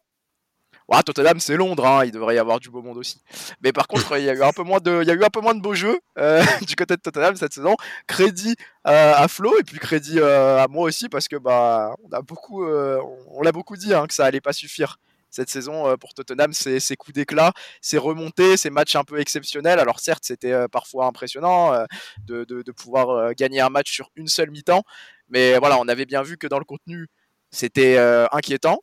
Ouais, 0.90 1.04
Tottenham, 1.04 1.40
c'est 1.40 1.56
Londres, 1.56 1.86
hein, 1.86 2.04
il 2.04 2.12
devrait 2.12 2.34
y 2.34 2.40
avoir 2.40 2.60
du 2.60 2.72
beau 2.72 2.82
monde 2.82 2.98
aussi. 2.98 3.22
Mais 3.62 3.72
par 3.72 3.88
contre, 3.88 4.18
il 4.18 4.24
y 4.24 4.30
a 4.30 4.34
eu 4.34 4.42
un 4.42 4.52
peu 4.52 4.64
moins 4.64 4.80
de, 4.80 5.04
il 5.04 5.08
y 5.08 5.12
a 5.12 5.14
eu 5.14 5.24
un 5.24 5.30
peu 5.30 5.40
moins 5.40 5.54
de 5.54 5.62
beaux 5.62 5.76
jeux 5.76 6.00
euh, 6.18 6.42
du 6.68 6.76
côté 6.76 6.96
de 6.96 7.02
Tottenham 7.02 7.36
cette 7.36 7.54
saison. 7.54 7.76
Crédit 8.08 8.56
euh, 8.88 9.14
à 9.16 9.28
Flo 9.28 9.60
et 9.60 9.64
puis 9.64 9.78
crédit 9.78 10.20
euh, 10.20 10.58
à 10.58 10.68
moi 10.68 10.86
aussi 10.86 11.08
parce 11.08 11.28
que 11.28 11.36
bah, 11.36 11.94
on 12.04 12.12
a 12.12 12.24
beaucoup, 12.24 12.66
on, 12.66 13.42
l'a 13.44 13.52
beaucoup 13.52 13.78
dit 13.78 13.94
hein, 13.94 14.08
que 14.08 14.16
ça 14.16 14.26
allait 14.26 14.42
pas 14.42 14.52
suffire 14.52 14.98
cette 15.30 15.52
saison 15.52 15.96
pour 15.98 16.16
Tottenham, 16.16 16.54
ces, 16.54 16.80
coups 16.98 17.14
d'éclat, 17.14 17.54
ces 17.82 18.00
remontées, 18.00 18.58
ces 18.58 18.72
matchs 18.72 18.96
un 18.96 19.04
peu 19.04 19.20
exceptionnels. 19.20 19.78
Alors 19.78 20.00
certes, 20.00 20.24
c'était 20.26 20.68
parfois 20.70 21.06
impressionnant 21.06 21.86
de, 22.26 22.46
de, 22.46 22.72
pouvoir 22.72 23.36
gagner 23.36 23.62
un 23.62 23.70
match 23.70 23.92
sur 23.92 24.10
une 24.16 24.28
seule 24.28 24.50
mi-temps, 24.50 24.82
mais 25.30 25.60
voilà, 25.60 25.78
on 25.78 25.88
avait 25.88 26.08
bien 26.08 26.24
vu 26.24 26.38
que 26.38 26.48
dans 26.48 26.58
le 26.58 26.66
contenu, 26.66 27.10
c'était 27.52 28.00
inquiétant. 28.32 28.80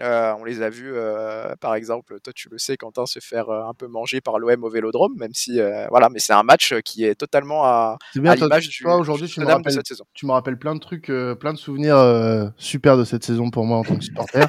Euh, 0.00 0.34
on 0.40 0.44
les 0.44 0.60
a 0.60 0.70
vus, 0.70 0.92
euh, 0.92 1.54
par 1.60 1.76
exemple, 1.76 2.18
toi 2.20 2.32
tu 2.32 2.48
le 2.48 2.58
sais, 2.58 2.76
Quentin, 2.76 3.06
se 3.06 3.20
faire 3.20 3.48
euh, 3.48 3.68
un 3.68 3.74
peu 3.74 3.86
manger 3.86 4.20
par 4.20 4.40
l'OM 4.40 4.64
au 4.64 4.68
Vélodrome, 4.68 5.14
même 5.16 5.32
si, 5.34 5.60
voilà, 5.88 6.08
mais 6.08 6.18
c'est 6.18 6.32
un 6.32 6.42
match 6.42 6.74
qui 6.84 7.04
est 7.04 7.14
totalement 7.14 7.64
à, 7.64 7.98
l'image 8.14 8.68
du 8.68 8.86
aujourd'hui, 8.86 9.28
tu 9.28 9.40
me 9.40 9.46
rappelles, 9.46 9.64
de 9.64 9.70
cette 9.70 9.86
saison. 9.86 10.04
Tu 10.12 10.26
me 10.26 10.32
rappelles 10.32 10.58
plein 10.58 10.74
de 10.74 10.80
trucs, 10.80 11.12
plein 11.38 11.52
de 11.52 11.58
souvenirs 11.58 12.52
super 12.56 12.96
de 12.96 13.04
cette 13.04 13.24
saison 13.24 13.50
pour 13.50 13.64
moi 13.64 13.78
en 13.78 13.84
tant 13.84 13.96
que 13.96 14.04
supporter. 14.04 14.46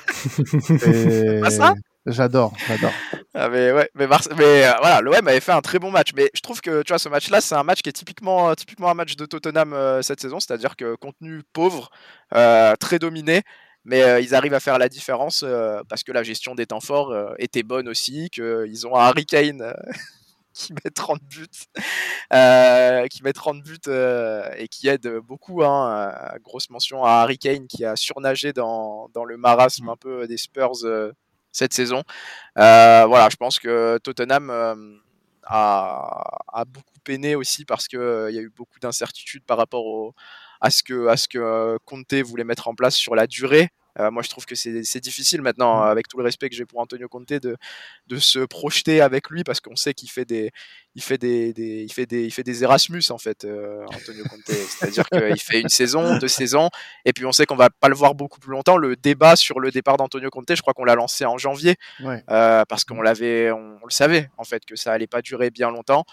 Et... 0.88 1.50
ça? 1.50 1.74
J'adore, 2.08 2.54
j'adore. 2.68 2.92
Ah 3.34 3.50
mais 3.50 3.72
ouais, 3.72 3.90
mais, 3.96 4.08
mais 4.38 4.72
voilà, 4.80 5.02
l'OM 5.02 5.28
avait 5.28 5.40
fait 5.40 5.52
un 5.52 5.62
très 5.62 5.80
bon 5.80 5.90
match. 5.90 6.12
Mais 6.16 6.30
je 6.36 6.42
trouve 6.42 6.62
que 6.62 6.84
tu 6.84 6.94
vois, 6.94 7.00
ce 7.00 7.10
match-là, 7.10 7.42
c'est 7.42 7.56
un 7.56 7.64
match 7.64 7.82
qui 7.82 7.90
est 7.90 7.94
typiquement, 7.94 8.54
typiquement 8.54 8.90
un 8.90 8.94
match 8.94 9.16
de 9.16 9.26
Tottenham 9.26 9.76
cette 10.02 10.22
saison, 10.22 10.40
c'est-à-dire 10.40 10.76
que 10.76 10.96
contenu 10.96 11.42
pauvre, 11.54 11.90
très 12.32 13.00
dominé, 13.00 13.42
mais 13.86 14.02
euh, 14.02 14.20
ils 14.20 14.34
arrivent 14.34 14.56
à 14.56 14.60
faire 14.60 14.80
la 14.80 14.90
différence 14.90 15.44
euh, 15.44 15.82
parce 15.88 16.04
que 16.04 16.12
la 16.12 16.24
gestion 16.24 16.56
des 16.56 16.66
temps 16.66 16.80
forts 16.80 17.12
euh, 17.12 17.34
était 17.38 17.64
bonne 17.64 17.88
aussi, 17.88 18.30
qu'ils 18.32 18.88
ont 18.88 18.96
un 18.96 19.02
Harry 19.02 19.26
Kane 19.26 19.74
qui 20.54 20.74
met 20.74 20.90
30 20.90 21.22
buts, 21.24 21.48
qui 23.10 23.24
met 23.24 23.34
30 23.34 23.62
buts 23.62 23.92
et 24.58 24.68
qui 24.68 24.88
aide 24.88 25.08
beaucoup. 25.20 25.64
Hein, 25.64 26.14
grosse 26.44 26.70
mention 26.70 27.04
à 27.04 27.22
Harry 27.22 27.38
Kane 27.38 27.68
qui 27.68 27.86
a 27.86 27.96
surnagé 27.96 28.54
dans, 28.54 29.10
dans 29.14 29.26
le 29.26 29.38
marasme 29.38 29.90
un 29.90 29.98
peu 29.98 30.28
des 30.28 30.38
Spurs 30.38 30.78
cette 31.52 31.74
saison. 31.74 32.04
voilà, 32.56 33.28
je 33.30 33.36
pense 33.36 33.60
que 33.60 34.00
Tottenham 34.02 34.50
a, 35.44 36.24
a, 36.48 36.66
beaucoup 36.66 37.00
peiné 37.04 37.36
aussi 37.36 37.66
parce 37.66 37.90
qu'il 37.90 38.00
y 38.00 38.38
a 38.38 38.42
eu 38.42 38.52
beaucoup 38.56 38.80
d'incertitudes 38.80 39.44
par 39.44 39.58
rapport 39.58 39.86
au 39.86 40.16
à 40.66 40.72
ce 40.72 40.82
que, 40.82 41.08
à 41.08 41.16
ce 41.16 41.28
que 41.28 41.38
euh, 41.38 41.78
Conte 41.86 42.16
voulait 42.16 42.44
mettre 42.44 42.68
en 42.68 42.74
place 42.74 42.96
sur 42.96 43.14
la 43.14 43.28
durée. 43.28 43.70
Euh, 44.00 44.10
moi, 44.10 44.24
je 44.24 44.30
trouve 44.30 44.46
que 44.46 44.56
c'est 44.56 45.00
difficile 45.00 45.42
maintenant, 45.44 45.80
mmh. 45.80 45.88
avec 45.90 46.08
tout 46.08 46.18
le 46.18 46.24
respect 46.24 46.50
que 46.50 46.56
j'ai 46.56 46.66
pour 46.66 46.80
Antonio 46.80 47.08
Conte, 47.08 47.34
de, 47.34 47.56
de 48.08 48.18
se 48.18 48.40
projeter 48.40 49.00
avec 49.00 49.30
lui 49.30 49.44
parce 49.44 49.62
qu'on 49.62 49.76
sait 49.76 49.94
qu'il 49.94 50.10
fait 50.10 50.26
des, 50.26 50.52
il 50.96 51.04
fait 51.04 51.18
des, 51.18 51.54
il 51.58 51.92
fait 51.92 52.06
des, 52.06 52.24
il 52.24 52.32
fait 52.32 52.44
des 52.44 52.64
Erasmus 52.64 53.04
en 53.10 53.18
fait, 53.18 53.44
euh, 53.44 53.84
Antonio 53.88 54.24
Conte. 54.30 54.46
C'est-à-dire 54.46 55.08
qu'il 55.10 55.40
fait 55.42 55.60
une 55.60 55.70
saison, 55.70 56.18
deux 56.18 56.30
saisons, 56.30 56.70
et 57.04 57.12
puis 57.12 57.26
on 57.26 57.34
sait 57.34 57.46
qu'on 57.46 57.58
va 57.58 57.70
pas 57.70 57.90
le 57.90 57.96
voir 57.96 58.16
beaucoup 58.16 58.40
plus 58.40 58.52
longtemps. 58.52 58.78
Le 58.78 58.96
débat 58.96 59.36
sur 59.36 59.60
le 59.60 59.72
départ 59.72 59.98
d'Antonio 59.98 60.30
Conte, 60.30 60.56
je 60.56 60.62
crois 60.62 60.74
qu'on 60.74 60.86
l'a 60.86 60.96
lancé 60.96 61.26
en 61.26 61.38
janvier, 61.38 61.76
parce 62.28 62.86
qu'on 62.86 63.02
l'avait, 63.02 63.52
on, 63.52 63.80
le 63.84 63.92
savait 63.92 64.30
en 64.38 64.44
fait 64.46 64.66
que 64.66 64.76
ça 64.76 64.94
allait 64.94 65.08
pas 65.08 65.22
durer 65.22 65.50
bien 65.50 65.70
longtemps. 65.70 66.06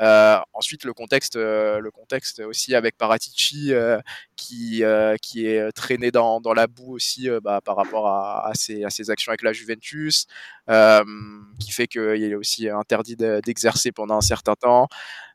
Euh, 0.00 0.38
ensuite, 0.54 0.84
le 0.84 0.94
contexte, 0.94 1.36
euh, 1.36 1.78
le 1.80 1.90
contexte 1.90 2.40
aussi 2.40 2.74
avec 2.74 2.96
Paratici 2.96 3.74
euh, 3.74 4.00
qui, 4.36 4.82
qui 5.20 5.46
est 5.46 5.72
traîné 5.72 6.10
dans, 6.10 6.40
dans 6.40 6.54
la 6.54 6.66
boue 6.66 6.94
aussi 6.94 7.28
bah, 7.42 7.60
par 7.62 7.76
rapport 7.76 8.08
à, 8.08 8.48
à, 8.48 8.54
ses, 8.54 8.84
à, 8.84 8.90
ses, 8.90 9.10
actions 9.10 9.30
avec 9.30 9.42
la 9.42 9.52
Juventus, 9.52 10.26
qui 11.58 11.72
fait 11.72 11.86
qu'il 11.86 12.22
est 12.22 12.34
aussi 12.34 12.68
interdit 12.68 13.16
d'exercer 13.16 13.92
pendant 13.92 14.16
un 14.16 14.20
certain 14.22 14.54
temps. 14.54 14.88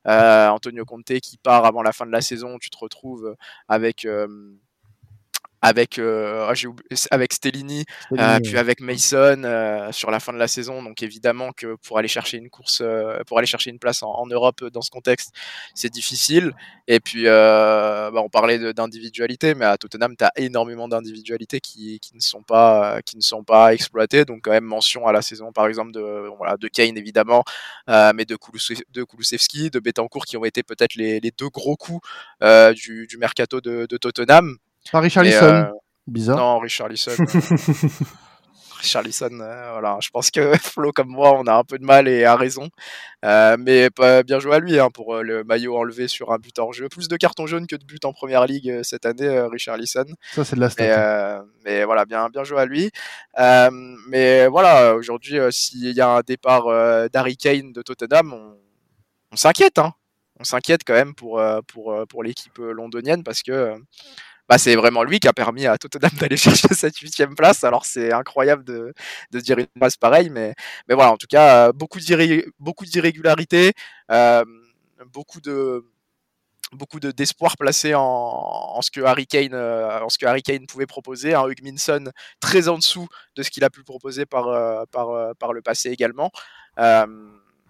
Antonio 0.05 0.85
Conte 0.85 1.19
qui 1.19 1.37
part 1.37 1.65
avant 1.65 1.81
la 1.81 1.91
fin 1.91 2.05
de 2.05 2.11
la 2.11 2.21
saison, 2.21 2.57
tu 2.59 2.69
te 2.69 2.77
retrouves 2.77 3.35
avec 3.67 4.07
avec 5.65 5.97
euh, 5.97 6.47
ah, 6.47 6.95
avec 7.09 7.33
Stellini, 7.33 7.85
euh, 8.11 8.39
puis 8.43 8.55
avec 8.55 8.81
Mason 8.81 9.41
euh, 9.43 9.91
sur 9.91 10.11
la 10.11 10.19
fin 10.19 10.31
de 10.31 10.37
la 10.37 10.47
saison. 10.47 10.83
Donc 10.83 11.01
évidemment 11.01 11.51
que 11.53 11.75
pour 11.83 11.97
aller 11.97 12.07
chercher 12.07 12.37
une 12.37 12.51
course, 12.51 12.83
pour 13.25 13.39
aller 13.39 13.47
chercher 13.47 13.71
une 13.71 13.79
place 13.79 14.03
en, 14.03 14.25
Europe 14.27 14.63
dans 14.65 14.81
ce 14.81 14.91
contexte, 14.91 15.33
c'est 15.73 15.91
difficile. 15.91 16.53
Et 16.87 16.99
puis 16.99 17.25
bah, 17.25 18.11
on 18.13 18.29
parlait 18.29 18.73
d'individualité, 18.73 19.55
mais 19.55 19.65
à 19.65 19.77
Tottenham, 19.77 20.15
tu 20.15 20.23
as 20.23 20.31
énormément 20.35 20.87
d'individualités 20.87 21.59
qui, 21.59 21.99
qui, 21.99 22.15
ne 22.15 22.21
sont 22.21 22.43
pas 22.43 23.01
qui 23.01 23.17
ne 23.17 23.21
sont 23.21 23.43
pas 23.43 23.73
exploitées. 23.73 24.23
Donc 24.23 24.41
quand 24.43 24.51
même 24.51 24.65
mention 24.65 25.07
à 25.07 25.13
la 25.13 25.23
saison 25.23 25.51
par 25.51 25.65
exemple 25.67 25.93
de 25.93 26.29
voilà, 26.37 26.57
de 26.57 26.67
Kane 26.67 26.95
évidemment, 26.95 27.43
mais 27.87 28.25
de, 28.25 28.37
de 28.93 29.03
Kulusevski, 29.03 29.71
de 29.71 29.79
Betancourt 29.79 30.25
qui 30.25 30.37
ont 30.37 30.45
été 30.45 30.61
peut-être 30.61 30.93
les, 30.93 31.19
les, 31.19 31.31
deux 31.31 31.49
gros 31.49 31.75
coups 31.75 32.07
du, 32.75 33.07
du 33.07 33.17
mercato 33.17 33.61
de, 33.61 33.87
de 33.89 33.97
Tottenham. 33.97 34.57
Pas 34.91 34.99
Richarlison. 34.99 35.43
Euh, 35.45 35.65
Bizarre. 36.07 36.37
Non, 36.37 36.59
Richarlison. 36.59 37.11
euh... 37.11 37.25
Richarlison, 38.77 39.39
euh, 39.39 39.71
voilà. 39.71 39.97
Je 40.01 40.09
pense 40.09 40.29
que 40.29 40.55
Flo, 40.61 40.91
comme 40.91 41.07
moi, 41.07 41.33
on 41.39 41.47
a 41.47 41.53
un 41.53 41.63
peu 41.63 41.79
de 41.79 41.83
mal 41.85 42.07
et 42.07 42.23
a 42.25 42.35
raison. 42.35 42.69
Euh, 43.23 43.55
mais 43.57 43.89
bien 44.23 44.39
joué 44.39 44.53
à 44.55 44.59
lui 44.59 44.79
hein, 44.79 44.89
pour 44.93 45.15
le 45.23 45.43
maillot 45.43 45.75
enlevé 45.77 46.07
sur 46.07 46.31
un 46.31 46.37
but 46.37 46.57
hors 46.59 46.73
jeu. 46.73 46.87
Plus 46.87 47.07
de 47.07 47.17
cartons 47.17 47.47
jaunes 47.47 47.65
que 47.65 47.75
de 47.75 47.83
buts 47.83 47.99
en 48.03 48.13
première 48.13 48.45
ligue 48.45 48.81
cette 48.83 49.05
année, 49.07 49.39
Richarlison. 49.51 50.05
Ça, 50.33 50.45
c'est 50.45 50.55
de 50.55 50.61
la 50.61 50.69
stat. 50.69 51.39
Hein. 51.39 51.45
mais 51.63 51.83
voilà, 51.85 52.05
bien, 52.05 52.29
bien 52.29 52.43
joué 52.43 52.59
à 52.59 52.65
lui. 52.65 52.91
mais 54.07 54.47
voilà, 54.47 54.93
aujourd'hui, 54.95 55.39
s'il 55.49 55.91
y 55.91 56.01
a 56.01 56.09
un 56.09 56.21
départ 56.21 56.65
d'Harry 57.09 57.37
Kane 57.37 57.73
de 57.73 57.81
Tottenham, 57.81 58.33
on, 58.33 58.57
on 59.31 59.35
s'inquiète. 59.35 59.79
Hein. 59.79 59.93
On 60.39 60.43
s'inquiète 60.43 60.81
quand 60.85 60.93
même 60.93 61.15
pour, 61.15 61.41
pour, 61.67 61.95
pour 62.07 62.23
l'équipe 62.23 62.57
londonienne 62.59 63.23
parce 63.23 63.41
que 63.41 63.73
bah, 64.49 64.57
c'est 64.57 64.75
vraiment 64.75 65.03
lui 65.03 65.19
qui 65.19 65.27
a 65.27 65.33
permis 65.33 65.65
à 65.65 65.77
Tottenham 65.77 66.11
d'aller 66.19 66.37
chercher 66.37 66.73
cette 66.73 66.97
huitième 66.97 67.35
place. 67.35 67.63
Alors 67.63 67.85
c'est 67.85 68.13
incroyable 68.13 68.63
de, 68.63 68.93
de 69.31 69.39
dire 69.39 69.57
une 69.59 69.67
phrase 69.77 69.97
pareille, 69.97 70.29
mais, 70.29 70.53
mais 70.87 70.95
voilà, 70.95 71.11
en 71.11 71.17
tout 71.17 71.27
cas, 71.27 71.71
beaucoup 71.71 71.99
d'irrégularités, 71.99 73.73
euh, 74.11 74.43
beaucoup 75.13 75.41
de 75.41 75.83
beaucoup 76.71 76.99
de 76.99 77.11
d'espoir 77.11 77.57
placé 77.57 77.93
en, 77.95 78.01
en, 78.01 78.81
ce 78.81 78.91
que 78.91 79.01
Harry 79.01 79.27
Kane 79.27 79.53
euh, 79.53 79.99
en 80.01 80.09
ce 80.09 80.17
que 80.17 80.25
Harry 80.25 80.41
Kane 80.41 80.65
pouvait 80.67 80.85
proposer 80.85 81.33
un 81.33 81.47
Hugminson 81.47 82.11
très 82.39 82.67
en 82.67 82.77
dessous 82.77 83.07
de 83.35 83.43
ce 83.43 83.51
qu'il 83.51 83.63
a 83.63 83.69
pu 83.69 83.83
proposer 83.83 84.25
par 84.25 84.47
euh, 84.47 84.83
par 84.91 85.09
euh, 85.09 85.33
par 85.39 85.53
le 85.53 85.61
passé 85.61 85.89
également 85.89 86.31
euh, 86.79 87.05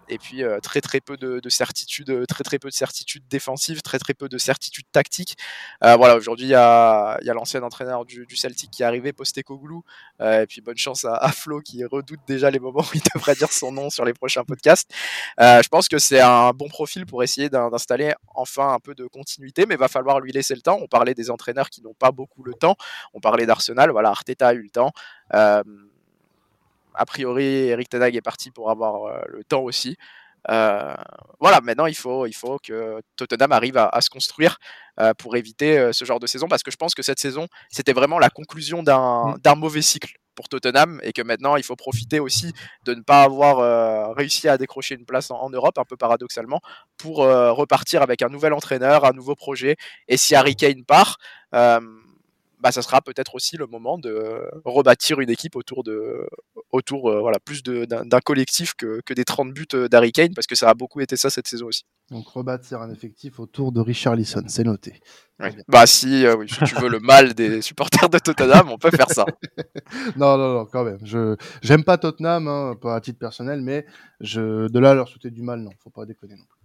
et 0.10 0.18
puis 0.18 0.44
euh, 0.44 0.60
très 0.60 0.82
très 0.82 1.02
peu 1.02 1.18
de, 1.18 1.40
de 1.40 1.50
certitude, 1.50 2.10
euh, 2.10 2.26
très 2.26 2.44
très 2.44 2.60
peu 2.60 2.70
de 2.70 2.74
certitude 2.74 3.24
défensive, 3.30 3.82
très 3.82 4.00
très 4.00 4.14
peu 4.14 4.30
de 4.30 4.38
certitude 4.38 4.86
tactique. 4.92 5.38
Euh, 5.84 5.96
voilà, 5.96 6.16
aujourd'hui 6.16 6.48
il 6.48 6.52
y 6.52 6.56
a, 6.56 7.20
l'ancien 7.34 7.64
entraîneur 7.64 8.06
du, 8.06 8.26
Celtic 8.36 8.72
qui 8.72 8.84
est 8.84 8.86
arrivé, 8.86 9.14
Postecoglou, 9.14 9.84
et 10.22 10.46
puis 10.48 10.62
bonne 10.62 10.78
chance 10.78 11.06
à, 11.06 11.32
Flo 11.32 11.60
qui 11.60 11.84
redoute 11.86 12.20
déjà 12.28 12.50
les 12.50 12.60
moments 12.60 12.82
où 12.82 12.96
il 12.96 13.02
devrait 13.14 13.36
dire 13.36 13.52
son 13.52 13.72
nom 13.72 13.90
sur 13.90 14.06
les 14.06 14.14
prochains 14.14 14.44
podcasts. 14.44 14.90
Je 15.40 15.68
pense 15.68 15.88
que 15.88 16.00
c'est 16.00 16.22
un 16.22 16.52
bon 16.52 16.68
profil 16.68 17.06
pour 17.06 17.24
essayer 17.24 17.50
d'installer 17.50 18.14
enfin 18.34 18.74
un 18.74 18.80
peu 18.80 18.96
de 18.96 19.06
continuité, 19.08 19.66
mais 19.66 19.76
va 19.76 19.88
falloir 19.88 20.20
lui 20.20 20.32
laisser 20.32 20.56
le 20.56 20.62
temps. 20.62 20.78
On 20.82 20.88
parlait 20.88 21.14
des 21.14 21.30
entraîneurs 21.30 21.70
qui 21.70 21.82
n'ont 21.82 21.94
pas 21.94 22.12
beaucoup 22.12 22.44
le 22.44 22.54
temps. 22.54 22.76
On 23.14 23.20
parlait 23.20 23.46
d'Arsenal, 23.46 23.92
voilà, 23.92 24.10
Arteta 24.10 24.50
a 24.50 24.54
eu 24.54 24.64
le 24.64 24.70
temps. 24.70 24.92
A 26.98 27.06
priori, 27.06 27.46
Eric 27.46 27.90
Tenag 27.90 28.16
est 28.16 28.22
parti 28.22 28.52
pour 28.52 28.70
avoir 28.70 29.06
euh, 29.06 29.22
le 29.28 29.44
temps 29.44 29.62
aussi. 29.62 29.98
Euh, 30.50 30.94
voilà, 31.40 31.60
maintenant 31.62 31.88
il 31.88 31.96
faut, 31.96 32.26
il 32.28 32.34
faut 32.34 32.60
que 32.64 33.02
Tottenham 33.16 33.52
arrive 33.52 33.78
à, 33.78 33.88
à 33.88 34.02
se 34.02 34.10
construire 34.10 34.58
euh, 35.00 35.14
pour 35.14 35.36
éviter 35.36 35.78
euh, 35.78 35.92
ce 35.92 36.06
genre 36.06 36.20
de 36.20 36.28
saison 36.28 36.48
parce 36.48 36.62
que 36.62 36.72
je 36.72 36.78
pense 36.78 36.94
que 36.94 37.02
cette 37.02 37.20
saison 37.20 37.48
c'était 37.70 37.94
vraiment 37.94 38.20
la 38.20 38.30
conclusion 38.30 38.84
d'un 38.84 39.36
mm. 39.44 39.60
mauvais 39.60 39.82
cycle 39.82 40.16
pour 40.36 40.50
Tottenham 40.50 41.00
et 41.02 41.14
que 41.14 41.22
maintenant 41.22 41.56
il 41.56 41.64
faut 41.64 41.76
profiter 41.76 42.20
aussi 42.20 42.54
de 42.84 42.94
ne 42.94 43.02
pas 43.02 43.24
avoir 43.24 44.14
réussi 44.16 44.50
à 44.50 44.58
décrocher 44.58 44.96
une 44.96 45.06
place 45.06 45.32
en, 45.32 45.40
en, 45.40 45.50
Europe, 45.50 45.78
un 45.78 45.86
peu 45.86 45.96
paradoxalement, 45.96 46.60
pour 46.98 47.20
repartir 47.20 48.02
avec 48.02 48.22
un 48.22 48.28
nouvel 48.28 48.52
entraîneur, 48.52 49.06
un 49.06 49.14
nouveau 49.14 49.36
projet. 49.36 49.78
Et 50.10 50.18
si 50.18 50.36
Harry 50.36 50.58
Kane 50.58 50.84
part, 50.84 51.20
bah, 52.66 52.72
ça 52.72 52.82
sera 52.82 53.00
peut-être 53.00 53.36
aussi 53.36 53.58
le 53.58 53.68
moment 53.68 54.00
de 54.00 54.42
rebâtir 54.66 55.20
une 55.20 55.30
équipe 55.30 55.56
autour 55.56 55.84
de, 55.84 56.28
autour, 56.72 57.12
euh, 57.12 57.20
voilà, 57.20 57.38
plus 57.38 57.62
d'un 57.62 58.20
collectif 58.22 58.74
que, 58.74 59.02
que, 59.06 59.14
des 59.14 59.24
30 59.24 59.54
buts 59.54 59.68
euh, 59.76 59.88
d'Harry 59.88 60.12
Kane, 60.12 60.34
parce 60.34 60.48
que 60.48 60.56
ça 60.56 60.68
a 60.72 60.74
beaucoup 60.74 61.00
été 61.00 61.16
ça 61.16 61.30
cette 61.30 61.48
saison 61.48 61.68
aussi. 61.68 61.84
Donc 62.10 62.28
rebâtir 62.28 62.82
un 62.82 62.92
effectif 62.92 63.40
autour 63.40 63.72
de 63.72 63.82
Richard 63.82 64.16
Lisson, 64.16 64.44
c'est 64.48 64.64
noté. 64.64 65.00
Oui. 65.40 65.50
Bah 65.68 65.86
si, 65.86 66.26
euh, 66.26 66.36
oui, 66.38 66.50
si 66.50 66.58
tu 66.64 66.74
veux 66.82 66.90
le 66.90 67.00
mal 67.00 67.36
des 67.36 67.62
supporters 67.70 68.10
de 68.10 68.18
Tottenham, 68.18 68.72
on 68.72 68.80
peut 68.80 68.90
faire 68.90 69.12
ça. 69.12 69.26
non, 70.16 70.36
non, 70.36 70.56
non, 70.56 70.66
quand 70.66 70.84
même. 70.84 70.98
Je 71.04 71.36
j'aime 71.62 71.84
pas 71.84 72.00
Tottenham, 72.00 72.48
hein, 72.48 72.74
pas 72.82 72.96
à 72.96 73.00
titre 73.00 73.20
personnel, 73.20 73.62
mais 73.62 73.86
je 74.22 74.68
de 74.70 74.80
là 74.80 74.90
à 74.90 74.94
leur 74.96 75.08
souhaiter 75.08 75.30
du 75.30 75.44
mal, 75.44 75.60
non, 75.60 75.70
faut 75.84 75.92
pas 75.92 76.08
déconner 76.08 76.34
non 76.36 76.46
plus. 76.46 76.65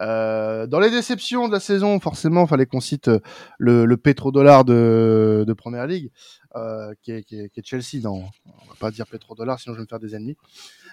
Euh, 0.00 0.66
dans 0.66 0.80
les 0.80 0.90
déceptions 0.90 1.48
de 1.48 1.52
la 1.52 1.60
saison, 1.60 1.98
forcément, 2.00 2.44
il 2.44 2.48
fallait 2.48 2.66
qu'on 2.66 2.80
cite 2.80 3.08
euh, 3.08 3.20
le, 3.58 3.86
le 3.86 3.96
pétrodollar 3.96 4.64
de, 4.64 5.44
de 5.46 5.52
Première 5.52 5.86
Ligue, 5.86 6.10
euh, 6.56 6.92
qui, 7.02 7.12
est, 7.12 7.22
qui, 7.22 7.38
est, 7.38 7.48
qui, 7.48 7.60
est, 7.60 7.66
Chelsea. 7.66 8.02
Non, 8.02 8.24
on 8.46 8.66
va 8.68 8.74
pas 8.78 8.90
dire 8.90 9.06
pétrodollar, 9.06 9.58
sinon 9.60 9.74
je 9.74 9.80
vais 9.80 9.84
me 9.84 9.88
faire 9.88 10.00
des 10.00 10.14
ennemis. 10.14 10.36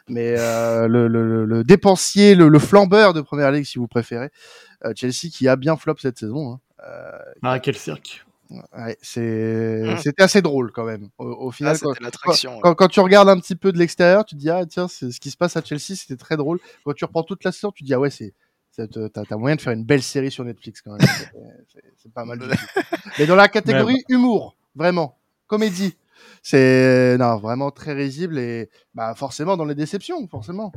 Mais 0.07 0.35
euh, 0.37 0.87
le, 0.87 1.07
le, 1.07 1.45
le, 1.45 1.63
dépensier, 1.63 2.35
le, 2.35 2.59
flambeur 2.59 3.13
de 3.13 3.21
Première 3.21 3.51
Ligue, 3.51 3.65
si 3.65 3.77
vous 3.77 3.87
préférez, 3.87 4.29
euh, 4.85 4.93
Chelsea, 4.95 5.29
qui 5.31 5.47
a 5.47 5.55
bien 5.55 5.77
flop 5.77 5.95
cette 5.99 6.17
saison. 6.17 6.53
Hein. 6.53 6.59
Euh, 6.85 7.19
ah, 7.43 7.59
quel 7.59 7.77
cirque 7.77 8.25
Ouais, 8.49 8.97
mmh. 9.01 9.97
c'était 9.97 10.21
assez 10.21 10.41
drôle 10.43 10.71
quand 10.71 10.83
même. 10.83 11.09
Au, 11.17 11.25
au 11.25 11.51
final, 11.51 11.75
ah, 11.75 11.79
quand, 11.81 11.93
quand, 12.21 12.59
quand, 12.61 12.75
quand, 12.75 12.87
tu 12.87 12.99
regardes 12.99 13.29
un 13.29 13.39
petit 13.39 13.55
peu 13.55 13.71
de 13.71 13.79
l'extérieur, 13.79 14.25
tu 14.25 14.35
te 14.35 14.39
dis 14.39 14.49
ah 14.49 14.63
tiens, 14.67 14.87
ce 14.87 15.05
qui 15.19 15.31
se 15.31 15.37
passe 15.37 15.57
à 15.57 15.63
Chelsea, 15.63 15.95
c'était 15.95 16.17
très 16.17 16.37
drôle. 16.37 16.59
Quand 16.85 16.93
tu 16.93 17.03
reprends 17.03 17.23
toute 17.23 17.43
la 17.43 17.51
saison, 17.51 17.71
tu 17.71 17.83
te 17.83 17.87
dis 17.87 17.95
ah 17.95 17.99
ouais, 17.99 18.11
c'est 18.11 18.33
T'as 18.76 19.24
as 19.30 19.38
moyen 19.38 19.55
de 19.55 19.61
faire 19.61 19.74
une 19.74 19.86
belle 19.86 20.01
série 20.01 20.32
sur 20.32 20.43
Netflix 20.43 20.82
quand 20.82 20.93
même. 20.93 21.07
c'est 21.97 22.11
pas 22.11 22.26
mal 22.26 22.39
tout. 22.39 22.47
Mais 23.19 23.26
dans 23.28 23.36
la 23.36 23.47
catégorie 23.47 24.03
humour, 24.09 24.55
vraiment, 24.76 25.17
comédie, 25.47 25.95
c'est 26.41 27.17
non 27.17 27.38
vraiment 27.38 27.71
très 27.71 27.93
risible 27.93 28.39
et 28.39 28.69
bah 28.95 29.13
forcément 29.15 29.57
dans 29.57 29.65
les 29.65 29.76
déceptions, 29.76 30.28
forcément. 30.28 30.71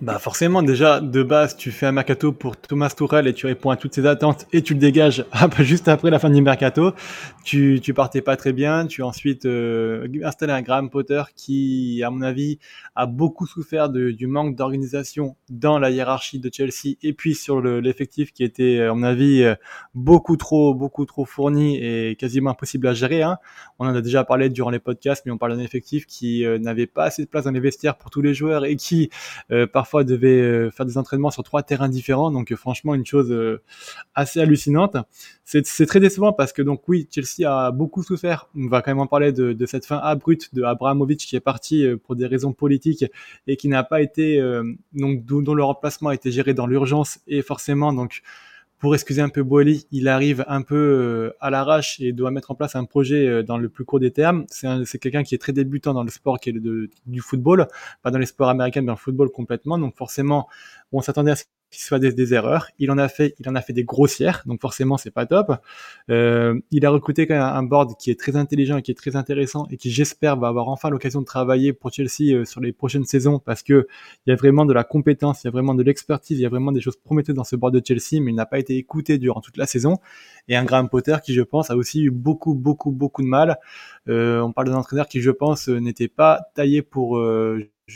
Bah 0.00 0.20
forcément, 0.20 0.62
déjà, 0.62 1.00
de 1.00 1.24
base, 1.24 1.56
tu 1.56 1.72
fais 1.72 1.86
un 1.86 1.90
mercato 1.90 2.30
pour 2.30 2.56
Thomas 2.56 2.94
Tourelle 2.96 3.26
et 3.26 3.34
tu 3.34 3.46
réponds 3.46 3.70
à 3.70 3.76
toutes 3.76 3.96
ses 3.96 4.06
attentes 4.06 4.46
et 4.52 4.62
tu 4.62 4.74
le 4.74 4.78
dégages 4.78 5.24
juste 5.58 5.88
après 5.88 6.08
la 6.08 6.20
fin 6.20 6.30
du 6.30 6.40
mercato. 6.40 6.92
Tu, 7.42 7.80
tu 7.82 7.94
partais 7.94 8.22
pas 8.22 8.36
très 8.36 8.52
bien. 8.52 8.86
Tu 8.86 9.02
as 9.02 9.06
ensuite 9.06 9.44
euh, 9.44 10.06
installé 10.22 10.52
un 10.52 10.62
Graham 10.62 10.88
Potter 10.88 11.24
qui, 11.34 12.00
à 12.06 12.10
mon 12.10 12.22
avis, 12.22 12.60
a 12.94 13.06
beaucoup 13.06 13.44
souffert 13.44 13.88
du 13.88 14.26
manque 14.28 14.54
d'organisation 14.54 15.34
dans 15.50 15.80
la 15.80 15.90
hiérarchie 15.90 16.38
de 16.38 16.48
Chelsea 16.52 16.94
et 17.02 17.12
puis 17.12 17.34
sur 17.34 17.60
l'effectif 17.60 18.32
qui 18.32 18.44
était, 18.44 18.82
à 18.82 18.94
mon 18.94 19.02
avis, 19.02 19.42
euh, 19.42 19.56
beaucoup 19.94 20.36
trop, 20.36 20.74
beaucoup 20.74 21.06
trop 21.06 21.24
fourni 21.24 21.76
et 21.76 22.14
quasiment 22.14 22.50
impossible 22.50 22.86
à 22.86 22.94
gérer. 22.94 23.22
Hein. 23.24 23.38
On 23.80 23.86
en 23.88 23.96
a 23.96 24.00
déjà 24.00 24.22
parlé 24.22 24.48
durant 24.48 24.70
les 24.70 24.78
podcasts, 24.78 25.26
mais 25.26 25.32
on 25.32 25.38
parle 25.38 25.56
d'un 25.56 25.62
effectif 25.62 26.06
qui 26.06 26.44
euh, 26.44 26.60
n'avait 26.60 26.86
pas 26.86 27.06
assez 27.06 27.24
de 27.24 27.28
place 27.28 27.46
dans 27.46 27.50
les 27.50 27.58
vestiaires 27.58 27.96
pour 27.96 28.12
tous 28.12 28.22
les 28.22 28.32
joueurs 28.32 28.64
et 28.64 28.76
qui, 28.76 29.10
euh, 29.50 29.66
parfois, 29.66 29.87
parfois 29.88 30.04
devait 30.04 30.42
euh, 30.42 30.70
faire 30.70 30.84
des 30.84 30.98
entraînements 30.98 31.30
sur 31.30 31.42
trois 31.42 31.62
terrains 31.62 31.88
différents. 31.88 32.30
Donc 32.30 32.52
euh, 32.52 32.56
franchement, 32.56 32.94
une 32.94 33.06
chose 33.06 33.32
euh, 33.32 33.62
assez 34.14 34.38
hallucinante. 34.38 34.98
C'est 35.44 35.86
très 35.86 35.98
décevant 35.98 36.34
parce 36.34 36.52
que 36.52 36.60
donc 36.60 36.86
oui, 36.88 37.08
Chelsea 37.10 37.48
a 37.48 37.70
beaucoup 37.70 38.02
souffert. 38.02 38.50
On 38.54 38.68
va 38.68 38.82
quand 38.82 38.90
même 38.90 39.00
en 39.00 39.06
parler 39.06 39.32
de, 39.32 39.66
cette 39.66 39.86
fin 39.86 39.96
abrupte 39.96 40.54
de 40.54 40.62
Abramovich 40.62 41.26
qui 41.26 41.36
est 41.36 41.40
parti 41.40 41.86
pour 42.04 42.16
des 42.16 42.26
raisons 42.26 42.52
politiques 42.52 43.06
et 43.46 43.56
qui 43.56 43.68
n'a 43.68 43.82
pas 43.82 44.02
été 44.02 44.42
donc 44.92 45.24
dont 45.24 45.54
le 45.54 45.64
remplacement 45.64 46.10
a 46.10 46.14
été 46.14 46.30
géré 46.30 46.52
dans 46.52 46.66
l'urgence 46.66 47.20
et 47.26 47.40
forcément 47.40 47.94
donc 47.94 48.20
pour 48.78 48.94
excuser 48.94 49.20
un 49.20 49.28
peu 49.28 49.42
Boeli, 49.42 49.86
il 49.90 50.08
arrive 50.08 50.44
un 50.46 50.62
peu 50.62 50.76
euh, 50.76 51.36
à 51.40 51.50
l'arrache 51.50 52.00
et 52.00 52.12
doit 52.12 52.30
mettre 52.30 52.50
en 52.52 52.54
place 52.54 52.76
un 52.76 52.84
projet 52.84 53.26
euh, 53.26 53.42
dans 53.42 53.58
le 53.58 53.68
plus 53.68 53.84
court 53.84 53.98
des 53.98 54.12
termes. 54.12 54.46
C'est 54.50 54.98
quelqu'un 54.98 55.24
qui 55.24 55.34
est 55.34 55.38
très 55.38 55.52
débutant 55.52 55.94
dans 55.94 56.04
le 56.04 56.10
sport 56.10 56.38
qui 56.38 56.50
est 56.50 56.52
du 56.52 57.20
football, 57.20 57.66
pas 58.02 58.10
dans 58.10 58.18
les 58.18 58.26
sports 58.26 58.48
américains, 58.48 58.80
mais 58.80 58.86
dans 58.86 58.92
le 58.92 58.98
football 58.98 59.30
complètement. 59.30 59.78
Donc 59.78 59.96
forcément, 59.96 60.48
on 60.92 61.00
s'attendait 61.00 61.32
à 61.32 61.36
ce 61.36 61.44
qu'il 61.70 61.82
soit 61.82 61.98
des, 61.98 62.34
erreurs. 62.34 62.68
Il 62.78 62.90
en 62.90 62.98
a 62.98 63.08
fait, 63.08 63.34
il 63.38 63.48
en 63.48 63.54
a 63.54 63.60
fait 63.60 63.72
des 63.72 63.84
grossières, 63.84 64.42
donc 64.46 64.60
forcément 64.60 64.96
c'est 64.96 65.10
pas 65.10 65.26
top. 65.26 65.52
Euh, 66.10 66.58
il 66.70 66.86
a 66.86 66.90
recruté 66.90 67.26
quand 67.26 67.34
même 67.34 67.42
un 67.42 67.62
board 67.62 67.96
qui 67.98 68.10
est 68.10 68.18
très 68.18 68.36
intelligent 68.36 68.78
et 68.78 68.82
qui 68.82 68.90
est 68.90 68.94
très 68.94 69.16
intéressant 69.16 69.66
et 69.70 69.76
qui 69.76 69.90
j'espère 69.90 70.36
va 70.36 70.48
avoir 70.48 70.68
enfin 70.68 70.88
l'occasion 70.90 71.20
de 71.20 71.26
travailler 71.26 71.72
pour 71.72 71.92
Chelsea 71.92 72.32
euh, 72.32 72.44
sur 72.44 72.60
les 72.60 72.72
prochaines 72.72 73.04
saisons 73.04 73.38
parce 73.38 73.62
que 73.62 73.86
il 74.26 74.30
y 74.30 74.32
a 74.32 74.36
vraiment 74.36 74.64
de 74.64 74.72
la 74.72 74.84
compétence, 74.84 75.44
il 75.44 75.46
y 75.46 75.48
a 75.48 75.50
vraiment 75.50 75.74
de 75.74 75.82
l'expertise, 75.82 76.38
il 76.38 76.42
y 76.42 76.46
a 76.46 76.48
vraiment 76.48 76.72
des 76.72 76.80
choses 76.80 76.96
prometteuses 76.96 77.34
dans 77.34 77.44
ce 77.44 77.56
board 77.56 77.74
de 77.74 77.82
Chelsea, 77.84 78.22
mais 78.22 78.30
il 78.30 78.34
n'a 78.34 78.46
pas 78.46 78.58
été 78.58 78.76
écouté 78.76 79.18
durant 79.18 79.40
toute 79.40 79.56
la 79.56 79.66
saison. 79.66 79.98
Et 80.48 80.56
un 80.56 80.64
Graham 80.64 80.88
Potter 80.88 81.16
qui 81.22 81.34
je 81.34 81.42
pense 81.42 81.70
a 81.70 81.76
aussi 81.76 82.04
eu 82.04 82.10
beaucoup 82.10 82.54
beaucoup 82.54 82.92
beaucoup 82.92 83.22
de 83.22 83.28
mal. 83.28 83.58
Euh, 84.08 84.40
on 84.40 84.52
parle 84.52 84.68
d'un 84.68 84.76
entraîneur 84.76 85.08
qui 85.08 85.20
je 85.20 85.30
pense 85.30 85.68
n'était 85.68 86.08
pas 86.08 86.40
taillé 86.54 86.82
pour 86.82 87.18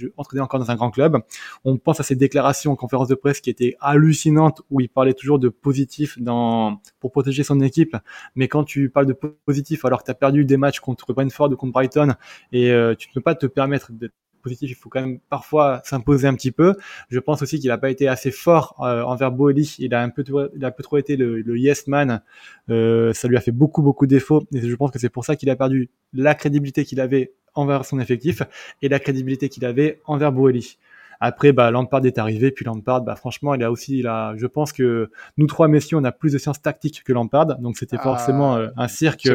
euh, 0.03 0.13
entraîner 0.17 0.43
encore 0.43 0.61
dans 0.61 0.71
un 0.71 0.77
grand 0.77 0.91
club. 0.91 1.19
On 1.65 1.77
pense 1.77 2.01
à 2.01 2.03
ses 2.03 2.17
déclarations 2.17 2.73
en 2.73 2.77
conférence 2.77 3.09
de 3.09 3.15
presse 3.15 3.41
qui 3.41 3.51
étaient 3.51 3.77
hallucinantes 3.81 4.63
où 4.71 4.81
il 4.81 4.89
parlait 4.89 5.15
toujours 5.15 5.39
de 5.39 5.49
positif 5.49 6.19
dans 6.21 6.81
pour 7.01 7.13
protéger 7.13 7.43
son 7.43 7.61
équipe. 7.61 7.97
Mais 8.35 8.49
quand 8.49 8.65
tu 8.65 8.91
parles 8.91 9.07
de 9.07 9.13
positif 9.13 9.85
alors 9.85 10.01
que 10.01 10.05
tu 10.05 10.11
as 10.11 10.15
perdu 10.15 10.45
des 10.45 10.57
matchs 10.57 10.81
contre 10.81 11.13
Brentford 11.13 11.51
ou 11.53 11.57
contre 11.57 11.73
Brighton 11.73 12.15
et 12.53 12.71
euh, 12.71 12.95
tu 12.95 13.09
ne 13.09 13.15
peux 13.15 13.21
pas 13.21 13.35
te 13.35 13.47
permettre 13.47 13.93
d'être 13.93 14.15
positif, 14.43 14.71
il 14.71 14.75
faut 14.75 14.89
quand 14.89 15.01
même 15.01 15.21
parfois 15.31 15.81
s'imposer 15.85 16.27
un 16.27 16.35
petit 16.35 16.51
peu. 16.51 16.75
Je 17.09 17.19
pense 17.21 17.41
aussi 17.43 17.61
qu'il 17.61 17.69
n'a 17.69 17.79
pas 17.79 17.91
été 17.91 18.09
assez 18.09 18.31
fort 18.31 18.77
euh, 18.81 19.03
envers 19.03 19.31
Boeli. 19.31 19.77
Il 19.79 19.95
a 19.95 20.03
un 20.03 20.11
peu, 20.11 20.25
trop 20.25 20.99
été 20.99 21.17
le, 21.17 21.57
yes 21.57 21.87
man. 21.87 22.23
Euh, 22.69 23.13
ça 23.13 23.29
lui 23.29 23.37
a 23.37 23.41
fait 23.41 23.53
beaucoup 23.53 23.83
beaucoup 23.83 24.07
de 24.07 24.11
défauts. 24.11 24.43
Et 24.53 24.61
je 24.61 24.75
pense 24.75 24.91
que 24.91 24.99
c'est 24.99 25.09
pour 25.09 25.25
ça 25.25 25.37
qu'il 25.37 25.49
a 25.49 25.57
perdu 25.57 25.91
la 26.13 26.35
crédibilité 26.35 26.85
qu'il 26.85 27.01
avait 27.01 27.33
envers 27.55 27.85
son 27.85 28.01
effectif 28.01 28.43
et 28.81 28.89
la 28.89 28.99
crédibilité 28.99 29.49
qu'il 29.49 29.65
avait 29.65 30.01
envers 30.07 30.33
Boeli. 30.33 30.79
Après, 31.25 31.53
bah, 31.53 31.71
Lampard 31.71 32.05
est 32.05 32.19
arrivé, 32.19 32.51
puis 32.51 32.65
Lampard, 32.65 33.03
bah, 33.03 33.15
franchement, 33.15 33.55
il 33.55 33.63
a 33.63 33.71
aussi, 33.71 33.99
il 33.99 34.09
a, 34.09 34.35
je 34.37 34.47
pense 34.47 34.73
que 34.73 35.09
nous 35.37 35.47
trois 35.47 35.69
messieurs, 35.69 35.97
on 35.99 36.05
a 36.05 36.11
plus 36.11 36.33
de 36.33 36.39
sciences 36.39 36.61
tactiques 36.61 37.05
que 37.05 37.13
Lampard, 37.13 37.59
donc 37.61 37.77
c'était 37.77 37.97
ah, 38.01 38.03
forcément 38.03 38.57
euh, 38.57 38.69
un 38.77 38.89
cirque. 38.89 39.29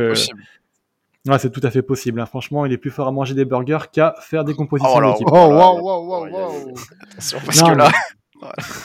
Ouais, 1.26 1.39
c'est 1.39 1.49
tout 1.49 1.61
à 1.63 1.72
fait 1.72 1.82
possible. 1.82 2.20
Hein. 2.20 2.26
Franchement, 2.26 2.65
il 2.65 2.72
est 2.74 2.78
plus 2.78 2.91
fort 2.91 3.07
à 3.07 3.11
manger 3.11 3.34
des 3.34 3.45
burgers 3.45 3.89
qu'à 3.91 4.15
faire 4.20 4.43
des 4.43 4.53
compositions 4.53 4.95
oh, 4.95 5.11
d'équipe. 5.11 5.28
Oh, 5.30 5.36
wow, 5.36 5.80
wow, 5.80 6.05
wow, 6.05 6.28
wow. 6.30 6.74
Attention, 7.09 7.39
parce 7.45 7.61
que 7.61 7.76
là... 7.76 7.91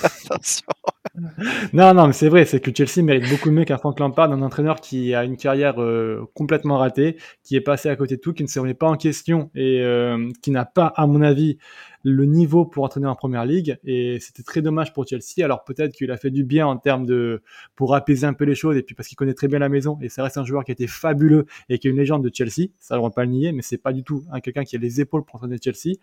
Attention. 0.03 0.67
Non, 1.73 1.95
non, 1.95 2.07
mais 2.07 2.13
c'est 2.13 2.29
vrai, 2.29 2.45
c'est 2.45 2.61
que 2.61 2.71
Chelsea 2.75 3.05
mérite 3.05 3.29
beaucoup 3.29 3.51
mieux 3.51 3.65
qu'un 3.65 3.79
Frank 3.79 3.99
Lampard, 3.99 4.31
un 4.33 4.43
entraîneur 4.43 4.81
qui 4.81 5.15
a 5.15 5.25
une 5.25 5.37
carrière 5.37 5.81
euh, 5.83 6.29
complètement 6.35 6.79
ratée, 6.79 7.17
qui 7.43 7.57
est 7.57 7.61
passé 7.61 7.89
à 7.89 7.97
côté 7.97 8.17
de 8.17 8.21
tout, 8.21 8.33
qui 8.33 8.43
ne 8.43 8.49
se 8.49 8.59
remet 8.61 8.75
pas 8.75 8.89
en 8.89 8.97
question 8.97 9.51
et 9.55 9.81
euh, 9.83 10.31
qui 10.43 10.51
n'a 10.51 10.65
pas, 10.65 10.87
à 10.87 11.07
mon 11.07 11.23
avis, 11.23 11.59
le 12.05 12.25
niveau 12.25 12.65
pour 12.65 12.85
entraîner 12.85 13.07
en 13.07 13.15
première 13.15 13.45
ligue 13.45 13.79
et 13.85 14.19
c'était 14.21 14.43
très 14.43 14.61
dommage 14.61 14.93
pour 14.93 15.07
Chelsea. 15.07 15.45
Alors 15.45 15.65
peut-être 15.65 15.93
qu'il 15.93 16.11
a 16.11 16.17
fait 16.17 16.31
du 16.31 16.45
bien 16.45 16.67
en 16.67 16.77
termes 16.77 17.07
de 17.07 17.43
pour 17.77 17.95
apaiser 17.95 18.27
un 18.27 18.35
peu 18.35 18.45
les 18.45 18.55
choses 18.55 18.77
et 18.77 18.83
puis 18.83 18.95
parce 18.95 19.09
qu'il 19.09 19.17
connaît 19.17 19.35
très 19.35 19.49
bien 19.49 19.59
la 19.59 19.69
maison 19.69 19.99
et 20.03 20.09
ça 20.09 20.23
reste 20.23 20.39
un 20.39 20.45
joueur 20.45 20.65
qui 20.65 20.73
été 20.73 20.87
fabuleux 20.87 21.47
et 21.69 21.79
qui 21.79 21.89
est 21.89 21.91
une 21.91 21.97
légende 21.97 22.25
de 22.25 22.31
Chelsea. 22.33 22.71
Ça 22.79 22.97
ne 22.97 23.03
va 23.03 23.11
pas 23.11 23.25
le 23.25 23.31
nier, 23.31 23.53
mais 23.53 23.63
c'est 23.63 23.79
pas 23.79 23.93
du 23.93 24.03
tout 24.03 24.25
hein, 24.33 24.41
quelqu'un 24.41 24.65
qui 24.65 24.77
a 24.77 24.79
les 24.79 25.01
épaules 25.01 25.25
pour 25.25 25.37
entraîner 25.37 25.57
Chelsea. 25.63 25.97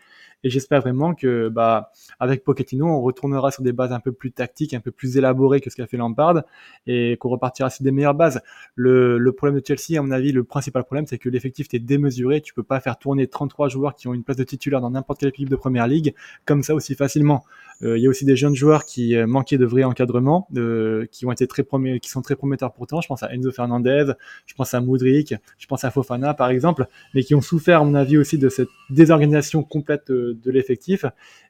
Et 0.44 0.50
j'espère 0.50 0.82
vraiment 0.82 1.14
que 1.14 1.50
bah 1.50 1.92
avec 2.20 2.44
Pochettino, 2.44 2.86
on 2.86 3.02
retournera 3.02 3.52
sur 3.52 3.64
des 3.64 3.74
bases 3.74 3.92
un 3.92 4.00
peu 4.00 4.12
plus 4.12 4.32
tactiques, 4.32 4.74
un 4.74 4.80
peu 4.80 4.89
plus 4.92 5.18
élaborées 5.18 5.62
que 5.62 5.70
ce 5.70 5.76
qu'a 5.76 5.88
fait 5.88 5.98
Lampard 5.98 6.44
et 6.88 7.18
qu'on 7.18 7.30
repartira 7.30 7.70
sur 7.70 7.84
des 7.84 7.92
meilleures 7.92 8.16
bases. 8.16 8.42
Le, 8.76 9.32
problème 9.32 9.60
de 9.60 9.66
Chelsea, 9.66 10.00
à 10.00 10.02
mon 10.02 10.12
avis, 10.12 10.32
le 10.32 10.44
principal 10.44 10.84
problème, 10.84 11.06
c'est 11.08 11.18
que 11.18 11.30
l'effectif 11.30 11.68
est 11.74 11.80
démesuré. 11.80 12.42
Tu 12.42 12.54
peux 12.54 12.64
pas 12.64 12.80
faire 12.80 12.98
tourner 12.98 13.28
33 13.28 13.70
joueurs 13.70 13.96
qui 13.96 14.08
ont 14.08 14.14
une 14.14 14.24
place 14.24 14.38
de 14.38 14.44
titulaire 14.44 14.82
dans 14.82 14.92
n'importe 14.92 15.20
quelle 15.20 15.30
équipe 15.30 15.50
de 15.50 15.56
première 15.56 15.88
ligue 15.88 16.14
comme 16.46 16.64
ça 16.64 16.74
aussi 16.74 16.96
facilement. 16.96 17.44
Euh, 17.82 17.98
il 17.98 18.04
y 18.04 18.08
a 18.08 18.10
aussi 18.10 18.26
des 18.26 18.36
jeunes 18.36 18.56
joueurs 18.56 18.86
qui 18.86 19.16
euh, 19.16 19.26
manquaient 19.26 19.58
de 19.58 19.66
vrai 19.66 19.84
encadrement, 19.84 20.48
euh, 20.58 21.06
qui 21.12 21.26
ont 21.26 21.32
été 21.32 21.48
très 21.48 21.66
sont 22.04 22.22
très 22.22 22.36
prometteurs 22.36 22.74
pourtant. 22.74 23.02
Je 23.02 23.08
pense 23.08 23.24
à 23.24 23.34
Enzo 23.34 23.52
Fernandez, 23.52 24.14
je 24.46 24.54
pense 24.54 24.74
à 24.74 24.82
Moudric, 24.82 25.34
je 25.58 25.68
pense 25.68 25.84
à 25.84 25.92
Fofana 25.92 26.34
par 26.34 26.50
exemple, 26.50 26.88
mais 27.14 27.24
qui 27.24 27.36
ont 27.36 27.42
souffert 27.42 27.82
à 27.82 27.86
mon 27.86 27.96
avis 27.96 28.18
aussi 28.18 28.38
de 28.38 28.50
cette 28.50 28.70
désorganisation 28.90 29.64
complète 29.64 30.12
de, 30.12 30.52
l'effectif 30.52 31.06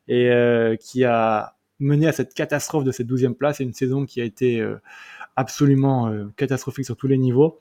et 0.08 0.30
qui 0.80 1.06
a 1.06 1.56
mené 1.80 2.08
à 2.08 2.12
cette 2.12 2.34
catastrophe 2.34 2.84
de 2.84 2.92
cette 2.92 3.08
douzième 3.08 3.36
place 3.36 3.62
et 3.62 3.64
une 3.64 3.74
saison 3.74 4.06
qui 4.06 4.22
a 4.22 4.24
été 4.24 4.66
absolument 5.36 6.12
catastrophique 6.36 6.86
sur 6.86 6.98
tous 6.98 7.08
les 7.08 7.18
niveaux. 7.18 7.60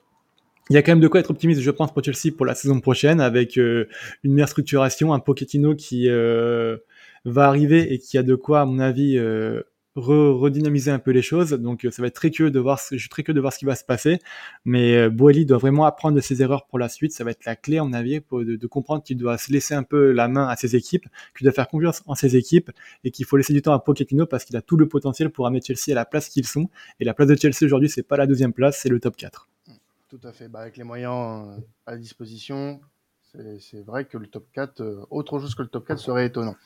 Il 0.70 0.74
y 0.74 0.76
a 0.76 0.82
quand 0.82 0.92
même 0.92 1.00
de 1.00 1.08
quoi 1.08 1.20
être 1.20 1.30
optimiste, 1.30 1.62
je 1.62 1.70
pense, 1.70 1.92
pour 1.92 2.04
Chelsea 2.04 2.34
pour 2.36 2.44
la 2.44 2.54
saison 2.54 2.80
prochaine, 2.80 3.20
avec 3.20 3.56
une 3.56 3.86
meilleure 4.24 4.48
structuration, 4.48 5.14
un 5.14 5.18
Pochettino 5.18 5.74
qui 5.74 6.08
va 6.08 7.44
arriver 7.46 7.92
et 7.92 7.98
qui 7.98 8.18
a 8.18 8.22
de 8.22 8.34
quoi, 8.34 8.60
à 8.60 8.64
mon 8.64 8.78
avis, 8.78 9.18
euh, 9.98 10.32
redynamiser 10.32 10.90
un 10.90 10.98
peu 10.98 11.10
les 11.10 11.22
choses. 11.22 11.50
Donc 11.50 11.84
euh, 11.84 11.90
ça 11.90 12.02
va 12.02 12.08
être 12.08 12.14
très 12.14 12.30
curieux 12.30 12.50
de 12.50 12.58
voir, 12.58 12.80
je 12.90 12.96
suis 12.96 13.08
de 13.08 13.40
voir 13.40 13.52
ce 13.52 13.58
qui 13.58 13.64
va 13.64 13.74
se 13.74 13.84
passer. 13.84 14.18
Mais 14.64 14.96
euh, 14.96 15.10
Boeli 15.10 15.46
doit 15.46 15.58
vraiment 15.58 15.84
apprendre 15.84 16.16
de 16.16 16.20
ses 16.20 16.42
erreurs 16.42 16.66
pour 16.66 16.78
la 16.78 16.88
suite. 16.88 17.12
Ça 17.12 17.24
va 17.24 17.30
être 17.30 17.44
la 17.44 17.56
clé, 17.56 17.80
mon 17.80 17.92
avis, 17.92 18.20
de, 18.20 18.66
comprendre 18.66 19.02
qu'il 19.02 19.16
doit 19.16 19.38
se 19.38 19.52
laisser 19.52 19.74
un 19.74 19.82
peu 19.82 20.12
la 20.12 20.28
main 20.28 20.46
à 20.48 20.56
ses 20.56 20.76
équipes, 20.76 21.06
qu'il 21.36 21.44
doit 21.44 21.52
faire 21.52 21.68
confiance 21.68 22.02
en 22.06 22.14
ses 22.14 22.36
équipes 22.36 22.70
et 23.04 23.10
qu'il 23.10 23.24
faut 23.24 23.36
laisser 23.36 23.52
du 23.52 23.62
temps 23.62 23.72
à 23.72 23.78
Pochettino 23.78 24.26
parce 24.26 24.44
qu'il 24.44 24.56
a 24.56 24.62
tout 24.62 24.76
le 24.76 24.88
potentiel 24.88 25.30
pour 25.30 25.46
amener 25.46 25.60
Chelsea 25.60 25.92
à 25.92 25.94
la 25.94 26.04
place 26.04 26.28
qu'ils 26.28 26.46
sont. 26.46 26.68
Et 27.00 27.04
la 27.04 27.14
place 27.14 27.28
de 27.28 27.36
Chelsea 27.36 27.64
aujourd'hui, 27.64 27.88
c'est 27.88 28.02
pas 28.02 28.16
la 28.16 28.26
deuxième 28.26 28.52
place, 28.52 28.78
c'est 28.80 28.88
le 28.88 29.00
top 29.00 29.16
4. 29.16 29.48
Tout 30.08 30.20
à 30.22 30.32
fait. 30.32 30.48
Bah, 30.48 30.60
avec 30.60 30.76
les 30.76 30.84
moyens 30.84 31.60
à 31.86 31.96
disposition, 31.96 32.80
c'est 33.60 33.84
vrai 33.86 34.04
que 34.04 34.18
le 34.18 34.26
top 34.26 34.44
4, 34.54 34.80
euh, 34.80 35.06
autre 35.10 35.38
chose 35.38 35.54
que 35.54 35.62
le 35.62 35.68
top 35.68 35.86
4 35.86 35.98
serait 35.98 36.26
étonnant. 36.26 36.56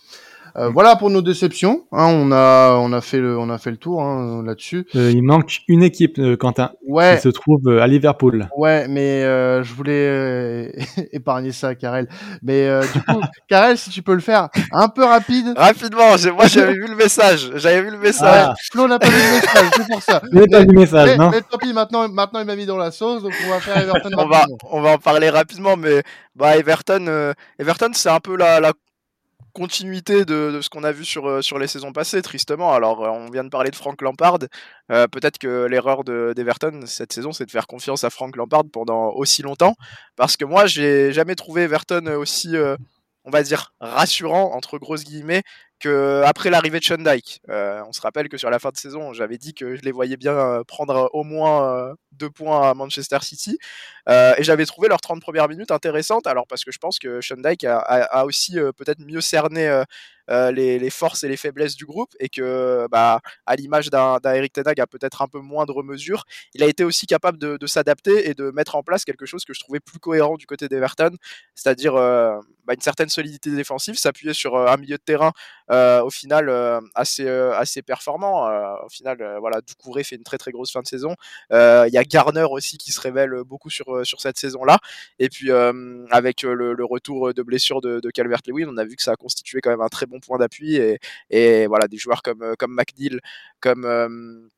Euh, 0.56 0.68
voilà 0.68 0.96
pour 0.96 1.10
nos 1.10 1.22
déceptions. 1.22 1.84
Hein, 1.92 2.06
on 2.06 2.32
a 2.32 2.76
on 2.76 2.92
a 2.92 3.00
fait 3.00 3.20
le 3.20 3.38
on 3.38 3.48
a 3.48 3.58
fait 3.58 3.70
le 3.70 3.76
tour 3.76 4.02
hein, 4.02 4.42
là-dessus. 4.44 4.86
Euh, 4.96 5.10
il 5.10 5.22
manque 5.22 5.60
une 5.68 5.82
équipe, 5.82 6.20
Quentin, 6.38 6.72
ouais. 6.86 7.16
qui 7.16 7.22
se 7.22 7.28
trouve 7.28 7.68
à 7.68 7.86
Liverpool. 7.86 8.48
Ouais, 8.56 8.86
mais 8.88 9.22
je 9.22 9.74
voulais 9.74 10.74
épargner 11.12 11.52
ça, 11.52 11.68
à 11.68 11.74
Karel. 11.74 12.08
Mais 12.42 12.68
du 12.92 13.00
coup, 13.02 13.20
Karel, 13.48 13.78
si 13.78 13.90
tu 13.90 14.02
peux 14.02 14.14
le 14.14 14.20
faire 14.20 14.48
un 14.72 14.88
peu 14.88 15.04
rapide. 15.04 15.54
Rapidement. 15.56 16.16
Moi, 16.34 16.46
j'avais 16.46 16.74
vu 16.74 16.86
le 16.86 16.96
message. 16.96 17.52
J'avais 17.56 17.82
vu 17.82 17.90
le 17.90 17.98
message. 17.98 18.46
Ah. 18.48 18.54
Flo 18.70 18.88
n'a 18.88 18.98
pas 18.98 19.08
vu 19.08 19.14
le 19.14 19.34
message, 19.34 19.70
c'est 19.76 19.88
pour 19.88 20.02
ça. 20.02 20.22
Il 20.32 20.50
pas 20.50 20.60
vu 20.60 20.66
le 20.66 20.80
message, 20.80 21.08
mais, 21.10 21.16
non. 21.16 21.30
Mais 21.30 21.40
tant 21.40 21.58
pis, 21.58 21.72
maintenant 21.72 22.08
maintenant 22.08 22.40
il 22.40 22.46
m'a 22.46 22.56
mis 22.56 22.66
dans 22.66 22.76
la 22.76 22.90
sauce, 22.90 23.22
donc 23.22 23.32
on 23.46 23.50
va 23.50 23.60
faire 23.60 23.78
Everton. 23.78 24.10
on 24.16 24.26
va 24.26 24.44
on 24.70 24.80
va 24.80 24.90
en 24.92 24.98
parler 24.98 25.30
rapidement, 25.30 25.76
mais 25.76 26.02
bah 26.34 26.56
Everton, 26.56 27.06
euh, 27.08 27.34
Everton 27.58 27.90
c'est 27.94 28.08
un 28.08 28.20
peu 28.20 28.36
la, 28.36 28.72
continuité 29.52 30.24
de, 30.24 30.60
ce 30.62 30.70
qu'on 30.70 30.82
a 30.82 30.92
vu 30.92 31.04
sur, 31.04 31.28
euh, 31.28 31.42
sur 31.42 31.58
les 31.58 31.66
saisons 31.66 31.92
passées, 31.92 32.22
tristement. 32.22 32.72
Alors, 32.72 33.04
euh, 33.04 33.10
on 33.10 33.28
vient 33.30 33.44
de 33.44 33.50
parler 33.50 33.70
de 33.70 33.76
Frank 33.76 34.00
Lampard. 34.00 34.38
Peut-être 34.88 35.38
que 35.38 35.66
l'erreur 35.66 36.04
d'Everton 36.04 36.80
cette 36.86 37.12
saison, 37.12 37.32
c'est 37.32 37.44
de 37.44 37.50
faire 37.50 37.66
confiance 37.66 38.04
à 38.04 38.10
Frank 38.10 38.34
Lampard 38.36 38.64
pendant 38.72 39.10
aussi 39.10 39.42
longtemps. 39.42 39.74
Parce 40.16 40.36
que 40.38 40.46
moi, 40.46 40.66
j'ai 40.66 41.12
jamais 41.12 41.34
trouvé 41.34 41.62
Everton 41.62 42.06
aussi, 42.16 42.56
on 43.24 43.30
va 43.30 43.42
dire, 43.42 43.74
rassurant, 43.80 44.54
entre 44.54 44.78
grosses 44.78 45.04
guillemets, 45.04 45.42
que 45.80 46.22
après 46.24 46.50
l'arrivée 46.50 46.80
de 46.80 46.84
Sean 46.84 47.04
on 47.06 47.92
se 47.92 48.00
rappelle 48.00 48.28
que 48.28 48.38
sur 48.38 48.50
la 48.50 48.58
fin 48.58 48.70
de 48.70 48.76
saison, 48.76 49.12
j'avais 49.12 49.38
dit 49.38 49.54
que 49.54 49.76
je 49.76 49.82
les 49.82 49.92
voyais 49.92 50.16
bien 50.16 50.62
prendre 50.66 51.10
au 51.12 51.24
moins 51.24 51.94
deux 52.12 52.30
points 52.30 52.70
à 52.70 52.74
Manchester 52.74 53.18
City. 53.22 53.58
Euh, 54.08 54.34
et 54.36 54.42
j'avais 54.42 54.66
trouvé 54.66 54.88
leurs 54.88 55.00
30 55.00 55.20
premières 55.20 55.48
minutes 55.48 55.70
intéressantes, 55.70 56.26
alors 56.26 56.46
parce 56.46 56.64
que 56.64 56.72
je 56.72 56.78
pense 56.78 56.98
que 56.98 57.20
Sean 57.20 57.36
Dyke 57.36 57.64
a, 57.64 58.24
aussi 58.24 58.58
euh, 58.58 58.72
peut-être 58.72 59.00
mieux 59.00 59.20
cerné 59.20 59.82
euh, 60.30 60.50
les, 60.50 60.90
forces 60.90 61.24
et 61.24 61.28
les 61.28 61.36
faiblesses 61.36 61.76
du 61.76 61.86
groupe, 61.86 62.10
et 62.18 62.28
que, 62.28 62.86
bah, 62.90 63.20
à 63.46 63.56
l'image 63.56 63.90
d'un 63.90 64.18
Eric 64.24 64.52
Tenag 64.52 64.80
à 64.80 64.86
peut-être 64.86 65.22
un 65.22 65.28
peu 65.28 65.40
moindre 65.40 65.82
mesure, 65.82 66.24
il 66.54 66.62
a 66.62 66.66
été 66.66 66.84
aussi 66.84 67.06
capable 67.06 67.38
de, 67.38 67.56
de 67.56 67.66
s'adapter 67.66 68.28
et 68.28 68.34
de 68.34 68.50
mettre 68.50 68.74
en 68.74 68.82
place 68.82 69.04
quelque 69.04 69.26
chose 69.26 69.44
que 69.44 69.54
je 69.54 69.60
trouvais 69.60 69.80
plus 69.80 69.98
cohérent 69.98 70.36
du 70.36 70.46
côté 70.46 70.68
d'Everton, 70.68 71.14
c'est-à-dire 71.54 71.94
bah, 71.94 72.74
une 72.74 72.80
certaine 72.80 73.08
solidité 73.08 73.50
défensive, 73.50 73.96
s'appuyer 73.96 74.32
sur 74.32 74.56
un 74.56 74.76
milieu 74.76 74.96
de 74.96 75.02
terrain 75.02 75.32
au 75.68 76.10
final 76.10 76.50
assez, 76.94 77.28
assez 77.28 77.82
performant. 77.82 78.46
au 78.84 78.88
final, 78.88 79.18
voilà, 79.40 79.60
Doucouré 79.60 80.04
fait 80.04 80.16
une 80.16 80.24
très 80.24 80.38
très 80.38 80.50
grosse 80.50 80.72
fin 80.72 80.80
de 80.80 80.86
saison. 80.86 81.14
Il 81.50 81.90
y 81.92 81.98
a 81.98 82.01
Garner 82.04 82.46
aussi 82.50 82.78
qui 82.78 82.92
se 82.92 83.00
révèle 83.00 83.42
beaucoup 83.44 83.70
sur 83.70 83.94
euh, 83.94 84.04
sur 84.04 84.20
cette 84.20 84.38
saison-là. 84.38 84.78
Et 85.18 85.28
puis 85.28 85.50
euh, 85.50 86.06
avec 86.10 86.44
euh, 86.44 86.54
le, 86.54 86.84
retour 86.84 87.32
de 87.34 87.42
blessure 87.42 87.80
de, 87.80 88.00
Calvert-Lewin, 88.10 88.68
on 88.68 88.76
a 88.76 88.84
vu 88.84 88.96
que 88.96 89.02
ça 89.02 89.12
a 89.12 89.16
constitué 89.16 89.60
quand 89.60 89.70
même 89.70 89.80
un 89.80 89.88
très 89.88 90.06
bon 90.06 90.20
point 90.20 90.38
d'appui 90.38 90.76
et, 90.76 90.98
et 91.30 91.66
voilà 91.66 91.88
des 91.88 91.96
joueurs 91.96 92.22
comme 92.22 92.54
comme 92.58 92.74
McNeil, 92.74 93.20
comme 93.60 94.50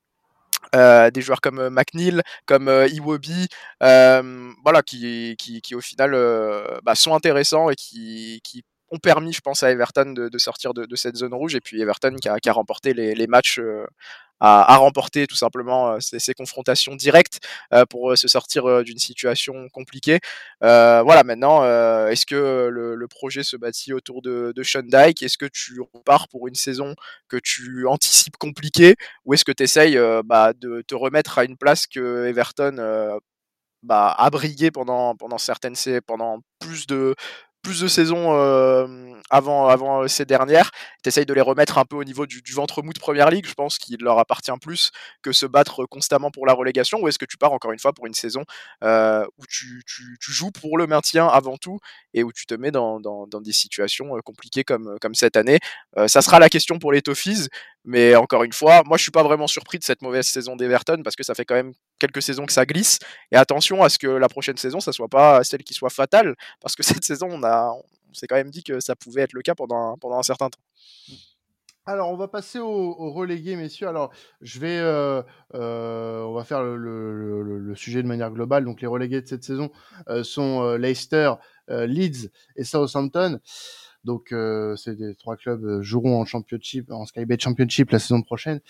des 0.72 1.20
joueurs 1.20 1.40
comme 1.40 1.68
McNeil, 1.68 2.20
comme 2.47 2.68
Iwobi, 2.68 3.49
voilà, 3.80 4.82
qui, 4.84 5.36
qui, 5.38 5.61
qui, 5.61 5.74
au 5.74 5.80
final 5.80 6.12
bah, 6.82 6.95
sont 6.95 7.14
intéressants 7.14 7.70
et 7.70 7.76
qui, 7.76 8.40
qui 8.42 8.64
ont 8.95 8.99
permis, 8.99 9.32
je 9.32 9.40
pense, 9.40 9.62
à 9.62 9.70
Everton 9.70 10.12
de, 10.12 10.38
sortir 10.38 10.74
de, 10.74 10.97
cette 10.97 11.16
zone 11.16 11.34
rouge. 11.34 11.55
Et 11.55 11.61
puis 11.61 11.80
Everton 11.80 12.14
qui 12.16 12.28
a, 12.28 12.53
remporté 12.53 12.95
les, 12.95 13.26
matchs 13.26 13.61
à, 14.40 14.76
remporter 14.76 15.26
tout 15.26 15.36
simplement 15.36 15.92
euh, 15.92 15.99
ces, 16.01 16.34
confrontations 16.34 16.95
directes 16.97 17.40
euh, 17.72 17.86
pour 17.86 18.12
euh, 18.12 18.16
se 18.16 18.28
sortir 18.28 18.84
d'une 18.84 18.99
situation 18.99 19.68
compliquée. 19.70 20.18
voilà, 20.61 21.22
maintenant, 21.24 21.64
est-ce 22.09 22.26
que 22.26 22.68
le, 22.70 23.09
projet 23.09 23.42
se 23.42 23.57
bâtit 23.57 23.92
autour 23.92 24.22
de, 24.22 24.53
de 24.55 24.62
Sean 24.62 24.82
Dyke? 24.82 25.22
Est-ce 25.22 25.38
que 25.38 25.47
tu 25.47 25.80
repars 25.92 26.26
pour 26.28 26.49
une 26.49 26.55
saison 26.55 26.95
que 27.28 27.36
tu 27.36 27.86
anticipes 27.86 28.36
compliquée? 28.36 28.97
Ou 29.24 29.34
est-ce 29.34 29.45
que 29.45 29.53
tu 29.53 29.62
essayes 29.62 29.99
bah, 30.24 30.53
de 30.55 30.82
te 30.82 30.95
remettre 30.95 31.38
à 31.38 31.45
une 31.45 31.57
place 31.57 31.86
que 31.86 32.26
Everton 32.26 33.20
bah, 33.82 34.14
a 34.16 34.30
brillé 34.30 34.70
pendant, 34.70 35.14
pendant 35.14 35.38
certaines 35.38 35.76
pendant 36.07 36.40
plus 36.59 36.86
de 36.86 37.14
plus 37.65 37.81
de 37.81 37.89
saisons 37.89 38.31
avant, 39.31 39.69
avant 39.69 40.07
ces 40.07 40.25
dernières, 40.25 40.71
tu 41.03 41.09
essayes 41.09 41.27
de 41.27 41.35
les 41.35 41.41
remettre 41.41 41.79
un 41.79 41.85
peu 41.85 41.97
au 41.97 42.05
niveau 42.05 42.27
du, 42.27 42.41
ventre 42.53 42.83
mou 42.83 42.93
de 42.93 42.99
Première 42.99 43.31
Ligue, 43.31 43.47
je 43.47 43.55
pense 43.55 43.79
qu'il 43.79 44.01
leur 44.01 44.19
appartient 44.19 44.53
plus 44.61 44.91
que 45.23 45.33
se 45.33 45.47
battre 45.47 45.87
constamment 45.87 46.31
pour 46.31 46.47
la 46.47 46.53
relégation, 46.53 47.01
ou 47.01 47.09
est-ce 47.09 47.19
que 47.19 47.25
tu 47.25 47.37
pars 47.37 47.53
encore 47.53 47.73
une 47.73 47.79
fois 47.79 47.93
pour 47.93 48.07
une 48.07 48.15
saison 48.15 48.45
où 48.83 49.47
tu, 49.49 49.83
tu, 49.87 50.33
joues 50.33 50.51
pour 50.51 50.79
le 50.79 50.87
maintien 50.87 51.27
avant 51.27 51.57
tout 51.57 51.79
et 52.12 52.23
où 52.23 52.33
tu 52.33 52.47
te 52.47 52.55
mets 52.55 52.71
dans, 52.71 53.01
dans, 53.01 53.41
des 53.41 53.53
situations 53.53 54.17
compliquées 54.25 54.65
comme, 54.65 54.97
comme 55.01 55.15
cette 55.15 55.37
année? 55.37 55.59
Ça 56.07 56.23
sera 56.23 56.39
la 56.39 56.49
question 56.49 56.79
pour 56.79 56.93
les 56.93 57.03
Toffees, 57.03 57.49
mais 57.85 58.16
encore 58.16 58.45
une 58.45 58.53
fois, 58.53 58.82
moi 58.87 58.97
je 58.97 59.03
suis 59.03 59.11
pas 59.11 59.22
vraiment 59.22 59.47
surpris 59.47 59.78
de 59.78 59.85
cette 59.85 60.03
mauvaise 60.03 60.26
saison 60.26 60.57
d'Everton 60.57 61.03
parce 61.03 61.16
que 61.16 61.22
ça 61.22 61.35
fait 61.35 61.45
quand 61.45 61.55
même 61.55 61.72
quelques 61.99 62.22
saisons 62.22 62.47
que 62.47 62.53
ça 62.53 62.66
glisse. 62.66 62.99
Et 63.32 63.37
attention 63.37 63.82
à 63.82 63.89
ce 63.89 63.99
que 63.99 64.09
la 64.09 64.28
prochaine 64.28 64.57
saison, 64.57 64.80
ça 64.80 64.93
soit 64.93 65.09
pas 65.09 65.45
celle 65.45 65.62
qui 65.62 65.74
soit 65.74 65.91
fatale, 65.91 66.35
parce 66.61 66.74
que 66.76 66.82
cette 66.82 67.05
saison, 67.05 67.28
on 67.30 67.43
a, 67.43 67.72
on 67.72 68.14
s'est 68.14 68.26
quand 68.26 68.37
même 68.37 68.51
dit 68.51 68.62
que 68.62 68.80
ça 68.80 68.97
pouvait 68.97 69.22
être 69.22 69.32
le 69.32 69.43
cas 69.43 69.55
pendant 69.55 69.93
un, 69.93 69.99
pendant 69.99 70.18
un 70.18 70.22
certain 70.22 70.49
temps. 70.49 70.61
Alors, 71.87 72.09
on 72.09 72.16
va 72.16 72.28
passer 72.28 72.59
au 72.59 73.12
relégués, 73.12 73.57
messieurs. 73.57 73.89
Alors, 73.89 74.11
je 74.41 74.59
vais, 74.59 74.78
euh, 74.78 75.22
euh, 75.55 76.22
on 76.22 76.32
va 76.32 76.43
faire 76.43 76.62
le, 76.62 77.74
sujet 77.76 78.03
de 78.03 78.09
manière 78.09 78.30
globale. 78.30 78.64
Donc, 78.64 78.80
les 78.80 78.87
relégués 78.87 79.20
de 79.20 79.26
cette 79.26 79.45
saison 79.45 79.70
euh, 80.09 80.24
sont 80.24 80.76
Leicester, 80.76 81.35
Leeds 81.68 82.30
et 82.57 82.64
Southampton. 82.64 83.39
Donc, 84.05 84.34
ces 84.76 85.14
trois 85.16 85.36
clubs 85.36 85.80
joueront 85.80 86.20
en 86.20 86.24
championship, 86.24 86.90
en 86.90 87.07
Skybet 87.07 87.38
Championship 87.38 87.90
la 87.90 87.98
saison 87.98 88.22
prochaine. 88.22 88.61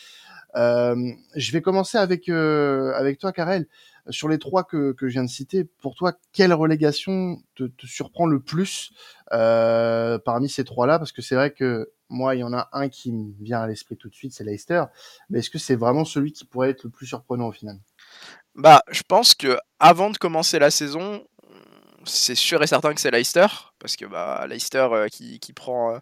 je 0.54 1.52
vais 1.52 1.60
commencer 1.60 1.98
avec 1.98 2.28
avec 2.28 3.18
toi, 3.18 3.32
Karel. 3.32 3.66
Sur 4.10 4.28
les 4.28 4.38
trois 4.38 4.64
que, 4.64 4.92
que 4.92 5.08
je 5.08 5.14
viens 5.14 5.24
de 5.24 5.30
citer, 5.30 5.64
pour 5.64 5.94
toi, 5.94 6.12
quelle 6.32 6.52
relégation 6.52 7.38
te, 7.54 7.64
te 7.64 7.86
surprend 7.86 8.26
le 8.26 8.38
plus 8.38 8.92
euh, 9.32 10.18
parmi 10.18 10.50
ces 10.50 10.62
trois-là? 10.62 10.98
Parce 10.98 11.10
que 11.10 11.22
c'est 11.22 11.34
vrai 11.34 11.52
que 11.52 11.90
moi, 12.10 12.34
il 12.34 12.40
y 12.40 12.44
en 12.44 12.52
a 12.52 12.68
un 12.72 12.90
qui 12.90 13.12
me 13.12 13.32
vient 13.40 13.62
à 13.62 13.66
l'esprit 13.66 13.96
tout 13.96 14.10
de 14.10 14.14
suite, 14.14 14.34
c'est 14.34 14.44
Leicester. 14.44 14.84
Mais 15.30 15.38
est-ce 15.38 15.48
que 15.48 15.58
c'est 15.58 15.74
vraiment 15.74 16.04
celui 16.04 16.32
qui 16.32 16.44
pourrait 16.44 16.68
être 16.70 16.84
le 16.84 16.90
plus 16.90 17.06
surprenant 17.06 17.48
au 17.48 17.52
final? 17.52 17.78
Bah, 18.54 18.82
je 18.90 19.02
pense 19.08 19.34
que 19.34 19.56
avant 19.80 20.10
de 20.10 20.18
commencer 20.18 20.58
la 20.58 20.70
saison, 20.70 21.26
c'est 22.06 22.34
sûr 22.34 22.62
et 22.62 22.66
certain 22.66 22.94
que 22.94 23.00
c'est 23.00 23.10
Leicester, 23.10 23.46
parce 23.78 23.96
que 23.96 24.06
bah, 24.06 24.46
Leicester 24.48 24.88
euh, 24.90 25.08
qui, 25.08 25.52
prend, 25.54 25.94
euh, 25.94 25.98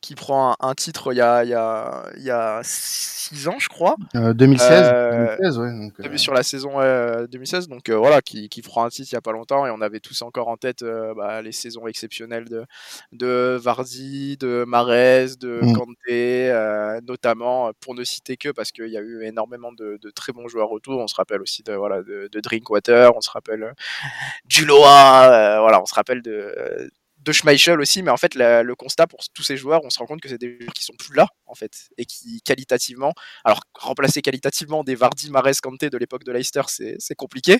qui 0.00 0.14
prend 0.14 0.54
un, 0.60 0.74
titre 0.74 1.12
il 1.12 1.16
y 1.16 1.20
a, 1.20 1.44
il 1.44 1.50
y, 1.50 1.54
a, 1.54 2.04
il 2.16 2.22
y 2.22 2.30
a 2.30 2.60
six 2.62 3.48
ans, 3.48 3.58
je 3.58 3.68
crois. 3.68 3.96
2016, 4.14 4.70
euh, 4.94 5.36
2016 5.38 5.58
ouais, 5.58 5.70
donc, 5.72 5.92
euh... 6.00 6.16
Sur 6.16 6.34
la 6.34 6.42
saison 6.42 6.70
2016, 7.26 7.68
donc 7.68 7.88
euh, 7.88 7.96
voilà, 7.96 8.22
qui, 8.22 8.48
qui 8.48 8.62
prend 8.62 8.84
un 8.84 8.88
titre 8.90 9.08
il 9.10 9.14
n'y 9.14 9.18
a 9.18 9.22
pas 9.22 9.32
longtemps, 9.32 9.66
et 9.66 9.70
on 9.70 9.80
avait 9.80 9.98
tous 9.98 10.22
encore 10.22 10.48
en 10.48 10.56
tête 10.56 10.82
euh, 10.82 11.14
bah, 11.14 11.42
les 11.42 11.52
saisons 11.52 11.86
exceptionnelles 11.88 12.44
de, 12.44 12.64
de 13.12 13.58
Vardy, 13.60 14.36
de 14.36 14.64
Marez, 14.66 15.36
de 15.40 15.60
mm. 15.62 15.72
Kanté, 15.72 17.00
notamment, 17.06 17.72
pour 17.80 17.94
ne 17.94 18.04
citer 18.04 18.36
que, 18.36 18.50
parce 18.50 18.70
qu'il 18.70 18.88
y 18.88 18.96
a 18.96 19.00
eu 19.00 19.24
énormément 19.24 19.72
de, 19.72 19.98
de, 20.00 20.10
très 20.10 20.32
bons 20.32 20.48
joueurs 20.48 20.70
autour. 20.70 21.00
On 21.00 21.08
se 21.08 21.14
rappelle 21.14 21.42
aussi 21.42 21.62
de, 21.64 21.72
voilà, 21.72 22.02
de, 22.02 22.28
de 22.30 22.40
Drinkwater, 22.40 23.16
on 23.16 23.20
se 23.20 23.30
rappelle 23.30 23.74
du 24.44 24.64
Loa, 24.64 25.58
voilà, 25.60 25.82
on 25.82 25.86
se 25.86 25.94
rappelle 25.94 26.22
de 26.22 26.90
Schmeichel 27.32 27.80
aussi, 27.80 28.02
mais 28.02 28.10
en 28.10 28.16
fait, 28.16 28.34
le 28.34 28.74
constat 28.74 29.06
pour 29.06 29.20
tous 29.34 29.42
ces 29.42 29.56
joueurs, 29.56 29.80
on 29.84 29.90
se 29.90 29.98
rend 29.98 30.06
compte 30.06 30.20
que 30.20 30.28
c'est 30.28 30.38
des 30.38 30.58
joueurs 30.60 30.72
qui 30.72 30.84
sont 30.84 30.94
plus 30.98 31.14
là, 31.14 31.26
en 31.46 31.54
fait, 31.54 31.88
et 31.96 32.04
qui 32.04 32.40
qualitativement, 32.42 33.12
alors 33.44 33.60
remplacer 33.74 34.22
qualitativement 34.22 34.84
des 34.84 34.94
Vardy, 34.94 35.30
Mares, 35.30 35.60
Kanté 35.62 35.90
de 35.90 35.98
l'époque 35.98 36.24
de 36.24 36.32
Leicester, 36.32 36.62
c'est 36.66 37.14
compliqué, 37.14 37.58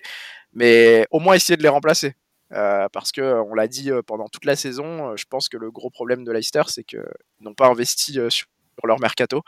mais 0.52 1.06
au 1.10 1.20
moins 1.20 1.34
essayer 1.34 1.56
de 1.56 1.62
les 1.62 1.68
remplacer. 1.68 2.14
Euh, 2.54 2.88
parce 2.92 3.12
que 3.12 3.42
on 3.42 3.54
l'a 3.54 3.68
dit 3.68 3.90
euh, 3.90 4.02
pendant 4.02 4.28
toute 4.28 4.46
la 4.46 4.56
saison, 4.56 5.10
euh, 5.10 5.16
je 5.16 5.26
pense 5.26 5.50
que 5.50 5.58
le 5.58 5.70
gros 5.70 5.90
problème 5.90 6.24
de 6.24 6.32
Leicester, 6.32 6.62
c'est 6.68 6.84
qu'ils 6.84 7.04
n'ont 7.40 7.54
pas 7.54 7.66
investi 7.66 8.18
sur 8.30 8.46
leur 8.84 9.00
mercato 9.00 9.42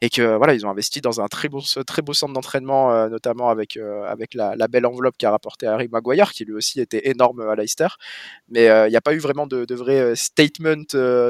et 0.00 0.10
que 0.10 0.36
voilà 0.36 0.54
ils 0.54 0.64
ont 0.64 0.70
investi 0.70 1.00
dans 1.00 1.20
un 1.20 1.26
très 1.26 1.48
beau 1.48 1.60
centre 1.60 2.32
d'entraînement 2.32 2.92
euh, 2.92 3.08
notamment 3.08 3.50
avec 3.50 3.76
euh, 3.76 4.04
avec 4.04 4.34
la, 4.34 4.54
belle 4.68 4.86
enveloppe 4.86 5.16
qu'a 5.18 5.30
rapporté 5.30 5.66
Harry 5.66 5.88
Maguire 5.88 6.32
qui 6.32 6.44
lui 6.44 6.54
aussi 6.54 6.80
était 6.80 7.08
énorme 7.08 7.40
à 7.40 7.56
Leicester 7.56 7.88
mais 8.48 8.68
euh, 8.68 8.86
il 8.86 8.90
n'y 8.90 8.96
a 8.96 9.00
pas 9.00 9.14
eu 9.14 9.18
vraiment 9.18 9.46
de, 9.46 9.64
de 9.64 9.74
vrais 9.74 10.14
statement 10.14 10.84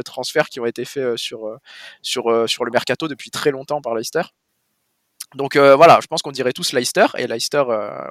transferts 0.04 0.48
qui 0.48 0.60
ont 0.60 0.66
été 0.66 0.84
faits 0.84 1.16
sur 1.16 1.58
sur 2.02 2.48
sur 2.48 2.64
le 2.64 2.70
mercato 2.70 3.08
depuis 3.08 3.30
très 3.30 3.50
longtemps 3.50 3.80
par 3.80 3.94
Leicester 3.94 4.22
donc 5.34 5.58
voilà, 5.58 5.98
je 6.00 6.06
pense 6.06 6.22
qu'on 6.22 6.32
dirait 6.32 6.54
tous 6.54 6.72
Leicester 6.72 7.04
et 7.18 7.26
Leicester, 7.26 7.62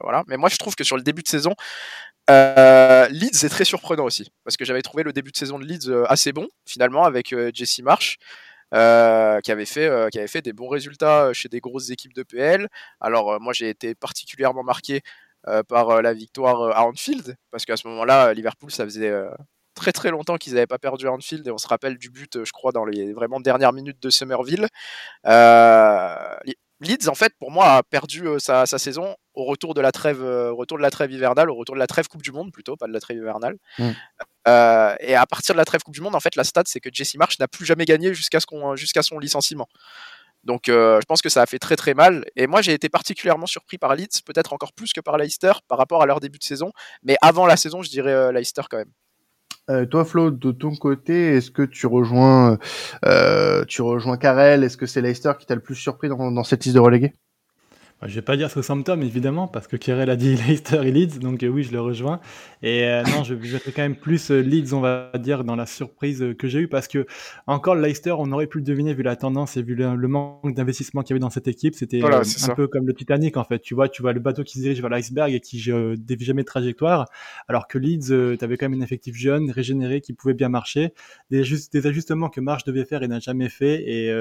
voilà. 0.04 0.24
Mais 0.28 0.38
moi, 0.38 0.50
je 0.50 0.58
trouve 0.58 0.76
que 0.76 0.84
sur 0.84 0.98
le 0.98 1.02
début 1.02 1.24
de 1.24 1.28
saison, 1.28 1.56
Leeds 2.30 3.44
est 3.44 3.50
très 3.50 3.66
surprenant 3.66 4.06
aussi 4.06 4.32
parce 4.44 4.56
que 4.56 4.66
j'avais 4.66 4.84
trouvé 4.84 5.02
le 5.02 5.12
début 5.12 5.32
de 5.32 5.38
saison 5.38 5.58
de 5.58 5.66
Leeds 5.66 5.92
assez 6.10 6.32
bon 6.32 6.48
finalement 6.68 7.06
avec 7.06 7.34
Jesse 7.56 7.80
Marsh. 7.80 8.20
Euh, 8.74 9.40
qui 9.40 9.52
avait 9.54 9.66
fait 9.66 9.88
euh, 9.88 10.10
qui 10.10 10.20
avait 10.20 10.28
fait 10.28 10.42
des 10.42 10.52
bons 10.52 10.68
résultats 10.68 11.28
euh, 11.28 11.34
chez 11.34 11.48
des 11.48 11.62
grosses 11.62 11.90
équipes 11.90 12.14
de 12.14 12.24
PL. 12.24 12.68
Alors 13.00 13.40
moi 13.40 13.54
j'ai 13.54 13.70
été 13.70 13.96
particulièrement 13.96 14.64
marqué 14.64 15.02
par 15.70 16.02
la 16.02 16.14
victoire 16.14 16.78
à 16.78 16.86
Anfield 16.86 17.38
parce 17.52 17.64
qu'à 17.64 17.78
ce 17.78 17.88
moment-là 17.88 18.34
Liverpool 18.34 18.70
ça 18.70 18.84
faisait 18.84 19.14
très 19.76 19.94
très 19.94 20.12
longtemps 20.12 20.36
qu'ils 20.36 20.56
n'avaient 20.56 20.68
pas 20.68 20.80
perdu 20.80 21.08
à 21.08 21.14
Anfield 21.14 21.48
et 21.48 21.52
on 21.52 21.58
se 21.58 21.70
rappelle 21.70 21.98
du 21.98 22.10
but 22.10 22.44
je 22.44 22.52
crois 22.52 22.74
dans 22.74 22.84
les 22.84 23.14
vraiment 23.14 23.40
dernières 23.40 23.72
minutes 23.72 24.02
de 24.02 24.10
Somerville. 24.10 24.68
Leeds, 26.80 27.08
en 27.10 27.16
fait, 27.16 27.34
pour 27.40 27.50
moi, 27.50 27.78
a 27.78 27.84
perdu 27.84 28.28
sa, 28.38 28.66
saison 28.68 29.16
au 29.38 29.44
retour 29.44 29.76
de 29.76 29.82
la 29.82 29.92
trêve, 29.92 30.22
retour 30.22 30.78
de 30.78 30.82
la 30.82 30.90
trêve 30.90 31.12
hivernale, 31.12 31.50
au 31.52 31.56
retour 31.56 31.76
de 31.76 31.80
la 31.80 31.88
trêve 31.88 32.08
Coupe 32.08 32.24
du 32.24 32.32
Monde 32.32 32.52
plutôt, 32.52 32.76
pas 32.76 32.88
de 32.88 32.94
la 32.94 33.00
trêve 33.00 33.18
hivernale. 33.18 33.58
Mmh. 33.78 33.92
Euh, 34.48 34.96
et 35.00 35.16
à 35.16 35.26
partir 35.26 35.54
de 35.54 35.58
la 35.58 35.66
trêve 35.66 35.82
Coupe 35.84 35.94
du 35.94 36.02
Monde, 36.02 36.16
en 36.16 36.20
fait, 36.20 36.36
la 36.36 36.44
stat, 36.44 36.64
c'est 36.66 36.80
que 36.80 36.90
Jesse 36.92 37.16
Marsh 37.16 37.38
n'a 37.40 37.48
plus 37.48 37.66
jamais 37.66 37.86
gagné 37.86 38.14
jusqu'à 38.14 38.40
ce 38.40 38.48
jusqu'à 38.76 39.04
son 39.04 39.20
licenciement. 39.20 39.68
Donc, 40.44 40.70
euh, 40.70 41.00
je 41.02 41.06
pense 41.06 41.22
que 41.22 41.30
ça 41.30 41.42
a 41.42 41.46
fait 41.46 41.60
très 41.60 41.76
très 41.76 41.94
mal. 41.94 42.26
Et 42.36 42.48
moi, 42.48 42.62
j'ai 42.62 42.74
été 42.74 42.90
particulièrement 42.90 43.48
surpris 43.48 43.78
par 43.78 43.96
Leeds, 43.96 44.22
peut-être 44.26 44.54
encore 44.54 44.74
plus 44.74 44.94
que 44.94 45.02
par 45.02 45.18
Leicester 45.18 45.52
par 45.68 45.78
rapport 45.78 46.02
à 46.02 46.06
leur 46.06 46.20
début 46.20 46.40
de 46.40 46.44
saison. 46.44 46.72
Mais 47.04 47.18
avant 47.22 47.46
la 47.46 47.58
saison, 47.58 47.82
je 47.82 47.90
dirais 47.90 48.14
euh, 48.14 48.32
Leicester 48.32 48.62
quand 48.70 48.78
même. 48.78 49.90
toi, 49.90 50.06
Flo, 50.06 50.32
de 50.32 50.52
ton 50.52 50.76
côté, 50.76 51.36
est-ce 51.36 51.52
que 51.52 51.64
tu 51.64 51.86
rejoins, 51.86 52.58
tu 53.68 53.82
rejoins 53.82 54.18
Karel 54.18 54.64
Est-ce 54.64 54.78
que 54.78 54.86
c'est 54.86 55.02
Leicester 55.02 55.34
qui 55.38 55.46
t'a 55.46 55.56
le 55.56 55.62
plus 55.62 55.76
surpris 55.76 56.08
dans, 56.08 56.32
dans 56.32 56.44
cette 56.46 56.64
liste 56.64 56.76
de 56.76 56.82
relégués? 56.82 57.14
Je 58.06 58.14
vais 58.14 58.22
pas 58.22 58.38
dire 58.38 58.52
Southampton 58.52 59.02
évidemment 59.02 59.48
parce 59.48 59.66
que 59.66 59.76
Kerel 59.76 60.12
a 60.12 60.16
dit 60.16 60.36
Leicester 60.48 60.82
et 60.86 60.92
Leeds 60.92 61.18
donc 61.20 61.42
euh, 61.42 61.48
oui 61.48 61.64
je 61.64 61.72
le 61.72 61.82
rejoins. 61.82 62.20
Et 62.62 62.86
euh, 62.86 63.02
non 63.04 63.24
je 63.24 63.34
vais 63.34 63.60
quand 63.76 63.82
même 63.82 63.96
plus 63.96 64.30
euh, 64.30 64.42
Leeds 64.42 64.74
on 64.74 64.82
va 64.82 65.12
dire 65.18 65.44
dans 65.44 65.56
la 65.56 65.66
surprise 65.66 66.24
que 66.38 66.48
j'ai 66.48 66.60
eu 66.60 66.68
parce 66.68 66.88
que 66.88 67.08
encore 67.48 67.76
Leicester 67.76 68.14
on 68.18 68.32
aurait 68.32 68.46
pu 68.46 68.60
le 68.60 68.64
deviner 68.64 68.94
vu 68.94 69.02
la 69.02 69.16
tendance 69.16 69.58
et 69.58 69.64
vu 69.64 69.74
le, 69.74 69.96
manque 70.08 70.54
d'investissement 70.54 71.02
qu'il 71.02 71.12
y 71.12 71.14
avait 71.16 71.22
dans 71.22 71.32
cette 71.32 71.48
équipe 71.48 71.74
c'était 71.74 72.04
un 72.04 72.56
peu 72.56 72.68
comme 72.68 72.86
le 72.86 72.94
Titanic 72.94 73.36
en 73.36 73.44
fait. 73.44 73.60
Tu 73.60 73.74
vois 73.74 73.90
tu 73.90 74.04
vois 74.04 74.14
le 74.14 74.20
bateau 74.20 74.44
qui 74.44 74.60
se 74.60 74.64
dirige 74.64 74.80
vers 74.80 74.92
l'iceberg 74.92 75.34
et 75.34 75.40
qui 75.40 75.58
ne 75.68 75.96
dévie 75.96 76.26
jamais 76.26 76.44
de 76.44 76.48
trajectoire 76.48 77.08
alors 77.48 77.68
que 77.68 77.80
Leeds 77.80 78.38
tu 78.38 78.46
avais 78.46 78.58
quand 78.58 78.70
même 78.70 78.80
un 78.80 78.84
effectif 78.84 79.16
jeune 79.16 79.50
régénéré 79.50 80.02
qui 80.02 80.14
pouvait 80.14 80.36
bien 80.36 80.50
marcher. 80.50 80.94
Des, 81.32 81.44
des 81.74 81.88
ajustements 81.88 82.30
que 82.30 82.42
Marche 82.42 82.64
devait 82.64 82.86
faire 82.86 83.02
et 83.02 83.08
n'a 83.08 83.20
jamais 83.20 83.50
fait 83.50 83.84
et 83.88 84.12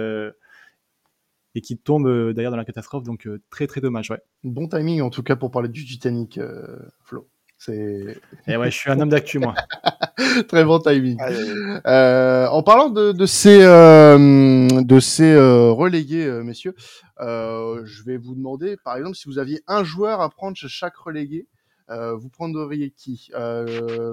et 1.56 1.62
qui 1.62 1.78
tombe 1.78 2.06
euh, 2.06 2.34
d'ailleurs 2.34 2.50
dans 2.50 2.58
la 2.58 2.66
catastrophe. 2.66 3.02
Donc 3.02 3.26
euh, 3.26 3.40
très 3.50 3.66
très 3.66 3.80
dommage. 3.80 4.10
Ouais. 4.10 4.20
Bon 4.44 4.68
timing 4.68 5.00
en 5.00 5.10
tout 5.10 5.22
cas 5.22 5.36
pour 5.36 5.50
parler 5.50 5.70
du 5.70 5.84
Titanic, 5.84 6.38
euh, 6.38 6.76
Flo. 7.02 7.26
C'est. 7.58 8.20
Et 8.46 8.56
ouais, 8.58 8.70
je 8.70 8.76
suis 8.76 8.90
un 8.90 9.00
homme 9.00 9.08
d'actu 9.08 9.38
moi. 9.38 9.54
Très 10.48 10.62
bon 10.62 10.78
timing. 10.78 11.18
en 11.18 12.62
parlant 12.62 12.90
de, 12.90 13.12
de 13.12 13.24
ces 13.24 13.60
de 13.60 15.00
ces 15.00 15.34
relégués, 15.34 16.28
messieurs, 16.44 16.74
je 17.18 18.02
vais 18.04 18.18
vous 18.18 18.34
demander, 18.34 18.76
par 18.84 18.98
exemple, 18.98 19.16
si 19.16 19.26
vous 19.26 19.38
aviez 19.38 19.62
un 19.66 19.84
joueur 19.84 20.20
à 20.20 20.28
prendre 20.28 20.54
chez 20.54 20.68
chaque 20.68 20.96
relégué, 20.96 21.46
vous 21.88 22.28
prendriez 22.28 22.90
qui? 22.90 23.30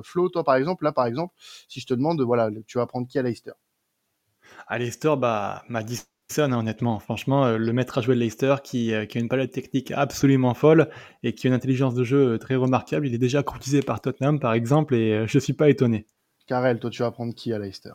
Flo, 0.03 0.29
toi 0.29 0.45
par 0.45 0.55
exemple, 0.55 0.85
là 0.85 0.93
par 0.93 1.05
exemple, 1.05 1.33
si 1.67 1.81
je 1.81 1.85
te 1.85 1.93
demande, 1.93 2.21
voilà, 2.21 2.49
tu 2.65 2.77
vas 2.77 2.85
prendre 2.85 3.09
qui 3.09 3.19
à 3.19 3.23
Leicester? 3.23 3.51
À 4.67 4.77
Leicester, 4.77 5.15
bah, 5.17 5.65
Madison 5.67 6.05
honnêtement. 6.41 6.99
Franchement, 6.99 7.45
euh, 7.45 7.57
le 7.57 7.73
maître 7.73 7.97
à 7.97 8.01
jouer 8.01 8.15
de 8.15 8.19
Leicester, 8.19 8.55
qui, 8.63 8.93
euh, 8.93 9.05
qui, 9.05 9.17
a 9.17 9.21
une 9.21 9.29
palette 9.29 9.51
technique 9.51 9.91
absolument 9.91 10.53
folle 10.53 10.89
et 11.23 11.33
qui 11.33 11.47
a 11.47 11.49
une 11.49 11.53
intelligence 11.53 11.95
de 11.95 12.03
jeu 12.03 12.33
euh, 12.33 12.37
très 12.37 12.55
remarquable. 12.55 13.07
Il 13.07 13.13
est 13.13 13.19
déjà 13.19 13.43
courtisé 13.43 13.81
par 13.81 14.01
Tottenham, 14.01 14.39
par 14.39 14.53
exemple, 14.53 14.95
et 14.95 15.25
je 15.27 15.39
suis 15.39 15.53
pas 15.53 15.69
étonné. 15.69 16.05
Karel, 16.47 16.79
toi, 16.79 16.89
tu 16.89 17.01
vas 17.01 17.11
prendre 17.11 17.33
qui 17.33 17.53
à 17.53 17.59
Leicester? 17.59 17.93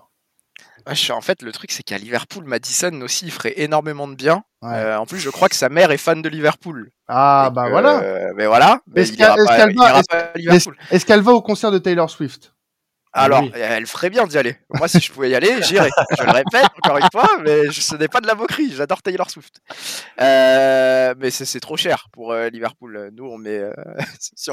En 0.86 1.20
fait, 1.20 1.42
le 1.42 1.52
truc, 1.52 1.70
c'est 1.70 1.82
qu'à 1.82 1.98
Liverpool, 1.98 2.44
Madison 2.44 3.00
aussi, 3.02 3.26
il 3.26 3.30
ferait 3.30 3.54
énormément 3.60 4.08
de 4.08 4.14
bien. 4.14 4.42
en 4.62 5.06
plus, 5.06 5.18
je 5.18 5.28
crois 5.30 5.48
que 5.48 5.54
sa 5.54 5.68
mère 5.68 5.90
est 5.90 5.98
fan 5.98 6.22
de 6.22 6.28
Liverpool. 6.28 6.90
Ah, 7.08 7.50
bah 7.54 7.68
voilà. 7.68 8.32
mais 8.36 8.46
voilà. 8.46 8.80
Est-ce 8.96 9.12
qu'elle 11.04 11.20
va, 11.20 11.32
au 11.32 11.42
concert 11.42 11.70
de 11.70 11.78
Taylor 11.78 12.08
Swift 12.08 12.54
Alors, 13.18 13.44
elle 13.54 13.86
ferait 13.86 14.10
bien 14.10 14.26
d'y 14.26 14.38
aller. 14.38 14.56
Moi, 14.70 14.88
si 14.88 15.00
je 15.00 15.12
pouvais 15.12 15.30
y 15.30 15.34
aller, 15.34 15.62
j'irais. 15.62 15.90
Je 16.16 16.22
le 16.22 16.30
répète 16.30 16.70
encore 16.82 16.98
une 16.98 17.08
fois, 17.12 17.28
mais 17.44 17.70
ce 17.72 17.96
n'est 17.96 18.08
pas 18.08 18.20
de 18.20 18.26
la 18.26 18.34
moquerie. 18.34 18.72
J'adore 18.74 19.02
Taylor 19.02 19.30
Swift. 19.30 19.60
Euh, 20.20 21.14
mais 21.18 21.30
c'est 21.30 21.60
trop 21.60 21.76
cher 21.76 22.08
pour 22.12 22.32
euh, 22.32 22.48
Liverpool. 22.48 23.10
Nous, 23.12 23.24
on 23.24 23.38
met, 23.38 23.58
euh, 23.58 23.72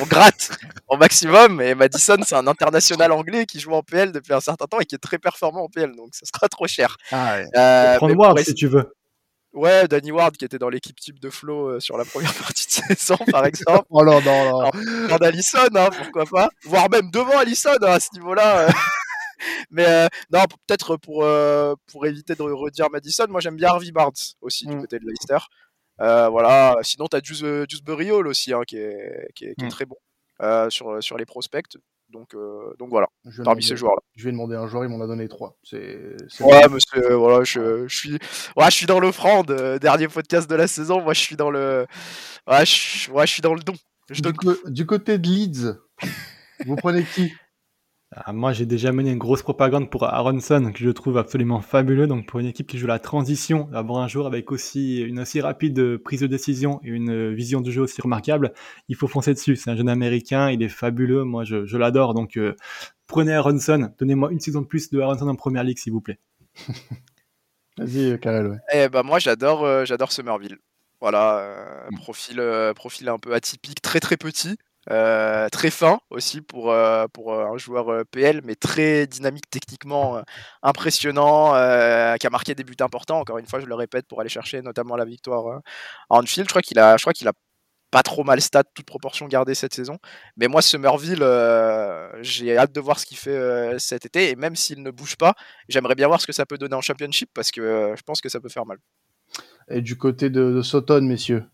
on, 0.00 0.06
gratte 0.06 0.50
au 0.88 0.96
maximum. 0.96 1.60
Et 1.60 1.74
Madison, 1.74 2.16
c'est 2.24 2.36
un 2.36 2.46
international 2.46 3.12
anglais 3.12 3.46
qui 3.46 3.60
joue 3.60 3.72
en 3.72 3.82
PL 3.82 4.12
depuis 4.12 4.32
un 4.32 4.40
certain 4.40 4.66
temps 4.66 4.80
et 4.80 4.84
qui 4.84 4.94
est 4.94 4.98
très 4.98 5.18
performant 5.18 5.64
en 5.64 5.68
PL. 5.68 5.94
Donc, 5.96 6.10
ce 6.12 6.24
sera 6.26 6.48
trop 6.48 6.66
cher. 6.66 6.96
Ah 7.12 7.36
ouais. 7.36 7.96
Prends-moi 7.96 8.34
si 8.42 8.54
tu 8.54 8.66
veux. 8.66 8.92
Ouais, 9.54 9.86
Danny 9.86 10.10
Ward 10.10 10.36
qui 10.36 10.44
était 10.44 10.58
dans 10.58 10.68
l'équipe 10.68 10.98
type 10.98 11.20
de 11.20 11.30
Flo 11.30 11.68
euh, 11.68 11.80
sur 11.80 11.96
la 11.96 12.04
première 12.04 12.34
partie 12.42 12.66
de 12.66 12.72
saison, 12.96 13.16
par 13.30 13.46
exemple. 13.46 13.86
oh 13.88 14.04
non, 14.04 14.20
non, 14.20 14.50
non. 14.50 14.70
En, 15.10 15.16
Allison, 15.18 15.68
hein, 15.74 15.90
pourquoi 15.96 16.26
pas. 16.26 16.48
Voire 16.64 16.90
même 16.90 17.10
devant 17.12 17.38
Allison 17.38 17.70
hein, 17.80 17.92
à 17.92 18.00
ce 18.00 18.08
niveau-là. 18.14 18.68
Euh. 18.68 18.72
Mais 19.70 19.86
euh, 19.86 20.08
non, 20.32 20.40
peut-être 20.66 20.96
pour, 20.96 21.26
pour 21.86 22.06
éviter 22.06 22.34
de 22.34 22.42
redire 22.42 22.90
Madison, 22.90 23.26
moi 23.28 23.40
j'aime 23.40 23.56
bien 23.56 23.68
Harvey 23.68 23.90
Barnes 23.92 24.12
aussi 24.40 24.66
du 24.66 24.74
mm. 24.74 24.80
côté 24.80 24.98
de 24.98 25.04
Leicester. 25.06 25.38
voilà. 25.98 26.76
Sinon, 26.82 27.06
tu 27.08 27.16
as 27.16 27.20
Juice, 27.22 27.42
Hall 27.42 28.26
aussi 28.26 28.52
hein, 28.52 28.62
qui 28.66 28.78
est, 28.78 29.28
qui 29.34 29.44
est, 29.44 29.54
qui 29.54 29.64
est 29.64 29.68
mm. 29.68 29.70
très 29.70 29.84
bon 29.84 29.96
sur, 30.70 31.02
sur 31.02 31.16
les 31.18 31.26
prospects. 31.26 31.76
Donc, 32.14 32.32
euh, 32.34 32.72
donc 32.78 32.90
voilà, 32.90 33.08
parmi 33.42 33.60
ces 33.60 33.76
joueurs-là. 33.76 34.00
Je 34.14 34.24
vais 34.24 34.30
demander 34.30 34.54
un 34.54 34.68
joueur, 34.68 34.84
il 34.84 34.88
m'en 34.88 35.02
a 35.02 35.06
donné 35.08 35.26
trois. 35.26 35.58
C'est, 35.64 35.98
ouais, 36.40 36.68
monsieur, 36.68 37.14
voilà, 37.14 37.42
je, 37.42 37.88
je, 37.88 37.96
suis, 37.96 38.12
ouais, 38.56 38.66
je 38.66 38.70
suis 38.70 38.86
dans 38.86 39.00
l'offrande. 39.00 39.50
Euh, 39.50 39.80
dernier 39.80 40.06
podcast 40.06 40.48
de 40.48 40.54
la 40.54 40.68
saison, 40.68 41.02
moi 41.02 41.12
je 41.12 41.20
suis 41.20 41.34
dans 41.34 41.50
le, 41.50 41.86
ouais, 42.46 42.64
je, 42.64 43.10
ouais, 43.10 43.26
je 43.26 43.32
suis 43.32 43.42
dans 43.42 43.54
le 43.54 43.60
don. 43.60 43.74
Je 44.10 44.22
du, 44.22 44.32
du 44.66 44.86
côté 44.86 45.18
de 45.18 45.26
Leeds, 45.26 45.76
vous 46.66 46.76
prenez 46.76 47.02
qui? 47.02 47.32
Moi, 48.32 48.52
j'ai 48.52 48.66
déjà 48.66 48.92
mené 48.92 49.10
une 49.10 49.18
grosse 49.18 49.42
propagande 49.42 49.90
pour 49.90 50.04
Aronson, 50.04 50.70
que 50.72 50.78
je 50.78 50.90
trouve 50.90 51.18
absolument 51.18 51.60
fabuleux. 51.60 52.06
Donc, 52.06 52.26
pour 52.26 52.40
une 52.40 52.46
équipe 52.46 52.66
qui 52.66 52.78
joue 52.78 52.86
la 52.86 52.98
transition, 52.98 53.68
avoir 53.72 54.02
un 54.02 54.08
joueur 54.08 54.26
avec 54.26 54.52
aussi 54.52 55.00
une 55.00 55.20
aussi 55.20 55.40
rapide 55.40 55.98
prise 55.98 56.20
de 56.20 56.26
décision 56.26 56.80
et 56.84 56.88
une 56.88 57.34
vision 57.34 57.60
du 57.60 57.72
jeu 57.72 57.82
aussi 57.82 58.00
remarquable, 58.00 58.52
il 58.88 58.96
faut 58.96 59.08
foncer 59.08 59.34
dessus. 59.34 59.56
C'est 59.56 59.70
un 59.70 59.76
jeune 59.76 59.88
américain, 59.88 60.50
il 60.50 60.62
est 60.62 60.68
fabuleux. 60.68 61.24
Moi, 61.24 61.44
je, 61.44 61.76
l'adore. 61.76 62.14
Donc, 62.14 62.36
euh, 62.36 62.54
prenez 63.06 63.34
Aronson. 63.34 63.90
Donnez-moi 63.98 64.30
une 64.32 64.40
saison 64.40 64.60
de 64.60 64.66
plus 64.66 64.90
de 64.90 65.00
Aronson 65.00 65.28
en 65.28 65.36
première 65.36 65.64
ligue, 65.64 65.78
s'il 65.78 65.92
vous 65.92 66.00
plaît. 66.00 66.18
Vas-y, 67.78 68.18
Karel. 68.20 68.46
Ouais. 68.46 68.58
Eh 68.72 68.88
ben, 68.88 69.02
moi, 69.02 69.18
j'adore, 69.18 69.64
euh, 69.64 69.84
j'adore 69.84 70.12
Somerville. 70.12 70.58
Voilà, 71.00 71.38
euh, 71.38 71.88
mm. 71.90 71.96
profil, 71.96 72.42
profil 72.76 73.08
un 73.08 73.18
peu 73.18 73.34
atypique, 73.34 73.82
très 73.82 73.98
très 73.98 74.16
petit, 74.16 74.56
euh, 74.90 75.48
très 75.48 75.70
fin 75.70 75.98
aussi 76.10 76.40
pour, 76.40 76.70
euh, 76.70 77.06
pour 77.12 77.32
euh, 77.32 77.46
un 77.46 77.56
joueur 77.56 78.04
PL, 78.06 78.42
mais 78.44 78.54
très 78.54 79.06
dynamique 79.06 79.48
techniquement, 79.50 80.22
impressionnant, 80.62 81.52
qui 82.18 82.26
a 82.26 82.30
marqué 82.30 82.54
des 82.54 82.64
buts 82.64 82.76
importants. 82.80 83.20
Encore 83.20 83.38
une 83.38 83.46
fois, 83.46 83.60
je 83.60 83.66
le 83.66 83.74
répète, 83.74 84.06
pour 84.06 84.20
aller 84.20 84.28
chercher 84.28 84.62
notamment 84.62 84.96
la 84.96 85.04
victoire 85.04 85.60
à 86.10 86.16
Anfield. 86.18 86.48
Je 86.48 86.52
crois 86.52 86.62
qu'il 86.62 86.78
a, 86.78 86.96
je 86.96 87.28
a 87.28 87.32
pas 87.90 88.02
trop 88.02 88.24
mal 88.24 88.40
stat, 88.40 88.64
toute 88.74 88.86
proportion 88.86 89.28
gardée 89.28 89.54
cette 89.54 89.74
saison. 89.74 89.98
Mais 90.36 90.48
moi, 90.48 90.62
Somerville, 90.62 91.24
j'ai 92.20 92.56
hâte 92.56 92.72
de 92.72 92.80
voir 92.80 92.98
ce 92.98 93.06
qu'il 93.06 93.16
fait 93.16 93.78
cet 93.78 94.04
été. 94.06 94.30
Et 94.30 94.36
même 94.36 94.56
s'il 94.56 94.82
ne 94.82 94.90
bouge 94.90 95.16
pas, 95.16 95.34
j'aimerais 95.68 95.94
bien 95.94 96.08
voir 96.08 96.20
ce 96.20 96.26
que 96.26 96.32
ça 96.32 96.46
peut 96.46 96.58
donner 96.58 96.74
en 96.74 96.80
Championship 96.80 97.30
parce 97.34 97.50
que 97.50 97.94
je 97.96 98.02
pense 98.02 98.20
que 98.20 98.28
ça 98.28 98.40
peut 98.40 98.48
faire 98.48 98.66
mal. 98.66 98.78
Et 99.68 99.80
du 99.80 99.96
côté 99.96 100.28
de, 100.28 100.52
de 100.52 100.62
Soton, 100.62 101.00
messieurs? 101.02 101.44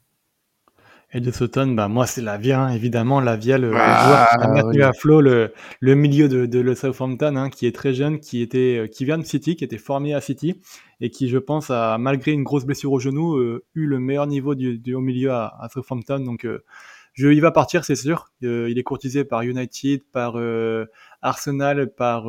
Et 1.12 1.20
de 1.20 1.31
Sutton, 1.31 1.73
bah 1.73 1.89
moi 1.89 2.07
c'est 2.07 2.20
Lavia, 2.20 2.61
hein, 2.61 2.73
évidemment. 2.73 3.20
Lavia, 3.20 3.59
le, 3.59 3.73
ah, 3.74 4.37
joueur 4.73 4.89
à 4.89 4.93
flot, 4.93 5.20
le, 5.20 5.53
le 5.81 5.95
milieu 5.95 6.28
de, 6.28 6.47
de 6.47 6.61
le 6.61 6.74
Southampton, 6.74 7.35
hein, 7.37 7.51
qui 7.51 7.66
est 7.66 7.74
très 7.74 7.95
jeune, 7.95 8.20
qui 8.20 8.43
était, 8.43 8.78
euh, 8.78 8.87
qui 8.87 9.05
vient 9.05 9.19
de 9.19 9.24
City, 9.24 9.57
qui 9.57 9.65
était 9.65 9.78
formé 9.78 10.15
à 10.15 10.20
City, 10.20 10.61
et 11.01 11.11
qui, 11.11 11.28
je 11.28 11.39
pense, 11.39 11.70
a 11.70 11.99
malgré 11.99 12.31
une 12.31 12.45
grosse 12.45 12.65
blessure 12.65 12.93
au 12.93 13.01
genou, 13.01 13.37
euh, 13.37 13.65
eu 13.74 13.87
le 13.87 13.99
meilleur 13.99 14.28
niveau 14.28 14.55
du, 14.55 14.78
du 14.78 14.95
haut 14.95 15.01
milieu 15.01 15.32
à, 15.32 15.53
à 15.61 15.69
Southampton. 15.69 16.20
Donc, 16.20 16.45
euh, 16.45 16.62
je, 17.12 17.28
il 17.28 17.41
va 17.41 17.51
partir, 17.51 17.85
c'est 17.85 17.97
sûr. 17.97 18.31
il 18.41 18.78
est 18.78 18.82
courtisé 18.85 19.24
par 19.24 19.43
United, 19.43 20.03
par 20.12 20.37
Arsenal, 21.23 21.93
par 21.93 22.27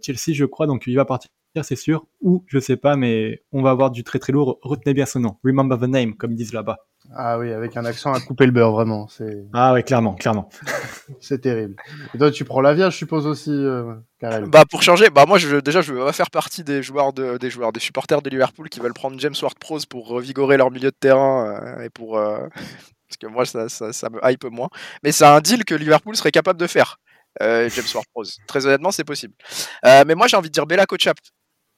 Chelsea, 0.00 0.32
je 0.32 0.46
crois. 0.46 0.66
Donc, 0.66 0.84
il 0.86 0.96
va 0.96 1.04
partir 1.04 1.30
c'est 1.62 1.76
sûr, 1.76 2.06
ou 2.22 2.44
je 2.46 2.58
sais 2.58 2.78
pas, 2.78 2.96
mais 2.96 3.42
on 3.52 3.62
va 3.62 3.70
avoir 3.70 3.90
du 3.90 4.04
très 4.04 4.18
très 4.18 4.32
lourd. 4.32 4.58
Retenez 4.62 4.94
bien 4.94 5.04
ce 5.04 5.18
nom, 5.18 5.36
remember 5.44 5.78
the 5.78 5.90
name, 5.90 6.14
comme 6.14 6.32
ils 6.32 6.36
disent 6.36 6.54
là-bas. 6.54 6.78
Ah 7.14 7.38
oui, 7.38 7.52
avec 7.52 7.76
un 7.76 7.84
accent 7.84 8.12
à 8.12 8.20
couper 8.20 8.46
le 8.46 8.52
beurre, 8.52 8.72
vraiment. 8.72 9.08
C'est... 9.08 9.44
Ah 9.52 9.72
oui, 9.74 9.82
clairement, 9.82 10.14
clairement. 10.14 10.48
c'est 11.20 11.40
terrible. 11.40 11.74
Et 12.14 12.18
toi, 12.18 12.30
tu 12.30 12.44
prends 12.44 12.60
la 12.60 12.74
vie, 12.74 12.82
je 12.82 12.90
suppose 12.90 13.26
aussi, 13.26 13.50
euh, 13.50 13.94
Karel. 14.20 14.46
Bah 14.46 14.64
pour 14.70 14.82
changer, 14.82 15.10
bah 15.10 15.26
moi 15.26 15.36
je, 15.38 15.56
déjà 15.56 15.82
je 15.82 15.92
vais 15.92 16.12
faire 16.12 16.30
partie 16.30 16.62
des 16.64 16.82
joueurs 16.82 17.12
de, 17.12 17.38
des 17.38 17.50
joueurs, 17.50 17.72
des 17.72 17.80
supporters 17.80 18.22
de 18.22 18.30
Liverpool 18.30 18.68
qui 18.68 18.80
veulent 18.80 18.94
prendre 18.94 19.18
James 19.18 19.34
Ward-Prowse 19.40 19.86
pour 19.86 20.08
revigorer 20.08 20.56
leur 20.56 20.70
milieu 20.70 20.90
de 20.90 20.96
terrain 20.98 21.60
euh, 21.60 21.82
et 21.82 21.90
pour 21.90 22.16
euh, 22.16 22.46
parce 23.08 23.16
que 23.20 23.26
moi 23.26 23.44
ça, 23.44 23.68
ça, 23.68 23.92
ça, 23.92 24.08
me 24.08 24.20
hype 24.22 24.44
moins. 24.44 24.68
Mais 25.02 25.12
c'est 25.12 25.26
un 25.26 25.40
deal 25.40 25.64
que 25.64 25.74
Liverpool 25.74 26.16
serait 26.16 26.32
capable 26.32 26.60
de 26.60 26.66
faire. 26.66 26.98
James 27.40 27.70
Ward-Prowse. 27.94 28.38
Très 28.46 28.66
honnêtement, 28.66 28.90
c'est 28.90 29.04
possible. 29.04 29.34
mais 29.82 30.14
moi 30.14 30.28
j'ai 30.28 30.36
envie 30.36 30.50
de 30.50 30.52
dire 30.52 30.66
Bella 30.66 30.86
Kochap. 30.86 31.16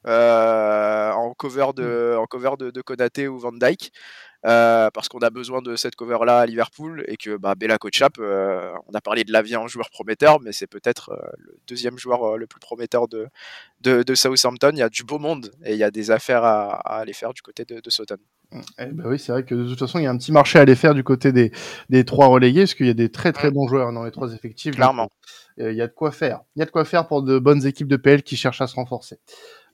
En 0.07 1.35
cover 1.37 1.69
de 1.75 2.17
en 2.19 2.27
cover 2.27 2.53
de, 2.59 2.71
de 2.71 2.83
Konaté 2.83 3.29
ou 3.29 3.39
Van 3.39 3.53
Dyke 3.53 3.93
euh, 4.47 4.91
parce 4.93 5.09
qu'on 5.09 5.21
a 5.21 5.31
besoin 5.31 5.63
de 5.63 5.75
cette 5.75 5.97
cover-là 5.97 6.41
à 6.41 6.47
Liverpool 6.47 7.03
et 7.09 7.17
que 7.17 7.39
bah, 7.39 7.55
Bella 7.55 7.79
Kotchap, 7.79 8.19
euh, 8.19 8.73
on 8.87 8.93
a 8.93 9.01
parlé 9.01 9.25
de 9.25 9.33
Lavia 9.33 9.59
en 9.59 9.69
joueur 9.69 9.89
prometteur, 9.89 10.39
mais 10.41 10.53
c'est 10.53 10.67
peut-être 10.67 11.13
euh, 11.13 11.31
le 11.39 11.57
deuxième 11.67 11.97
joueur 11.97 12.37
le 12.37 12.47
plus 12.47 12.61
prometteur 12.61 13.09
de, 13.09 13.29
de, 13.81 14.15
Southampton. 14.15 14.73
Il 14.75 14.79
y 14.79 14.83
a 14.83 14.91
du 14.91 15.03
beau 15.03 15.19
monde 15.19 15.51
et 15.65 15.73
il 15.73 15.79
y 15.79 15.83
a 15.83 15.91
des 15.91 16.11
affaires 16.11 16.45
à, 16.45 16.99
aller 16.99 17.15
faire 17.15 17.33
du 17.33 17.41
côté 17.41 17.65
de, 17.65 17.81
de 17.81 17.91
Southampton. 17.91 18.23
Eh 18.79 18.87
ben 18.87 19.05
oui, 19.07 19.19
c'est 19.19 19.33
vrai 19.33 19.45
que 19.45 19.55
de 19.55 19.67
toute 19.67 19.79
façon, 19.79 19.99
il 19.99 20.05
y 20.05 20.07
a 20.07 20.11
un 20.11 20.19
petit 20.19 20.31
marché 20.31 20.59
à 20.59 20.63
aller 20.63 20.77
faire 20.77 20.95
du 20.95 21.03
côté 21.03 21.33
des, 21.33 21.51
des 21.89 22.05
trois 22.05 22.27
relégués, 22.27 22.63
parce 22.63 22.75
qu'il 22.75 22.87
y 22.87 22.91
a 22.91 22.95
des 22.95 23.11
très 23.11 23.33
très 23.33 23.51
mm. 23.51 23.55
bons 23.55 23.67
joueurs 23.67 23.93
dans 23.93 24.05
les 24.05 24.11
trois 24.11 24.35
effectifs. 24.35 24.75
Clairement. 24.75 25.09
il 25.57 25.73
y 25.73 25.81
a 25.81 25.87
de 25.87 25.93
quoi 25.93 26.13
faire. 26.13 26.43
Il 26.55 26.59
y 26.59 26.63
a 26.63 26.67
de 26.67 26.71
quoi 26.71 26.85
faire 26.85 27.07
pour 27.07 27.23
de 27.23 27.39
bonnes 27.39 27.67
équipes 27.67 27.89
de 27.89 27.97
PL 27.97 28.23
qui 28.23 28.37
cherchent 28.37 28.61
à 28.61 28.67
se 28.67 28.75
renforcer. 28.75 29.19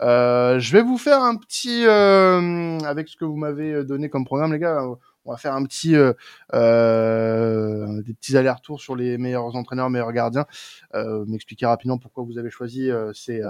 Euh, 0.03 0.59
je 0.59 0.73
vais 0.73 0.83
vous 0.83 0.99
faire 0.99 1.23
un 1.23 1.37
petit, 1.37 1.85
euh, 1.87 2.79
avec 2.81 3.09
ce 3.09 3.17
que 3.17 3.25
vous 3.25 3.37
m'avez 3.37 3.85
donné 3.85 4.09
comme 4.09 4.25
programme, 4.25 4.53
les 4.53 4.59
gars. 4.59 4.83
On 5.27 5.33
va 5.33 5.37
faire 5.37 5.55
un 5.55 5.63
petit, 5.65 5.95
euh, 5.95 6.15
euh 6.55 8.03
des 8.03 8.15
petits 8.15 8.37
allers-retours 8.37 8.81
sur 8.81 8.97
les 8.97 9.19
meilleurs 9.19 9.55
entraîneurs, 9.57 9.91
meilleurs 9.91 10.13
gardiens. 10.13 10.47
Euh, 10.95 11.25
M'expliquer 11.27 11.67
rapidement 11.67 11.99
pourquoi 11.99 12.25
vous 12.25 12.39
avez 12.39 12.51
choisi 12.51 12.91
ces, 13.13 13.43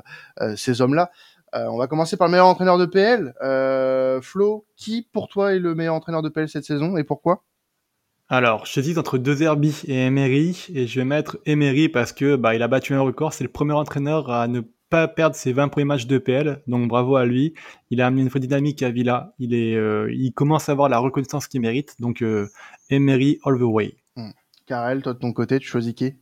ces 0.57 0.81
hommes-là. 0.81 1.11
on 1.53 1.79
va 1.79 1.87
commencer 1.87 2.17
par 2.17 2.27
le 2.27 2.33
meilleur 2.33 2.47
entraîneur 2.47 2.79
de 2.79 2.87
PL. 2.87 3.33
Flo, 4.23 4.67
qui 4.77 5.09
pour 5.13 5.29
toi 5.29 5.55
est 5.55 5.59
le 5.59 5.75
meilleur 5.75 5.95
entraîneur 5.95 6.23
de 6.23 6.29
PL 6.29 6.49
cette 6.49 6.65
saison 6.65 6.97
et 6.97 7.05
pourquoi? 7.05 7.45
Alors, 8.33 8.65
j'hésite 8.65 8.97
entre 8.97 9.19
deux 9.19 9.43
Herbie 9.43 9.83
et 9.87 10.07
Emery, 10.07 10.67
et 10.73 10.87
je 10.87 11.01
vais 11.01 11.05
mettre 11.05 11.39
Emery 11.47 11.89
parce 11.89 12.13
que 12.13 12.37
bah, 12.37 12.55
il 12.55 12.63
a 12.63 12.69
battu 12.69 12.95
un 12.95 13.01
record. 13.01 13.33
C'est 13.33 13.43
le 13.43 13.51
premier 13.51 13.73
entraîneur 13.73 14.31
à 14.31 14.47
ne 14.47 14.61
pas 14.91 15.09
perdre 15.09 15.37
ses 15.37 15.53
20 15.53 15.69
premiers 15.69 15.85
matchs 15.85 16.07
de 16.07 16.19
PL, 16.19 16.63
donc 16.67 16.89
bravo 16.89 17.17
à 17.17 17.25
lui. 17.25 17.55
Il 17.91 18.03
a 18.03 18.09
amené 18.09 18.23
une 18.23 18.29
vraie 18.29 18.41
dynamique 18.41 18.83
à 18.83 18.91
Villa. 18.91 19.33
Il 19.39 19.55
est, 19.55 19.77
euh, 19.77 20.13
il 20.13 20.33
commence 20.33 20.69
à 20.69 20.73
avoir 20.73 20.89
la 20.89 20.99
reconnaissance 20.99 21.47
qu'il 21.47 21.61
mérite. 21.61 21.95
Donc 22.01 22.23
euh, 22.23 22.49
Emery 22.91 23.39
all 23.45 23.57
the 23.57 23.63
way. 23.63 23.95
Hmm. 24.17 24.31
Karel, 24.67 25.03
toi 25.03 25.15
de 25.15 25.19
ton 25.19 25.33
côté, 25.33 25.59
tu 25.61 25.69
choisis 25.69 25.95
qui? 25.95 26.15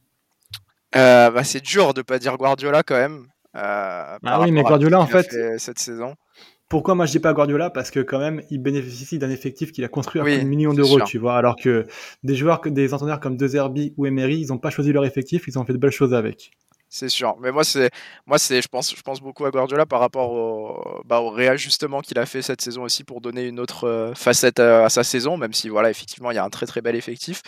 Euh, 0.97 1.31
bah, 1.31 1.45
c'est 1.45 1.65
dur 1.65 1.95
de 1.95 2.03
pas 2.03 2.19
dire 2.19 2.36
Guardiola 2.36 2.82
quand 2.82 2.97
même. 2.97 3.27
ah 3.55 4.19
oui, 4.40 4.53
mais 4.53 4.62
Guardiola 4.62 5.01
en 5.01 5.07
fait, 5.07 5.59
cette 5.59 5.78
saison. 5.78 6.15
Pourquoi 6.69 6.95
moi 6.95 7.07
je 7.07 7.12
dis 7.12 7.19
pas 7.19 7.32
Guardiola? 7.32 7.70
Parce 7.70 7.90
que 7.90 8.01
quand 8.01 8.19
même, 8.19 8.43
il 8.51 8.61
bénéficie 8.61 9.19
d'un 9.19 9.31
effectif 9.31 9.73
qu'il 9.73 9.85
a 9.85 9.89
construit 9.89 10.20
à 10.20 10.24
oui, 10.24 10.45
millions 10.45 10.74
d'euros, 10.74 11.01
tu 11.01 11.16
vois. 11.16 11.39
Alors 11.39 11.57
que 11.57 11.86
des 12.23 12.35
joueurs, 12.35 12.61
des 12.61 12.93
entraîneurs 12.93 13.20
comme 13.20 13.39
De 13.39 13.47
Zerbi 13.49 13.95
ou 13.97 14.05
Emery, 14.05 14.40
ils 14.40 14.49
n'ont 14.49 14.59
pas 14.59 14.69
choisi 14.69 14.93
leur 14.93 15.07
effectif, 15.07 15.49
ils 15.49 15.59
ont 15.59 15.65
fait 15.65 15.73
de 15.73 15.78
belles 15.78 15.90
choses 15.90 16.12
avec 16.12 16.51
c'est 16.89 17.09
sûr. 17.09 17.36
Mais 17.40 17.52
moi, 17.52 17.65
c'est, 17.65 17.90
moi, 18.27 18.39
c'est, 18.39 18.62
je 18.62 18.69
pense, 18.69 18.94
je 18.94 19.02
pense 19.02 19.20
beaucoup 19.20 19.44
à 19.44 19.51
Guardiola 19.51 19.86
par 19.86 20.01
rapport 20.01 20.32
au, 20.32 21.02
bah, 21.05 21.20
au 21.20 21.31
réajustement 21.31 22.01
qu'il 22.01 22.19
a 22.19 22.27
fait 22.27 22.43
cette 22.43 22.62
saison 22.62 22.82
aussi 22.82 23.05
pour 23.05 23.20
donner 23.20 23.47
une 23.47 23.60
autre 23.60 23.85
euh, 23.85 24.15
facette 24.15 24.59
à, 24.60 24.89
sa 24.89 25.05
saison, 25.05 25.36
même 25.36 25.52
si 25.52 25.69
voilà, 25.69 25.90
effectivement, 25.90 26.31
il 26.31 26.36
y 26.36 26.39
a 26.39 26.44
un 26.44 26.51
très 26.51 26.66
très 26.66 26.81
bel 26.81 26.97
effectif. 26.97 27.43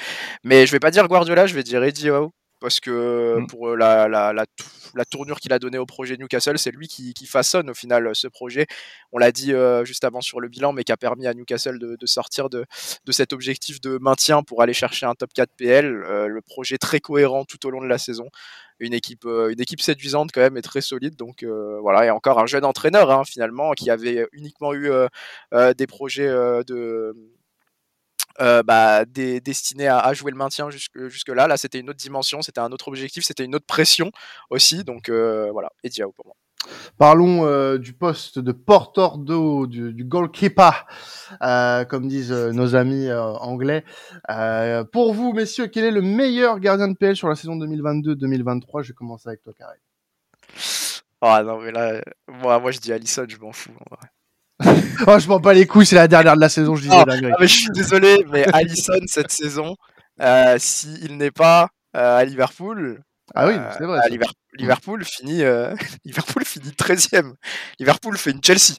Mais 0.45 0.67
je 0.67 0.73
vais 0.73 0.81
pas 0.81 0.91
dire 0.91 1.09
Guardiola, 1.09 1.47
je 1.47 1.55
vais 1.55 1.63
dire 1.63 1.83
Eddie 1.83 2.11
Howe 2.11 2.31
parce 2.61 2.79
que 2.79 3.39
mm. 3.39 3.47
pour 3.47 3.75
la, 3.77 4.07
la, 4.09 4.33
la, 4.33 4.45
la 4.95 5.05
tournure 5.05 5.41
qu'il 5.41 5.53
a 5.53 5.59
donnée 5.59 5.79
au 5.79 5.87
projet 5.87 6.17
Newcastle, 6.17 6.59
c'est 6.59 6.71
lui 6.71 6.89
qui, 6.89 7.15
qui, 7.15 7.27
façonne 7.27 7.71
au 7.71 7.75
final 7.75 8.11
ce 8.15 8.29
projet. 8.29 8.67
On 9.13 9.19
l'a 9.19 9.33
dit 9.33 9.53
euh, 9.53 9.85
juste 9.85 10.05
avant 10.05 10.21
sur 10.21 10.41
le 10.41 10.49
bilan, 10.49 10.73
mais 10.73 10.85
qui 10.85 10.93
a 10.93 10.97
permis 10.97 11.27
à 11.27 11.35
Newcastle 11.35 11.79
de, 11.79 11.97
de 11.97 12.07
sortir 12.07 12.51
de, 12.51 12.67
de, 13.05 13.13
cet 13.13 13.33
objectif 13.33 13.81
de 13.81 13.99
maintien 13.99 14.43
pour 14.43 14.63
aller 14.63 14.75
chercher 14.75 15.07
un 15.07 15.15
top 15.15 15.33
4 15.35 15.51
PL. 15.57 15.87
Euh, 15.87 16.27
le 16.27 16.43
projet 16.43 16.79
très 16.79 17.01
cohérent 17.01 17.45
tout 17.45 17.67
au 17.67 17.71
long 17.71 17.81
de 17.81 17.89
la 17.89 17.99
saison 17.99 18.29
une 18.81 18.95
équipe, 18.95 19.25
euh, 19.27 19.53
une 19.53 19.61
équipe 19.61 19.81
séduisante 19.81 20.31
quand 20.33 20.41
même 20.41 20.57
et 20.57 20.63
très 20.63 20.81
solide. 20.81 21.17
Donc 21.17 21.43
euh, 21.43 21.79
voilà, 21.81 22.07
et 22.07 22.11
encore 22.11 22.39
un 22.41 22.47
jeune 22.47 22.65
entraîneur 22.65 23.11
hein, 23.11 23.25
finalement 23.25 23.73
qui 23.73 23.91
avait 23.91 24.27
uniquement 24.33 24.73
eu 24.75 24.91
euh, 24.91 25.75
des 25.75 25.87
projets 25.87 26.29
de 26.29 27.15
bah, 28.39 29.05
destiné 29.05 29.87
à, 29.89 30.13
jouer 30.15 30.31
le 30.33 30.39
maintien 30.39 30.71
jusque, 30.71 31.09
jusque 31.09 31.29
là. 31.29 31.47
Là, 31.47 31.57
c'était 31.57 31.79
une 31.79 31.91
autre 31.91 31.99
dimension, 31.99 32.43
c'était 32.43 32.61
un 32.61 32.73
autre 32.73 32.89
objectif, 32.89 33.25
c'était 33.25 33.45
une 33.45 33.55
autre 33.55 33.67
pression 33.67 34.11
aussi. 34.49 34.85
Donc 34.85 35.11
voilà, 35.11 35.71
et 35.85 35.89
Diao 35.89 36.13
pour 36.13 36.27
moi. 36.27 36.35
Parlons 36.99 37.47
euh, 37.47 37.79
du 37.79 37.95
poste 37.95 38.39
de 38.39 38.53
porteur 38.53 39.17
d'eau, 39.17 39.67
du, 39.67 39.95
du, 39.95 40.05
goalkeeper, 40.05 40.87
euh, 41.43 41.85
comme 41.85 42.09
disent 42.09 42.31
euh, 42.31 42.53
nos 42.53 42.75
amis 42.75 43.11
anglais. 43.13 43.85
pour 44.93 45.15
vous, 45.15 45.33
messieurs, 45.33 45.69
quel 45.69 45.85
est 45.85 45.91
le 45.91 46.03
meilleur 46.03 46.61
gardien 46.61 46.89
de 46.89 46.95
PL 46.95 47.17
sur 47.17 47.29
la 47.29 47.37
saison 47.37 47.57
2022-2023 47.57 48.83
Je 48.83 48.89
vais 48.89 48.95
commencer 48.95 49.29
avec 49.29 49.43
toi, 49.43 49.53
Carré. 49.57 49.79
Ah 51.23 51.43
non, 51.43 51.61
mais 51.61 51.73
là, 51.73 52.03
moi, 52.29 52.59
moi 52.59 52.71
je 52.71 52.79
dis 52.79 52.93
Allison, 52.93 53.25
je 53.27 53.39
m'en 53.39 53.53
fous. 53.53 53.73
oh, 55.07 55.19
je 55.19 55.29
m'en 55.29 55.41
bats 55.41 55.55
les 55.55 55.67
couilles, 55.67 55.87
c'est 55.87 55.97
la 55.97 56.09
dernière 56.09 56.35
de 56.35 56.41
la 56.41 56.51
saison, 56.51 56.77
je 56.77 56.83
disais 56.83 56.95
ah, 56.95 57.05
ah, 57.09 57.37
mais 57.41 57.47
je 57.47 57.61
suis 57.61 57.71
désolé, 57.71 58.27
mais 58.31 58.45
Allison, 58.53 59.01
cette 59.07 59.31
saison, 59.31 59.75
s'il 60.59 61.17
n'est 61.17 61.31
pas 61.31 61.69
à 61.95 62.25
Liverpool, 62.25 63.03
ah 63.35 63.47
oui, 63.47 63.55
c'est 63.79 63.85
vrai. 63.85 64.01
Liverpool, 64.55 65.05
finit, 65.05 65.43
euh, 65.43 65.75
Liverpool 66.05 66.45
finit 66.45 66.71
13e. 66.71 67.35
Liverpool 67.79 68.17
fait 68.19 68.31
une 68.33 68.43
Chelsea. 68.43 68.75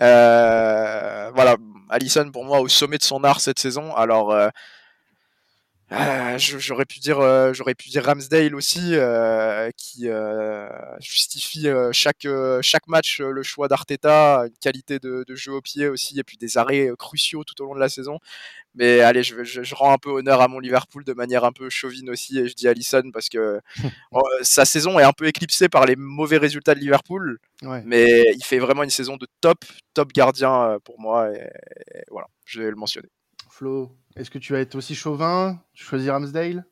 Euh, 0.00 1.30
voilà, 1.34 1.56
Allison 1.88 2.30
pour 2.30 2.44
moi 2.44 2.60
au 2.60 2.68
sommet 2.68 2.98
de 2.98 3.02
son 3.02 3.24
art 3.24 3.40
cette 3.40 3.58
saison. 3.58 3.94
Alors 3.94 4.34
euh, 5.92 6.38
j'aurais 6.38 6.84
pu 6.84 6.98
dire 6.98 7.20
j'aurais 7.54 7.74
pu 7.74 7.90
dire 7.90 8.04
Ramsdale 8.04 8.54
aussi 8.54 8.94
qui 9.76 10.08
justifie 11.00 11.66
chaque 11.92 12.26
chaque 12.62 12.88
match 12.88 13.20
le 13.20 13.42
choix 13.42 13.68
d'Arteta, 13.68 14.44
une 14.46 14.58
qualité 14.60 14.98
de, 14.98 15.24
de, 15.26 15.34
jeu 15.34 15.52
au 15.52 15.60
pied 15.60 15.88
aussi 15.88 16.18
et 16.18 16.24
puis 16.24 16.36
des 16.36 16.58
arrêts 16.58 16.90
cruciaux 16.98 17.44
tout 17.44 17.60
au 17.62 17.66
long 17.66 17.74
de 17.74 17.80
la 17.80 17.88
saison. 17.88 18.18
Mais 18.76 19.00
allez, 19.00 19.22
je, 19.22 19.42
je, 19.42 19.74
rends 19.74 19.92
un 19.92 19.96
peu 19.96 20.10
honneur 20.10 20.42
à 20.42 20.48
mon 20.48 20.58
Liverpool 20.58 21.02
de 21.02 21.14
manière 21.14 21.44
un 21.44 21.52
peu 21.52 21.70
chauvine 21.70 22.10
aussi, 22.10 22.38
et 22.38 22.46
je 22.46 22.54
dis 22.54 22.68
Allison 22.68 23.10
parce 23.10 23.30
que 23.30 23.60
oh, 24.12 24.22
sa 24.42 24.66
saison 24.66 24.98
est 24.98 25.02
un 25.02 25.14
peu 25.14 25.26
éclipsée 25.26 25.70
par 25.70 25.86
les 25.86 25.96
mauvais 25.96 26.36
résultats 26.36 26.74
de 26.74 26.80
Liverpool. 26.80 27.38
Mais 27.84 28.06
il 28.34 28.44
fait 28.44 28.58
vraiment 28.58 28.82
une 28.82 28.90
saison 28.90 29.16
de 29.16 29.26
top, 29.40 29.64
top 29.94 30.12
gardien 30.12 30.62
euh, 30.62 30.78
pour 30.78 31.00
moi, 31.00 31.32
et, 31.32 31.50
voilà, 32.10 32.26
je 32.44 32.60
vais 32.60 32.70
le 32.70 32.76
mentionner. 32.76 33.08
Flo, 33.56 33.90
est-ce 34.16 34.30
que 34.30 34.36
tu 34.36 34.52
vas 34.52 34.58
être 34.58 34.74
aussi 34.74 34.94
chauvin 34.94 35.58
Tu 35.72 35.82
choisis 35.82 36.10
Ramsdale? 36.10 36.66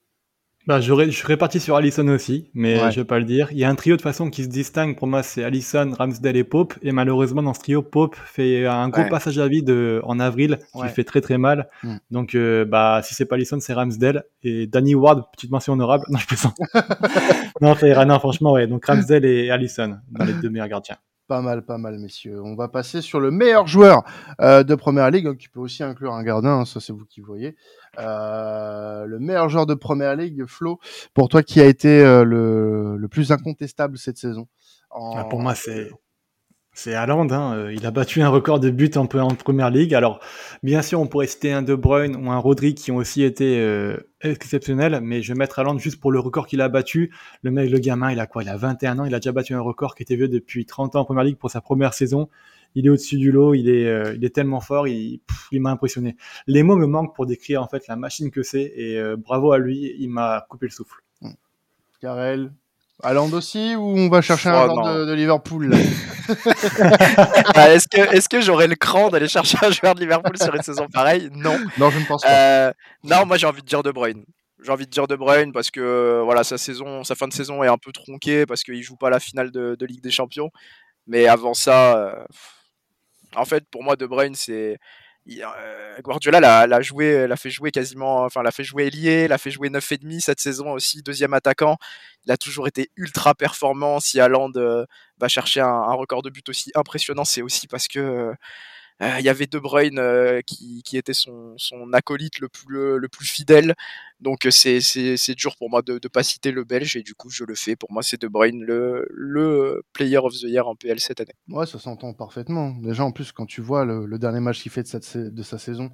Bah, 0.67 0.83
je 0.83 1.11
serais 1.13 1.39
parti 1.39 1.59
sur 1.59 1.77
Allison 1.77 2.07
aussi, 2.09 2.51
mais 2.53 2.77
je 2.91 3.01
vais 3.01 3.07
pas 3.07 3.19
le 3.19 3.25
dire. 3.25 3.49
Il 3.53 3.59
y 3.59 3.65
a 3.65 3.71
un 3.71 3.75
trio 3.75 3.97
de 3.97 4.03
façon 4.03 4.29
qui 4.29 4.45
se 4.45 4.51
distingue 4.51 4.95
pour 4.95 5.07
moi, 5.07 5.23
c'est 5.23 5.43
Allison, 5.45 5.95
Ramsdale 5.97 6.37
et 6.37 6.45
Pope. 6.45 6.75
Et 6.83 6.93
malheureusement, 6.93 7.43
dans 7.43 7.55
ce 7.55 7.61
trio, 7.61 7.81
Pope 7.81 8.17
fait 8.17 8.67
un 8.67 8.91
gros 8.91 9.09
passage 9.09 9.39
à 9.39 9.49
vide 9.49 9.75
en 10.03 10.21
avril 10.21 10.59
qui 10.75 10.87
fait 10.89 11.05
très 11.05 11.23
très 11.23 11.39
mal. 11.39 11.71
Mm. 11.85 11.97
Donc, 12.11 12.35
euh, 12.35 12.67
bah, 12.67 13.01
si 13.03 13.15
c'est 13.15 13.25
pas 13.25 13.37
Allison, 13.37 13.59
c'est 13.61 13.73
Ramsdale. 13.73 14.25
Et 14.43 14.67
Danny 14.67 14.95
Ward, 14.95 15.31
petite 15.33 15.51
mention 15.51 15.73
honorable. 15.73 16.05
Non, 16.11 16.19
je 16.19 16.27
plaisante. 16.27 16.59
non, 17.63 17.75
non, 18.05 18.19
franchement, 18.19 18.53
ouais. 18.53 18.67
Donc, 18.67 18.85
Ramsdale 18.85 19.25
et 19.25 19.49
Allison 19.49 19.97
dans 20.11 20.27
les 20.27 20.35
deux 20.35 20.51
meilleurs 20.51 20.69
gardiens. 20.69 20.99
Pas 21.27 21.41
mal, 21.41 21.65
pas 21.65 21.79
mal, 21.79 21.99
messieurs. 21.99 22.43
On 22.43 22.55
va 22.55 22.69
passer 22.69 23.01
sur 23.01 23.19
le 23.19 23.31
meilleur 23.31 23.67
joueur 23.67 24.03
euh, 24.43 24.63
de 24.63 24.75
Première 24.75 25.11
Ligue, 25.11 25.37
qui 25.39 25.49
peut 25.49 25.61
aussi 25.61 25.83
inclure 25.83 26.13
un 26.13 26.23
gardien, 26.23 26.51
hein, 26.51 26.65
ça 26.67 26.81
c'est 26.81 26.93
vous 26.93 27.07
qui 27.07 27.23
voyez. 27.23 27.57
Euh, 27.99 29.07
le 29.07 29.19
meilleur 29.19 29.49
joueur 29.49 29.65
de 29.65 29.73
Première 29.73 30.17
Ligue, 30.17 30.45
Flo, 30.45 30.79
pour 31.15 31.31
toi 31.31 31.43
qui 31.43 31.63
a 31.63 31.65
été 31.65 32.05
euh, 32.05 32.25
le, 32.25 32.99
le, 32.99 33.09
plus 33.09 33.33
incontestable 33.33 33.97
cette 33.97 34.19
saison? 34.19 34.49
Ah, 34.91 35.25
Pour 35.31 35.41
moi, 35.41 35.55
c'est 35.55 35.91
c'est 36.75 36.95
Haaland, 36.95 37.31
hein. 37.31 37.57
Euh, 37.57 37.73
il 37.73 37.87
a 37.87 37.93
battu 37.93 38.21
un 38.21 38.29
record 38.29 38.59
de 38.59 38.69
buts 38.69 38.91
en, 38.97 39.07
première 39.07 39.71
ligue. 39.71 39.95
Alors, 39.95 40.19
bien 40.65 40.83
sûr, 40.83 41.01
on 41.01 41.07
pourrait 41.07 41.29
citer 41.29 41.53
un 41.53 41.63
De 41.63 41.77
Bruyne 41.77 42.17
ou 42.17 42.33
un 42.33 42.39
Rodri 42.39 42.75
qui 42.75 42.91
ont 42.91 42.97
aussi 42.97 43.23
été 43.23 43.61
euh, 43.61 43.97
exceptionnels, 44.23 45.01
mais 45.01 45.23
je 45.23 45.33
vais 45.33 45.39
mettre 45.39 45.61
Haaland 45.61 45.79
juste 45.79 46.01
pour 46.01 46.11
le 46.11 46.19
record 46.19 46.49
qu'il 46.49 46.61
a 46.61 46.69
battu. 46.69 47.15
Le 47.43 47.53
mec, 47.53 47.71
le 47.71 47.79
gamin, 47.79 48.11
il 48.11 48.19
a 48.19 48.27
quoi? 48.27 48.43
Il 48.43 48.49
a 48.49 48.57
21 48.57 48.99
ans, 48.99 49.05
il 49.05 49.15
a 49.15 49.21
déjà 49.21 49.31
battu 49.31 49.55
un 49.55 49.61
record 49.61 49.95
qui 49.95 50.03
était 50.03 50.17
vieux 50.17 50.27
depuis 50.27 50.67
30 50.67 50.97
ans 50.97 51.01
en 51.01 51.05
première 51.05 51.25
ligue 51.25 51.39
pour 51.39 51.51
sa 51.51 51.61
première 51.61 51.95
saison. 51.95 52.29
Il 52.75 52.87
est 52.87 52.91
au-dessus 52.91 53.19
du 53.19 53.31
lot, 53.31 53.55
il 53.55 53.69
est, 53.69 53.87
euh, 53.87 54.15
il 54.17 54.25
est 54.25 54.35
tellement 54.35 54.61
fort, 54.61 54.89
il, 54.89 55.21
il 55.53 55.61
m'a 55.61 55.71
impressionné. 55.71 56.17
Les 56.49 56.65
mots 56.65 56.77
me 56.77 56.87
manquent 56.87 57.15
pour 57.15 57.25
décrire 57.25 57.63
en 57.63 57.69
fait 57.69 57.87
la 57.87 57.95
machine 57.95 58.33
que 58.33 58.43
c'est, 58.43 58.73
et 58.77 59.01
bravo 59.17 59.53
à 59.53 59.59
lui, 59.59 59.95
il 59.97 60.11
m'a 60.11 60.45
coupé 60.51 60.67
le 60.67 60.73
souffle. 60.73 60.97
Karel, 62.01 62.53
Haaland 63.03 63.33
aussi 63.33 63.75
ou 63.75 63.99
on 63.99 64.09
va 64.09 64.23
chercher 64.23 64.49
un 64.49 64.69
oh, 64.69 64.75
joueur 64.75 65.07
de, 65.07 65.13
Liverpool 65.13 65.71
bah, 67.55 67.71
Est-ce 67.75 67.89
que, 67.89 68.15
est 68.15 68.29
que 68.29 68.41
j'aurais 68.41 68.69
le 68.69 68.77
cran 68.77 69.11
d'aller 69.11 69.29
chercher 69.29 69.59
un 69.63 69.71
joueur 69.71 69.95
de 69.95 70.01
Liverpool 70.01 70.39
sur 70.39 70.55
une 70.55 70.63
saison 70.63 70.87
pareille? 70.89 71.29
Non. 71.33 71.59
Non, 71.79 71.91
je 71.91 71.99
ne 71.99 72.05
pense 72.05 72.23
pas. 72.23 72.69
Euh, 72.69 72.73
non, 73.03 73.27
moi 73.27 73.37
j'ai 73.37 73.47
envie 73.47 73.63
de 73.63 73.67
dire 73.67 73.83
De 73.83 73.91
Bruyne. 73.91 74.25
J'ai 74.63 74.71
envie 74.71 74.87
de 74.87 74.91
dire 74.91 75.09
De 75.09 75.17
Bruyne 75.17 75.53
parce 75.53 75.71
que 75.71 76.23
voilà 76.25 76.45
sa 76.45 76.57
saison, 76.57 77.05
sa 77.05 77.15
fin 77.15 77.27
de 77.29 77.33
saison 77.33 77.63
est 77.63 77.69
un 77.69 77.79
peu 77.79 77.93
tronquée 77.93 78.47
parce 78.47 78.63
qu'il 78.63 78.83
joue 78.83 78.97
pas 78.97 79.11
la 79.11 79.21
finale 79.21 79.51
de, 79.51 79.77
Ligue 79.85 80.03
des 80.03 80.13
Champions. 80.13 80.51
Mais 81.07 81.27
avant 81.27 81.53
ça, 81.53 81.99
euh, 81.99 82.25
en 83.35 83.45
fait 83.45 83.65
pour 83.71 83.83
moi 83.83 83.97
De 83.97 84.07
Bruyne 84.07 84.37
c'est 84.37 84.79
euh, 85.31 86.01
Guardiola 86.03 86.67
l'a, 86.67 86.81
joué, 86.83 87.27
l'a 87.27 87.37
fait 87.37 87.51
jouer 87.51 87.71
quasiment, 87.71 88.25
enfin 88.25 88.43
l'a 88.43 88.51
fait 88.51 88.65
jouer 88.65 88.91
lié, 88.91 89.29
l'a 89.29 89.39
fait 89.39 89.51
jouer 89.51 89.71
9 89.71 89.93
et 89.93 89.99
demi 89.99 90.21
cette 90.21 90.41
saison 90.41 90.73
aussi, 90.73 91.03
deuxième 91.03 91.35
attaquant. 91.35 91.79
Il 92.27 92.33
a 92.33 92.37
toujours 92.37 92.69
été 92.69 92.91
ultra 92.97 93.35
performant. 93.35 94.01
Si 94.01 94.21
Haaland 94.21 94.53
euh, 94.57 94.85
va 95.19 95.29
chercher 95.29 95.61
un, 95.61 95.67
un, 95.67 95.95
record 95.95 96.23
de 96.23 96.31
but 96.31 96.49
aussi 96.49 96.71
impressionnant, 96.75 97.25
c'est 97.25 97.43
aussi 97.43 97.67
parce 97.67 97.89
que 97.89 97.99
euh, 97.99 98.35
il 99.01 99.25
y 99.25 99.29
avait 99.29 99.47
De 99.47 99.59
Bruyne 99.59 99.99
euh, 99.99 100.41
qui, 100.47 100.83
était 100.95 101.15
son, 101.15 101.57
acolyte 101.93 102.39
le 102.39 102.49
plus, 102.49 102.99
le 102.99 103.09
plus 103.09 103.27
fidèle. 103.27 103.75
Donc 104.21 104.47
euh, 104.47 104.51
c'est, 104.51 104.81
c'est, 104.81 105.35
dur 105.35 105.57
pour 105.57 105.69
moi 105.69 105.83
de 105.83 105.95
ne 105.95 106.09
pas 106.09 106.23
citer 106.23 106.53
le 106.53 106.65
Belge 106.65 106.97
et 106.97 107.03
du 107.03 107.15
coup 107.15 107.29
je 107.31 107.45
le 107.45 107.55
fais. 107.55 107.77
Pour 107.77 107.93
moi 107.93 108.03
c'est 108.03 108.21
De 108.21 108.29
Bruyne 108.29 108.63
le, 108.63 109.07
le 109.11 109.83
player 109.93 110.19
of 110.19 110.33
the 110.35 110.45
year 110.45 110.67
en 110.69 110.77
PL 110.77 111.01
cette 111.01 111.21
année. 111.21 111.35
Ouais 111.49 111.67
ça 111.67 111.79
s'entend 111.79 112.15
parfaitement. 112.15 112.71
Déjà 112.71 113.05
en 113.05 113.13
plus 113.13 113.33
quand 113.33 113.47
tu 113.47 113.61
vois 113.61 113.85
le, 113.85 114.07
le 114.07 114.19
dernier 114.19 114.41
match 114.41 114.63
qu'il 114.63 114.73
fait 114.73 114.83
de, 114.83 114.89
cette, 114.89 115.17
de 115.17 115.43
sa 115.43 115.59
saison 115.59 115.91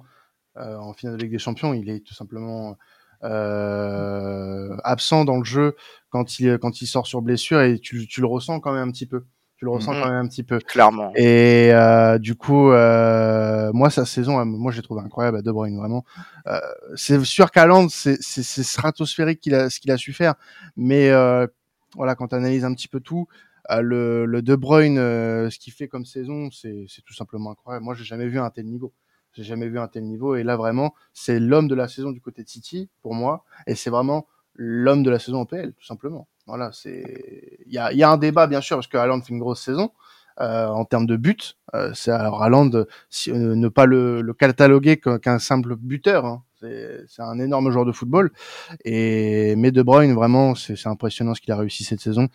en 0.55 0.93
finale 0.93 1.15
de 1.15 1.23
Ligue 1.23 1.31
des 1.31 1.39
Champions, 1.39 1.73
il 1.73 1.89
est 1.89 2.01
tout 2.01 2.13
simplement 2.13 2.77
absent 4.83 5.25
dans 5.25 5.37
le 5.37 5.45
jeu 5.45 5.75
quand 6.09 6.39
il, 6.39 6.57
quand 6.59 6.81
il 6.81 6.87
sort 6.87 7.07
sur 7.07 7.21
blessure 7.21 7.61
et 7.61 7.79
tu, 7.79 8.05
tu 8.07 8.21
le 8.21 8.27
ressens 8.27 8.59
quand 8.59 8.73
même 8.73 8.89
un 8.89 8.91
petit 8.91 9.07
peu 9.07 9.25
tu 9.61 9.65
le 9.65 9.71
ressens 9.73 9.93
mmh 9.93 10.01
quand 10.01 10.09
même 10.09 10.25
un 10.25 10.27
petit 10.27 10.41
peu. 10.41 10.57
Clairement. 10.57 11.13
Et 11.15 11.69
euh, 11.71 12.17
du 12.17 12.33
coup, 12.33 12.71
euh, 12.71 13.71
moi 13.73 13.91
sa 13.91 14.07
saison, 14.07 14.43
moi 14.43 14.71
j'ai 14.71 14.81
trouvé 14.81 15.01
incroyable 15.01 15.37
à 15.37 15.43
De 15.43 15.51
Bruyne 15.51 15.77
vraiment. 15.77 16.03
Euh, 16.47 16.59
c'est 16.95 17.23
sûr 17.23 17.51
qu'Aland, 17.51 17.87
c'est 17.87 18.19
stratosphérique 18.19 19.39
qu'il 19.39 19.53
a 19.53 19.69
ce 19.69 19.79
qu'il 19.79 19.91
a 19.91 19.97
su 19.97 20.13
faire, 20.13 20.33
mais 20.75 21.11
voilà 21.95 22.15
quand 22.15 22.29
tu 22.29 22.35
analyses 22.35 22.65
un 22.65 22.73
petit 22.73 22.87
peu 22.87 23.01
tout, 23.01 23.27
le, 23.69 24.25
le 24.25 24.41
De 24.41 24.55
Bruyne, 24.55 24.97
ce 24.97 25.59
qu'il 25.59 25.73
fait 25.73 25.87
comme 25.87 26.05
saison, 26.05 26.49
c'est 26.49 26.85
c'est 26.87 27.03
tout 27.03 27.13
simplement 27.13 27.51
incroyable. 27.51 27.85
Moi 27.85 27.93
j'ai 27.93 28.03
jamais 28.03 28.25
vu 28.25 28.39
un 28.39 28.49
tel 28.49 28.65
niveau. 28.65 28.93
J'ai 29.33 29.43
jamais 29.43 29.69
vu 29.69 29.77
un 29.77 29.87
tel 29.87 30.05
niveau 30.05 30.35
et 30.35 30.41
là 30.41 30.57
vraiment 30.57 30.95
c'est 31.13 31.39
l'homme 31.39 31.67
de 31.67 31.75
la 31.75 31.87
saison 31.87 32.09
du 32.09 32.19
côté 32.19 32.43
de 32.43 32.49
City 32.49 32.89
pour 33.03 33.13
moi 33.13 33.45
et 33.67 33.75
c'est 33.75 33.91
vraiment 33.91 34.25
l'homme 34.55 35.03
de 35.03 35.11
la 35.11 35.19
saison 35.19 35.41
en 35.41 35.45
PL 35.45 35.73
tout 35.73 35.85
simplement. 35.85 36.27
Voilà, 36.51 36.69
c'est 36.73 37.59
il 37.65 37.71
y 37.71 37.77
a, 37.77 37.93
y 37.93 38.03
a, 38.03 38.09
un 38.09 38.17
débat 38.17 38.45
bien 38.45 38.59
sûr 38.59 38.75
parce 38.75 38.87
que 38.87 38.97
Haaland 38.97 39.21
fait 39.21 39.29
une 39.29 39.39
grosse 39.39 39.61
saison 39.61 39.91
euh, 40.41 40.67
en 40.67 40.83
termes 40.83 41.05
de 41.05 41.15
buts. 41.15 41.37
Euh, 41.73 41.93
c'est 41.93 42.11
alors 42.11 42.43
Haaland 42.43 42.71
si, 43.09 43.31
euh, 43.31 43.55
ne 43.55 43.69
pas 43.69 43.85
le, 43.85 44.21
le 44.21 44.33
cataloguer 44.33 44.97
qu'un 44.97 45.39
simple 45.39 45.77
buteur. 45.77 46.25
Hein. 46.25 46.43
C'est 46.59 47.21
un 47.21 47.39
énorme 47.39 47.71
joueur 47.71 47.85
de 47.85 47.93
football. 47.93 48.33
Et 48.83 49.55
mais 49.55 49.71
De 49.71 49.81
Bruyne 49.81 50.13
vraiment 50.13 50.53
c'est 50.53 50.87
impressionnant 50.87 51.35
ce 51.35 51.39
qu'il 51.39 51.53
a 51.53 51.55
réussi 51.55 51.85
cette 51.85 52.01
saison. 52.01 52.27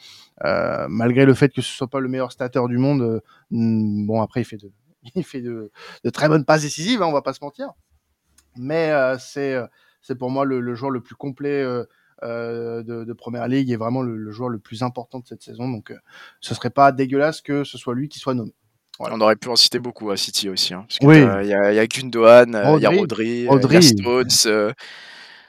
Euh, 0.47 0.87
malgré 0.89 1.27
le 1.27 1.35
fait 1.35 1.53
que 1.53 1.61
ce 1.61 1.71
soit 1.71 1.91
pas 1.91 2.01
le 2.01 2.09
meilleur 2.09 2.33
stateur 2.33 2.69
du 2.69 2.79
monde. 2.79 3.03
Euh, 3.03 3.21
bon 3.51 4.23
après 4.23 4.41
il 4.41 4.45
fait 4.47 4.57
de 4.57 4.73
il 5.15 5.25
fait 5.25 5.43
de, 5.43 5.71
de 6.05 6.11
très 6.11 6.29
bonnes 6.29 6.47
passes 6.47 6.63
décisives, 6.63 7.03
hein, 7.03 7.07
on 7.07 7.13
va 7.13 7.21
pas 7.21 7.35
se 7.35 7.45
mentir. 7.45 7.69
Mais 8.57 8.95
c'est 9.19 9.59
c'est 10.07 10.17
pour 10.17 10.31
moi 10.31 10.45
le, 10.45 10.61
le, 10.61 10.75
joueur 10.75 10.91
le 10.91 11.01
plus 11.01 11.17
complet 11.17 11.63
euh, 11.63 11.85
de, 12.23 13.05
de, 13.05 13.13
première 13.13 13.49
ligue 13.49 13.71
et 13.71 13.77
vraiment 13.77 14.03
le, 14.03 14.31
joueur 14.31 14.49
le 14.49 14.59
plus 14.59 14.83
important 14.83 15.21
de 15.21 15.27
cette 15.27 15.43
saison. 15.43 15.69
Donc, 15.69 15.91
euh, 15.91 15.97
ce 16.41 16.55
serait 16.55 16.71
pas 16.71 16.93
dégueulasse 16.93 17.41
que 17.41 17.65
ce 17.65 17.79
soit 17.79 17.95
lui 17.95 18.09
qui 18.09 18.19
soit 18.19 18.35
nommé. 18.35 18.53
On 18.99 19.21
aurait 19.21 19.37
pu 19.37 19.49
en 19.49 19.57
citer 19.57 19.79
beaucoup 19.79 20.11
à 20.11 20.17
City 20.17 20.49
aussi. 20.49 20.73
Hein, 20.73 20.87
oui. 21.03 21.19
Il 21.19 21.49
y, 21.49 21.55
a, 21.55 21.73
y 21.73 21.79
a 21.79 21.87
Gundogan, 21.87 22.49
il 22.77 22.83
y 22.83 22.87
a 22.87 22.91
Rodri, 22.91 23.47
il 23.51 23.73
y 23.73 23.77
a 23.77 23.83
Stones. 23.83 24.73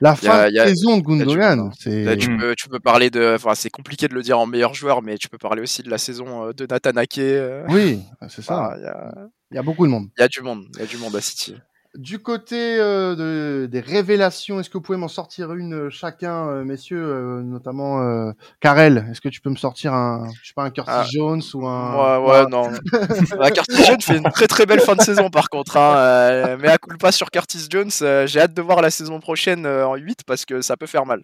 la 0.01 0.15
fin 0.15 0.49
de 0.49 0.57
saison 0.57 0.97
de 0.97 1.03
Gundogan. 1.03 1.71
tu, 1.79 2.37
peux, 2.37 2.55
tu 2.55 2.67
peux 2.67 2.79
parler 2.79 3.09
de. 3.09 3.35
Enfin, 3.35 3.55
c'est 3.55 3.69
compliqué 3.69 4.09
de 4.09 4.13
le 4.13 4.21
dire 4.21 4.37
en 4.37 4.47
meilleur 4.47 4.73
joueur, 4.73 5.01
mais 5.01 5.17
tu 5.17 5.29
peux 5.29 5.37
parler 5.37 5.61
aussi 5.61 5.81
de 5.81 5.89
la 5.89 5.97
saison 5.97 6.51
de 6.51 6.67
Nathan 6.69 6.97
Ake. 6.97 7.21
Oui, 7.69 8.01
c'est 8.27 8.41
ça. 8.41 8.73
Il 8.75 8.83
y, 8.83 8.85
a... 8.85 9.27
y, 9.51 9.57
a 9.57 9.63
beaucoup 9.63 9.85
de 9.85 9.91
monde. 9.91 10.09
Il 10.17 10.21
y 10.21 10.23
a 10.23 10.27
du 10.27 10.41
monde. 10.41 10.65
Il 10.73 10.81
y 10.81 10.83
a 10.83 10.87
du 10.87 10.97
monde 10.97 11.15
à 11.15 11.21
City. 11.21 11.55
Du 11.97 12.19
côté 12.19 12.77
euh, 12.79 13.15
de, 13.15 13.65
des 13.65 13.79
révélations, 13.79 14.59
est-ce 14.59 14.69
que 14.69 14.77
vous 14.77 14.81
pouvez 14.83 14.99
m'en 14.99 15.07
sortir 15.07 15.55
une 15.55 15.73
euh, 15.73 15.89
chacun, 15.89 16.47
euh, 16.47 16.63
messieurs, 16.63 17.03
euh, 17.03 17.41
notamment 17.41 18.03
euh, 18.03 18.31
Karel 18.61 19.07
Est-ce 19.09 19.19
que 19.19 19.29
tu 19.29 19.41
peux 19.41 19.49
me 19.49 19.55
sortir 19.55 19.95
un, 19.95 20.27
je 20.43 20.49
sais 20.49 20.53
pas, 20.55 20.61
un 20.61 20.69
Curtis 20.69 20.91
Ah. 20.93 21.05
Jones 21.11 21.41
ou 21.55 21.65
un 21.65 22.19
Ouais, 22.21 22.29
ouais, 22.29 22.45
non. 22.51 22.69
Bah, 23.39 23.49
Curtis 23.49 23.83
Jones 23.83 23.99
fait 23.99 24.17
une 24.17 24.29
très 24.31 24.45
très 24.45 24.67
belle 24.67 24.79
fin 24.79 24.93
de 24.95 25.01
saison 25.01 25.31
par 25.31 25.49
contre. 25.49 25.75
Hein. 25.77 26.57
mais 26.61 26.67
à 26.67 26.77
culpa 26.77 27.11
sur 27.11 27.31
Curtis 27.31 27.65
Jones, 27.67 27.89
j'ai 28.27 28.39
hâte 28.41 28.53
de 28.53 28.61
voir 28.61 28.83
la 28.83 28.91
saison 28.91 29.19
prochaine 29.19 29.65
en 29.65 29.95
8 29.95 30.19
parce 30.27 30.45
que 30.45 30.61
ça 30.61 30.77
peut 30.77 30.85
faire 30.85 31.07
mal. 31.07 31.21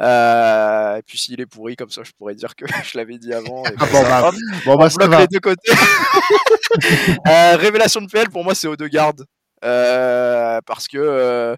Et 0.00 1.02
puis 1.06 1.18
s'il 1.18 1.42
est 1.42 1.46
pourri 1.46 1.76
comme 1.76 1.90
ça, 1.90 2.00
je 2.04 2.12
pourrais 2.16 2.34
dire 2.34 2.56
que 2.56 2.64
je 2.90 2.96
l'avais 2.96 3.18
dit 3.18 3.34
avant. 3.34 3.64
Et 3.66 3.74
Ah, 3.78 3.84
bon, 3.92 4.02
bah, 4.02 4.28
hop, 4.28 4.34
Bon 4.64 4.72
on 4.72 4.76
bah 4.78 4.88
ça 4.88 4.96
bloque 4.96 5.10
va. 5.10 5.20
les 5.20 5.26
deux 5.26 5.40
côtés. 5.40 5.72
Révélation 7.58 8.00
de 8.00 8.06
PL 8.10 8.30
pour 8.30 8.44
moi 8.44 8.54
c'est 8.54 8.66
Odegaard 8.66 9.12
parce 9.62 10.88
que 10.88 10.98
euh, 10.98 11.56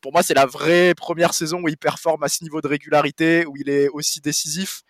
pour 0.00 0.12
moi 0.12 0.22
c'est 0.22 0.34
la 0.34 0.46
vraie 0.46 0.94
première 0.94 1.34
saison 1.34 1.60
où 1.62 1.68
il 1.68 1.76
performe 1.76 2.22
à 2.22 2.28
ce 2.28 2.42
niveau 2.42 2.60
de 2.60 2.68
régularité 2.68 3.46
où 3.46 3.56
il 3.56 3.68
est 3.68 3.88
aussi 3.88 4.20
décisif. 4.20 4.82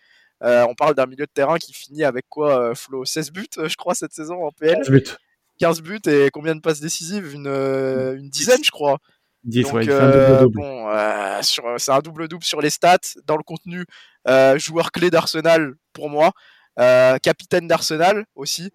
Euh, 0.43 0.65
on 0.67 0.75
parle 0.75 0.95
d'un 0.95 1.05
milieu 1.05 1.25
de 1.25 1.31
terrain 1.33 1.57
qui 1.57 1.73
finit 1.73 2.03
avec 2.03 2.25
quoi 2.27 2.59
euh, 2.71 2.75
Flo 2.75 3.05
16 3.05 3.31
buts 3.31 3.45
euh, 3.57 3.69
je 3.69 3.77
crois 3.77 3.95
cette 3.95 4.11
saison 4.13 4.43
en 4.45 4.51
PL 4.51 4.75
15 4.77 4.89
buts. 4.89 5.03
15 5.59 5.81
buts 5.81 6.01
et 6.07 6.29
combien 6.31 6.55
de 6.55 6.59
passes 6.61 6.79
décisives? 6.81 7.33
Une, 7.33 7.47
euh, 7.47 8.15
une 8.17 8.29
dizaine 8.29 8.63
je 8.63 8.71
crois 8.71 8.97
10, 9.45 9.63
donc, 9.63 9.73
ouais, 9.73 9.85
euh, 9.89 10.47
bon, 10.49 10.89
euh, 10.89 11.41
c'est 11.41 11.91
un 11.91 11.99
double-double 11.99 12.45
sur 12.45 12.61
les 12.61 12.69
stats. 12.69 12.97
Dans 13.25 13.35
le 13.35 13.43
contenu, 13.43 13.85
euh, 14.25 14.57
joueur 14.57 14.93
clé 14.93 15.09
d'Arsenal 15.09 15.73
pour 15.91 16.09
moi. 16.09 16.31
Euh, 16.79 17.17
capitaine 17.17 17.67
d'Arsenal 17.67 18.25
aussi. 18.35 18.71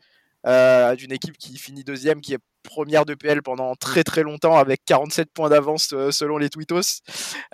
euh, 0.47 0.95
d'une 0.95 1.11
équipe 1.11 1.37
qui 1.39 1.57
finit 1.57 1.85
deuxième, 1.85 2.21
qui 2.21 2.35
est 2.35 2.39
première 2.69 3.05
de 3.05 3.15
PL 3.15 3.43
pendant 3.43 3.75
très 3.75 4.05
très 4.05 4.23
longtemps 4.23 4.57
avec 4.57 4.85
47 4.85 5.33
points 5.33 5.49
d'avance 5.49 5.93
euh, 5.93 6.11
selon 6.11 6.39
les 6.39 6.51
tweetos. 6.51 7.01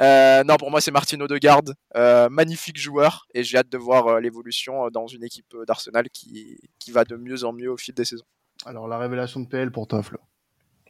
Euh, 0.01 0.43
non, 0.45 0.57
pour 0.57 0.71
moi 0.71 0.81
c'est 0.81 0.91
Martin 0.91 1.21
Odegaard, 1.21 1.63
euh, 1.97 2.29
magnifique 2.29 2.79
joueur 2.79 3.27
et 3.33 3.45
j'ai 3.45 3.59
hâte 3.59 3.71
de 3.71 3.79
voir 3.79 4.07
euh, 4.09 4.21
l'évolution 4.21 4.87
euh, 4.87 4.91
dans 4.91 5.07
une 5.07 5.25
équipe 5.25 5.55
euh, 5.55 5.65
d'Arsenal 5.65 6.11
qui, 6.11 6.59
qui 6.79 6.91
va 6.91 7.05
de 7.05 7.17
mieux 7.17 7.45
en 7.45 7.53
mieux 7.53 7.71
au 7.71 7.77
fil 7.77 7.95
des 7.95 8.05
saisons. 8.05 8.27
Alors 8.67 8.89
la 8.89 8.99
révélation 8.99 9.41
de 9.41 9.47
PL 9.47 9.71
pour 9.71 9.87
toi, 9.87 10.03
Flo. 10.03 10.19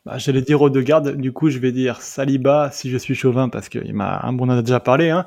Bah, 0.04 0.18
J'allais 0.18 0.42
dire 0.42 0.60
Odegaard, 0.60 1.00
du 1.00 1.32
coup 1.32 1.48
je 1.48 1.58
vais 1.58 1.72
dire 1.72 2.02
Saliba 2.02 2.70
si 2.70 2.90
je 2.90 2.98
suis 2.98 3.14
chauvin 3.14 3.48
parce 3.48 3.70
qu'il 3.70 3.94
m'a 3.94 4.20
un 4.22 4.34
bon 4.34 4.46
on 4.46 4.52
en 4.52 4.58
a 4.58 4.62
déjà 4.62 4.78
parlé. 4.78 5.08
Hein. 5.08 5.24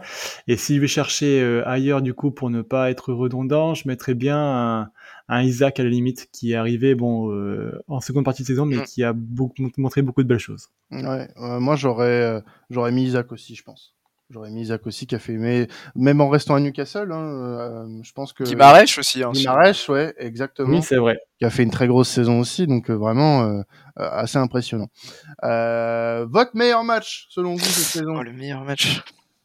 Et 0.48 0.56
si 0.56 0.76
je 0.76 0.82
vais 0.82 0.88
chercher 0.88 1.42
euh, 1.42 1.68
ailleurs 1.68 2.04
du 2.04 2.14
coup 2.14 2.30
pour 2.30 2.52
ne 2.52 2.62
pas 2.62 2.92
être 2.92 3.12
redondant, 3.12 3.74
je 3.74 3.88
mettrais 3.88 4.14
bien 4.14 4.38
un, 4.38 4.92
un 5.30 5.42
Isaac 5.44 5.80
à 5.80 5.84
la 5.84 5.90
limite 5.90 6.30
qui 6.32 6.54
est 6.54 6.56
arrivé 6.56 6.96
bon 6.96 7.32
euh, 7.34 7.82
en 7.88 8.00
seconde 8.02 8.26
partie 8.26 8.44
de 8.44 8.48
saison 8.48 8.66
mais 8.66 8.78
Mm. 8.78 8.84
qui 8.84 9.04
a 9.04 9.14
beaucoup, 9.14 9.62
montré 9.78 10.02
beaucoup 10.02 10.24
de 10.24 10.28
belles 10.28 10.40
choses. 10.40 10.70
Ouais, 10.92 11.28
euh, 11.38 11.60
moi 11.60 11.76
j'aurais 11.76 12.06
euh, 12.08 12.42
j'aurais 12.70 12.92
mis 12.92 13.04
Isaac 13.04 13.32
aussi, 13.32 13.56
je 13.56 13.64
pense. 13.64 13.94
J'aurais 14.30 14.50
mis 14.50 14.62
Isaac 14.64 14.86
aussi 14.86 15.08
qui 15.08 15.16
a 15.16 15.20
fait, 15.20 15.38
mais 15.38 15.70
même 15.96 16.20
en 16.20 16.28
restant 16.28 16.56
à 16.56 16.60
Newcastle, 16.60 17.10
hein, 17.14 17.22
euh, 17.22 17.88
je 18.04 18.12
pense 18.12 18.34
que. 18.34 18.44
Guimarães 18.44 18.84
aussi. 19.00 19.24
Hein, 19.24 19.32
Guimarães, 19.32 19.88
ouais, 19.88 20.14
exactement. 20.18 20.68
Oui 20.70 20.82
c'est 20.84 20.98
vrai. 20.98 21.18
qui 21.40 21.46
a 21.46 21.50
fait 21.50 21.64
une 21.64 21.72
très 21.72 21.88
grosse 21.88 22.10
saison 22.10 22.40
aussi, 22.42 22.68
donc 22.68 22.90
euh, 22.90 22.94
vraiment 22.96 23.64
assez 23.96 24.38
impressionnant. 24.38 24.90
Euh, 25.44 26.26
votre 26.30 26.56
meilleur 26.56 26.84
match 26.84 27.28
selon 27.30 27.54
vous 27.54 27.60
cette 27.60 28.02
saison? 28.02 28.18
Oh, 28.18 28.22
le 28.24 28.34
meilleur 28.34 28.64
match. 28.66 29.02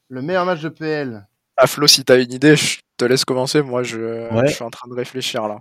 Le 0.09 0.21
meilleur 0.21 0.45
match 0.45 0.61
de 0.63 0.69
PL 0.69 1.27
Ah 1.57 1.67
Flo, 1.67 1.87
si 1.87 2.05
t'as 2.05 2.21
une 2.21 2.33
idée, 2.33 2.57
je 2.57 2.81
te 2.97 3.05
laisse 3.05 3.25
commencer. 3.25 3.63
Moi, 3.63 3.83
je, 3.83 4.33
Ouais. 4.35 4.49
je 4.49 4.55
suis 4.55 4.65
en 4.65 4.71
train 4.71 4.89
de 4.89 4.95
réfléchir 4.95 5.47
là. 5.49 5.61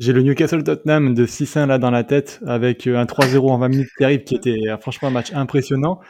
J'ai 0.00 0.12
le 0.12 0.22
Newcastle 0.22 0.64
Tottenham 0.64 1.14
de 1.14 1.24
6-1 1.24 1.66
là 1.66 1.78
dans 1.78 1.92
la 1.92 2.02
tête 2.02 2.40
avec 2.46 2.88
euh, 2.88 2.98
un 2.98 3.04
3-0 3.04 3.48
en 3.48 3.58
20 3.58 3.68
minutes 3.68 3.90
terrible 3.96 4.24
qui 4.24 4.34
était 4.34 4.68
euh, 4.68 4.76
franchement 4.76 5.06
un 5.06 5.12
match 5.12 5.32
impressionnant. 5.32 6.00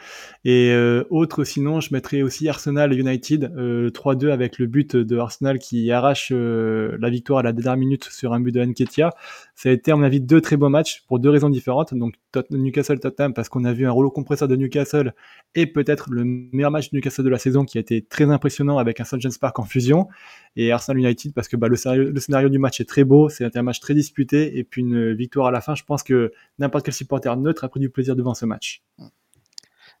Et 0.43 0.71
euh, 0.71 1.03
autre 1.09 1.43
sinon, 1.43 1.81
je 1.81 1.91
mettrais 1.91 2.21
aussi 2.21 2.47
Arsenal 2.47 2.93
United 2.93 3.51
euh, 3.57 3.89
3-2 3.89 4.31
avec 4.31 4.59
le 4.59 4.67
but 4.67 4.95
de 4.95 5.17
Arsenal 5.17 5.57
qui 5.57 5.91
arrache 5.91 6.29
euh, 6.31 6.95
la 6.99 7.09
victoire 7.09 7.39
à 7.39 7.43
la 7.43 7.51
dernière 7.51 7.77
minute 7.77 8.03
sur 8.03 8.31
un 8.33 8.39
but 8.39 8.51
de 8.51 8.63
Nketiah. 8.63 9.09
Ça 9.57 9.69
a 9.69 9.71
été 9.71 9.91
à 9.91 9.95
mon 9.95 10.03
avis 10.03 10.19
deux 10.19 10.41
très 10.41 10.57
beaux 10.57 10.67
matchs 10.67 11.03
pour 11.07 11.17
deux 11.17 11.29
raisons 11.29 11.49
différentes. 11.49 11.93
Donc 11.93 12.15
Tot- 12.33 12.45
Newcastle 12.51 12.99
Tottenham 12.99 13.33
parce 13.33 13.47
qu'on 13.47 13.63
a 13.63 13.71
vu 13.71 13.87
un 13.87 13.91
rouleau 13.91 14.11
compresseur 14.11 14.49
de 14.49 14.55
Newcastle 14.57 15.13
et 15.55 15.65
peut-être 15.65 16.09
le 16.11 16.25
meilleur 16.25 16.71
match 16.71 16.91
de 16.91 16.97
Newcastle 16.97 17.23
de 17.23 17.29
la 17.29 17.37
saison 17.37 17.63
qui 17.63 17.77
a 17.77 17.81
été 17.81 18.01
très 18.01 18.25
impressionnant 18.25 18.77
avec 18.77 18.99
un 18.99 19.05
St 19.05 19.21
James 19.21 19.31
Park 19.39 19.57
en 19.57 19.63
fusion 19.63 20.09
et 20.57 20.73
Arsenal 20.73 20.99
United 20.99 21.33
parce 21.33 21.47
que 21.47 21.55
bah, 21.55 21.69
le, 21.69 21.77
scénario, 21.77 22.49
du 22.49 22.59
match 22.59 22.81
est 22.81 22.85
très 22.89 23.05
beau, 23.05 23.29
c'est 23.29 23.55
un 23.55 23.61
match 23.61 23.79
très 23.79 23.93
disputé 23.93 24.57
et 24.57 24.65
puis 24.65 24.81
une 24.81 25.13
victoire 25.13 25.47
à 25.47 25.51
la 25.51 25.61
fin. 25.61 25.73
Je 25.73 25.83
pense 25.85 26.03
que 26.03 26.33
n'importe 26.59 26.83
quel 26.83 26.93
supporter 26.93 27.35
neutre 27.37 27.63
a 27.63 27.69
pris 27.69 27.79
du 27.79 27.89
plaisir 27.89 28.17
devant 28.17 28.33
ce 28.33 28.45
match. 28.45 28.83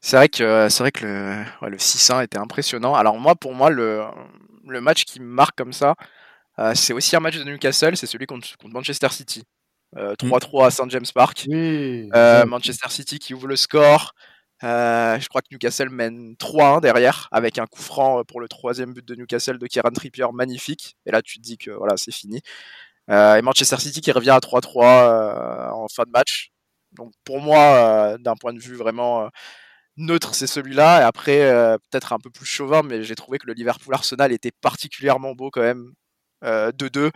C'est 0.01 0.17
vrai 0.17 0.27
que 0.27 0.67
c'est 0.69 0.83
vrai 0.83 0.91
que 0.91 1.05
le, 1.05 1.43
ouais, 1.61 1.69
le 1.69 1.77
6-1 1.77 2.23
était 2.23 2.37
impressionnant. 2.37 2.93
Alors 2.93 3.17
moi, 3.17 3.35
pour 3.35 3.53
moi, 3.53 3.69
le, 3.69 4.01
le 4.67 4.81
match 4.81 5.05
qui 5.05 5.21
me 5.21 5.25
marque 5.25 5.57
comme 5.57 5.73
ça, 5.73 5.91
euh, 5.91 6.03
c'est 6.73 6.93
aussi 6.93 7.15
un 7.15 7.19
match 7.19 7.37
de 7.37 7.43
Newcastle, 7.43 7.97
c'est 7.97 8.07
celui 8.07 8.25
contre, 8.25 8.57
contre 8.57 8.73
Manchester 8.73 9.09
City. 9.09 9.43
Euh, 9.97 10.13
3-3 10.15 10.67
à 10.67 10.71
St 10.71 10.89
James 10.89 11.05
Park. 11.13 11.45
Oui. 11.47 12.09
Euh. 12.13 12.45
Manchester 12.45 12.89
City 12.89 13.19
qui 13.19 13.33
ouvre 13.33 13.47
le 13.47 13.55
score. 13.55 14.13
Euh, 14.63 15.19
je 15.19 15.27
crois 15.27 15.41
que 15.41 15.47
Newcastle 15.51 15.89
mène 15.89 16.35
3-1 16.39 16.81
derrière 16.81 17.27
avec 17.31 17.59
un 17.59 17.65
coup 17.65 17.81
franc 17.81 18.19
euh, 18.19 18.23
pour 18.23 18.39
le 18.39 18.47
troisième 18.47 18.93
but 18.93 19.05
de 19.05 19.15
Newcastle 19.15 19.57
de 19.57 19.67
Kieran 19.67 19.91
Trippier 19.91 20.25
magnifique. 20.33 20.95
Et 21.05 21.11
là, 21.11 21.21
tu 21.21 21.37
te 21.37 21.43
dis 21.43 21.57
que 21.57 21.71
voilà, 21.71 21.97
c'est 21.97 22.13
fini. 22.13 22.41
Euh, 23.09 23.35
et 23.35 23.41
Manchester 23.41 23.77
City 23.77 24.01
qui 24.01 24.11
revient 24.11 24.31
à 24.31 24.39
3-3 24.39 24.83
euh, 24.85 25.69
en 25.71 25.87
fin 25.87 26.03
de 26.03 26.11
match. 26.11 26.51
Donc 26.93 27.11
pour 27.25 27.41
moi, 27.41 27.59
euh, 27.59 28.17
d'un 28.17 28.35
point 28.35 28.53
de 28.53 28.59
vue 28.59 28.75
vraiment 28.75 29.23
euh, 29.25 29.27
neutre, 29.97 30.35
c'est 30.35 30.47
celui-là. 30.47 31.01
Et 31.01 31.03
après, 31.03 31.41
euh, 31.43 31.77
peut-être 31.91 32.13
un 32.13 32.19
peu 32.19 32.29
plus 32.29 32.45
chauvin, 32.45 32.81
mais 32.83 33.03
j'ai 33.03 33.15
trouvé 33.15 33.37
que 33.37 33.47
le 33.47 33.53
Liverpool-Arsenal 33.53 34.31
était 34.31 34.51
particulièrement 34.61 35.33
beau 35.33 35.51
quand 35.51 35.61
même. 35.61 35.91
Euh, 36.43 36.71
2-2. 36.71 37.11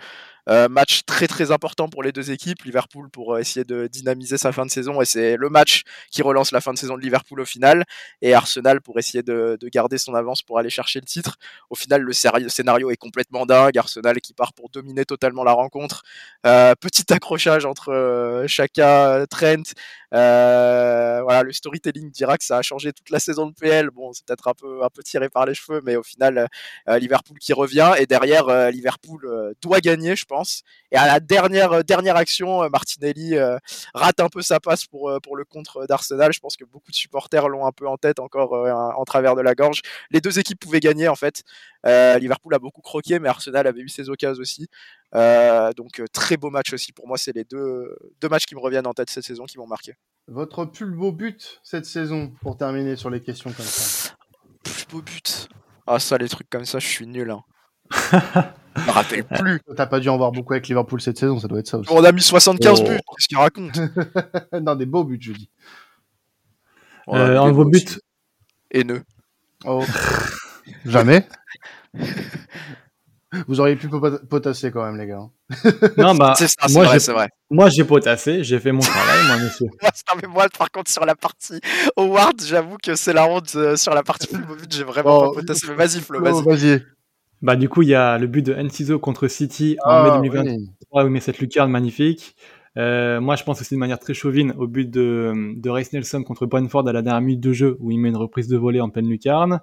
Euh, 0.49 0.67
match 0.67 1.01
très 1.05 1.27
très 1.27 1.51
important 1.51 1.89
pour 1.89 2.01
les 2.01 2.11
deux 2.11 2.31
équipes. 2.31 2.63
Liverpool 2.63 3.09
pour 3.09 3.35
euh, 3.35 3.39
essayer 3.39 3.63
de 3.63 3.87
dynamiser 3.87 4.37
sa 4.37 4.51
fin 4.51 4.65
de 4.65 4.71
saison 4.71 4.99
et 4.99 5.05
c'est 5.05 5.37
le 5.37 5.49
match 5.49 5.83
qui 6.09 6.23
relance 6.23 6.51
la 6.51 6.59
fin 6.59 6.73
de 6.73 6.77
saison 6.77 6.97
de 6.97 7.01
Liverpool 7.01 7.39
au 7.41 7.45
final. 7.45 7.83
Et 8.21 8.33
Arsenal 8.33 8.81
pour 8.81 8.97
essayer 8.97 9.21
de, 9.21 9.57
de 9.59 9.69
garder 9.69 9.99
son 9.99 10.15
avance 10.15 10.41
pour 10.41 10.57
aller 10.57 10.71
chercher 10.71 10.99
le 11.01 11.05
titre. 11.05 11.37
Au 11.69 11.75
final, 11.75 12.01
le 12.01 12.13
scénario 12.13 12.89
est 12.89 12.97
complètement 12.97 13.45
dingue. 13.45 13.77
Arsenal 13.77 14.19
qui 14.21 14.33
part 14.33 14.53
pour 14.53 14.69
dominer 14.69 15.05
totalement 15.05 15.43
la 15.43 15.53
rencontre. 15.53 16.01
Euh, 16.47 16.73
petit 16.75 17.05
accrochage 17.13 17.65
entre 17.65 17.89
euh, 17.89 18.47
Chaka, 18.47 19.25
Trent. 19.29 19.73
Euh, 20.13 21.21
voilà, 21.23 21.43
le 21.43 21.51
storytelling 21.51 22.09
dira 22.11 22.37
que 22.37 22.43
ça 22.43 22.57
a 22.57 22.61
changé 22.61 22.91
toute 22.93 23.09
la 23.09 23.19
saison 23.19 23.47
de 23.47 23.53
PL. 23.53 23.89
Bon, 23.91 24.11
c'est 24.13 24.25
peut-être 24.25 24.47
un 24.47 24.53
peu, 24.53 24.83
un 24.83 24.89
peu 24.89 25.03
tiré 25.03 25.29
par 25.29 25.45
les 25.45 25.53
cheveux, 25.53 25.81
mais 25.83 25.95
au 25.95 26.03
final, 26.03 26.47
euh, 26.87 26.97
Liverpool 26.99 27.37
qui 27.39 27.53
revient. 27.53 27.93
Et 27.99 28.05
derrière, 28.05 28.47
euh, 28.49 28.71
Liverpool 28.71 29.25
euh, 29.25 29.53
doit 29.61 29.79
gagner, 29.81 30.15
je 30.15 30.25
pense. 30.25 30.63
Et 30.91 30.97
à 30.97 31.05
la 31.07 31.19
dernière, 31.19 31.71
euh, 31.73 31.83
dernière 31.83 32.15
action, 32.15 32.63
euh, 32.63 32.69
Martinelli 32.69 33.35
euh, 33.37 33.57
rate 33.93 34.19
un 34.19 34.29
peu 34.29 34.41
sa 34.41 34.59
passe 34.59 34.85
pour, 34.85 35.09
euh, 35.09 35.19
pour 35.19 35.35
le 35.37 35.45
contre 35.45 35.85
d'Arsenal. 35.85 36.33
Je 36.33 36.39
pense 36.39 36.57
que 36.57 36.65
beaucoup 36.65 36.91
de 36.91 36.95
supporters 36.95 37.47
l'ont 37.47 37.65
un 37.65 37.71
peu 37.71 37.87
en 37.87 37.97
tête 37.97 38.19
encore 38.19 38.53
euh, 38.55 38.71
en 38.71 39.03
travers 39.05 39.35
de 39.35 39.41
la 39.41 39.55
gorge. 39.55 39.81
Les 40.11 40.21
deux 40.21 40.39
équipes 40.39 40.59
pouvaient 40.59 40.79
gagner, 40.79 41.07
en 41.07 41.15
fait. 41.15 41.43
Euh, 41.85 42.17
Liverpool 42.19 42.53
a 42.53 42.59
beaucoup 42.59 42.81
croqué, 42.81 43.19
mais 43.19 43.29
Arsenal 43.29 43.65
avait 43.67 43.81
eu 43.81 43.89
ses 43.89 44.09
occasions 44.09 44.41
aussi. 44.41 44.67
Euh, 45.15 45.71
donc, 45.73 45.99
euh, 45.99 46.05
très 46.11 46.37
beau 46.37 46.49
match 46.49 46.73
aussi. 46.73 46.91
Pour 46.91 47.07
moi, 47.07 47.17
c'est 47.17 47.33
les 47.35 47.43
deux, 47.45 47.95
deux 48.19 48.29
matchs 48.29 48.45
qui 48.45 48.55
me 48.55 48.59
reviennent 48.59 48.87
en 48.87 48.93
tête 48.93 49.09
cette 49.09 49.23
saison 49.23 49.45
qui 49.45 49.57
m'ont 49.57 49.67
marqué. 49.67 49.93
Votre 50.27 50.65
plus 50.65 50.85
beau 50.85 51.11
but 51.11 51.59
cette 51.63 51.85
saison 51.85 52.31
pour 52.41 52.57
terminer 52.57 52.95
sur 52.95 53.09
les 53.09 53.21
questions 53.21 53.51
comme 53.51 53.65
ça. 53.65 54.11
Plus 54.63 54.85
beau 54.91 55.01
but. 55.01 55.47
Ah, 55.87 55.99
ça, 55.99 56.17
les 56.17 56.29
trucs 56.29 56.49
comme 56.49 56.65
ça, 56.65 56.79
je 56.79 56.87
suis 56.87 57.07
nul. 57.07 57.31
Hein. 57.31 57.41
je 58.75 58.81
me 58.85 58.91
rappelle 58.91 59.23
plus. 59.23 59.61
T'as 59.75 59.87
pas 59.87 59.99
dû 59.99 60.09
en 60.09 60.17
voir 60.17 60.31
beaucoup 60.31 60.53
avec 60.53 60.67
Liverpool 60.67 61.01
cette 61.01 61.17
saison, 61.17 61.39
ça 61.39 61.47
doit 61.47 61.59
être 61.59 61.67
ça 61.67 61.79
aussi. 61.79 61.89
On 61.91 62.03
a 62.03 62.11
mis 62.11 62.21
75 62.21 62.81
Oh. 62.81 62.83
buts. 62.83 62.89
Qu'est-ce 63.17 63.27
qu'il 63.27 63.37
raconte? 63.37 63.79
Non, 64.61 64.75
des 64.75 64.85
beaux 64.85 65.03
buts, 65.03 65.17
je 65.19 65.31
dis. 65.31 65.49
Euh, 67.07 67.51
buts 67.51 67.71
buts, 67.71 67.83
aussi. 67.87 67.99
Haineux. 68.71 69.01
Oh. 69.65 69.83
Jamais. 70.85 71.27
Vous 73.47 73.59
auriez 73.59 73.75
pu 73.75 73.87
pot- 73.89 74.25
potasser 74.27 74.71
quand 74.71 74.83
même, 74.83 74.97
les 74.97 75.05
gars. 75.05 75.29
non 75.97 76.15
bah 76.15 76.33
C'est 76.37 76.47
ça, 76.47 76.67
c'est 76.67 76.73
moi 76.73 76.85
vrai, 76.85 76.93
j'ai 76.95 76.99
c'est 76.99 77.11
vrai. 77.11 77.29
moi 77.51 77.69
j'ai 77.69 77.83
potassé, 77.83 78.43
j'ai 78.43 78.59
fait 78.59 78.71
mon 78.71 78.79
travail 78.79 79.27
moi 79.27 79.37
monsieur. 79.37 79.67
Non, 79.83 80.19
mais 80.21 80.27
moi, 80.27 80.47
par 80.57 80.71
contre, 80.71 80.89
sur 80.89 81.05
la 81.05 81.13
partie 81.13 81.59
Howard, 81.95 82.41
j'avoue 82.43 82.77
que 82.81 82.95
c'est 82.95 83.13
la 83.13 83.27
honte. 83.27 83.53
euh, 83.55 83.75
sur 83.75 83.93
la 83.93 84.01
partie 84.01 84.35
but, 84.35 84.71
j'ai 84.73 84.83
vraiment 84.83 85.19
Oh. 85.27 85.29
pas 85.31 85.41
potassé. 85.41 85.67
Mais 85.69 85.75
vas-y, 85.75 85.99
Flo, 86.01 86.19
Oh, 86.19 86.41
vas-y. 86.41 86.43
Vas-y. 86.43 86.83
Bah 87.41 87.55
du 87.55 87.69
coup 87.69 87.83
il 87.83 87.89
y 87.89 87.95
a 87.95 88.17
le 88.17 88.27
but 88.27 88.41
de 88.45 88.53
Enciso 88.55 88.97
contre 88.99 89.27
City 89.27 89.77
en 89.85 89.89
Ah, 89.91 90.03
mai 90.19 90.29
2023 90.29 90.53
oui. 90.55 91.03
où 91.03 91.07
il 91.07 91.11
met 91.11 91.19
cette 91.19 91.37
lucarne 91.39 91.69
magnifique. 91.71 92.35
Euh, 92.77 93.19
moi, 93.19 93.35
je 93.35 93.43
pense 93.43 93.59
aussi 93.61 93.73
de 93.75 93.79
manière 93.79 93.99
très 93.99 94.13
chauvine 94.13 94.53
au 94.57 94.67
but 94.67 94.89
de, 94.89 95.53
de 95.55 95.69
Race 95.69 95.91
Nelson 95.93 96.23
contre 96.23 96.45
Brentford 96.45 96.87
à 96.87 96.93
la 96.93 97.01
dernière 97.01 97.21
minute 97.21 97.39
de 97.41 97.51
jeu 97.53 97.77
où 97.79 97.91
il 97.91 97.97
met 97.99 98.09
une 98.09 98.15
reprise 98.17 98.47
de 98.47 98.57
volée 98.57 98.79
en 98.81 98.89
pleine 98.89 99.07
lucarne. 99.09 99.59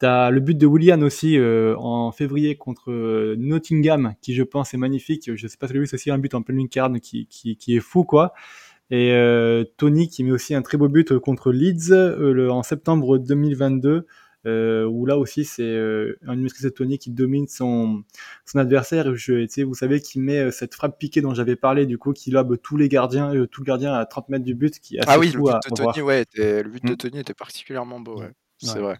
T'as 0.00 0.30
le 0.30 0.40
but 0.40 0.58
de 0.58 0.66
Willian 0.66 1.02
aussi 1.02 1.38
euh, 1.38 1.76
en 1.78 2.10
février 2.10 2.56
contre 2.56 2.90
euh, 2.90 3.36
Nottingham 3.38 4.14
qui, 4.20 4.34
je 4.34 4.42
pense, 4.42 4.74
est 4.74 4.78
magnifique. 4.78 5.30
Je 5.32 5.46
sais 5.46 5.56
pas 5.56 5.68
si 5.68 5.72
vous 5.72 5.76
avez 5.76 5.80
vu, 5.84 5.86
c'est 5.86 5.96
aussi 5.96 6.10
un 6.10 6.18
but 6.18 6.34
en 6.34 6.42
pleine 6.42 6.58
lucarne 6.58 6.98
qui, 6.98 7.26
qui, 7.26 7.56
qui 7.56 7.76
est 7.76 7.80
fou, 7.80 8.04
quoi. 8.04 8.32
Et 8.90 9.14
Tony 9.76 10.08
qui 10.08 10.24
met 10.24 10.32
aussi 10.32 10.52
un 10.52 10.62
très 10.62 10.76
beau 10.76 10.88
but 10.88 11.16
contre 11.20 11.52
Leeds 11.52 11.92
en 12.50 12.64
septembre 12.64 13.18
2022. 13.18 14.04
Euh, 14.46 14.86
où 14.86 15.04
là 15.04 15.18
aussi 15.18 15.44
c'est 15.44 15.62
euh, 15.62 16.18
un 16.26 16.34
de 16.34 16.68
Tony 16.70 16.98
qui 16.98 17.10
domine 17.10 17.46
son, 17.46 18.02
son 18.46 18.58
adversaire. 18.58 19.14
Je, 19.14 19.62
vous 19.62 19.74
savez, 19.74 20.00
qui 20.00 20.18
met 20.18 20.38
euh, 20.38 20.50
cette 20.50 20.74
frappe 20.74 20.98
piquée 20.98 21.20
dont 21.20 21.34
j'avais 21.34 21.56
parlé, 21.56 21.84
du 21.84 21.98
coup, 21.98 22.12
qui 22.12 22.30
lobe 22.30 22.56
tous 22.62 22.78
les 22.78 22.88
gardiens, 22.88 23.34
euh, 23.34 23.46
tout 23.46 23.60
le 23.60 23.66
gardien 23.66 23.92
à 23.92 24.06
30 24.06 24.30
mètres 24.30 24.44
du 24.44 24.54
but. 24.54 24.80
Qui 24.80 24.98
ah 25.06 25.18
oui, 25.18 25.30
le 25.32 25.40
but, 25.40 25.52
de 25.52 25.74
Tony, 25.74 26.00
ouais, 26.00 26.24
le 26.34 26.62
but 26.62 26.84
de 26.84 26.92
hmm. 26.92 26.96
Tony 26.96 27.18
était 27.18 27.34
particulièrement 27.34 28.00
beau, 28.00 28.18
ouais. 28.18 28.32
c'est 28.58 28.78
vrai. 28.78 28.98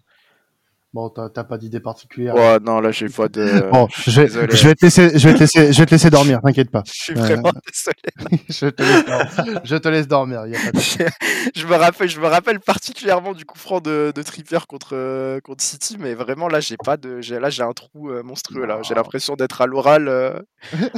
Bon, 0.93 1.09
t'as 1.09 1.45
pas 1.45 1.57
d'idée 1.57 1.79
particulière. 1.79 2.35
Ouais, 2.35 2.59
non, 2.59 2.81
là, 2.81 2.91
j'ai 2.91 3.07
pas 3.07 3.29
de. 3.29 3.61
Bon, 3.71 3.87
je 3.93 4.21
vais, 4.21 4.27
je 4.27 4.67
vais 4.67 4.75
te 4.75 4.83
laisser, 4.83 5.17
je 5.17 5.29
vais 5.29 5.35
te 5.35 5.39
laisser, 5.39 5.71
je 5.71 5.79
vais 5.79 5.85
te 5.85 5.91
laisser 5.91 6.09
dormir, 6.09 6.41
t'inquiète 6.43 6.69
pas. 6.69 6.83
Je 6.85 6.91
suis 6.91 7.13
vraiment 7.13 7.51
désolé. 7.65 8.43
je, 8.49 8.67
te 8.67 8.81
laisse, 8.83 9.61
je 9.63 9.75
te 9.77 9.87
laisse 9.87 10.07
dormir. 10.07 10.45
Y 10.47 10.55
a 10.55 10.59
pas 10.59 10.71
de... 10.71 11.09
je 11.55 11.65
me 11.65 11.75
rappelle, 11.75 12.09
je 12.09 12.19
me 12.19 12.27
rappelle 12.27 12.59
particulièrement 12.59 13.33
du 13.33 13.45
coup 13.45 13.57
franc 13.57 13.79
de, 13.79 14.11
de 14.13 14.21
Trippier 14.21 14.59
contre 14.67 14.89
euh, 14.93 15.39
contre 15.39 15.63
City, 15.63 15.95
mais 15.97 16.13
vraiment 16.13 16.49
là, 16.49 16.59
j'ai 16.59 16.77
pas 16.77 16.97
de, 16.97 17.21
là, 17.39 17.49
j'ai 17.49 17.63
un 17.63 17.71
trou 17.71 18.09
euh, 18.09 18.21
monstrueux 18.21 18.65
là. 18.65 18.79
J'ai 18.83 18.93
l'impression 18.93 19.35
d'être 19.35 19.61
à 19.61 19.67
l'oral 19.67 20.09
euh, 20.09 20.39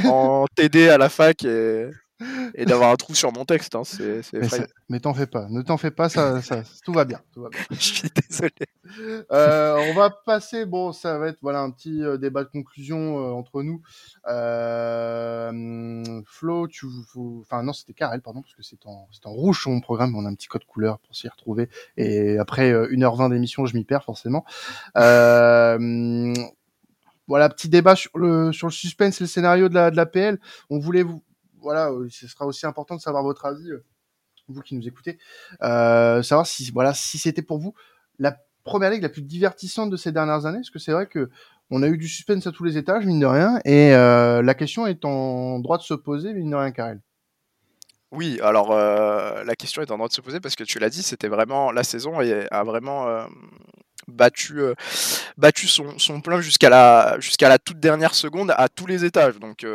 en 0.05 0.45
TD 0.55 0.89
à 0.89 0.97
la 0.97 1.09
fac 1.09 1.45
et 1.45 1.85
et 2.55 2.65
d'avoir 2.65 2.91
un 2.91 2.95
trou 2.95 3.13
sur 3.15 3.31
mon 3.33 3.45
texte. 3.45 3.75
Hein, 3.75 3.83
c'est, 3.83 4.21
mais, 4.89 4.99
t'en 4.99 5.13
fais 5.13 5.27
pas, 5.27 5.47
ne 5.49 5.61
t'en 5.61 5.77
fais 5.77 5.91
pas, 5.91 6.09
ça, 6.09 6.41
ça, 6.41 6.63
tout 6.83 6.93
va 6.93 7.05
bien. 7.05 7.19
Tout 7.33 7.41
va 7.41 7.49
bien. 7.49 7.59
Je 7.71 7.75
suis 7.77 8.09
désolé. 8.29 8.51
Euh, 9.31 9.89
on 9.89 9.93
va 9.93 10.09
passer, 10.09 10.65
bon, 10.65 10.91
ça 10.91 11.17
va 11.17 11.29
être 11.29 11.39
voilà 11.41 11.61
un 11.61 11.71
petit 11.71 12.03
euh, 12.03 12.17
débat 12.17 12.43
de 12.43 12.49
conclusion 12.49 13.17
euh, 13.19 13.31
entre 13.31 13.63
nous. 13.63 13.81
Flo, 16.25 16.67
tu, 16.67 16.85
enfin 17.41 17.63
non, 17.63 17.73
c'était 17.73 17.93
Karel, 17.93 18.21
pardon, 18.21 18.41
parce 18.41 18.53
que 18.53 18.63
c'est 18.63 18.85
en, 18.85 19.07
en 19.25 19.31
rouge 19.31 19.61
sur 19.61 19.71
mon 19.71 19.81
programme, 19.81 20.15
on 20.15 20.25
a 20.25 20.29
un 20.29 20.35
petit 20.35 20.47
code 20.47 20.65
couleur 20.65 20.99
pour 20.99 21.15
s'y 21.15 21.27
retrouver. 21.27 21.69
Et 21.97 22.37
après 22.37 22.71
1h20 22.71 23.31
d'émission, 23.31 23.65
je 23.65 23.75
m'y 23.75 23.83
perds 23.83 24.03
forcément. 24.03 24.45
voilà, 24.93 25.79
petit 27.49 27.69
débat 27.69 27.95
sur 27.95 28.17
le, 28.17 28.51
sur 28.51 28.67
le 28.67 28.73
suspense 28.73 29.21
et 29.21 29.23
le 29.23 29.29
scénario 29.29 29.69
de 29.69 29.75
la, 29.75 29.91
de 29.91 29.95
la 29.95 30.05
PL. 30.05 30.39
On 30.69 30.77
voulait 30.77 31.03
vous, 31.03 31.23
voilà, 31.63 31.89
euh, 31.89 32.07
ce 32.11 32.27
sera 32.27 32.45
aussi 32.45 32.65
important 32.65 32.95
de 32.95 33.01
savoir 33.01 33.23
votre 33.23 33.45
avis, 33.45 33.71
euh, 33.71 33.83
vous 34.47 34.61
qui 34.61 34.75
nous 34.75 34.87
écoutez, 34.87 35.17
euh, 35.63 36.21
savoir 36.21 36.45
si 36.45 36.69
voilà 36.71 36.93
si 36.93 37.17
c'était 37.17 37.41
pour 37.41 37.57
vous 37.57 37.73
la 38.19 38.37
première 38.63 38.91
ligue 38.91 39.01
la 39.01 39.09
plus 39.09 39.21
divertissante 39.21 39.89
de 39.89 39.97
ces 39.97 40.11
dernières 40.11 40.45
années. 40.45 40.59
Parce 40.59 40.69
que 40.69 40.79
c'est 40.79 40.91
vrai 40.91 41.07
que 41.07 41.29
on 41.71 41.81
a 41.81 41.87
eu 41.87 41.97
du 41.97 42.07
suspense 42.07 42.45
à 42.45 42.51
tous 42.51 42.65
les 42.65 42.77
étages, 42.77 43.05
mine 43.05 43.19
de 43.19 43.25
rien, 43.25 43.59
et 43.65 43.91
la 43.91 44.53
question 44.53 44.85
est 44.85 45.05
en 45.05 45.59
droit 45.59 45.77
de 45.77 45.83
se 45.83 45.93
poser, 45.93 46.33
mine 46.33 46.51
de 46.51 46.55
rien, 46.55 46.71
Karel. 46.71 47.01
Oui, 48.11 48.37
alors 48.43 48.75
la 48.75 49.55
question 49.55 49.81
est 49.81 49.89
en 49.89 49.95
droit 49.95 50.09
de 50.09 50.13
se 50.13 50.21
poser 50.21 50.39
parce 50.39 50.55
que 50.55 50.63
tu 50.63 50.77
l'as 50.77 50.89
dit, 50.89 51.01
c'était 51.01 51.29
vraiment 51.29 51.71
la 51.71 51.83
saison 51.83 52.19
a 52.19 52.63
vraiment 52.63 53.25
battu 54.07 54.61
battu 55.37 55.67
son, 55.67 55.97
son 55.97 56.21
plein 56.21 56.41
jusqu'à 56.41 56.69
la 56.69 57.15
jusqu'à 57.19 57.49
la 57.49 57.57
toute 57.57 57.79
dernière 57.79 58.13
seconde 58.13 58.53
à 58.55 58.67
tous 58.67 58.85
les 58.85 59.03
étages. 59.05 59.39
Donc 59.39 59.65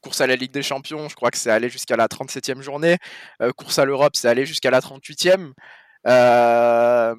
course 0.00 0.20
à 0.20 0.26
la 0.26 0.36
Ligue 0.36 0.52
des 0.52 0.62
Champions, 0.62 1.08
je 1.08 1.14
crois 1.14 1.30
que 1.30 1.38
c'est 1.38 1.50
allé 1.50 1.68
jusqu'à 1.68 1.96
la 1.96 2.08
37e 2.08 2.60
journée. 2.60 2.96
Euh, 3.42 3.52
course 3.52 3.78
à 3.78 3.84
l'Europe, 3.84 4.16
c'est 4.16 4.28
allé 4.28 4.46
jusqu'à 4.46 4.70
la 4.70 4.80
38e. 4.80 5.52
Euh, 6.06 7.14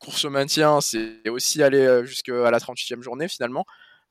course 0.00 0.24
au 0.24 0.30
maintien, 0.30 0.80
c'est 0.80 1.28
aussi 1.28 1.62
allé 1.62 1.78
euh, 1.78 2.04
jusqu'à 2.04 2.50
la 2.50 2.58
38e 2.58 3.02
journée 3.02 3.28
finalement. 3.28 3.64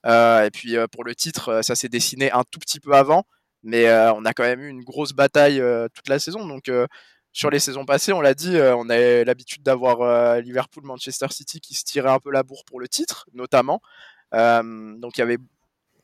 et 0.05 0.49
puis 0.53 0.75
pour 0.91 1.03
le 1.03 1.15
titre, 1.15 1.61
ça 1.63 1.75
s'est 1.75 1.89
dessiné 1.89 2.31
un 2.31 2.43
tout 2.49 2.59
petit 2.59 2.79
peu 2.79 2.93
avant, 2.93 3.25
mais 3.63 3.91
on 4.15 4.25
a 4.25 4.33
quand 4.33 4.43
même 4.43 4.61
eu 4.61 4.69
une 4.69 4.83
grosse 4.83 5.13
bataille 5.13 5.61
toute 5.93 6.07
la 6.09 6.19
saison. 6.19 6.47
Donc 6.47 6.71
sur 7.33 7.49
les 7.49 7.59
saisons 7.59 7.85
passées, 7.85 8.13
on 8.13 8.21
l'a 8.21 8.33
dit, 8.33 8.57
on 8.57 8.89
a 8.89 9.23
l'habitude 9.25 9.63
d'avoir 9.63 10.39
Liverpool, 10.41 10.83
Manchester 10.85 11.27
City 11.31 11.59
qui 11.59 11.73
se 11.73 11.83
tirait 11.83 12.09
un 12.09 12.19
peu 12.19 12.31
la 12.31 12.43
bourre 12.43 12.63
pour 12.65 12.79
le 12.79 12.87
titre, 12.87 13.25
notamment. 13.33 13.81
donc 14.31 15.17
il 15.17 15.19
y 15.19 15.21
avait 15.21 15.37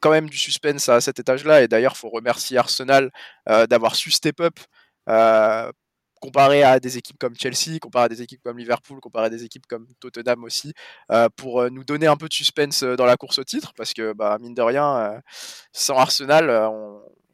quand 0.06 0.12
même 0.12 0.30
du 0.30 0.38
suspense 0.38 0.88
à 0.88 1.02
cet 1.02 1.20
étage-là. 1.20 1.64
Et 1.64 1.68
d'ailleurs, 1.68 1.94
il 1.96 1.98
faut 1.98 2.10
remercier 2.10 2.60
Arsenal 2.60 3.10
euh, 3.50 3.66
d'avoir 3.66 3.96
su 3.96 4.12
step 4.12 4.40
up 4.40 4.60
euh, 5.10 5.72
comparé 6.22 6.62
à 6.62 6.80
des 6.80 7.00
équipes 7.00 7.18
comme 7.18 7.34
Chelsea, 7.36 7.80
comparé 7.82 8.06
à 8.06 8.10
des 8.10 8.22
équipes 8.22 8.42
comme 8.44 8.60
Liverpool, 8.60 9.00
comparé 9.00 9.26
à 9.26 9.30
des 9.32 9.44
équipes 9.44 9.66
comme 9.66 9.88
Tottenham 10.00 10.44
aussi, 10.44 10.74
euh, 11.12 11.28
pour 11.36 11.72
nous 11.72 11.84
donner 11.84 12.06
un 12.06 12.18
peu 12.18 12.28
de 12.28 12.34
suspense 12.34 12.84
dans 12.84 13.08
la 13.08 13.18
course 13.18 13.40
au 13.40 13.44
titre, 13.44 13.74
parce 13.76 13.96
que 13.96 14.14
bah, 14.14 14.38
mine 14.40 14.54
de 14.54 14.62
rien, 14.62 15.20
sans 15.72 15.98
Arsenal, 15.98 16.46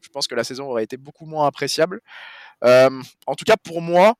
je 0.00 0.08
pense 0.08 0.26
que 0.26 0.34
la 0.34 0.44
saison 0.44 0.64
aurait 0.70 0.84
été 0.84 0.96
beaucoup 0.96 1.26
moins 1.26 1.46
appréciable. 1.46 2.00
en 2.62 3.34
tout 3.36 3.44
cas, 3.44 3.56
pour 3.62 3.82
moi, 3.82 4.14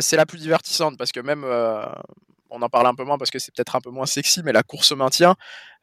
c'est 0.00 0.16
la 0.16 0.24
plus 0.24 0.38
divertissante, 0.38 0.96
parce 0.96 1.12
que 1.12 1.20
même 1.20 1.44
on 2.54 2.62
en 2.62 2.68
parle 2.68 2.86
un 2.86 2.94
peu 2.94 3.04
moins 3.04 3.18
parce 3.18 3.30
que 3.30 3.38
c'est 3.38 3.52
peut-être 3.54 3.76
un 3.76 3.80
peu 3.80 3.90
moins 3.90 4.06
sexy, 4.06 4.42
mais 4.44 4.52
la 4.52 4.62
course 4.62 4.92
au 4.92 4.96
maintien, 4.96 5.34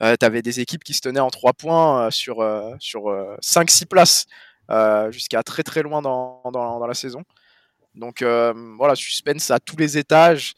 euh, 0.02 0.16
tu 0.20 0.26
avais 0.26 0.42
des 0.42 0.60
équipes 0.60 0.84
qui 0.84 0.94
se 0.94 1.02
tenaient 1.02 1.20
en 1.20 1.30
3 1.30 1.54
points 1.54 2.08
euh, 2.08 2.12
sur, 2.12 2.42
euh, 2.42 2.74
sur 2.80 3.04
5-6 3.42 3.86
places 3.86 4.26
jusqu'à 5.10 5.44
très 5.44 5.64
très 5.64 5.82
loin 5.84 6.02
dans, 6.02 6.42
dans, 6.54 6.88
la 6.88 6.94
saison. 6.94 7.24
Donc 7.94 8.24
voilà, 8.24 8.96
suspense 8.96 9.52
à 9.52 9.60
tous 9.60 9.76
les 9.76 9.98
étages. 9.98 10.54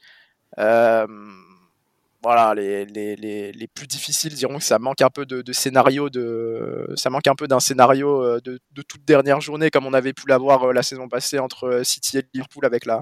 voilà, 0.55 2.53
les, 2.55 2.85
les, 2.85 3.15
les, 3.51 3.67
plus 3.67 3.87
difficiles 3.87 4.35
diront 4.35 4.59
que 4.59 4.63
ça 4.63 4.77
manque 4.77 5.01
un 5.01 5.09
peu 5.09 5.25
de, 5.25 5.51
scénario, 5.51 6.11
de, 6.11 6.93
ça 6.95 7.09
manque 7.09 7.25
un 7.25 7.33
peu 7.33 7.47
d'un 7.47 7.59
scénario 7.59 8.39
de, 8.39 8.59
de, 8.71 8.81
toute 8.83 9.03
dernière 9.03 9.41
journée 9.41 9.71
comme 9.71 9.87
on 9.87 9.93
avait 9.93 10.13
pu 10.13 10.27
l'avoir 10.27 10.71
la 10.73 10.83
saison 10.83 11.09
passée 11.09 11.39
entre 11.39 11.81
City 11.83 12.19
et 12.19 12.25
Liverpool 12.35 12.67
avec 12.67 12.85
la, 12.85 13.01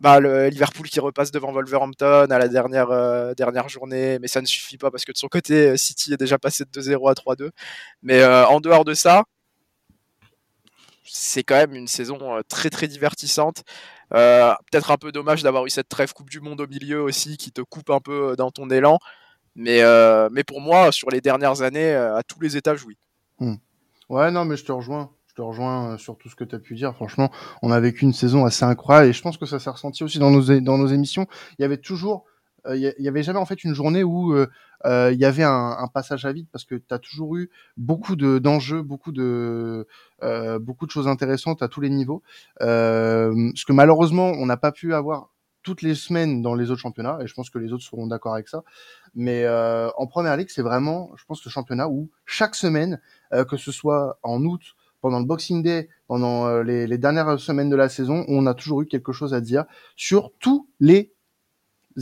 bah, 0.00 0.18
le 0.20 0.48
Liverpool 0.48 0.88
qui 0.88 1.00
repasse 1.00 1.30
devant 1.30 1.52
Wolverhampton 1.52 2.26
à 2.30 2.38
la 2.38 2.48
dernière, 2.48 2.90
euh, 2.90 3.32
dernière 3.34 3.68
journée, 3.68 4.18
mais 4.18 4.28
ça 4.28 4.40
ne 4.40 4.46
suffit 4.46 4.76
pas 4.76 4.90
parce 4.90 5.04
que 5.04 5.12
de 5.12 5.16
son 5.16 5.28
côté, 5.28 5.68
euh, 5.68 5.76
City 5.76 6.12
est 6.12 6.16
déjà 6.16 6.38
passé 6.38 6.64
de 6.64 6.70
2-0 6.70 7.08
à 7.08 7.14
3-2. 7.14 7.50
Mais 8.02 8.20
euh, 8.20 8.46
en 8.46 8.60
dehors 8.60 8.84
de 8.84 8.94
ça, 8.94 9.24
c'est 11.04 11.44
quand 11.44 11.54
même 11.56 11.74
une 11.74 11.86
saison 11.86 12.18
très 12.48 12.70
très 12.70 12.88
divertissante. 12.88 13.62
Peut-être 14.10 14.90
un 14.90 14.96
peu 14.96 15.12
dommage 15.12 15.42
d'avoir 15.42 15.66
eu 15.66 15.70
cette 15.70 15.88
trêve 15.88 16.12
Coupe 16.12 16.30
du 16.30 16.40
Monde 16.40 16.60
au 16.60 16.66
milieu 16.66 17.02
aussi 17.02 17.36
qui 17.36 17.52
te 17.52 17.60
coupe 17.60 17.90
un 17.90 18.00
peu 18.00 18.34
dans 18.36 18.50
ton 18.50 18.70
élan. 18.70 18.98
Mais, 19.54 19.82
mais 20.30 20.44
pour 20.44 20.60
moi, 20.60 20.92
sur 20.92 21.10
les 21.10 21.20
dernières 21.20 21.62
années, 21.62 21.94
à 21.94 22.22
tous 22.26 22.40
les 22.40 22.56
étages, 22.56 22.84
oui. 22.84 22.96
Hmm. 23.38 23.56
Ouais, 24.08 24.30
non, 24.30 24.44
mais 24.44 24.56
je 24.56 24.64
te 24.64 24.72
rejoins 24.72 25.13
je 25.34 25.42
te 25.42 25.46
rejoins 25.46 25.94
euh, 25.94 25.98
sur 25.98 26.16
tout 26.16 26.28
ce 26.28 26.36
que 26.36 26.44
tu 26.44 26.54
as 26.54 26.60
pu 26.60 26.76
dire. 26.76 26.94
Franchement, 26.94 27.30
on 27.60 27.72
a 27.72 27.80
vécu 27.80 28.04
une 28.04 28.12
saison 28.12 28.44
assez 28.44 28.64
incroyable 28.64 29.08
et 29.08 29.12
je 29.12 29.20
pense 29.20 29.36
que 29.36 29.46
ça 29.46 29.58
s'est 29.58 29.70
ressenti 29.70 30.04
aussi 30.04 30.20
dans 30.20 30.30
nos, 30.30 30.60
dans 30.60 30.78
nos 30.78 30.86
émissions. 30.86 31.26
Il 31.58 31.62
y 31.62 31.64
avait 31.64 31.78
toujours, 31.78 32.24
euh, 32.66 32.76
il 32.76 32.94
y 32.98 33.08
avait 33.08 33.24
jamais 33.24 33.40
en 33.40 33.44
fait 33.44 33.64
une 33.64 33.74
journée 33.74 34.04
où 34.04 34.32
euh, 34.32 34.46
il 35.12 35.18
y 35.18 35.24
avait 35.24 35.42
un, 35.42 35.88
passage 35.92 36.24
à 36.24 36.32
vide 36.32 36.46
parce 36.52 36.64
que 36.64 36.76
tu 36.76 36.94
as 36.94 37.00
toujours 37.00 37.36
eu 37.36 37.50
beaucoup 37.76 38.14
de 38.14 38.38
d'enjeux, 38.38 38.82
beaucoup 38.82 39.10
de 39.10 39.88
beaucoup 40.60 40.86
de 40.86 40.90
choses 40.90 41.08
intéressantes 41.08 41.62
à 41.62 41.68
tous 41.68 41.80
les 41.80 41.90
niveaux. 41.90 42.22
ce 42.60 43.64
que 43.64 43.72
malheureusement 43.72 44.28
on 44.28 44.46
n'a 44.46 44.56
pas 44.56 44.72
pu 44.72 44.94
avoir 44.94 45.30
toutes 45.62 45.80
les 45.80 45.94
semaines 45.94 46.42
dans 46.42 46.54
les 46.54 46.70
autres 46.70 46.82
championnats 46.82 47.18
et 47.22 47.26
je 47.26 47.34
pense 47.34 47.48
que 47.48 47.58
les 47.58 47.72
autres 47.72 47.82
seront 47.82 48.06
d'accord 48.06 48.34
avec 48.34 48.48
ça. 48.48 48.62
Mais 49.14 49.48
en 49.48 50.06
première 50.06 50.36
ligue, 50.36 50.50
c'est 50.50 50.62
vraiment, 50.62 51.10
je 51.16 51.24
pense, 51.24 51.42
le 51.44 51.50
championnat 51.50 51.88
où 51.88 52.10
chaque 52.26 52.54
semaine, 52.54 53.00
que 53.48 53.56
ce 53.56 53.72
soit 53.72 54.18
en 54.22 54.44
août 54.44 54.60
pendant 55.04 55.20
le 55.20 55.26
Boxing 55.26 55.62
Day, 55.62 55.90
pendant 56.06 56.46
euh, 56.46 56.62
les, 56.62 56.96
dernières 56.96 57.38
semaines 57.38 57.68
de 57.68 57.76
la 57.76 57.90
saison, 57.90 58.24
on 58.26 58.46
a 58.46 58.54
toujours 58.54 58.80
eu 58.80 58.86
quelque 58.86 59.12
chose 59.12 59.34
à 59.34 59.42
dire 59.42 59.66
sur 59.96 60.32
tous 60.40 60.66
les 60.80 61.12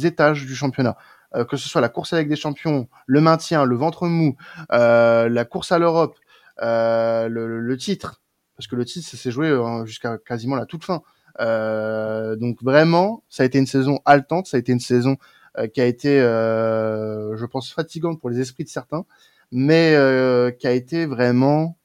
étages 0.05 0.47
du 0.47 0.55
championnat. 0.55 0.97
Euh, 1.35 1.45
que 1.45 1.57
ce 1.57 1.69
soit 1.69 1.81
la 1.81 1.89
course 1.89 2.13
avec 2.13 2.29
des 2.29 2.37
champions, 2.37 2.89
le 3.07 3.21
maintien, 3.21 3.65
le 3.65 3.75
ventre 3.75 4.07
mou, 4.07 4.37
euh, 4.71 5.29
la 5.29 5.45
course 5.45 5.73
à 5.73 5.81
l'Europe, 5.81 6.17
le, 6.61 7.75
titre, 7.75 8.23
parce 8.57 8.69
que 8.69 8.77
le 8.77 8.85
titre, 8.85 9.09
ça 9.09 9.17
s'est 9.17 9.33
joué 9.33 9.53
jusqu'à 9.85 10.19
quasiment 10.19 10.55
la 10.55 10.67
toute 10.67 10.85
fin. 10.85 11.03
donc 12.37 12.63
vraiment, 12.63 13.25
ça 13.29 13.43
a 13.43 13.47
été 13.47 13.59
une 13.59 13.67
saison 13.67 13.99
haletante, 14.05 14.47
ça 14.47 14.59
a 14.59 14.61
été 14.61 14.71
une 14.71 14.79
saison 14.79 15.17
qui 15.75 15.81
a 15.81 15.87
été, 15.87 16.21
je 16.21 17.47
pense, 17.47 17.73
fatigante 17.73 18.21
pour 18.21 18.31
les 18.31 18.39
esprits 18.39 18.63
de 18.63 18.69
certains, 18.69 19.05
mais 19.51 19.97
qui 20.61 20.69
a 20.69 20.73
été 20.73 21.05
vraiment 21.07 21.77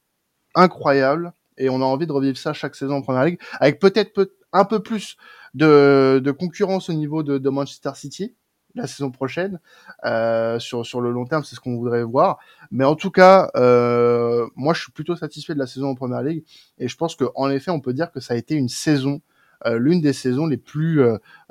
incroyable 0.55 1.33
et 1.57 1.69
on 1.69 1.81
a 1.81 1.85
envie 1.85 2.07
de 2.07 2.11
revivre 2.11 2.37
ça 2.37 2.53
chaque 2.53 2.75
saison 2.75 2.95
en 2.95 3.01
première 3.01 3.25
ligue 3.25 3.39
avec 3.59 3.79
peut-être 3.79 4.31
un 4.53 4.65
peu 4.65 4.81
plus 4.81 5.17
de, 5.53 6.31
concurrence 6.37 6.89
au 6.89 6.93
niveau 6.93 7.23
de, 7.23 7.49
Manchester 7.49 7.91
City 7.95 8.35
la 8.75 8.85
saison 8.85 9.09
prochaine 9.09 9.59
euh, 10.05 10.59
sur 10.59 10.85
sur 10.85 11.01
le 11.01 11.11
long 11.11 11.25
terme 11.25 11.43
c'est 11.43 11.55
ce 11.55 11.59
qu'on 11.59 11.77
voudrait 11.77 12.03
voir. 12.03 12.37
Mais 12.69 12.83
en 12.83 12.95
tout 12.95 13.09
cas 13.09 13.49
euh, 13.55 14.47
moi 14.55 14.75
je 14.75 14.83
suis 14.83 14.91
plutôt 14.91 15.15
satisfait 15.15 15.55
de 15.55 15.59
la 15.59 15.65
saison 15.65 15.89
en 15.89 15.95
première 15.95 16.21
ligue 16.21 16.43
et 16.77 16.87
je 16.87 16.95
pense 16.95 17.15
que 17.15 17.25
en 17.33 17.49
effet 17.49 17.71
on 17.71 17.79
peut 17.79 17.93
dire 17.93 18.11
que 18.11 18.19
ça 18.19 18.35
a 18.35 18.37
été 18.37 18.53
une 18.53 18.69
saison 18.69 19.21
euh, 19.65 19.79
l'une 19.79 19.99
des 19.99 20.13
saisons 20.13 20.45
les 20.45 20.57
plus 20.57 21.01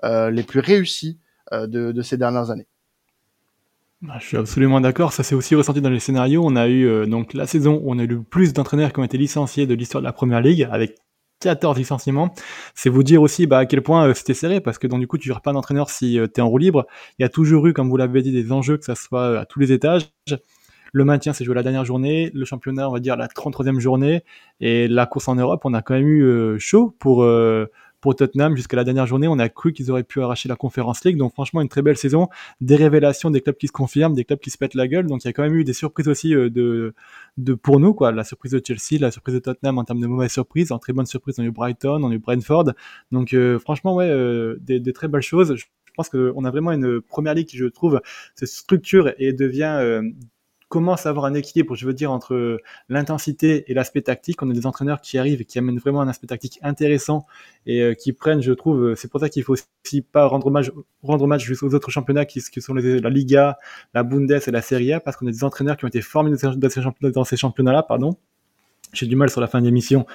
les 0.04 0.42
plus 0.44 0.60
réussies 0.60 1.18
de, 1.52 2.02
ces 2.02 2.16
dernières 2.16 2.50
années 2.50 2.68
je 4.02 4.26
suis 4.26 4.36
absolument 4.36 4.80
d'accord. 4.80 5.12
Ça 5.12 5.22
s'est 5.22 5.34
aussi 5.34 5.54
ressenti 5.54 5.80
dans 5.80 5.90
les 5.90 6.00
scénarios. 6.00 6.42
On 6.44 6.56
a 6.56 6.68
eu 6.68 6.86
euh, 6.86 7.06
donc 7.06 7.34
la 7.34 7.46
saison 7.46 7.80
où 7.82 7.92
on 7.92 7.98
a 7.98 8.02
eu 8.02 8.06
le 8.06 8.22
plus 8.22 8.52
d'entraîneurs 8.52 8.92
qui 8.92 9.00
ont 9.00 9.04
été 9.04 9.18
licenciés 9.18 9.66
de 9.66 9.74
l'histoire 9.74 10.02
de 10.02 10.06
la 10.06 10.12
première 10.12 10.40
ligue, 10.40 10.68
avec 10.70 10.96
14 11.40 11.78
licenciements. 11.78 12.34
C'est 12.74 12.90
vous 12.90 13.02
dire 13.02 13.22
aussi 13.22 13.46
bah, 13.46 13.58
à 13.58 13.66
quel 13.66 13.82
point 13.82 14.08
euh, 14.08 14.14
c'était 14.14 14.34
serré, 14.34 14.60
parce 14.60 14.78
que 14.78 14.86
donc 14.86 15.00
du 15.00 15.06
coup, 15.06 15.18
tu 15.18 15.28
gères 15.28 15.40
pas 15.40 15.52
d'entraîneur 15.52 15.90
si 15.90 16.18
euh, 16.18 16.26
tu 16.26 16.40
es 16.40 16.42
en 16.42 16.48
roue 16.48 16.58
libre. 16.58 16.86
Il 17.18 17.22
y 17.22 17.24
a 17.24 17.28
toujours 17.28 17.66
eu, 17.66 17.72
comme 17.72 17.88
vous 17.88 17.96
l'avez 17.96 18.22
dit, 18.22 18.32
des 18.32 18.52
enjeux, 18.52 18.76
que 18.76 18.84
ça 18.84 18.94
soit 18.94 19.40
à 19.40 19.44
tous 19.46 19.60
les 19.60 19.72
étages. 19.72 20.08
Le 20.92 21.04
maintien, 21.04 21.32
c'est 21.32 21.44
joué 21.44 21.54
la 21.54 21.62
dernière 21.62 21.84
journée. 21.84 22.30
Le 22.34 22.44
championnat, 22.44 22.88
on 22.88 22.92
va 22.92 23.00
dire 23.00 23.16
la 23.16 23.28
33e 23.28 23.80
journée. 23.80 24.24
Et 24.60 24.88
la 24.88 25.06
course 25.06 25.28
en 25.28 25.34
Europe, 25.34 25.62
on 25.64 25.74
a 25.74 25.82
quand 25.82 25.94
même 25.94 26.08
eu 26.08 26.58
chaud 26.58 26.96
pour, 26.98 27.26
pour 28.00 28.14
Tottenham 28.14 28.56
jusqu'à 28.56 28.76
la 28.76 28.84
dernière 28.84 29.06
journée. 29.06 29.28
On 29.28 29.38
a 29.38 29.48
cru 29.48 29.72
qu'ils 29.72 29.90
auraient 29.90 30.04
pu 30.04 30.20
arracher 30.22 30.48
la 30.48 30.56
Conference 30.56 31.04
League. 31.04 31.16
Donc 31.16 31.32
franchement, 31.32 31.60
une 31.60 31.68
très 31.68 31.82
belle 31.82 31.96
saison. 31.96 32.28
Des 32.60 32.76
révélations, 32.76 33.30
des 33.30 33.40
clubs 33.40 33.56
qui 33.56 33.66
se 33.66 33.72
confirment, 33.72 34.14
des 34.14 34.24
clubs 34.24 34.38
qui 34.38 34.50
se 34.50 34.58
pètent 34.58 34.74
la 34.74 34.88
gueule. 34.88 35.06
Donc 35.06 35.24
il 35.24 35.28
y 35.28 35.30
a 35.30 35.32
quand 35.32 35.42
même 35.42 35.54
eu 35.54 35.64
des 35.64 35.72
surprises 35.72 36.08
aussi 36.08 36.34
euh, 36.34 36.50
de, 36.50 36.94
de 37.38 37.54
pour 37.54 37.80
nous. 37.80 37.94
quoi. 37.94 38.12
La 38.12 38.24
surprise 38.24 38.52
de 38.52 38.62
Chelsea, 38.64 39.00
la 39.00 39.10
surprise 39.10 39.34
de 39.34 39.40
Tottenham 39.40 39.78
en 39.78 39.84
termes 39.84 40.00
de 40.00 40.06
mauvaises 40.06 40.32
surprises. 40.32 40.72
En 40.72 40.78
très 40.78 40.92
bonne 40.92 41.06
surprise, 41.06 41.36
on 41.38 41.42
a 41.42 41.46
eu 41.46 41.50
Brighton, 41.50 42.02
on 42.02 42.10
a 42.10 42.14
eu 42.14 42.18
Brentford. 42.18 42.72
Donc 43.12 43.34
euh, 43.34 43.58
franchement, 43.58 43.94
ouais, 43.94 44.08
euh, 44.08 44.56
des, 44.60 44.92
très 44.92 45.08
belles 45.08 45.22
choses. 45.22 45.54
Je 45.56 45.64
pense 45.96 46.08
qu'on 46.08 46.44
a 46.44 46.50
vraiment 46.50 46.72
une 46.72 47.00
première 47.00 47.34
ligue 47.34 47.46
qui, 47.46 47.56
je 47.56 47.66
trouve, 47.66 48.00
se 48.34 48.44
structure 48.46 49.12
et 49.18 49.32
devient 49.32 50.02
commence 50.68 51.06
à 51.06 51.10
avoir 51.10 51.26
un 51.26 51.34
équilibre, 51.34 51.76
je 51.76 51.86
veux 51.86 51.94
dire, 51.94 52.10
entre 52.10 52.58
l'intensité 52.88 53.70
et 53.70 53.74
l'aspect 53.74 54.02
tactique. 54.02 54.42
On 54.42 54.50
a 54.50 54.52
des 54.52 54.66
entraîneurs 54.66 55.00
qui 55.00 55.16
arrivent 55.18 55.40
et 55.40 55.44
qui 55.44 55.58
amènent 55.58 55.78
vraiment 55.78 56.00
un 56.00 56.08
aspect 56.08 56.26
tactique 56.26 56.58
intéressant 56.62 57.26
et 57.66 57.82
euh, 57.82 57.94
qui 57.94 58.12
prennent, 58.12 58.42
je 58.42 58.52
trouve, 58.52 58.82
euh, 58.82 58.94
c'est 58.96 59.08
pour 59.08 59.20
ça 59.20 59.28
qu'il 59.28 59.44
faut 59.44 59.54
aussi 59.54 60.02
pas 60.02 60.26
rendre 60.26 60.48
hommage, 60.48 60.72
rendre 61.02 61.24
aux 61.26 61.74
autres 61.74 61.90
championnats 61.90 62.24
qui, 62.24 62.40
sont 62.40 62.74
la 62.74 63.10
Liga, 63.10 63.58
la 63.94 64.02
Bundes 64.02 64.40
et 64.46 64.50
la 64.50 64.62
Serie 64.62 64.92
A, 64.92 65.00
parce 65.00 65.16
qu'on 65.16 65.26
a 65.28 65.30
des 65.30 65.44
entraîneurs 65.44 65.76
qui 65.76 65.84
ont 65.84 65.88
été 65.88 66.00
formés 66.00 66.32
dans 66.32 67.24
ces, 67.24 67.36
championnats-là, 67.36 67.82
pardon. 67.84 68.16
J'ai 68.92 69.06
du 69.06 69.16
mal 69.16 69.30
sur 69.30 69.40
la 69.40 69.46
fin 69.46 69.60
de 69.60 69.66
l'émission 69.66 70.06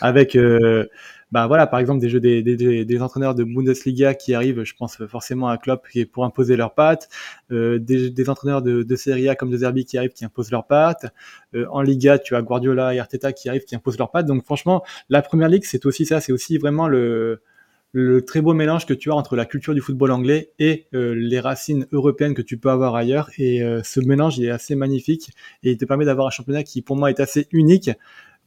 avec 0.00 0.36
euh, 0.36 0.86
bah 1.32 1.46
voilà, 1.46 1.66
par 1.66 1.80
exemple 1.80 2.00
des 2.00 2.10
jeux 2.10 2.20
des, 2.20 2.42
des, 2.42 2.84
des, 2.84 3.02
entraîneurs 3.02 3.34
de 3.34 3.42
Bundesliga 3.42 4.14
qui 4.14 4.34
arrivent, 4.34 4.64
je 4.64 4.74
pense 4.74 4.96
forcément 5.06 5.48
à 5.48 5.56
Klopp 5.56 5.88
qui 5.90 6.00
est 6.00 6.06
pour 6.06 6.26
imposer 6.26 6.56
leurs 6.56 6.74
pattes, 6.74 7.08
euh, 7.50 7.78
des, 7.78 8.10
des, 8.10 8.28
entraîneurs 8.28 8.60
de, 8.60 8.82
de 8.82 8.96
Serie 8.96 9.28
A 9.30 9.34
comme 9.34 9.50
de 9.50 9.56
Zerbi 9.56 9.86
qui 9.86 9.96
arrivent 9.96 10.12
qui 10.12 10.26
imposent 10.26 10.50
leurs 10.50 10.66
pattes. 10.66 11.06
Euh, 11.54 11.66
en 11.70 11.80
Liga, 11.80 12.18
tu 12.18 12.36
as 12.36 12.42
Guardiola 12.42 12.94
et 12.94 13.00
Arteta 13.00 13.32
qui 13.32 13.48
arrivent 13.48 13.64
qui 13.64 13.74
imposent 13.74 13.98
leurs 13.98 14.10
pattes. 14.10 14.26
Donc 14.26 14.44
franchement, 14.44 14.84
la 15.08 15.22
Première 15.22 15.48
Ligue, 15.48 15.64
c'est 15.64 15.86
aussi 15.86 16.04
ça, 16.04 16.20
c'est 16.20 16.32
aussi 16.32 16.58
vraiment 16.58 16.86
le 16.86 17.40
le 17.92 18.24
très 18.24 18.40
beau 18.40 18.54
mélange 18.54 18.86
que 18.86 18.94
tu 18.94 19.10
as 19.10 19.14
entre 19.14 19.36
la 19.36 19.44
culture 19.44 19.74
du 19.74 19.80
football 19.80 20.10
anglais 20.12 20.52
et 20.58 20.86
euh, 20.94 21.14
les 21.14 21.40
racines 21.40 21.86
européennes 21.92 22.34
que 22.34 22.42
tu 22.42 22.56
peux 22.56 22.70
avoir 22.70 22.94
ailleurs. 22.94 23.30
Et 23.36 23.62
euh, 23.62 23.82
ce 23.84 24.00
mélange 24.00 24.38
il 24.38 24.46
est 24.46 24.50
assez 24.50 24.74
magnifique 24.74 25.30
et 25.62 25.72
il 25.72 25.76
te 25.76 25.84
permet 25.84 26.06
d'avoir 26.06 26.26
un 26.26 26.30
championnat 26.30 26.62
qui 26.62 26.80
pour 26.80 26.96
moi 26.96 27.10
est 27.10 27.20
assez 27.20 27.48
unique 27.52 27.90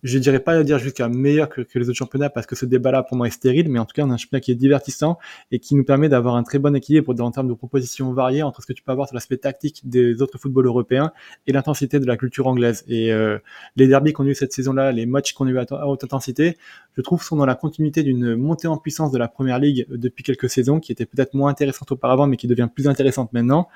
je 0.05 0.19
dirais 0.19 0.39
pas 0.39 0.63
dire 0.63 0.77
jusqu'à 0.77 1.09
meilleur 1.09 1.49
que, 1.49 1.65
les 1.73 1.89
autres 1.89 1.97
championnats 1.97 2.29
parce 2.29 2.45
que 2.45 2.55
ce 2.55 2.67
débat-là 2.67 3.01
pour 3.01 3.17
moi 3.17 3.25
est 3.25 3.31
stérile, 3.31 3.69
mais 3.69 3.79
en 3.79 3.85
tout 3.85 3.93
cas 3.93 4.03
on 4.03 4.11
a 4.11 4.13
un 4.13 4.17
championnat 4.17 4.39
qui 4.39 4.51
est 4.51 4.55
divertissant 4.55 5.17
et 5.51 5.57
qui 5.57 5.73
nous 5.73 5.83
permet 5.83 6.09
d'avoir 6.09 6.35
un 6.35 6.43
très 6.43 6.59
bon 6.59 6.75
équilibre 6.75 7.19
en 7.19 7.31
termes 7.31 7.47
de 7.47 7.55
propositions 7.55 8.13
variées 8.13 8.43
entre 8.43 8.61
ce 8.61 8.67
que 8.67 8.73
tu 8.73 8.83
peux 8.83 8.91
avoir 8.91 9.07
sur 9.07 9.15
l'aspect 9.15 9.37
tactique 9.37 9.81
des 9.83 10.21
autres 10.21 10.37
footballs 10.37 10.67
européens 10.67 11.11
et 11.47 11.53
l'intensité 11.53 11.99
de 11.99 12.05
la 12.05 12.17
culture 12.17 12.45
anglaise. 12.45 12.85
Et 12.87 13.11
euh, 13.11 13.39
les 13.77 13.87
derbies 13.87 14.13
qu'on 14.13 14.25
a 14.25 14.29
eu 14.29 14.35
cette 14.35 14.53
saison-là, 14.53 14.91
les 14.91 15.07
matchs 15.07 15.33
qu'on 15.33 15.47
a 15.47 15.49
eu 15.49 15.57
à, 15.57 15.87
haute 15.87 16.03
intensité, 16.03 16.55
je 16.95 17.01
trouve 17.01 17.23
sont 17.23 17.35
dans 17.35 17.47
la 17.47 17.55
continuité 17.55 18.03
d'une 18.03 18.35
montée 18.35 18.67
en 18.67 18.77
puissance 18.77 19.11
de 19.11 19.17
la 19.17 19.27
première 19.27 19.57
ligue 19.57 19.87
depuis 19.89 20.23
quelques 20.23 20.51
saisons 20.51 20.79
qui 20.79 20.91
était 20.91 21.07
peut-être 21.07 21.33
moins 21.33 21.49
intéressante 21.49 21.91
auparavant 21.91 22.27
mais 22.27 22.37
qui 22.37 22.45
devient 22.45 22.69
plus 22.73 22.87
intéressante 22.87 23.33
maintenant. 23.33 23.69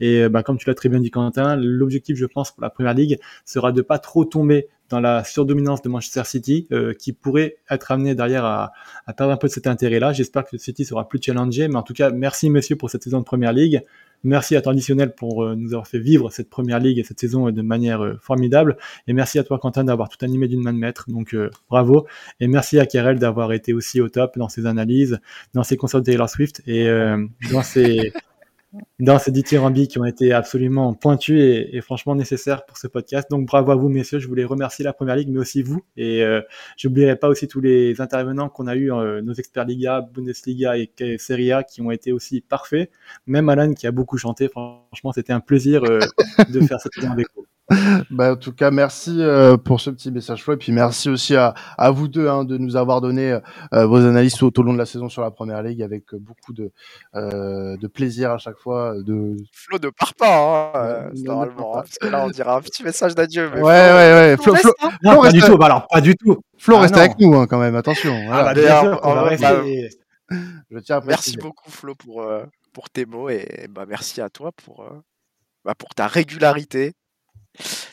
Et 0.00 0.28
bah, 0.28 0.42
comme 0.42 0.58
tu 0.58 0.68
l'as 0.68 0.74
très 0.74 0.88
bien 0.88 0.98
dit 0.98 1.12
Quentin, 1.12 1.54
l'objectif 1.54 2.16
je 2.16 2.26
pense 2.26 2.50
pour 2.50 2.62
la 2.62 2.70
première 2.70 2.92
ligue 2.92 3.20
sera 3.44 3.70
de 3.70 3.82
pas 3.82 4.00
trop 4.00 4.24
tomber 4.24 4.68
dans 4.88 5.00
la 5.00 5.24
surdominance 5.24 5.82
de 5.82 5.88
Manchester 5.88 6.22
City, 6.24 6.66
euh, 6.72 6.94
qui 6.94 7.12
pourrait 7.12 7.56
être 7.70 7.90
amené 7.90 8.14
derrière 8.14 8.44
à, 8.44 8.72
à, 9.06 9.12
perdre 9.12 9.32
un 9.32 9.36
peu 9.36 9.48
de 9.48 9.52
cet 9.52 9.66
intérêt-là. 9.66 10.12
J'espère 10.12 10.44
que 10.44 10.56
City 10.58 10.84
sera 10.84 11.08
plus 11.08 11.20
challengé, 11.22 11.68
mais 11.68 11.76
en 11.76 11.82
tout 11.82 11.94
cas, 11.94 12.10
merci 12.10 12.50
messieurs 12.50 12.76
pour 12.76 12.90
cette 12.90 13.02
saison 13.02 13.18
de 13.18 13.24
Première 13.24 13.52
Ligue. 13.52 13.82
Merci 14.24 14.56
à 14.56 14.62
Traditionnel 14.62 15.14
pour 15.14 15.44
euh, 15.44 15.54
nous 15.54 15.68
avoir 15.68 15.86
fait 15.86 15.98
vivre 15.98 16.30
cette 16.30 16.48
Première 16.48 16.78
Ligue 16.80 16.98
et 16.98 17.04
cette 17.04 17.20
saison 17.20 17.50
de 17.50 17.62
manière 17.62 18.02
euh, 18.02 18.16
formidable. 18.20 18.76
Et 19.06 19.12
merci 19.12 19.38
à 19.38 19.44
toi 19.44 19.58
Quentin 19.58 19.84
d'avoir 19.84 20.08
tout 20.08 20.24
animé 20.24 20.48
d'une 20.48 20.62
main 20.62 20.72
de 20.72 20.78
maître, 20.78 21.06
donc 21.08 21.36
bravo. 21.68 22.06
Et 22.40 22.48
merci 22.48 22.78
à 22.78 22.86
Kerel 22.86 23.18
d'avoir 23.18 23.52
été 23.52 23.72
aussi 23.72 24.00
au 24.00 24.08
top 24.08 24.38
dans 24.38 24.48
ses 24.48 24.66
analyses, 24.66 25.18
dans 25.54 25.62
ses 25.62 25.76
concerts 25.76 26.00
de 26.00 26.06
Taylor 26.06 26.28
Swift 26.28 26.62
et 26.66 26.88
dans 27.52 27.62
ses 27.62 28.12
dans 28.98 29.18
ces 29.18 29.30
dithyrambies 29.30 29.88
qui 29.88 29.98
ont 29.98 30.04
été 30.04 30.32
absolument 30.32 30.94
pointus 30.94 31.40
et, 31.40 31.80
franchement 31.80 32.14
nécessaires 32.14 32.64
pour 32.64 32.78
ce 32.78 32.86
podcast. 32.86 33.30
Donc 33.30 33.46
bravo 33.46 33.72
à 33.72 33.76
vous 33.76 33.88
messieurs, 33.88 34.18
je 34.18 34.28
voulais 34.28 34.44
remercier 34.44 34.84
la 34.84 34.92
Première 34.92 35.16
Ligue 35.16 35.28
mais 35.30 35.38
aussi 35.38 35.62
vous 35.62 35.82
et 35.96 36.22
euh, 36.22 36.40
j'oublierai 36.76 37.16
pas 37.16 37.28
aussi 37.28 37.48
tous 37.48 37.60
les 37.60 38.00
intervenants 38.00 38.48
qu'on 38.48 38.66
a 38.66 38.74
eu, 38.74 38.92
euh, 38.92 39.22
nos 39.22 39.34
experts 39.34 39.64
Liga, 39.64 40.00
Bundesliga 40.00 40.76
et 40.76 40.90
Serie 41.18 41.52
A 41.52 41.62
qui 41.62 41.82
ont 41.82 41.90
été 41.90 42.12
aussi 42.12 42.40
parfaits. 42.40 42.90
Même 43.26 43.48
Alan 43.48 43.74
qui 43.74 43.86
a 43.86 43.92
beaucoup 43.92 44.18
chanté, 44.18 44.48
franchement 44.48 45.12
c'était 45.12 45.32
un 45.32 45.40
plaisir 45.40 45.84
euh, 45.84 46.00
de 46.50 46.60
faire 46.60 46.80
cette 46.80 47.04
avec. 47.04 47.26
Bah, 48.10 48.32
en 48.32 48.36
tout 48.36 48.52
cas, 48.52 48.70
merci 48.70 49.20
euh, 49.20 49.56
pour 49.56 49.80
ce 49.80 49.90
petit 49.90 50.12
message 50.12 50.44
flow 50.44 50.54
et 50.54 50.56
puis 50.56 50.70
merci 50.70 51.08
aussi 51.08 51.34
à, 51.34 51.54
à 51.76 51.90
vous 51.90 52.06
deux 52.06 52.28
hein, 52.28 52.44
de 52.44 52.58
nous 52.58 52.76
avoir 52.76 53.00
donné 53.00 53.40
euh, 53.74 53.86
vos 53.86 53.96
analyses 53.96 54.34
tout, 54.34 54.60
au 54.60 54.62
long 54.62 54.72
de 54.72 54.78
la 54.78 54.86
saison 54.86 55.08
sur 55.08 55.22
la 55.22 55.32
première 55.32 55.62
ligue 55.62 55.82
avec 55.82 56.14
beaucoup 56.14 56.52
de 56.52 56.70
euh, 57.16 57.76
de 57.76 57.86
plaisir 57.88 58.30
à 58.30 58.38
chaque 58.38 58.58
fois. 58.58 58.94
De 59.02 59.36
Flo 59.52 59.78
de 59.80 59.90
part 59.90 60.14
pas, 60.14 60.72
hein, 60.74 61.10
normalement. 61.16 61.78
Hein, 61.78 61.82
parce 61.82 61.98
que 61.98 62.06
là, 62.06 62.24
on 62.24 62.30
dirait 62.30 62.50
un 62.50 62.60
petit 62.60 62.84
message 62.84 63.16
d'adieu. 63.16 63.50
Ouais, 63.54 63.60
ouais, 63.60 63.60
ouais. 63.62 64.36
Flo, 64.36 64.54
Flo, 64.54 64.72
Flo, 64.78 64.90
non, 65.02 65.20
pas 65.20 65.32
du 65.32 65.40
tout. 65.40 65.58
Bah, 65.58 65.66
alors, 65.66 65.86
pas 65.88 66.00
du 66.00 66.14
tout. 66.14 66.36
Flo, 66.58 66.76
ah, 66.76 66.80
reste 66.82 66.96
avec 66.96 67.18
nous 67.18 67.34
hein, 67.34 67.46
quand 67.48 67.58
même. 67.58 67.74
Attention. 67.74 68.14
Ah, 68.30 68.54
bah, 68.54 69.00
en, 69.02 69.14
vrai, 69.22 69.36
bah, 69.38 69.62
Je 70.70 70.78
tiens 70.78 70.98
à 70.98 71.00
merci 71.04 71.36
beaucoup 71.36 71.70
Flo 71.70 71.96
pour 71.96 72.24
pour 72.72 72.90
tes 72.90 73.06
mots 73.06 73.28
et 73.28 73.66
bah 73.70 73.86
merci 73.88 74.20
à 74.20 74.28
toi 74.28 74.52
pour 74.52 74.88
bah, 75.64 75.74
pour 75.76 75.94
ta 75.96 76.06
régularité 76.06 76.94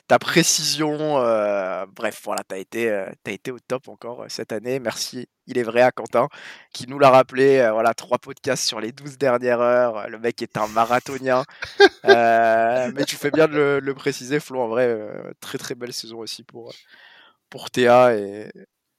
ta 0.08 0.20
précision, 0.20 1.20
euh, 1.20 1.86
bref, 1.88 2.22
voilà, 2.24 2.44
tu 2.48 2.56
as, 2.56 2.58
été, 2.58 2.90
euh, 2.90 3.10
été 3.26 3.52
au 3.52 3.60
top 3.60 3.88
encore 3.88 4.24
euh, 4.24 4.26
cette 4.30 4.52
année. 4.52 4.80
Merci, 4.80 5.28
il 5.48 5.58
est 5.58 5.64
vrai, 5.64 5.82
à 5.82 5.92
Quentin, 5.92 6.28
qui 6.74 6.88
nous 6.88 7.00
l'a 7.00 7.10
rappelé. 7.10 7.68
voilà, 7.72 7.94
trois 7.94 8.20
podcasts 8.20 8.66
sur 8.66 8.80
les 8.80 8.92
12 8.92 9.18
dernières 9.18 9.62
heures. 9.62 10.10
Le 10.10 10.20
mec 10.20 10.42
est 10.42 10.58
un 10.58 10.68
marathonien. 10.68 11.44
mais 12.04 13.06
tu 13.06 13.16
fais 13.16 13.32
bien 13.32 13.48
de 13.48 13.80
le, 13.82 13.94
préciser, 13.94 14.40
Flo. 14.40 14.62
En 14.62 14.68
vrai, 14.68 14.98
très 15.40 15.58
très 15.58 15.76
belle 15.76 15.94
saison 15.94 16.20
aussi 16.20 16.44
pour, 16.44 16.74
pour 17.50 17.72
Théa. 17.72 18.16
Et, 18.16 18.50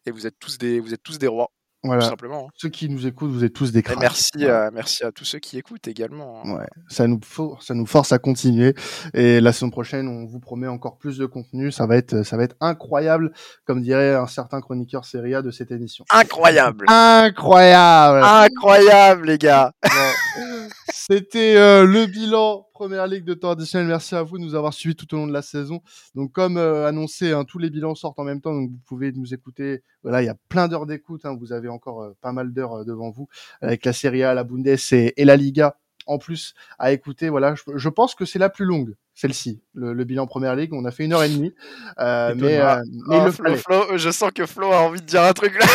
et 0.06 0.10
vous, 0.10 0.26
êtes 0.26 0.38
tous 0.38 0.58
des, 0.58 0.80
vous 0.80 0.94
êtes 0.94 1.02
tous 1.02 1.18
des 1.18 1.28
rois. 1.28 1.50
Voilà. 1.84 2.08
simplement. 2.08 2.46
Hein. 2.48 2.52
Ceux 2.56 2.70
qui 2.70 2.88
nous 2.88 3.06
écoutent, 3.06 3.30
vous 3.30 3.44
êtes 3.44 3.52
tous 3.52 3.70
des 3.72 3.82
cracks. 3.82 4.00
merci, 4.00 4.46
à, 4.46 4.70
merci 4.72 5.04
à 5.04 5.12
tous 5.12 5.24
ceux 5.24 5.38
qui 5.38 5.58
écoutent 5.58 5.86
également. 5.86 6.42
Hein. 6.44 6.56
Ouais. 6.56 6.66
Ça 6.88 7.06
nous, 7.06 7.20
ça 7.60 7.74
nous 7.74 7.86
force 7.86 8.12
à 8.12 8.18
continuer. 8.18 8.74
Et 9.12 9.40
la 9.40 9.52
saison 9.52 9.70
prochaine, 9.70 10.08
on 10.08 10.26
vous 10.26 10.40
promet 10.40 10.66
encore 10.66 10.96
plus 10.98 11.18
de 11.18 11.26
contenu. 11.26 11.70
Ça 11.70 11.86
va 11.86 11.96
être, 11.96 12.22
ça 12.24 12.36
va 12.36 12.44
être 12.44 12.56
incroyable, 12.60 13.32
comme 13.66 13.82
dirait 13.82 14.14
un 14.14 14.26
certain 14.26 14.60
chroniqueur 14.60 15.04
série 15.04 15.34
A 15.34 15.42
de 15.42 15.50
cette 15.50 15.70
émission. 15.70 16.04
Incroyable. 16.10 16.86
Incroyable. 16.88 18.22
Incroyable, 18.24 19.26
les 19.26 19.38
gars. 19.38 19.72
C'était 20.92 21.56
euh, 21.56 21.84
le 21.84 22.06
bilan 22.06 22.66
Première 22.74 23.06
Ligue 23.06 23.24
de 23.24 23.34
temps 23.34 23.50
additionnel. 23.50 23.86
Merci 23.86 24.16
à 24.16 24.24
vous 24.24 24.36
de 24.36 24.42
nous 24.42 24.56
avoir 24.56 24.74
suivis 24.74 24.96
tout 24.96 25.14
au 25.14 25.16
long 25.16 25.28
de 25.28 25.32
la 25.32 25.42
saison. 25.42 25.80
Donc, 26.16 26.32
comme 26.32 26.56
euh, 26.56 26.88
annoncé, 26.88 27.30
hein, 27.30 27.44
tous 27.44 27.60
les 27.60 27.70
bilans 27.70 27.94
sortent 27.94 28.18
en 28.18 28.24
même 28.24 28.40
temps, 28.40 28.52
donc 28.52 28.68
vous 28.68 28.80
pouvez 28.84 29.12
nous 29.12 29.32
écouter. 29.32 29.84
Voilà, 30.02 30.22
il 30.22 30.26
y 30.26 30.28
a 30.28 30.34
plein 30.48 30.66
d'heures 30.66 30.84
d'écoute. 30.84 31.24
Hein. 31.24 31.36
vous 31.38 31.52
avez 31.52 31.68
encore 31.68 32.02
euh, 32.02 32.16
pas 32.20 32.32
mal 32.32 32.52
d'heures 32.52 32.84
devant 32.84 33.10
vous 33.10 33.28
avec 33.60 33.84
la 33.84 33.92
Serie 33.92 34.24
A, 34.24 34.34
la 34.34 34.42
Bundes 34.42 34.66
et, 34.66 35.14
et 35.16 35.24
la 35.24 35.36
Liga 35.36 35.76
en 36.06 36.18
plus 36.18 36.54
à 36.80 36.92
écouter. 36.92 37.28
Voilà, 37.28 37.54
je, 37.54 37.88
pense 37.88 38.16
que 38.16 38.24
c'est 38.24 38.40
la 38.40 38.50
plus 38.50 38.64
longue, 38.64 38.96
celle-ci, 39.14 39.62
le, 39.74 40.04
bilan 40.04 40.26
Première 40.26 40.56
Ligue. 40.56 40.72
On 40.72 40.84
a 40.84 40.90
fait 40.90 41.04
une 41.04 41.12
heure 41.12 41.22
et 41.22 41.28
demie, 41.28 41.54
euh, 42.00 42.34
mais, 42.36 42.60
euh, 42.60 42.76
mais 43.08 43.24
le 43.24 43.96
je 43.96 44.10
sens 44.10 44.30
que 44.32 44.44
Flo 44.44 44.72
a 44.72 44.80
envie 44.80 45.00
de 45.00 45.06
dire 45.06 45.22
un 45.22 45.32
truc 45.32 45.56
là. 45.58 45.66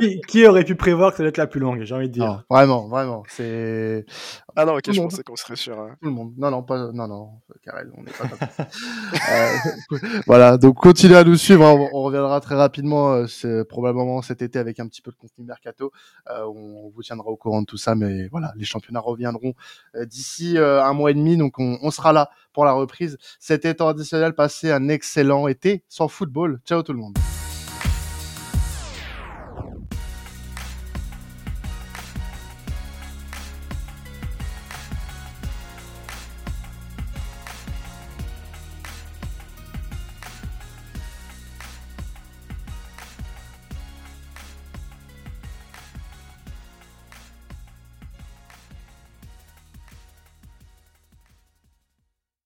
qui, 0.28 0.44
aurait 0.46 0.64
pu 0.64 0.74
prévoir 0.74 1.12
que 1.12 1.18
ça 1.18 1.22
allait 1.22 1.28
être 1.30 1.38
la 1.38 1.46
plus 1.46 1.60
longue 1.60 1.84
J'ai 1.84 1.94
envie 1.94 2.08
de 2.08 2.12
dire. 2.12 2.44
vraiment, 2.50 2.88
vraiment, 2.88 3.22
c'est. 3.28 4.04
Ah 4.56 4.64
non, 4.64 4.74
ok, 4.74 4.92
je 4.92 5.00
pensais 5.00 5.22
qu'on 5.22 5.36
serait 5.36 5.56
sur. 5.56 5.76
Tout 6.02 6.08
le 6.08 6.10
monde. 6.10 6.34
Non, 6.36 6.50
non, 6.50 6.62
pas, 6.62 6.90
non, 6.92 7.06
non, 7.06 7.30
Karel, 7.64 7.90
on 7.96 8.02
n'est 8.02 8.10
pas 8.10 8.28
comme 8.28 8.38
euh, 9.32 10.20
voilà, 10.26 10.58
donc 10.58 10.76
continuez 10.76 11.16
à 11.16 11.24
nous 11.24 11.36
suivre. 11.36 11.64
Hein. 11.64 11.88
On, 11.92 12.02
reviendra 12.02 12.40
très 12.40 12.56
rapidement, 12.56 13.26
c'est 13.28 13.64
probablement 13.64 14.22
cet 14.22 14.42
été 14.42 14.58
avec 14.58 14.80
un 14.80 14.88
petit 14.88 15.02
peu 15.02 15.12
de 15.12 15.16
contenu 15.16 15.44
mercato. 15.44 15.92
on 16.28 16.90
vous 16.94 17.02
tiendra 17.02 17.28
au 17.28 17.36
courant 17.36 17.62
de 17.62 17.66
tout 17.66 17.76
ça, 17.76 17.94
mais 17.94 18.26
voilà, 18.28 18.52
les 18.56 18.64
championnats 18.64 19.00
reviendront 19.00 19.54
d'ici 20.06 20.58
un 20.58 20.92
mois 20.92 21.12
et 21.12 21.14
demi, 21.14 21.36
donc 21.36 21.58
on, 21.58 21.78
on 21.80 21.90
sera 21.90 22.12
là 22.12 22.23
pour 22.52 22.64
la 22.64 22.72
reprise. 22.72 23.18
Cet 23.38 23.64
été 23.64 23.84
additionnel, 23.84 24.34
passez 24.34 24.70
un 24.70 24.88
excellent 24.88 25.48
été 25.48 25.84
sans 25.88 26.08
football. 26.08 26.60
Ciao 26.64 26.82
tout 26.82 26.92
le 26.92 26.98
monde. 26.98 27.16